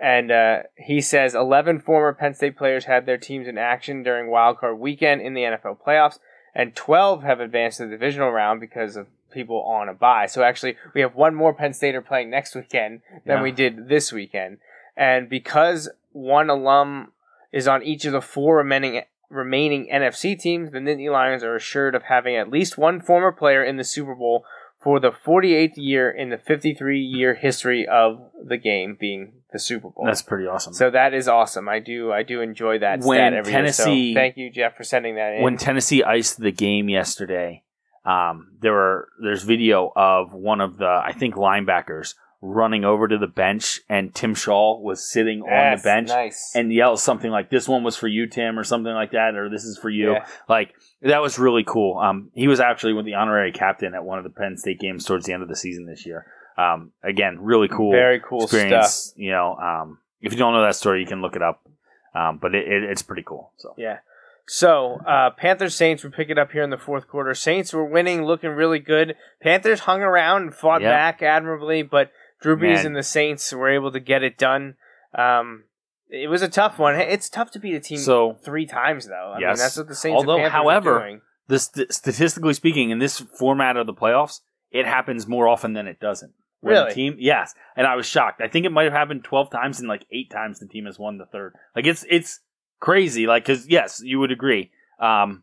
and 0.00 0.32
uh, 0.32 0.58
he 0.76 1.00
says 1.00 1.34
11 1.34 1.80
former 1.80 2.12
Penn 2.12 2.34
State 2.34 2.56
players 2.56 2.86
had 2.86 3.06
their 3.06 3.18
teams 3.18 3.46
in 3.46 3.58
action 3.58 4.02
during 4.02 4.30
wildcard 4.30 4.78
weekend 4.78 5.20
in 5.20 5.34
the 5.34 5.42
NFL 5.42 5.78
playoffs, 5.86 6.18
and 6.54 6.74
12 6.74 7.22
have 7.22 7.40
advanced 7.40 7.78
to 7.78 7.84
the 7.84 7.90
divisional 7.90 8.30
round 8.32 8.58
because 8.60 8.96
of 8.96 9.06
people 9.30 9.62
on 9.62 9.88
a 9.88 9.94
bye. 9.94 10.26
So 10.26 10.42
actually, 10.42 10.76
we 10.94 11.00
have 11.02 11.14
one 11.14 11.34
more 11.34 11.54
Penn 11.54 11.72
Stater 11.72 12.00
playing 12.02 12.30
next 12.30 12.54
weekend 12.54 13.00
than 13.24 13.38
Yeah. 13.38 13.42
we 13.42 13.52
did 13.52 13.88
this 13.88 14.12
weekend. 14.12 14.58
And 14.96 15.28
because 15.28 15.88
one 16.12 16.50
alum 16.50 17.12
is 17.52 17.66
on 17.68 17.82
each 17.82 18.04
of 18.04 18.12
the 18.12 18.20
four 18.20 18.56
remaining 18.56 19.02
remaining 19.32 19.88
NFC 19.92 20.38
teams, 20.38 20.70
the 20.70 20.78
Nittany 20.78 21.10
Lions 21.10 21.42
are 21.42 21.56
assured 21.56 21.94
of 21.94 22.04
having 22.04 22.36
at 22.36 22.50
least 22.50 22.78
one 22.78 23.00
former 23.00 23.32
player 23.32 23.64
in 23.64 23.76
the 23.76 23.84
Super 23.84 24.14
Bowl 24.14 24.44
for 24.80 24.98
the 25.00 25.10
48th 25.12 25.74
year 25.76 26.10
in 26.10 26.30
the 26.30 26.38
53 26.38 26.98
year 27.00 27.34
history 27.34 27.86
of 27.86 28.18
the 28.44 28.56
game 28.56 28.96
being 28.98 29.32
the 29.52 29.58
Super 29.58 29.88
Bowl. 29.90 30.04
that's 30.06 30.22
pretty 30.22 30.46
awesome. 30.46 30.72
so 30.72 30.90
that 30.90 31.14
is 31.14 31.28
awesome. 31.28 31.68
I 31.68 31.78
do 31.78 32.12
I 32.12 32.22
do 32.22 32.40
enjoy 32.40 32.78
that 32.80 33.00
When 33.00 33.18
stat 33.18 33.32
every 33.34 33.52
Tennessee- 33.52 33.92
year. 34.06 34.14
So 34.14 34.20
thank 34.20 34.36
you, 34.36 34.50
Jeff, 34.50 34.76
for 34.76 34.82
sending 34.84 35.14
that 35.16 35.34
in. 35.34 35.42
when 35.42 35.56
Tennessee 35.56 36.02
iced 36.02 36.38
the 36.40 36.50
game 36.52 36.88
yesterday, 36.88 37.62
um, 38.04 38.52
there 38.60 38.72
were 38.72 39.08
there's 39.22 39.44
video 39.44 39.92
of 39.94 40.32
one 40.34 40.60
of 40.60 40.78
the 40.78 40.86
I 40.88 41.12
think 41.12 41.34
linebackers 41.36 42.14
running 42.42 42.84
over 42.84 43.06
to 43.06 43.16
the 43.16 43.28
bench, 43.28 43.80
and 43.88 44.12
Tim 44.14 44.34
Shaw 44.34 44.78
was 44.78 45.08
sitting 45.08 45.42
on 45.42 45.76
the 45.76 45.82
bench 45.82 46.08
nice. 46.08 46.52
and 46.54 46.72
yells 46.72 47.02
something 47.02 47.30
like 47.30 47.48
"This 47.48 47.68
one 47.68 47.84
was 47.84 47.96
for 47.96 48.08
you, 48.08 48.26
Tim," 48.26 48.58
or 48.58 48.64
something 48.64 48.92
like 48.92 49.12
that, 49.12 49.36
or 49.36 49.48
"This 49.48 49.64
is 49.64 49.78
for 49.78 49.88
you." 49.88 50.12
Yeah. 50.12 50.26
Like 50.48 50.74
that 51.00 51.22
was 51.22 51.38
really 51.38 51.64
cool. 51.64 51.98
Um, 51.98 52.30
he 52.34 52.48
was 52.48 52.60
actually 52.60 52.92
with 52.92 53.06
the 53.06 53.14
honorary 53.14 53.52
captain 53.52 53.94
at 53.94 54.04
one 54.04 54.18
of 54.18 54.24
the 54.24 54.30
Penn 54.30 54.56
State 54.58 54.80
games 54.80 55.04
towards 55.04 55.24
the 55.24 55.32
end 55.32 55.42
of 55.42 55.48
the 55.48 55.56
season 55.56 55.86
this 55.86 56.04
year. 56.04 56.26
Um, 56.58 56.92
again, 57.02 57.38
really 57.40 57.68
cool, 57.68 57.92
Very 57.92 58.20
cool 58.20 58.42
experience. 58.44 58.88
stuff. 58.88 59.18
You 59.18 59.30
know, 59.30 59.54
um, 59.54 59.98
if 60.20 60.32
you 60.32 60.38
don't 60.38 60.52
know 60.52 60.62
that 60.62 60.74
story, 60.74 61.00
you 61.00 61.06
can 61.06 61.22
look 61.22 61.36
it 61.36 61.42
up. 61.42 61.66
Um, 62.14 62.38
but 62.42 62.54
it, 62.54 62.68
it, 62.68 62.82
it's 62.84 63.00
pretty 63.02 63.22
cool. 63.22 63.52
So 63.56 63.74
Yeah. 63.78 63.98
So, 64.46 65.00
uh, 65.06 65.30
Panthers 65.30 65.74
Saints, 65.74 66.02
we 66.02 66.10
pick 66.10 66.28
it 66.28 66.36
up 66.36 66.50
here 66.50 66.62
in 66.62 66.70
the 66.70 66.76
fourth 66.76 67.06
quarter. 67.06 67.32
Saints 67.32 67.72
were 67.72 67.84
winning, 67.84 68.24
looking 68.24 68.50
really 68.50 68.80
good. 68.80 69.14
Panthers 69.40 69.80
hung 69.80 70.02
around 70.02 70.42
and 70.42 70.54
fought 70.54 70.82
Yep. 70.82 70.90
back 70.90 71.22
admirably, 71.22 71.82
but 71.82 72.10
Drew 72.42 72.56
Brees 72.56 72.76
Man. 72.76 72.86
and 72.86 72.96
the 72.96 73.02
Saints 73.02 73.52
were 73.52 73.68
able 73.70 73.92
to 73.92 74.00
get 74.00 74.22
it 74.22 74.36
done. 74.36 74.74
Um, 75.16 75.64
it 76.10 76.28
was 76.28 76.42
a 76.42 76.48
tough 76.48 76.78
one. 76.78 76.94
It's 76.96 77.28
tough 77.30 77.50
to 77.52 77.58
beat 77.58 77.74
a 77.74 77.80
team 77.80 77.98
So- 77.98 78.34
three 78.44 78.66
times, 78.66 79.06
though. 79.08 79.30
I 79.30 79.38
mean, 79.38 79.40
Yes. 79.42 79.60
that's 79.60 79.76
what 79.76 79.88
the 79.88 79.94
Saints. 79.94 80.16
Although, 80.16 80.48
however, 80.48 81.20
the 81.48 81.58
st- 81.58 81.92
statistically 81.92 82.54
speaking, 82.54 82.90
in 82.90 82.98
this 82.98 83.20
format 83.20 83.76
of 83.76 83.86
the 83.86 83.94
playoffs, 83.94 84.40
it 84.70 84.86
happens 84.86 85.26
more 85.26 85.48
often 85.48 85.72
than 85.72 85.86
it 85.86 86.00
doesn't. 86.00 86.32
Really? 86.64 86.92
team, 86.94 87.16
yes, 87.18 87.54
and 87.74 87.88
I 87.88 87.96
was 87.96 88.06
shocked. 88.06 88.40
I 88.40 88.46
think 88.46 88.64
it 88.66 88.70
might 88.70 88.84
have 88.84 88.92
happened 88.92 89.24
twelve 89.24 89.50
times, 89.50 89.80
and 89.80 89.88
like 89.88 90.06
eight 90.12 90.30
times 90.30 90.60
the 90.60 90.68
team 90.68 90.84
has 90.86 90.96
won 90.96 91.18
the 91.18 91.26
third. 91.26 91.54
Like 91.74 91.86
it's 91.88 92.04
it's 92.08 92.38
crazy. 92.78 93.26
Like 93.26 93.42
because 93.44 93.66
yes, 93.68 94.00
you 94.04 94.20
would 94.20 94.30
agree. 94.30 94.70
Um, 95.00 95.42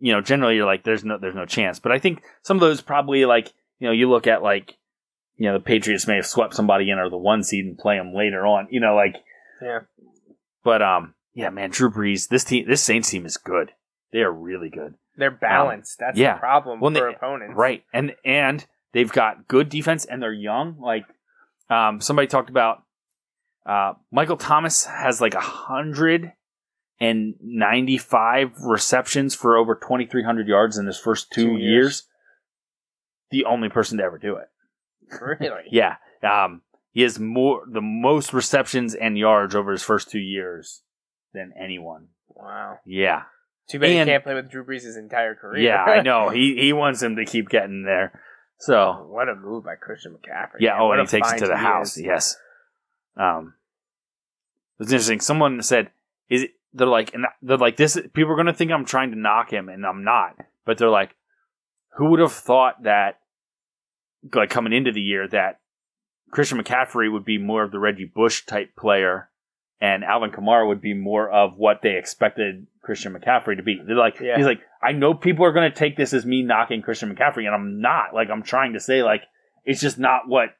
you 0.00 0.12
know, 0.12 0.20
generally 0.20 0.56
you're 0.56 0.66
like, 0.66 0.82
there's 0.82 1.04
no 1.04 1.16
there's 1.16 1.36
no 1.36 1.46
chance. 1.46 1.78
But 1.78 1.92
I 1.92 2.00
think 2.00 2.24
some 2.42 2.56
of 2.56 2.60
those 2.60 2.80
probably 2.80 3.24
like 3.24 3.52
you 3.78 3.86
know 3.86 3.92
you 3.92 4.10
look 4.10 4.26
at 4.26 4.42
like 4.42 4.76
you 5.42 5.48
know 5.48 5.54
the 5.58 5.64
Patriots 5.64 6.06
may 6.06 6.14
have 6.16 6.26
swept 6.26 6.54
somebody 6.54 6.88
in 6.88 6.98
or 7.00 7.10
the 7.10 7.16
one 7.16 7.42
seed 7.42 7.64
and 7.64 7.76
play 7.76 7.96
them 7.96 8.14
later 8.14 8.46
on. 8.46 8.68
You 8.70 8.78
know, 8.78 8.94
like 8.94 9.16
Yeah. 9.60 9.80
But 10.62 10.82
um, 10.82 11.14
yeah, 11.34 11.50
man, 11.50 11.70
Drew 11.70 11.90
Brees, 11.90 12.28
this 12.28 12.44
team, 12.44 12.68
this 12.68 12.80
Saints 12.82 13.10
team 13.10 13.26
is 13.26 13.36
good. 13.36 13.72
They 14.12 14.20
are 14.20 14.30
really 14.32 14.68
good. 14.70 14.94
They're 15.16 15.32
balanced. 15.32 15.98
that's 15.98 16.16
yeah. 16.16 16.34
the 16.34 16.40
problem 16.40 16.78
Well, 16.80 16.92
for 16.94 17.00
they- 17.10 17.14
opponents. 17.16 17.54
Right. 17.56 17.82
And 17.92 18.14
and 18.24 18.64
they've 18.92 19.10
got 19.10 19.48
good 19.48 19.68
defense 19.68 20.04
and 20.04 20.22
they're 20.22 20.32
young. 20.32 20.78
Like 20.78 21.06
um 21.68 22.00
somebody 22.00 22.28
talked 22.28 22.50
about 22.50 22.84
uh 23.66 23.94
Michael 24.12 24.36
Thomas 24.36 24.84
has 24.84 25.20
like 25.20 25.34
a 25.34 25.40
hundred 25.40 26.32
and 27.00 27.34
ninety 27.42 27.98
five 27.98 28.52
receptions 28.62 29.34
for 29.34 29.56
over 29.56 29.74
twenty 29.74 30.06
three 30.06 30.22
hundred 30.22 30.46
yards 30.46 30.78
in 30.78 30.86
his 30.86 31.00
first 31.00 31.32
two, 31.32 31.46
Two 31.46 31.56
years. 31.56 31.62
years. 31.62 32.02
The 33.32 33.44
only 33.46 33.68
person 33.70 33.98
to 33.98 34.04
ever 34.04 34.18
do 34.18 34.36
it. 34.36 34.48
Really? 35.20 35.64
Yeah. 35.70 35.96
Um 36.22 36.62
he 36.92 37.02
has 37.02 37.18
more 37.18 37.62
the 37.70 37.80
most 37.80 38.32
receptions 38.32 38.94
and 38.94 39.16
yards 39.18 39.54
over 39.54 39.72
his 39.72 39.82
first 39.82 40.10
two 40.10 40.18
years 40.18 40.82
than 41.32 41.52
anyone. 41.58 42.08
Wow. 42.28 42.78
Yeah. 42.86 43.22
Too 43.70 43.78
bad 43.78 43.90
he 43.90 44.04
can't 44.04 44.24
play 44.24 44.34
with 44.34 44.50
Drew 44.50 44.64
Brees 44.64 44.82
his 44.82 44.96
entire 44.96 45.34
career. 45.34 45.62
Yeah, 45.62 45.82
I 45.82 46.02
know. 46.02 46.28
He 46.28 46.56
he 46.60 46.72
wants 46.72 47.02
him 47.02 47.16
to 47.16 47.24
keep 47.24 47.48
getting 47.48 47.84
there. 47.84 48.20
So 48.58 49.06
what 49.08 49.28
a 49.28 49.34
move 49.34 49.64
by 49.64 49.74
Christian 49.76 50.12
McCaffrey. 50.12 50.60
yeah. 50.60 50.72
man. 50.72 50.80
Oh, 50.82 50.88
What 50.88 51.00
and 51.00 51.08
he 51.08 51.16
takes 51.16 51.32
it 51.32 51.38
to 51.38 51.46
the 51.46 51.56
house. 51.56 51.96
is. 51.96 52.04
Yes. 52.04 52.36
Um, 53.16 53.54
it's 54.78 54.90
interesting. 54.92 55.20
Someone 55.20 55.62
said, 55.62 55.90
"Is 56.28 56.42
it?" 56.44 56.50
They're 56.74 56.86
like, 56.86 57.12
and 57.12 57.26
they're 57.42 57.56
like, 57.58 57.76
this. 57.76 57.98
People 58.14 58.32
are 58.32 58.36
gonna 58.36 58.54
think 58.54 58.70
I'm 58.70 58.84
trying 58.84 59.10
to 59.10 59.18
knock 59.18 59.52
him, 59.52 59.68
and 59.68 59.84
I'm 59.86 60.04
not. 60.04 60.36
But 60.64 60.78
they're 60.78 60.88
like, 60.90 61.14
who 61.96 62.10
would 62.10 62.20
have 62.20 62.32
thought 62.32 62.84
that? 62.84 63.18
Like 64.34 64.50
coming 64.50 64.72
into 64.72 64.92
the 64.92 65.00
year, 65.00 65.26
that 65.28 65.60
Christian 66.30 66.62
McCaffrey 66.62 67.10
would 67.10 67.24
be 67.24 67.38
more 67.38 67.62
of 67.62 67.72
the 67.72 67.78
Reggie 67.78 68.04
Bush 68.12 68.44
type 68.46 68.76
player, 68.76 69.28
and 69.80 70.04
Alvin 70.04 70.30
Kamara 70.30 70.66
would 70.68 70.80
be 70.80 70.94
more 70.94 71.28
of 71.30 71.56
what 71.56 71.80
they 71.82 71.96
expected 71.96 72.66
Christian 72.82 73.12
McCaffrey 73.14 73.56
to 73.56 73.62
be. 73.62 73.80
They're 73.84 73.96
like, 73.96 74.20
Yeah. 74.20 74.36
he's 74.36 74.46
like, 74.46 74.60
I 74.82 74.92
know 74.92 75.12
people 75.14 75.44
are 75.44 75.52
going 75.52 75.70
to 75.70 75.76
take 75.76 75.96
this 75.96 76.12
as 76.12 76.24
me 76.24 76.42
knocking 76.42 76.82
Christian 76.82 77.14
McCaffrey, 77.14 77.46
and 77.46 77.54
I'm 77.54 77.80
not. 77.80 78.14
Like, 78.14 78.30
I'm 78.30 78.42
trying 78.42 78.72
to 78.74 78.80
say, 78.80 79.02
like, 79.02 79.22
it's 79.64 79.80
just 79.80 79.98
not 79.98 80.28
what 80.28 80.50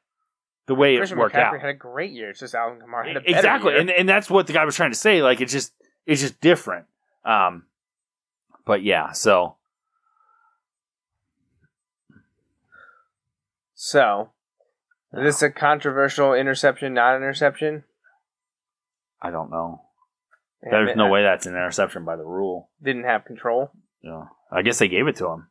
the 0.67 0.75
way 0.75 0.97
Christian 0.97 1.17
it 1.17 1.21
worked 1.21 1.35
McCaffrey 1.35 1.55
out. 1.55 1.61
had 1.61 1.69
a 1.69 1.73
great 1.73 2.11
year. 2.11 2.29
It's 2.29 2.39
just 2.39 2.55
Alvin 2.55 2.79
Kamara 2.79 3.07
had 3.07 3.17
a 3.17 3.21
better 3.21 3.35
exactly, 3.37 3.71
year. 3.71 3.81
and 3.81 3.89
and 3.89 4.07
that's 4.09 4.29
what 4.29 4.47
the 4.47 4.53
guy 4.53 4.63
was 4.65 4.75
trying 4.75 4.91
to 4.91 4.97
say. 4.97 5.21
Like, 5.23 5.41
it's 5.41 5.51
just 5.53 5.73
it's 6.05 6.21
just 6.21 6.39
different. 6.41 6.85
Um, 7.25 7.63
but 8.65 8.83
yeah, 8.83 9.11
so 9.11 9.55
So, 13.85 14.29
is 15.11 15.23
this 15.23 15.41
a 15.41 15.49
controversial 15.49 16.33
interception, 16.33 16.93
not 16.93 17.17
interception? 17.17 17.83
I 19.21 19.29
don't 19.29 19.51
know. 19.51 19.81
And 20.61 20.71
There's 20.71 20.95
no 20.95 21.09
way 21.09 21.23
that's 21.23 21.47
an 21.47 21.51
interception 21.51 22.05
by 22.05 22.15
the 22.15 22.23
rule. 22.23 22.69
Didn't 22.81 23.03
have 23.03 23.25
control. 23.25 23.71
Know, 24.01 24.29
I 24.49 24.61
guess 24.61 24.79
they 24.79 24.87
gave 24.87 25.07
it 25.07 25.17
to 25.17 25.27
him. 25.27 25.47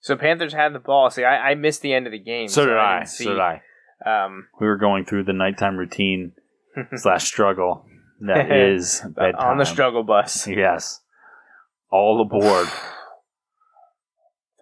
So 0.00 0.14
Panthers 0.14 0.52
had 0.52 0.74
the 0.74 0.78
ball. 0.78 1.08
See, 1.08 1.24
I, 1.24 1.52
I 1.52 1.54
missed 1.54 1.80
the 1.80 1.94
end 1.94 2.04
of 2.04 2.12
the 2.12 2.18
game. 2.18 2.48
So 2.48 2.66
did 2.66 2.76
I. 2.76 2.98
didn't. 2.98 3.08
So 3.12 3.30
did 3.30 3.40
I. 3.40 3.62
Um, 4.04 4.48
We 4.60 4.66
were 4.66 4.76
going 4.76 5.06
through 5.06 5.24
the 5.24 5.32
nighttime 5.32 5.78
routine 5.78 6.32
slash 6.96 7.24
struggle 7.24 7.86
that 8.20 8.52
is 8.70 9.02
bedtime. 9.16 9.52
on 9.52 9.56
the 9.56 9.64
struggle 9.64 10.02
bus. 10.02 10.46
Yes. 10.46 11.00
All 11.90 12.20
aboard. 12.20 12.68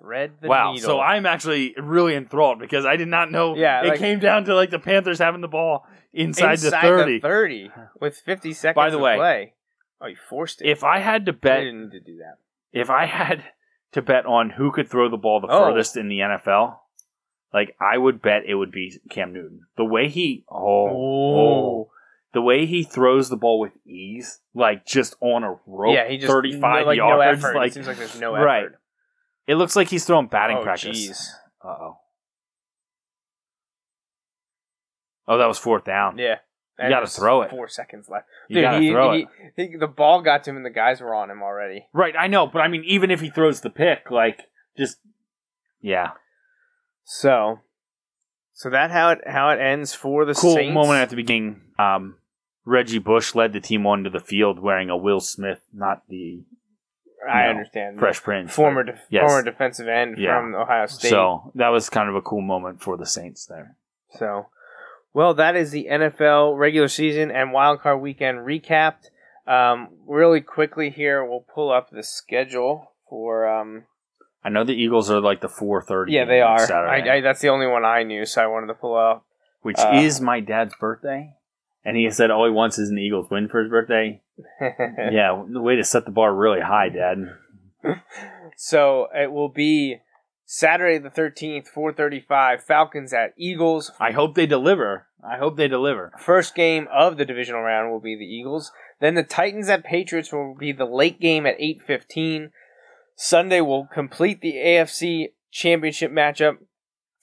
Thread 0.01 0.33
the 0.41 0.49
wow. 0.49 0.73
needle. 0.73 0.87
So 0.87 1.01
I'm 1.01 1.25
actually 1.27 1.75
really 1.79 2.15
enthralled 2.15 2.59
because 2.59 2.85
I 2.85 2.97
did 2.97 3.09
not 3.09 3.31
know 3.31 3.57
Yeah, 3.57 3.83
it 3.85 3.89
like- 3.89 3.99
came 3.99 4.19
down 4.19 4.45
to 4.45 4.55
like 4.55 4.71
the 4.71 4.79
Panthers 4.79 5.19
having 5.19 5.41
the 5.41 5.49
ball 5.49 5.87
inside, 6.13 6.53
inside 6.53 6.71
the 6.71 6.89
30. 6.89 7.21
30 7.21 7.71
with 8.01 8.17
50 8.19 8.53
seconds 8.53 8.75
By 8.77 8.91
the 8.91 8.99
to 8.99 9.03
way, 9.03 9.17
play. 9.17 9.55
Oh, 10.01 10.07
you 10.07 10.17
forced 10.29 10.61
it. 10.61 10.69
If 10.69 10.85
I 10.85 10.99
had 10.99 11.27
to 11.27 11.33
bet 11.33 11.61
didn't 11.61 11.85
need 11.85 11.91
to 11.93 12.01
do 12.01 12.19
that. 12.19 12.37
if 12.79 12.91
I 12.91 13.07
had 13.07 13.43
to 13.93 14.03
bet 14.03 14.27
on 14.27 14.51
who 14.51 14.71
could 14.71 14.89
throw 14.91 15.09
the 15.09 15.17
ball 15.17 15.41
the 15.41 15.49
Oh. 15.49 15.71
furthest 15.71 15.97
in 15.97 16.09
the 16.09 16.21
NFL, 16.21 16.79
like 17.55 17.75
I 17.81 17.97
would 17.97 18.21
bet 18.21 18.43
it 18.47 18.55
would 18.55 18.71
be 18.73 18.99
Cam 19.11 19.33
Newton. 19.33 19.61
The 19.77 19.85
way 19.85 20.09
he 20.09 20.45
oh, 20.51 20.89
oh, 20.91 21.37
oh 21.39 21.91
the 22.35 22.43
way 22.43 22.67
he 22.67 22.83
throws 22.83 23.31
the 23.31 23.37
ball 23.37 23.59
with 23.59 23.73
ease, 23.87 24.41
like 24.55 24.85
just 24.85 25.17
on 25.23 25.43
a 25.43 25.57
rope, 25.67 25.95
yeah, 25.95 26.07
he 26.07 26.19
just 26.19 26.31
thirty 26.31 26.61
five 26.61 26.83
no, 26.83 26.87
like, 26.89 26.97
yards, 26.99 27.43
No 27.43 27.49
effort. 27.49 27.57
like 27.57 27.69
it 27.69 27.75
seems 27.75 27.87
like 27.87 27.97
there's 27.97 28.21
no 28.21 28.35
right. 28.35 28.67
It 29.47 29.55
looks 29.55 29.77
like 29.77 29.89
he's 29.89 30.05
throwing 30.05 30.27
batting 30.27 30.59
oh, 30.59 30.63
practice. 30.63 31.09
jeez. 31.09 31.27
Uh 31.65 31.69
oh. 31.69 31.99
Oh, 35.29 35.39
that 35.39 35.47
was 35.47 35.59
fourth 35.59 35.85
down. 35.85 36.19
Yeah. 36.19 36.37
You 36.79 36.91
gotta 36.91 37.07
throw 37.07 37.43
it. 37.43 37.51
Four 37.51 37.69
seconds 37.69 38.07
left. 38.11 38.27
You 38.49 38.61
gotta 38.61 38.87
throw 38.91 39.13
he, 39.15 39.27
it. 39.57 39.71
he- 39.71 39.77
the 39.79 39.87
ball 39.87 40.21
got 40.21 40.45
to 40.45 40.51
him 40.51 40.57
and 40.57 40.67
the 40.67 40.71
guys 40.71 41.01
were 41.01 41.15
on 41.15 41.31
him 41.31 41.43
already. 41.43 41.87
Right, 41.95 42.15
I 42.19 42.27
know, 42.27 42.47
but 42.47 42.61
I 42.61 42.69
mean, 42.69 42.85
even 42.85 43.11
if 43.11 43.21
he 43.23 43.31
throws 43.31 43.63
the 43.63 43.71
pick, 43.71 44.11
like 44.11 44.43
just 44.77 44.99
yeah, 45.81 46.11
So, 47.05 47.61
so 48.53 48.69
that 48.71 48.91
how 48.91 49.11
it 49.11 49.21
how 49.27 49.51
it 49.51 49.61
ends 49.61 49.95
for 49.95 50.25
the 50.27 50.35
cool 50.35 50.55
Saints. 50.55 50.75
moment 50.75 51.01
at 51.01 51.11
the 51.11 51.17
beginning. 51.17 51.63
Um, 51.79 52.17
Reggie 52.67 52.99
Bush 52.99 53.35
led 53.35 53.53
the 53.53 53.61
team 53.61 53.87
onto 53.87 54.11
the 54.11 54.21
field 54.21 54.59
wearing 54.59 54.91
a 54.91 54.97
Will 54.97 55.21
Smith, 55.21 55.61
not 55.73 56.03
the 56.09 56.43
I 57.29 57.45
no, 57.45 57.51
understand. 57.51 57.99
Fresh 57.99 58.23
Prince. 58.23 58.53
former 58.55 58.83
def- 58.85 59.01
Yes. 59.11 59.29
former 59.31 59.43
defensive 59.43 59.89
end 59.89 60.19
Yeah. 60.19 60.39
from 60.41 60.55
Ohio 60.55 60.87
State. 60.87 61.09
So 61.11 61.51
that 61.55 61.69
was 61.69 61.89
kind 61.91 62.09
of 62.09 62.15
a 62.15 62.23
cool 62.23 62.41
moment 62.41 62.81
for 62.83 62.97
the 62.97 63.07
Saints 63.07 63.47
there. 63.47 63.77
So, 64.11 64.47
well, 65.13 65.35
that 65.35 65.57
is 65.57 65.71
the 65.71 65.87
NFL 65.91 66.57
regular 66.57 66.89
season 66.89 67.31
and 67.31 67.53
wild 67.53 67.81
card 67.81 68.01
weekend 68.01 68.39
recapped. 68.41 69.11
Um, 69.47 69.89
really 70.07 70.41
quickly 70.41 70.91
here, 70.91 71.25
we'll 71.25 71.45
pull 71.55 71.71
up 71.73 71.91
the 71.91 72.03
schedule 72.03 72.93
for. 73.09 73.47
Um, 73.49 73.85
I 74.43 74.49
know 74.49 74.65
the 74.65 74.73
Eagles 74.75 75.11
are 75.11 75.21
like 75.21 75.41
the 75.41 75.49
four 75.49 75.83
thirty. 75.83 76.13
yeah, 76.13 76.25
they 76.25 76.41
are. 76.41 76.73
I, 76.73 77.17
I, 77.17 77.21
that's 77.21 77.41
the 77.41 77.49
only 77.49 77.67
one 77.67 77.85
I 77.85 78.03
knew, 78.03 78.27
so 78.27 78.43
I 78.43 78.47
wanted 78.47 78.67
to 78.69 78.75
pull 78.75 78.97
up. 78.97 79.25
which 79.63 79.79
uh, 79.79 79.93
is 79.95 80.21
my 80.21 80.41
dad's 80.41 80.75
birthday, 80.81 81.35
and 81.87 81.97
he 81.97 82.11
said 82.11 82.33
all 82.33 82.45
he 82.45 82.51
wants 82.51 82.79
is 82.79 82.91
an 82.91 82.99
Eagles 82.99 83.31
win 83.31 83.49
for 83.49 83.63
his 83.63 83.71
birthday. 83.71 84.21
yeah, 84.61 85.41
the 85.49 85.63
way 85.63 85.77
to 85.77 85.85
set 85.85 86.05
the 86.05 86.11
bar 86.11 86.35
really 86.35 86.61
high, 86.61 86.89
Dad. 86.89 87.19
so 88.57 89.07
it 89.15 89.31
will 89.31 89.49
be 89.49 89.99
Saturday 90.45 90.99
the 90.99 91.11
thirteenth, 91.11 91.69
four 91.69 91.93
thirty-five. 91.93 92.63
Falcons 92.63 93.13
at 93.13 93.35
Eagles. 93.39 93.93
I 94.01 94.11
hope 94.11 94.35
they 94.35 94.47
deliver. 94.47 95.07
I 95.25 95.39
hope 95.39 95.57
they 95.57 95.69
deliver. 95.69 96.13
First 96.19 96.57
game 96.57 96.89
of 96.93 97.19
the 97.19 97.25
divisional 97.25 97.63
round 97.63 97.93
will 97.93 98.01
be 98.01 98.17
the 98.17 98.25
Eagles. 98.25 98.73
Then 99.01 99.15
the 99.15 99.23
Titans 99.23 99.69
at 99.69 99.85
Patriots 99.85 100.33
will 100.33 100.57
be 100.57 100.73
the 100.73 100.87
late 100.87 101.21
game 101.21 101.47
at 101.47 101.59
8:15. 101.61 102.51
Sunday 103.15 103.61
will 103.61 103.87
complete 103.87 104.41
the 104.41 104.55
AFC 104.57 105.35
Championship 105.53 106.11
matchup 106.11 106.59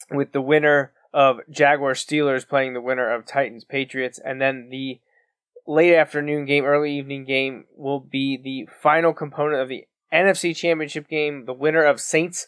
with 0.10 0.32
the 0.32 0.42
winner 0.42 0.94
of 1.14 1.40
Jaguars 1.50 2.04
Steelers 2.04 2.48
playing 2.48 2.74
the 2.74 2.82
winner 2.82 3.14
of 3.14 3.26
Titans 3.26 3.64
Patriots 3.64 4.20
and 4.24 4.42
then 4.42 4.70
the 4.70 5.00
late 5.66 5.96
afternoon 5.96 6.46
game, 6.46 6.66
early 6.66 6.94
evening 6.98 7.26
game 7.26 7.66
will 7.76 8.00
be 8.00 8.38
the 8.38 8.68
final 8.82 9.14
component 9.14 9.62
of 9.62 9.70
the 9.70 9.86
NFC 10.12 10.56
Championship 10.56 11.08
game, 11.08 11.46
the 11.46 11.54
winner 11.54 11.84
of 11.84 12.00
Saints 12.00 12.48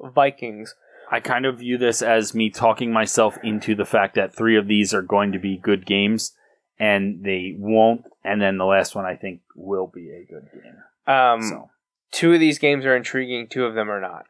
Vikings. 0.00 0.74
I 1.10 1.20
kind 1.20 1.44
of 1.46 1.58
view 1.58 1.76
this 1.78 2.00
as 2.02 2.34
me 2.34 2.50
talking 2.50 2.92
myself 2.92 3.36
into 3.42 3.74
the 3.74 3.84
fact 3.84 4.14
that 4.14 4.34
three 4.34 4.56
of 4.56 4.68
these 4.68 4.94
are 4.94 5.02
going 5.02 5.32
to 5.32 5.38
be 5.38 5.58
good 5.58 5.84
games, 5.84 6.32
and 6.78 7.22
they 7.24 7.54
won't. 7.58 8.04
And 8.24 8.40
then 8.40 8.56
the 8.56 8.64
last 8.64 8.94
one 8.94 9.04
I 9.04 9.14
think 9.16 9.42
will 9.54 9.86
be 9.86 10.10
a 10.10 10.24
good 10.24 10.48
game. 10.52 11.14
Um, 11.14 11.42
so 11.42 11.70
two 12.10 12.32
of 12.32 12.40
these 12.40 12.58
games 12.58 12.86
are 12.86 12.96
intriguing, 12.96 13.48
two 13.48 13.66
of 13.66 13.74
them 13.74 13.90
are 13.90 14.00
not. 14.00 14.24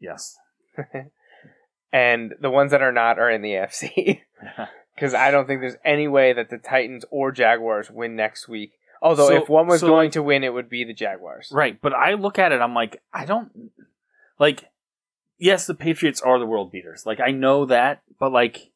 yes, 0.00 0.36
and 1.92 2.34
the 2.40 2.50
ones 2.50 2.70
that 2.72 2.82
are 2.82 2.92
not 2.92 3.18
are 3.18 3.30
in 3.30 3.42
the 3.42 3.50
AFC. 3.52 4.20
Because 4.94 5.14
I 5.14 5.30
don't 5.30 5.46
think 5.46 5.60
there's 5.60 5.76
any 5.84 6.08
way 6.08 6.32
that 6.32 6.50
the 6.50 6.58
Titans 6.58 7.04
or 7.10 7.32
Jaguars 7.32 7.90
win 7.90 8.16
next 8.16 8.48
week. 8.48 8.72
Although 9.00 9.28
So- 9.28 9.42
if 9.42 9.48
one 9.48 9.66
was 9.66 9.80
so, 9.80 9.86
going 9.88 10.06
like- 10.06 10.12
to 10.12 10.22
win, 10.22 10.44
it 10.44 10.52
would 10.52 10.68
be 10.68 10.84
the 10.84 10.92
Jaguars. 10.94 11.50
right. 11.52 11.80
But 11.80 11.94
I 11.94 12.14
look 12.14 12.38
at 12.38 12.52
it, 12.52 12.60
I'm 12.60 12.74
like, 12.74 13.00
I 13.12 13.24
don't 13.24 13.70
like. 14.38 14.64
Yes, 15.40 15.66
the 15.66 15.74
Patriots 15.74 16.20
are 16.20 16.38
the 16.40 16.46
world 16.46 16.72
beaters. 16.72 17.04
Like 17.06 17.20
I 17.20 17.30
know 17.30 17.64
that, 17.66 18.02
but 18.18 18.32
like. 18.32 18.70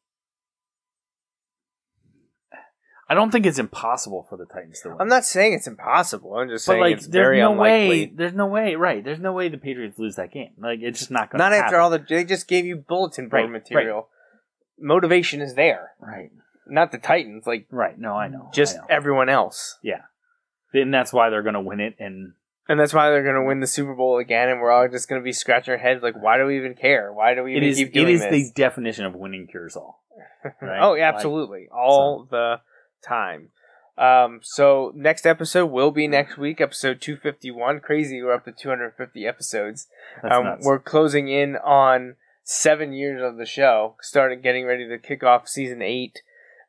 I 3.09 3.15
don't 3.15 3.31
think 3.31 3.45
it's 3.45 3.59
impossible 3.59 4.25
for 4.29 4.37
the 4.37 4.45
Titans 4.45 4.79
to 4.81 4.89
win. 4.89 4.97
I'm 5.01 5.07
not 5.09 5.25
saying 5.25 5.53
it's 5.53 5.67
impossible. 5.67 6.35
I'm 6.35 6.47
just 6.49 6.65
but 6.65 6.73
saying 6.73 6.81
like, 6.81 6.93
it's 6.97 7.07
there's 7.07 7.25
very 7.25 7.39
no 7.41 7.51
unlikely. 7.51 7.89
way. 7.89 8.11
There's 8.15 8.33
no 8.33 8.45
way. 8.47 8.75
Right. 8.75 9.03
There's 9.03 9.19
no 9.19 9.33
way 9.33 9.49
the 9.49 9.57
Patriots 9.57 9.99
lose 9.99 10.15
that 10.15 10.31
game. 10.31 10.51
Like 10.57 10.79
it's 10.81 10.99
just 10.99 11.11
not 11.11 11.29
going. 11.29 11.39
To 11.39 11.43
happen. 11.43 11.57
Not 11.57 11.61
to 11.61 11.65
after 11.65 11.79
all 11.79 11.89
the 11.89 12.05
they 12.07 12.23
just 12.23 12.47
gave 12.47 12.65
you 12.65 12.77
bulletin 12.77 13.27
board 13.29 13.43
Right, 13.43 13.51
material. 13.51 14.07
Motivation 14.79 15.41
is 15.41 15.55
there. 15.55 15.91
Right. 15.99 16.31
Not 16.67 16.91
the 16.91 16.97
Titans, 16.97 17.45
like 17.45 17.67
Right. 17.69 17.97
No, 17.99 18.13
I 18.13 18.27
know. 18.29 18.49
just 18.53 18.75
I 18.75 18.79
know. 18.79 18.85
everyone 18.89 19.29
else. 19.29 19.77
Yeah, 19.83 20.01
and 20.73 20.93
that's 20.93 21.11
why 21.13 21.29
they're 21.29 21.43
going 21.43 21.53
to 21.55 21.61
win 21.61 21.79
it. 21.81 21.95
And 21.99 22.33
And 22.69 22.79
that's 22.79 22.93
why 22.93 23.09
they're 23.09 23.23
going 23.23 23.35
to 23.35 23.43
win 23.43 23.59
the 23.59 23.67
Super 23.67 23.93
Bowl 23.93 24.17
again, 24.17 24.47
and 24.49 24.61
we're 24.61 24.71
all 24.71 24.87
just 24.87 25.09
going 25.09 25.19
to 25.21 25.23
be 25.23 25.33
scratching 25.33 25.73
our 25.73 25.77
heads 25.77 26.01
like, 26.01 26.15
why 26.21 26.37
do 26.37 26.45
we 26.45 26.57
even 26.57 26.73
care? 26.73 27.11
Why 27.11 27.35
do 27.35 27.43
we 27.43 27.57
even 27.57 27.67
is 27.67 27.77
keep 27.77 27.89
it 27.89 27.93
doing 27.93 28.13
is 28.13 28.21
this? 28.21 28.31
the 28.31 28.51
definition 28.55 29.05
of 29.05 29.13
winning 29.13 29.47
cures 29.47 29.75
all. 29.75 30.01
Right? 30.61 30.79
Oh, 30.81 30.93
yeah, 30.95 31.07
Like, 31.07 31.15
absolutely. 31.15 31.67
All 31.73 32.27
the 32.29 32.61
time. 33.03 33.49
Um, 33.97 34.39
so 34.41 34.91
next 34.95 35.25
episode 35.25 35.67
will 35.67 35.91
be 35.91 36.07
next 36.07 36.37
week, 36.37 36.59
episode 36.59 36.99
251. 36.99 37.79
Crazy, 37.79 38.21
we're 38.23 38.33
up 38.33 38.45
to 38.45 38.51
250 38.51 39.27
episodes. 39.27 39.87
Um, 40.23 40.57
we're 40.61 40.79
closing 40.79 41.27
in 41.27 41.57
on 41.57 42.15
seven 42.43 42.93
years 42.93 43.21
of 43.21 43.37
the 43.37 43.45
show. 43.45 43.95
Started 44.01 44.41
getting 44.41 44.65
ready 44.65 44.87
to 44.87 44.97
kick 44.97 45.23
off 45.23 45.47
season 45.47 45.81
eight, 45.81 46.23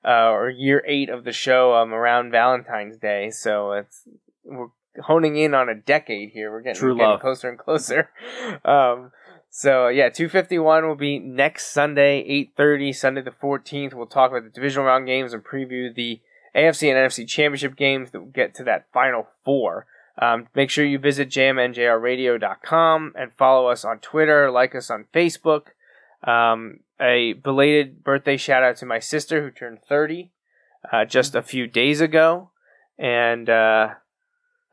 uh, 0.04 0.30
or 0.30 0.50
year 0.50 0.84
eight 0.86 1.08
of 1.08 1.24
the 1.24 1.32
show, 1.32 1.74
um, 1.74 1.94
around 1.94 2.30
Valentine's 2.30 2.98
Day. 2.98 3.30
So 3.30 3.72
it's 3.72 4.02
we're 4.44 4.68
honing 5.02 5.36
in 5.36 5.54
on 5.54 5.68
a 5.68 5.74
decade 5.74 6.30
here. 6.30 6.50
We're 6.50 6.60
getting, 6.60 6.78
True 6.78 6.94
getting 6.94 7.08
love. 7.08 7.20
closer 7.20 7.48
and 7.48 7.58
closer. 7.58 8.10
um, 8.64 9.12
so 9.56 9.86
yeah, 9.86 10.08
251 10.08 10.84
will 10.84 10.96
be 10.96 11.20
next 11.20 11.68
Sunday, 11.68 12.24
8:30, 12.58 12.92
Sunday 12.92 13.22
the 13.22 13.30
14th. 13.30 13.94
We'll 13.94 14.06
talk 14.06 14.32
about 14.32 14.42
the 14.42 14.50
divisional 14.50 14.84
round 14.84 15.06
games 15.06 15.32
and 15.32 15.44
preview 15.44 15.94
the 15.94 16.20
AFC 16.56 16.88
and 16.88 16.98
NFC 16.98 17.24
championship 17.24 17.76
games 17.76 18.10
that 18.10 18.18
will 18.18 18.26
get 18.26 18.52
to 18.56 18.64
that 18.64 18.86
final 18.92 19.28
four. 19.44 19.86
Um, 20.18 20.48
make 20.56 20.70
sure 20.70 20.84
you 20.84 20.98
visit 20.98 21.28
jmnjrradio.com 21.28 23.12
and 23.16 23.32
follow 23.34 23.68
us 23.68 23.84
on 23.84 24.00
Twitter, 24.00 24.50
like 24.50 24.74
us 24.74 24.90
on 24.90 25.04
Facebook. 25.14 25.66
Um, 26.24 26.80
a 27.00 27.34
belated 27.34 28.02
birthday 28.02 28.36
shout 28.36 28.64
out 28.64 28.76
to 28.78 28.86
my 28.86 28.98
sister 28.98 29.40
who 29.40 29.52
turned 29.52 29.84
30 29.88 30.32
uh, 30.92 31.04
just 31.04 31.36
a 31.36 31.42
few 31.42 31.68
days 31.68 32.00
ago. 32.00 32.50
And 32.98 33.48
uh, 33.48 33.90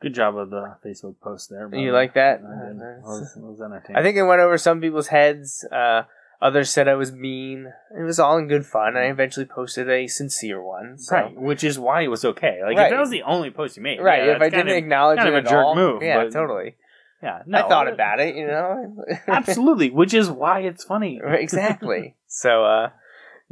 Good 0.02 0.14
job 0.14 0.36
of 0.36 0.50
the 0.50 0.74
Facebook 0.84 1.14
post 1.20 1.48
there. 1.50 1.72
you 1.74 1.92
like 1.92 2.14
that? 2.14 2.40
I 2.40 2.68
did. 2.72 2.82
I 2.82 2.98
was, 3.06 3.36
I 3.36 3.40
was. 3.40 3.82
I 3.94 4.02
think 4.02 4.16
it 4.16 4.24
went 4.24 4.40
over 4.40 4.58
some 4.58 4.80
people's 4.80 5.06
heads. 5.08 5.64
Uh, 5.70 6.02
others 6.40 6.70
said 6.70 6.88
I 6.88 6.94
was 6.94 7.12
mean. 7.12 7.72
It 7.96 8.02
was 8.02 8.18
all 8.18 8.36
in 8.38 8.48
good 8.48 8.66
fun. 8.66 8.96
I 8.96 9.04
eventually 9.04 9.46
posted 9.46 9.88
a 9.88 10.06
sincere 10.08 10.60
one. 10.62 10.98
So. 10.98 11.14
right, 11.16 11.34
which 11.36 11.62
is 11.64 11.78
why 11.78 12.02
it 12.02 12.08
was 12.08 12.24
okay. 12.24 12.60
Like 12.64 12.76
Right. 12.76 12.86
if 12.86 12.90
that 12.90 12.98
was 13.00 13.10
the 13.10 13.22
only 13.22 13.50
post 13.50 13.76
you 13.76 13.82
made, 13.82 14.00
Right. 14.00 14.24
yeah, 14.26 14.36
if 14.36 14.42
I 14.42 14.48
didn't 14.48 14.68
of- 14.68 14.76
acknowledge 14.76 15.18
kind 15.18 15.28
it 15.28 15.34
of 15.38 15.44
a 15.44 15.48
jerk 15.48 15.64
all, 15.64 15.74
move, 15.76 16.02
yeah, 16.02 16.24
but- 16.24 16.32
totally. 16.32 16.74
yeah, 17.22 17.42
no, 17.46 17.58
I 17.64 17.68
thought 17.68 17.86
about 17.88 18.18
it, 18.18 18.34
you 18.34 18.46
know. 18.48 19.04
Absolutely, 19.28 19.90
which 19.90 20.12
is 20.14 20.28
why 20.30 20.60
it's 20.60 20.82
funny. 20.84 21.20
exactly. 21.24 22.16
So, 22.34 22.64
uh, 22.64 22.88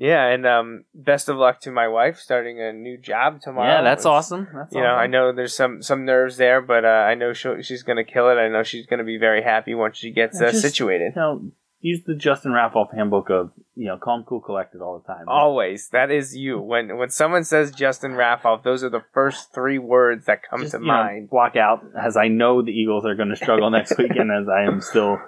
yeah, 0.01 0.27
and 0.33 0.47
um, 0.47 0.85
best 0.95 1.29
of 1.29 1.37
luck 1.37 1.61
to 1.61 1.71
my 1.71 1.87
wife 1.89 2.19
starting 2.19 2.59
a 2.61 2.73
new 2.73 2.97
job 2.97 3.41
tomorrow. 3.43 3.69
Yeah, 3.69 3.83
that's 3.83 4.03
It's- 4.03 4.07
awesome. 4.07 4.49
That's 4.55 4.75
You 4.75 4.81
know, 4.81 4.95
I 4.95 5.07
know 5.07 5.31
there's 5.33 5.55
some 5.55 5.83
some 5.83 6.07
nerves 6.07 6.39
there, 6.39 6.61
but 6.63 6.85
uh, 6.87 6.89
I 6.89 7.15
know 7.15 7.35
she'll, 7.35 7.61
she's 7.61 7.83
going 7.83 7.99
to 8.05 8.05
kill 8.11 8.31
it. 8.31 8.35
I 8.35 8.49
know 8.49 8.63
she's 8.63 8.87
going 8.87 8.99
to 8.99 9.05
be 9.05 9.19
very 9.19 9.43
happy 9.43 9.75
once 9.75 9.99
she 9.99 10.11
gets 10.11 10.41
uh, 10.41 10.51
just- 10.51 10.63
situated. 10.63 11.13
You 11.15 11.21
know, 11.23 11.53
use 11.83 12.03
the 12.05 12.15
Justin 12.15 12.53
Raffoff 12.53 12.95
handbook 12.95 13.29
of 13.31 13.53
you 13.77 13.87
know, 13.89 13.97
calm, 13.97 14.25
cool, 14.29 14.41
collected 14.43 14.81
all 14.83 14.99
the 14.99 15.07
time. 15.11 15.25
Always, 15.29 15.89
that 15.91 16.11
is 16.11 16.35
you. 16.37 16.59
When 16.73 16.97
when 16.99 17.11
someone 17.11 17.45
says 17.45 17.71
Justin 17.71 18.13
Raffoff, 18.13 18.63
those 18.63 18.83
are 18.85 18.91
the 18.91 19.05
first 19.15 19.53
three 19.55 19.79
words 19.79 20.25
that 20.27 20.41
come 20.49 20.61
Just, 20.61 20.73
to 20.73 20.79
you 20.81 20.87
know, 20.87 20.93
mind. 20.93 21.31
block 21.31 21.57
out 21.57 21.85
as 21.99 22.17
I 22.17 22.29
know 22.29 22.63
the 22.63 22.73
Eagles 22.73 23.05
are 23.07 23.15
going 23.15 23.31
to 23.31 23.37
struggle 23.37 23.71
next 23.71 23.97
weekend, 23.99 24.31
as 24.33 24.49
I 24.49 24.63
am 24.65 24.81
still 24.81 25.19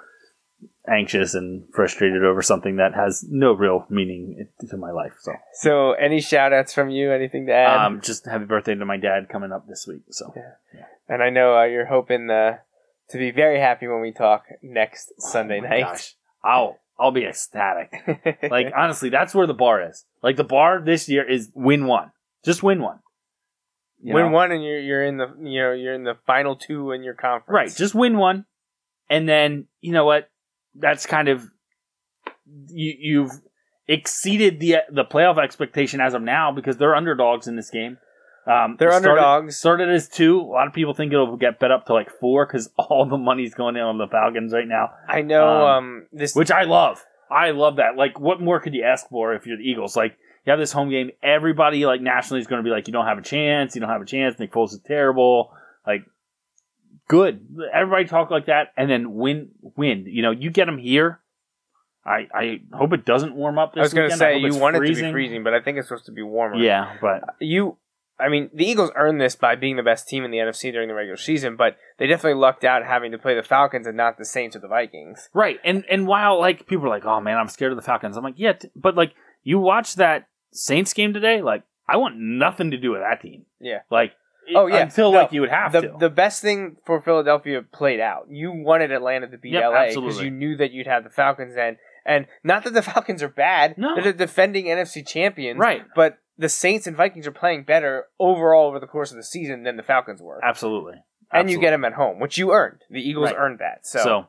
anxious 0.89 1.35
and 1.35 1.65
frustrated 1.73 2.25
over 2.25 2.43
something 2.43 2.77
that 2.77 2.95
has 2.95 3.25
no 3.29 3.53
real 3.53 3.87
meaning 3.89 4.49
to 4.69 4.77
my 4.77 4.91
life. 4.91 5.13
So, 5.21 5.33
So, 5.55 5.93
any 5.93 6.21
shout 6.21 6.53
outs 6.53 6.75
from 6.75 6.91
you? 6.91 7.13
Anything 7.13 7.47
to 7.47 7.53
add? 7.53 7.87
um, 7.87 8.01
just 8.01 8.27
happy 8.27 8.45
birthday 8.45 8.75
to 8.75 8.85
my 8.85 8.97
dad 8.97 9.29
coming 9.29 9.53
up 9.53 9.67
this 9.69 9.87
week. 9.87 10.03
So, 10.11 10.33
yeah, 10.35 10.85
and 11.09 11.23
I 11.23 11.31
know 11.31 11.57
uh, 11.57 11.65
you're 11.65 11.87
hoping 11.87 12.29
uh, 12.31 12.59
to 13.11 13.19
be 13.19 13.31
very 13.31 13.61
happy 13.61 13.87
when 13.87 14.01
we 14.01 14.13
talk 14.13 14.45
next 14.63 15.13
Sunday 15.19 15.59
Oh 15.59 15.63
my 15.63 15.69
night. 15.69 15.81
gosh, 15.83 16.15
I'll 16.45 16.79
I'll 16.99 17.11
be 17.13 17.25
ecstatic. 17.27 17.93
like 18.51 18.73
honestly, 18.77 19.09
that's 19.09 19.35
where 19.35 19.47
the 19.47 19.55
bar 19.55 19.89
is. 19.89 20.05
Like 20.23 20.37
the 20.37 20.45
bar 20.45 20.81
this 20.85 21.09
year 21.09 21.29
is 21.29 21.51
win 21.55 21.87
one, 21.87 22.13
just 22.45 22.63
win 22.63 22.83
one. 22.83 22.99
You 24.03 24.15
win 24.15 24.27
know? 24.27 24.33
one, 24.33 24.51
and 24.53 24.65
you're 24.65 24.81
you're 24.81 25.05
in 25.05 25.17
the 25.17 25.29
you 25.41 25.61
know 25.63 25.73
you're 25.73 25.95
in 25.95 26.03
the 26.05 26.17
final 26.27 26.57
two 26.57 26.91
in 26.91 27.05
your 27.05 27.15
conference. 27.15 27.55
Right, 27.55 27.73
just 27.77 27.95
win 27.95 28.17
one, 28.19 28.47
and 29.09 29.29
then 29.29 29.67
you 29.81 29.93
know 29.93 30.05
what? 30.05 30.29
That's 30.75 31.07
kind 31.07 31.29
of 31.29 31.45
you, 32.69 32.95
you've 32.99 33.31
exceeded 33.89 34.61
the 34.61 34.77
the 34.91 35.05
playoff 35.05 35.43
expectation 35.43 36.01
as 36.01 36.15
of 36.15 36.23
now 36.23 36.53
because 36.53 36.77
they're 36.77 36.95
underdogs 36.95 37.47
in 37.47 37.57
this 37.57 37.71
game. 37.71 37.99
Um, 38.45 38.75
They're 38.77 38.91
started- 38.91 39.11
underdogs. 39.11 39.57
Started 39.57 39.89
as 39.89 40.09
two. 40.09 40.41
A 40.41 40.43
lot 40.43 40.67
of 40.67 40.73
people 40.73 40.95
think 40.95 41.13
it'll 41.13 41.37
get 41.37 41.61
bet 41.61 41.71
up 41.71 41.87
to 41.87 41.93
like 41.93 42.11
four 42.11 42.45
because 42.45 42.71
all 42.77 43.07
the 43.07 43.17
money's 43.17 43.55
going 43.55 43.77
in 43.77 43.83
on 43.83 43.99
the 43.99 44.09
Falcons 44.09 44.53
right 44.53 44.67
now, 44.67 44.91
I 45.09 45.23
know. 45.23 45.47
Um, 45.67 45.85
Um, 45.85 46.07
this 46.13 46.35
which 46.35 46.51
I 46.51 46.63
love. 46.65 47.05
I 47.31 47.53
love 47.53 47.77
that. 47.77 47.97
Like, 47.97 48.19
what 48.19 48.41
more 48.41 48.59
could 48.61 48.75
you 48.75 48.83
ask 48.83 49.09
for 49.09 49.33
if 49.33 49.47
you're 49.47 49.57
the 49.57 49.63
Eagles? 49.63 49.97
Like, 49.97 50.19
you 50.45 50.51
have 50.51 50.59
this 50.59 50.73
home 50.73 50.91
game. 50.91 51.13
Everybody 51.23 51.87
like 51.87 52.01
nationally 52.01 52.41
is 52.41 52.49
going 52.49 52.63
to 52.63 52.65
be 52.69 52.71
like, 52.71 52.89
you 52.89 52.93
don't 52.93 53.07
have 53.07 53.17
a 53.17 53.23
chance. 53.23 53.75
You 53.77 53.81
don't 53.81 53.89
have 53.91 54.03
a 54.03 54.07
chance. 54.07 54.39
Nick 54.41 54.53
Foles 54.53 54.73
is 54.73 54.81
terrible. 54.85 55.53
Like, 55.87 56.05
good. 57.13 57.47
Everybody 57.73 58.07
talk 58.07 58.31
like 58.31 58.47
that, 58.47 58.69
and 58.77 58.91
then 58.91 59.15
win. 59.15 59.51
Win. 59.77 60.07
You 60.07 60.23
know, 60.23 60.31
you 60.31 60.51
get 60.51 60.65
them 60.65 60.79
here. 60.79 61.21
I 62.05 62.27
I 62.35 62.61
hope 62.73 62.93
it 62.93 63.05
doesn't 63.05 63.35
warm 63.35 63.59
up. 63.59 63.75
This 63.75 63.81
I 63.81 63.83
was 63.83 63.95
going 63.95 64.11
to 64.11 64.17
say 64.17 64.39
you 64.39 64.57
want 64.57 64.77
it 64.77 64.81
to 64.81 64.95
be 64.95 65.13
freezing, 65.13 65.45
but 65.45 65.55
I 65.55 65.61
think 65.61 65.79
it's 65.79 65.89
supposed 65.89 66.07
to 66.07 66.13
be 66.13 66.23
warmer. 66.23 66.57
Yeah, 66.57 66.97
but 67.01 67.23
you. 67.41 67.77
I 68.19 68.29
mean, 68.29 68.51
the 68.55 68.65
Eagles 68.65 68.91
earned 68.95 69.21
this 69.21 69.35
by 69.35 69.57
being 69.57 69.77
the 69.77 69.83
best 69.83 70.07
team 70.07 70.25
in 70.25 70.31
the 70.31 70.37
NFC 70.37 70.71
during 70.71 70.87
the 70.87 70.95
regular 70.95 71.17
season, 71.17 71.57
but 71.57 71.77
they 71.99 72.07
definitely 72.07 72.41
lucked 72.41 72.63
out 72.63 72.85
having 72.85 73.11
to 73.13 73.19
play 73.19 73.35
the 73.35 73.43
Falcons 73.43 73.87
and 73.87 73.97
not 73.97 74.17
the 74.17 74.25
Saints 74.25 74.55
or 74.55 74.61
the 74.61 74.69
Vikings. 74.69 75.29
Right, 75.35 75.59
and 75.65 75.85
and 75.91 76.07
while 76.07 76.39
like 76.39 76.67
people 76.67 76.87
are 76.87 76.91
like, 76.91 77.05
"Oh 77.05 77.21
man, 77.21 77.37
I'm 77.37 77.49
scared 77.49 77.73
of 77.73 77.77
the 77.77 77.83
Falcons," 77.83 78.17
I'm 78.17 78.25
like, 78.25 78.39
"Yeah," 78.39 78.53
t- 78.55 78.71
but 78.77 78.95
like 78.97 79.15
you 79.43 79.59
watch 79.59 79.97
that 79.97 80.29
Saints 80.53 80.93
game 80.93 81.13
today, 81.13 81.43
like 81.43 81.65
I 81.89 81.97
want 81.97 82.17
nothing 82.19 82.71
to 82.71 82.79
do 82.79 82.93
with 82.93 83.01
that 83.01 83.21
team. 83.21 83.45
Yeah. 83.61 83.81
Like, 83.91 84.13
Oh, 84.55 84.67
yeah. 84.67 84.79
until 84.79 85.13
No, 85.13 85.19
like 85.21 85.33
you 85.33 85.41
would 85.43 85.51
have 85.51 85.73
the 85.73 85.81
to. 85.83 85.97
the 85.99 86.11
best 86.11 86.43
thing 86.43 86.77
for 86.85 87.01
Philadelphia 87.01 87.63
played 87.63 88.01
out. 88.01 88.27
You 88.31 88.53
wanted 88.53 88.91
Atlanta 88.93 89.29
to 89.29 89.39
beat 89.39 89.53
Yep, 89.53 89.63
LA 89.73 89.87
because 89.89 90.21
you 90.21 90.31
knew 90.31 90.57
that 90.57 90.73
you'd 90.73 90.87
have 90.87 91.05
the 91.05 91.11
Falcons 91.11 91.55
then. 91.55 91.79
And 92.05 92.27
not 92.43 92.65
that 92.65 92.73
the 92.75 92.83
Falcons 92.93 93.23
are 93.23 93.29
bad. 93.29 93.79
No. 93.79 93.95
They're 93.95 94.13
the 94.13 94.13
defending 94.13 94.67
NFC 94.67 95.07
champions. 95.07 95.59
right, 95.59 95.83
But 95.95 96.19
the 96.37 96.49
Saints 96.49 96.87
and 96.87 96.97
Vikings 96.97 97.27
are 97.27 97.33
playing 97.33 97.63
better 97.65 98.07
overall 98.19 98.67
over 98.69 98.81
the 98.81 98.87
course 98.87 99.11
of 99.13 99.17
the 99.17 99.23
season 99.23 99.63
than 99.63 99.77
the 99.77 99.83
Falcons 99.83 100.21
were. 100.21 100.45
absolutely, 100.45 100.95
And 101.31 101.51
you 101.51 101.61
get 101.61 101.71
them 101.71 101.85
at 101.85 101.93
home, 101.93 102.19
which 102.19 102.37
you 102.39 102.53
earned. 102.53 102.83
The 102.91 103.01
Eagles 103.01 103.27
Right. 103.27 103.37
earned 103.39 103.59
that. 103.61 103.87
So, 103.87 103.99
So, 104.01 104.27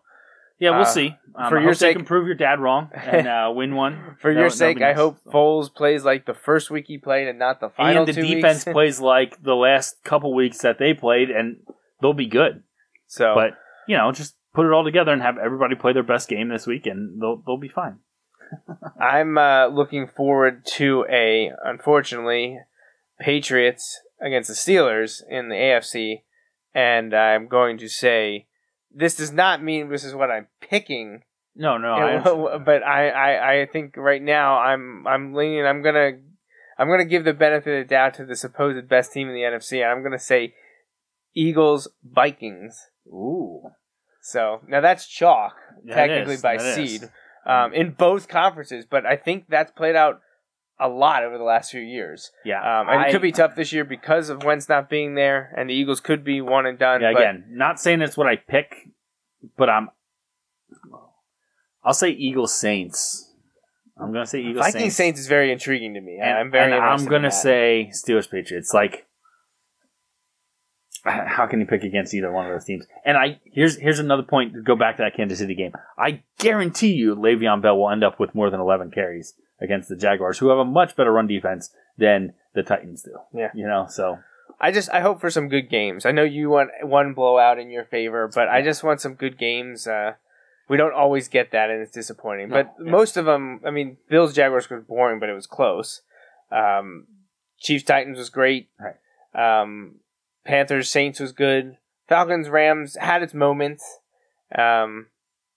yeah, 0.60 0.72
we'll 0.72 0.82
uh, 0.82 0.86
see. 0.86 1.16
Um, 1.36 1.50
for 1.50 1.58
I 1.60 1.64
your 1.64 1.74
sake- 1.74 1.98
can 1.98 2.06
prove 2.06 2.26
your 2.28 2.36
dad 2.36 2.60
wrong 2.60 2.90
and 2.94 3.28
uh, 3.28 3.52
win 3.54 3.76
one. 3.76 4.18
for 4.20 4.34
That 4.34 4.40
your 4.40 4.50
sake, 4.50 4.82
I 4.82 4.94
hope 4.94 5.18
Foles 5.26 5.74
plays 5.74 6.04
like 6.04 6.26
the 6.26 6.34
first 6.34 6.70
week 6.70 6.86
he 6.88 6.98
played 6.98 7.28
and 7.28 7.40
not 7.40 7.60
the 7.60 7.70
final 7.70 8.00
and 8.04 8.08
the 8.08 8.14
two 8.14 8.28
defense 8.28 8.64
plays 8.72 9.00
like 9.00 9.42
the 9.42 9.56
last 9.56 10.04
couple 10.04 10.34
weeks 10.34 10.60
that 10.60 10.78
they 10.80 10.94
played, 10.94 11.30
and 11.30 11.58
they'll 12.02 12.14
be 12.14 12.28
good. 12.28 12.64
so, 13.08 13.34
But 13.36 13.58
you 13.88 13.98
know, 13.98 14.12
just 14.12 14.36
put 14.54 14.66
it 14.66 14.72
all 14.72 14.84
together 14.84 15.12
and 15.12 15.22
have 15.22 15.38
everybody 15.38 15.76
play 15.76 15.94
their 15.94 16.04
best 16.04 16.30
game 16.30 16.50
this 16.50 16.68
week, 16.68 16.86
and 16.86 17.22
they'll 17.22 17.38
they'll 17.46 17.58
be 17.58 17.68
fine. 17.70 18.00
I'm 19.02 19.38
uh, 19.38 19.68
looking 19.68 20.08
forward 20.08 20.66
to 20.76 21.06
a, 21.10 21.52
unfortunately, 21.66 22.60
Patriots 23.20 24.00
against 24.22 24.48
the 24.50 24.54
Steelers 24.54 25.22
in 25.28 25.50
the 25.50 25.56
AFC, 25.56 26.22
and 26.74 27.14
I'm 27.14 27.48
going 27.48 27.78
to 27.80 27.88
say 27.90 28.46
this 28.94 29.16
does 29.16 29.32
not 29.32 29.64
mean 29.64 29.90
this 29.90 30.04
is 30.04 30.14
what 30.16 30.30
I'm 30.32 30.48
picking, 30.62 31.24
No, 31.56 31.78
no, 31.78 31.94
I 31.94 32.58
but 32.58 32.84
I, 32.84 33.10
I, 33.10 33.62
I 33.62 33.66
think 33.66 33.96
right 33.98 34.22
now 34.22 34.58
I'm 34.60 35.06
I'm 35.08 35.34
leaning. 35.34 35.66
I'm 35.66 35.82
gonna 35.82 36.12
I'm 36.78 36.88
gonna 36.88 37.06
give 37.06 37.24
the 37.24 37.34
benefit 37.34 37.82
of 37.82 37.88
the 37.88 37.90
doubt 37.90 38.16
to 38.16 38.26
the 38.26 38.36
supposed 38.36 38.88
best 38.88 39.12
team 39.14 39.28
in 39.30 39.34
the 39.36 39.42
NFC, 39.42 39.82
and 39.82 39.92
I'm 39.92 40.04
gonna 40.04 40.20
say 40.20 40.54
Eagles 41.36 41.88
Vikings. 42.04 42.78
Ooh, 43.08 43.64
So 44.22 44.62
now 44.68 44.82
that's 44.82 45.08
chalk 45.08 45.56
Yeah, 45.84 45.96
technically 45.96 46.36
is. 46.36 46.42
by 46.42 46.58
seed 46.58 47.10
um, 47.46 47.74
in 47.74 47.92
both 47.92 48.28
conferences, 48.28 48.86
but 48.90 49.06
I 49.06 49.18
think 49.18 49.46
that's 49.50 49.72
played 49.72 49.96
out 49.96 50.22
a 50.80 50.88
lot 50.90 51.24
over 51.24 51.38
the 51.38 51.44
last 51.44 51.72
few 51.72 51.82
years. 51.82 52.32
yeah. 52.44 52.60
Um, 52.60 52.90
and 52.90 53.00
I- 53.00 53.08
it 53.08 53.12
could 53.12 53.22
be 53.22 53.32
tough 53.32 53.56
this 53.56 53.72
year 53.72 53.84
because 53.86 54.30
of 54.30 54.44
Wentz 54.44 54.68
not 54.68 54.90
being 54.90 55.16
there, 55.16 55.54
and 55.58 55.70
the 55.70 55.74
Eagles 55.74 56.00
could 56.00 56.24
be 56.24 56.42
one 56.42 56.66
and 56.66 56.78
done. 56.78 57.02
Yeah, 57.02 57.12
again, 57.12 57.46
not 57.50 57.80
saying 57.80 58.02
it's 58.02 58.18
what 58.18 58.28
I 58.28 58.36
pick, 58.36 58.90
but 59.58 59.70
I'm. 59.70 59.90
I'll 61.84 61.94
say 61.94 62.10
Eagles 62.10 62.54
Saints. 62.58 63.30
I'm 64.00 64.12
gonna 64.12 64.26
say 64.26 64.40
Eagles 64.40 64.66
Viking 64.66 64.82
Saints. 64.82 64.96
Saints. 64.96 65.20
is 65.20 65.28
very 65.28 65.52
intriguing 65.52 65.94
to 65.94 66.02
me. 66.02 66.18
and, 66.22 66.38
I'm 66.38 66.52
very. 66.52 66.74
I'm 66.74 67.06
gonna 67.06 67.32
say 67.32 67.92
Steelers 67.94 68.30
Patriots. 68.30 68.74
Like, 68.74 69.06
how 71.04 71.46
can 71.46 71.60
you 71.60 71.66
pick 71.66 71.84
against 71.84 72.14
either 72.14 72.32
one 72.32 72.46
of 72.46 72.52
those 72.52 72.66
teams? 72.66 72.86
And 73.06 73.18
I 73.18 73.40
here's 73.46 73.78
here's 73.78 74.00
another 74.00 74.24
point 74.24 74.54
to 74.54 74.62
go 74.62 74.76
back 74.76 74.98
to 74.98 75.04
that 75.04 75.16
Kansas 75.16 75.40
City 75.40 75.56
game. 75.56 75.74
I 75.98 76.24
guarantee 76.40 76.94
you, 76.94 77.16
Le'Veon 77.16 77.62
Bell 77.62 77.78
will 77.78 77.90
end 77.90 78.04
up 78.04 78.20
with 78.20 78.34
more 78.34 78.50
than 78.50 78.60
11 78.60 78.92
carries 78.92 79.34
against 79.62 79.90
the 79.90 79.96
Jaguars, 79.96 80.40
who 80.40 80.50
have 80.50 80.58
a 80.60 80.66
much 80.66 80.96
better 80.96 81.12
run 81.12 81.28
defense 81.28 81.74
than 81.98 82.34
the 82.54 82.64
Titans 82.64 83.04
do. 83.04 83.18
Yeah. 83.34 83.52
you 83.54 83.66
know. 83.68 83.88
So 83.90 84.18
I 84.60 84.72
just 84.72 84.90
I 84.92 85.02
hope 85.02 85.20
for 85.22 85.30
some 85.30 85.50
good 85.50 85.70
games. 85.70 86.06
I 86.06 86.12
know 86.12 86.24
you 86.24 86.50
want 86.50 86.70
one 86.82 87.14
blowout 87.14 87.60
in 87.60 87.70
your 87.70 87.86
favor, 87.86 88.30
but 88.34 88.48
I 88.48 88.62
just 88.62 88.84
want 88.84 89.02
some 89.02 89.14
good 89.16 89.38
games. 89.38 89.88
Uh, 89.88 90.14
we 90.70 90.78
don't 90.78 90.94
always 90.94 91.28
get 91.28 91.52
that, 91.52 91.70
and 91.70 91.82
it's 91.82 91.92
disappointing. 91.92 92.50
No, 92.50 92.64
but 92.64 92.74
yeah. 92.84 92.92
most 92.92 93.18
of 93.18 93.26
them, 93.26 93.60
I 93.66 93.72
mean, 93.72 93.98
Bills 94.10 94.34
Jaguars 94.34 94.70
was 94.70 94.84
boring, 94.88 95.20
but 95.20 95.30
it 95.30 95.34
was 95.34 95.48
close. 95.48 96.02
Um, 96.52 97.08
Chiefs 97.60 97.84
Titans 97.84 98.18
was 98.18 98.30
great. 98.30 98.70
Right. 98.80 98.96
Um, 99.62 99.96
Panthers 100.46 100.90
Saints 100.90 101.20
was 101.20 101.32
good. 101.32 101.78
Falcons 102.08 102.50
Rams 102.50 102.96
had 103.00 103.24
its 103.24 103.34
moments. 103.34 103.84
Um, 104.58 105.08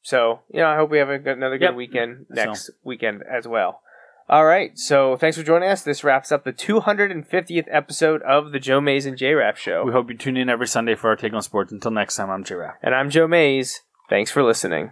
so 0.03 0.41
you 0.53 0.61
know, 0.61 0.69
I 0.69 0.77
hope 0.77 0.91
we 0.91 0.99
have 0.99 1.11
a 1.11 1.19
good, 1.19 1.37
another 1.37 1.59
good 1.59 1.67
Yep. 1.67 1.75
weekend 1.75 2.27
So- 2.29 2.45
next 2.45 2.71
weekend 2.83 3.23
as 3.31 3.47
well. 3.47 3.83
All 4.29 4.45
right, 4.45 4.77
so 4.77 5.17
thanks 5.17 5.37
for 5.37 5.45
joining 5.45 5.69
us. 5.69 5.83
This 5.83 6.03
wraps 6.03 6.33
up 6.33 6.43
the 6.43 6.53
250th 6.53 7.67
episode 7.71 8.23
of 8.23 8.51
the 8.51 8.59
Joe 8.59 8.81
Mays 8.81 9.07
and 9.07 9.17
J 9.17 9.35
Raff 9.35 9.57
Show. 9.57 9.85
we 9.85 9.93
hope 9.93 10.11
you 10.11 10.17
tune 10.17 10.37
in 10.37 10.49
every 10.49 10.67
Sunday 10.67 10.97
for 10.97 11.11
our 11.11 11.17
take 11.17 11.33
on 11.33 11.43
sports. 11.43 11.71
Until 11.71 11.93
next 11.93 12.17
time, 12.17 12.29
I'm 12.31 12.43
J 12.43 12.57
Raff. 12.57 12.75
And 12.83 12.93
I'm 12.93 13.09
Joe 13.09 13.29
Mays. 13.29 13.83
Thanks 14.11 14.33
for 14.33 14.43
listening. 14.43 14.91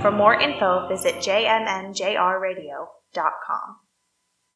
For 0.00 0.10
more 0.10 0.34
info, 0.34 0.88
visit 0.88 1.16
jmnjrradio.com. 1.16 3.81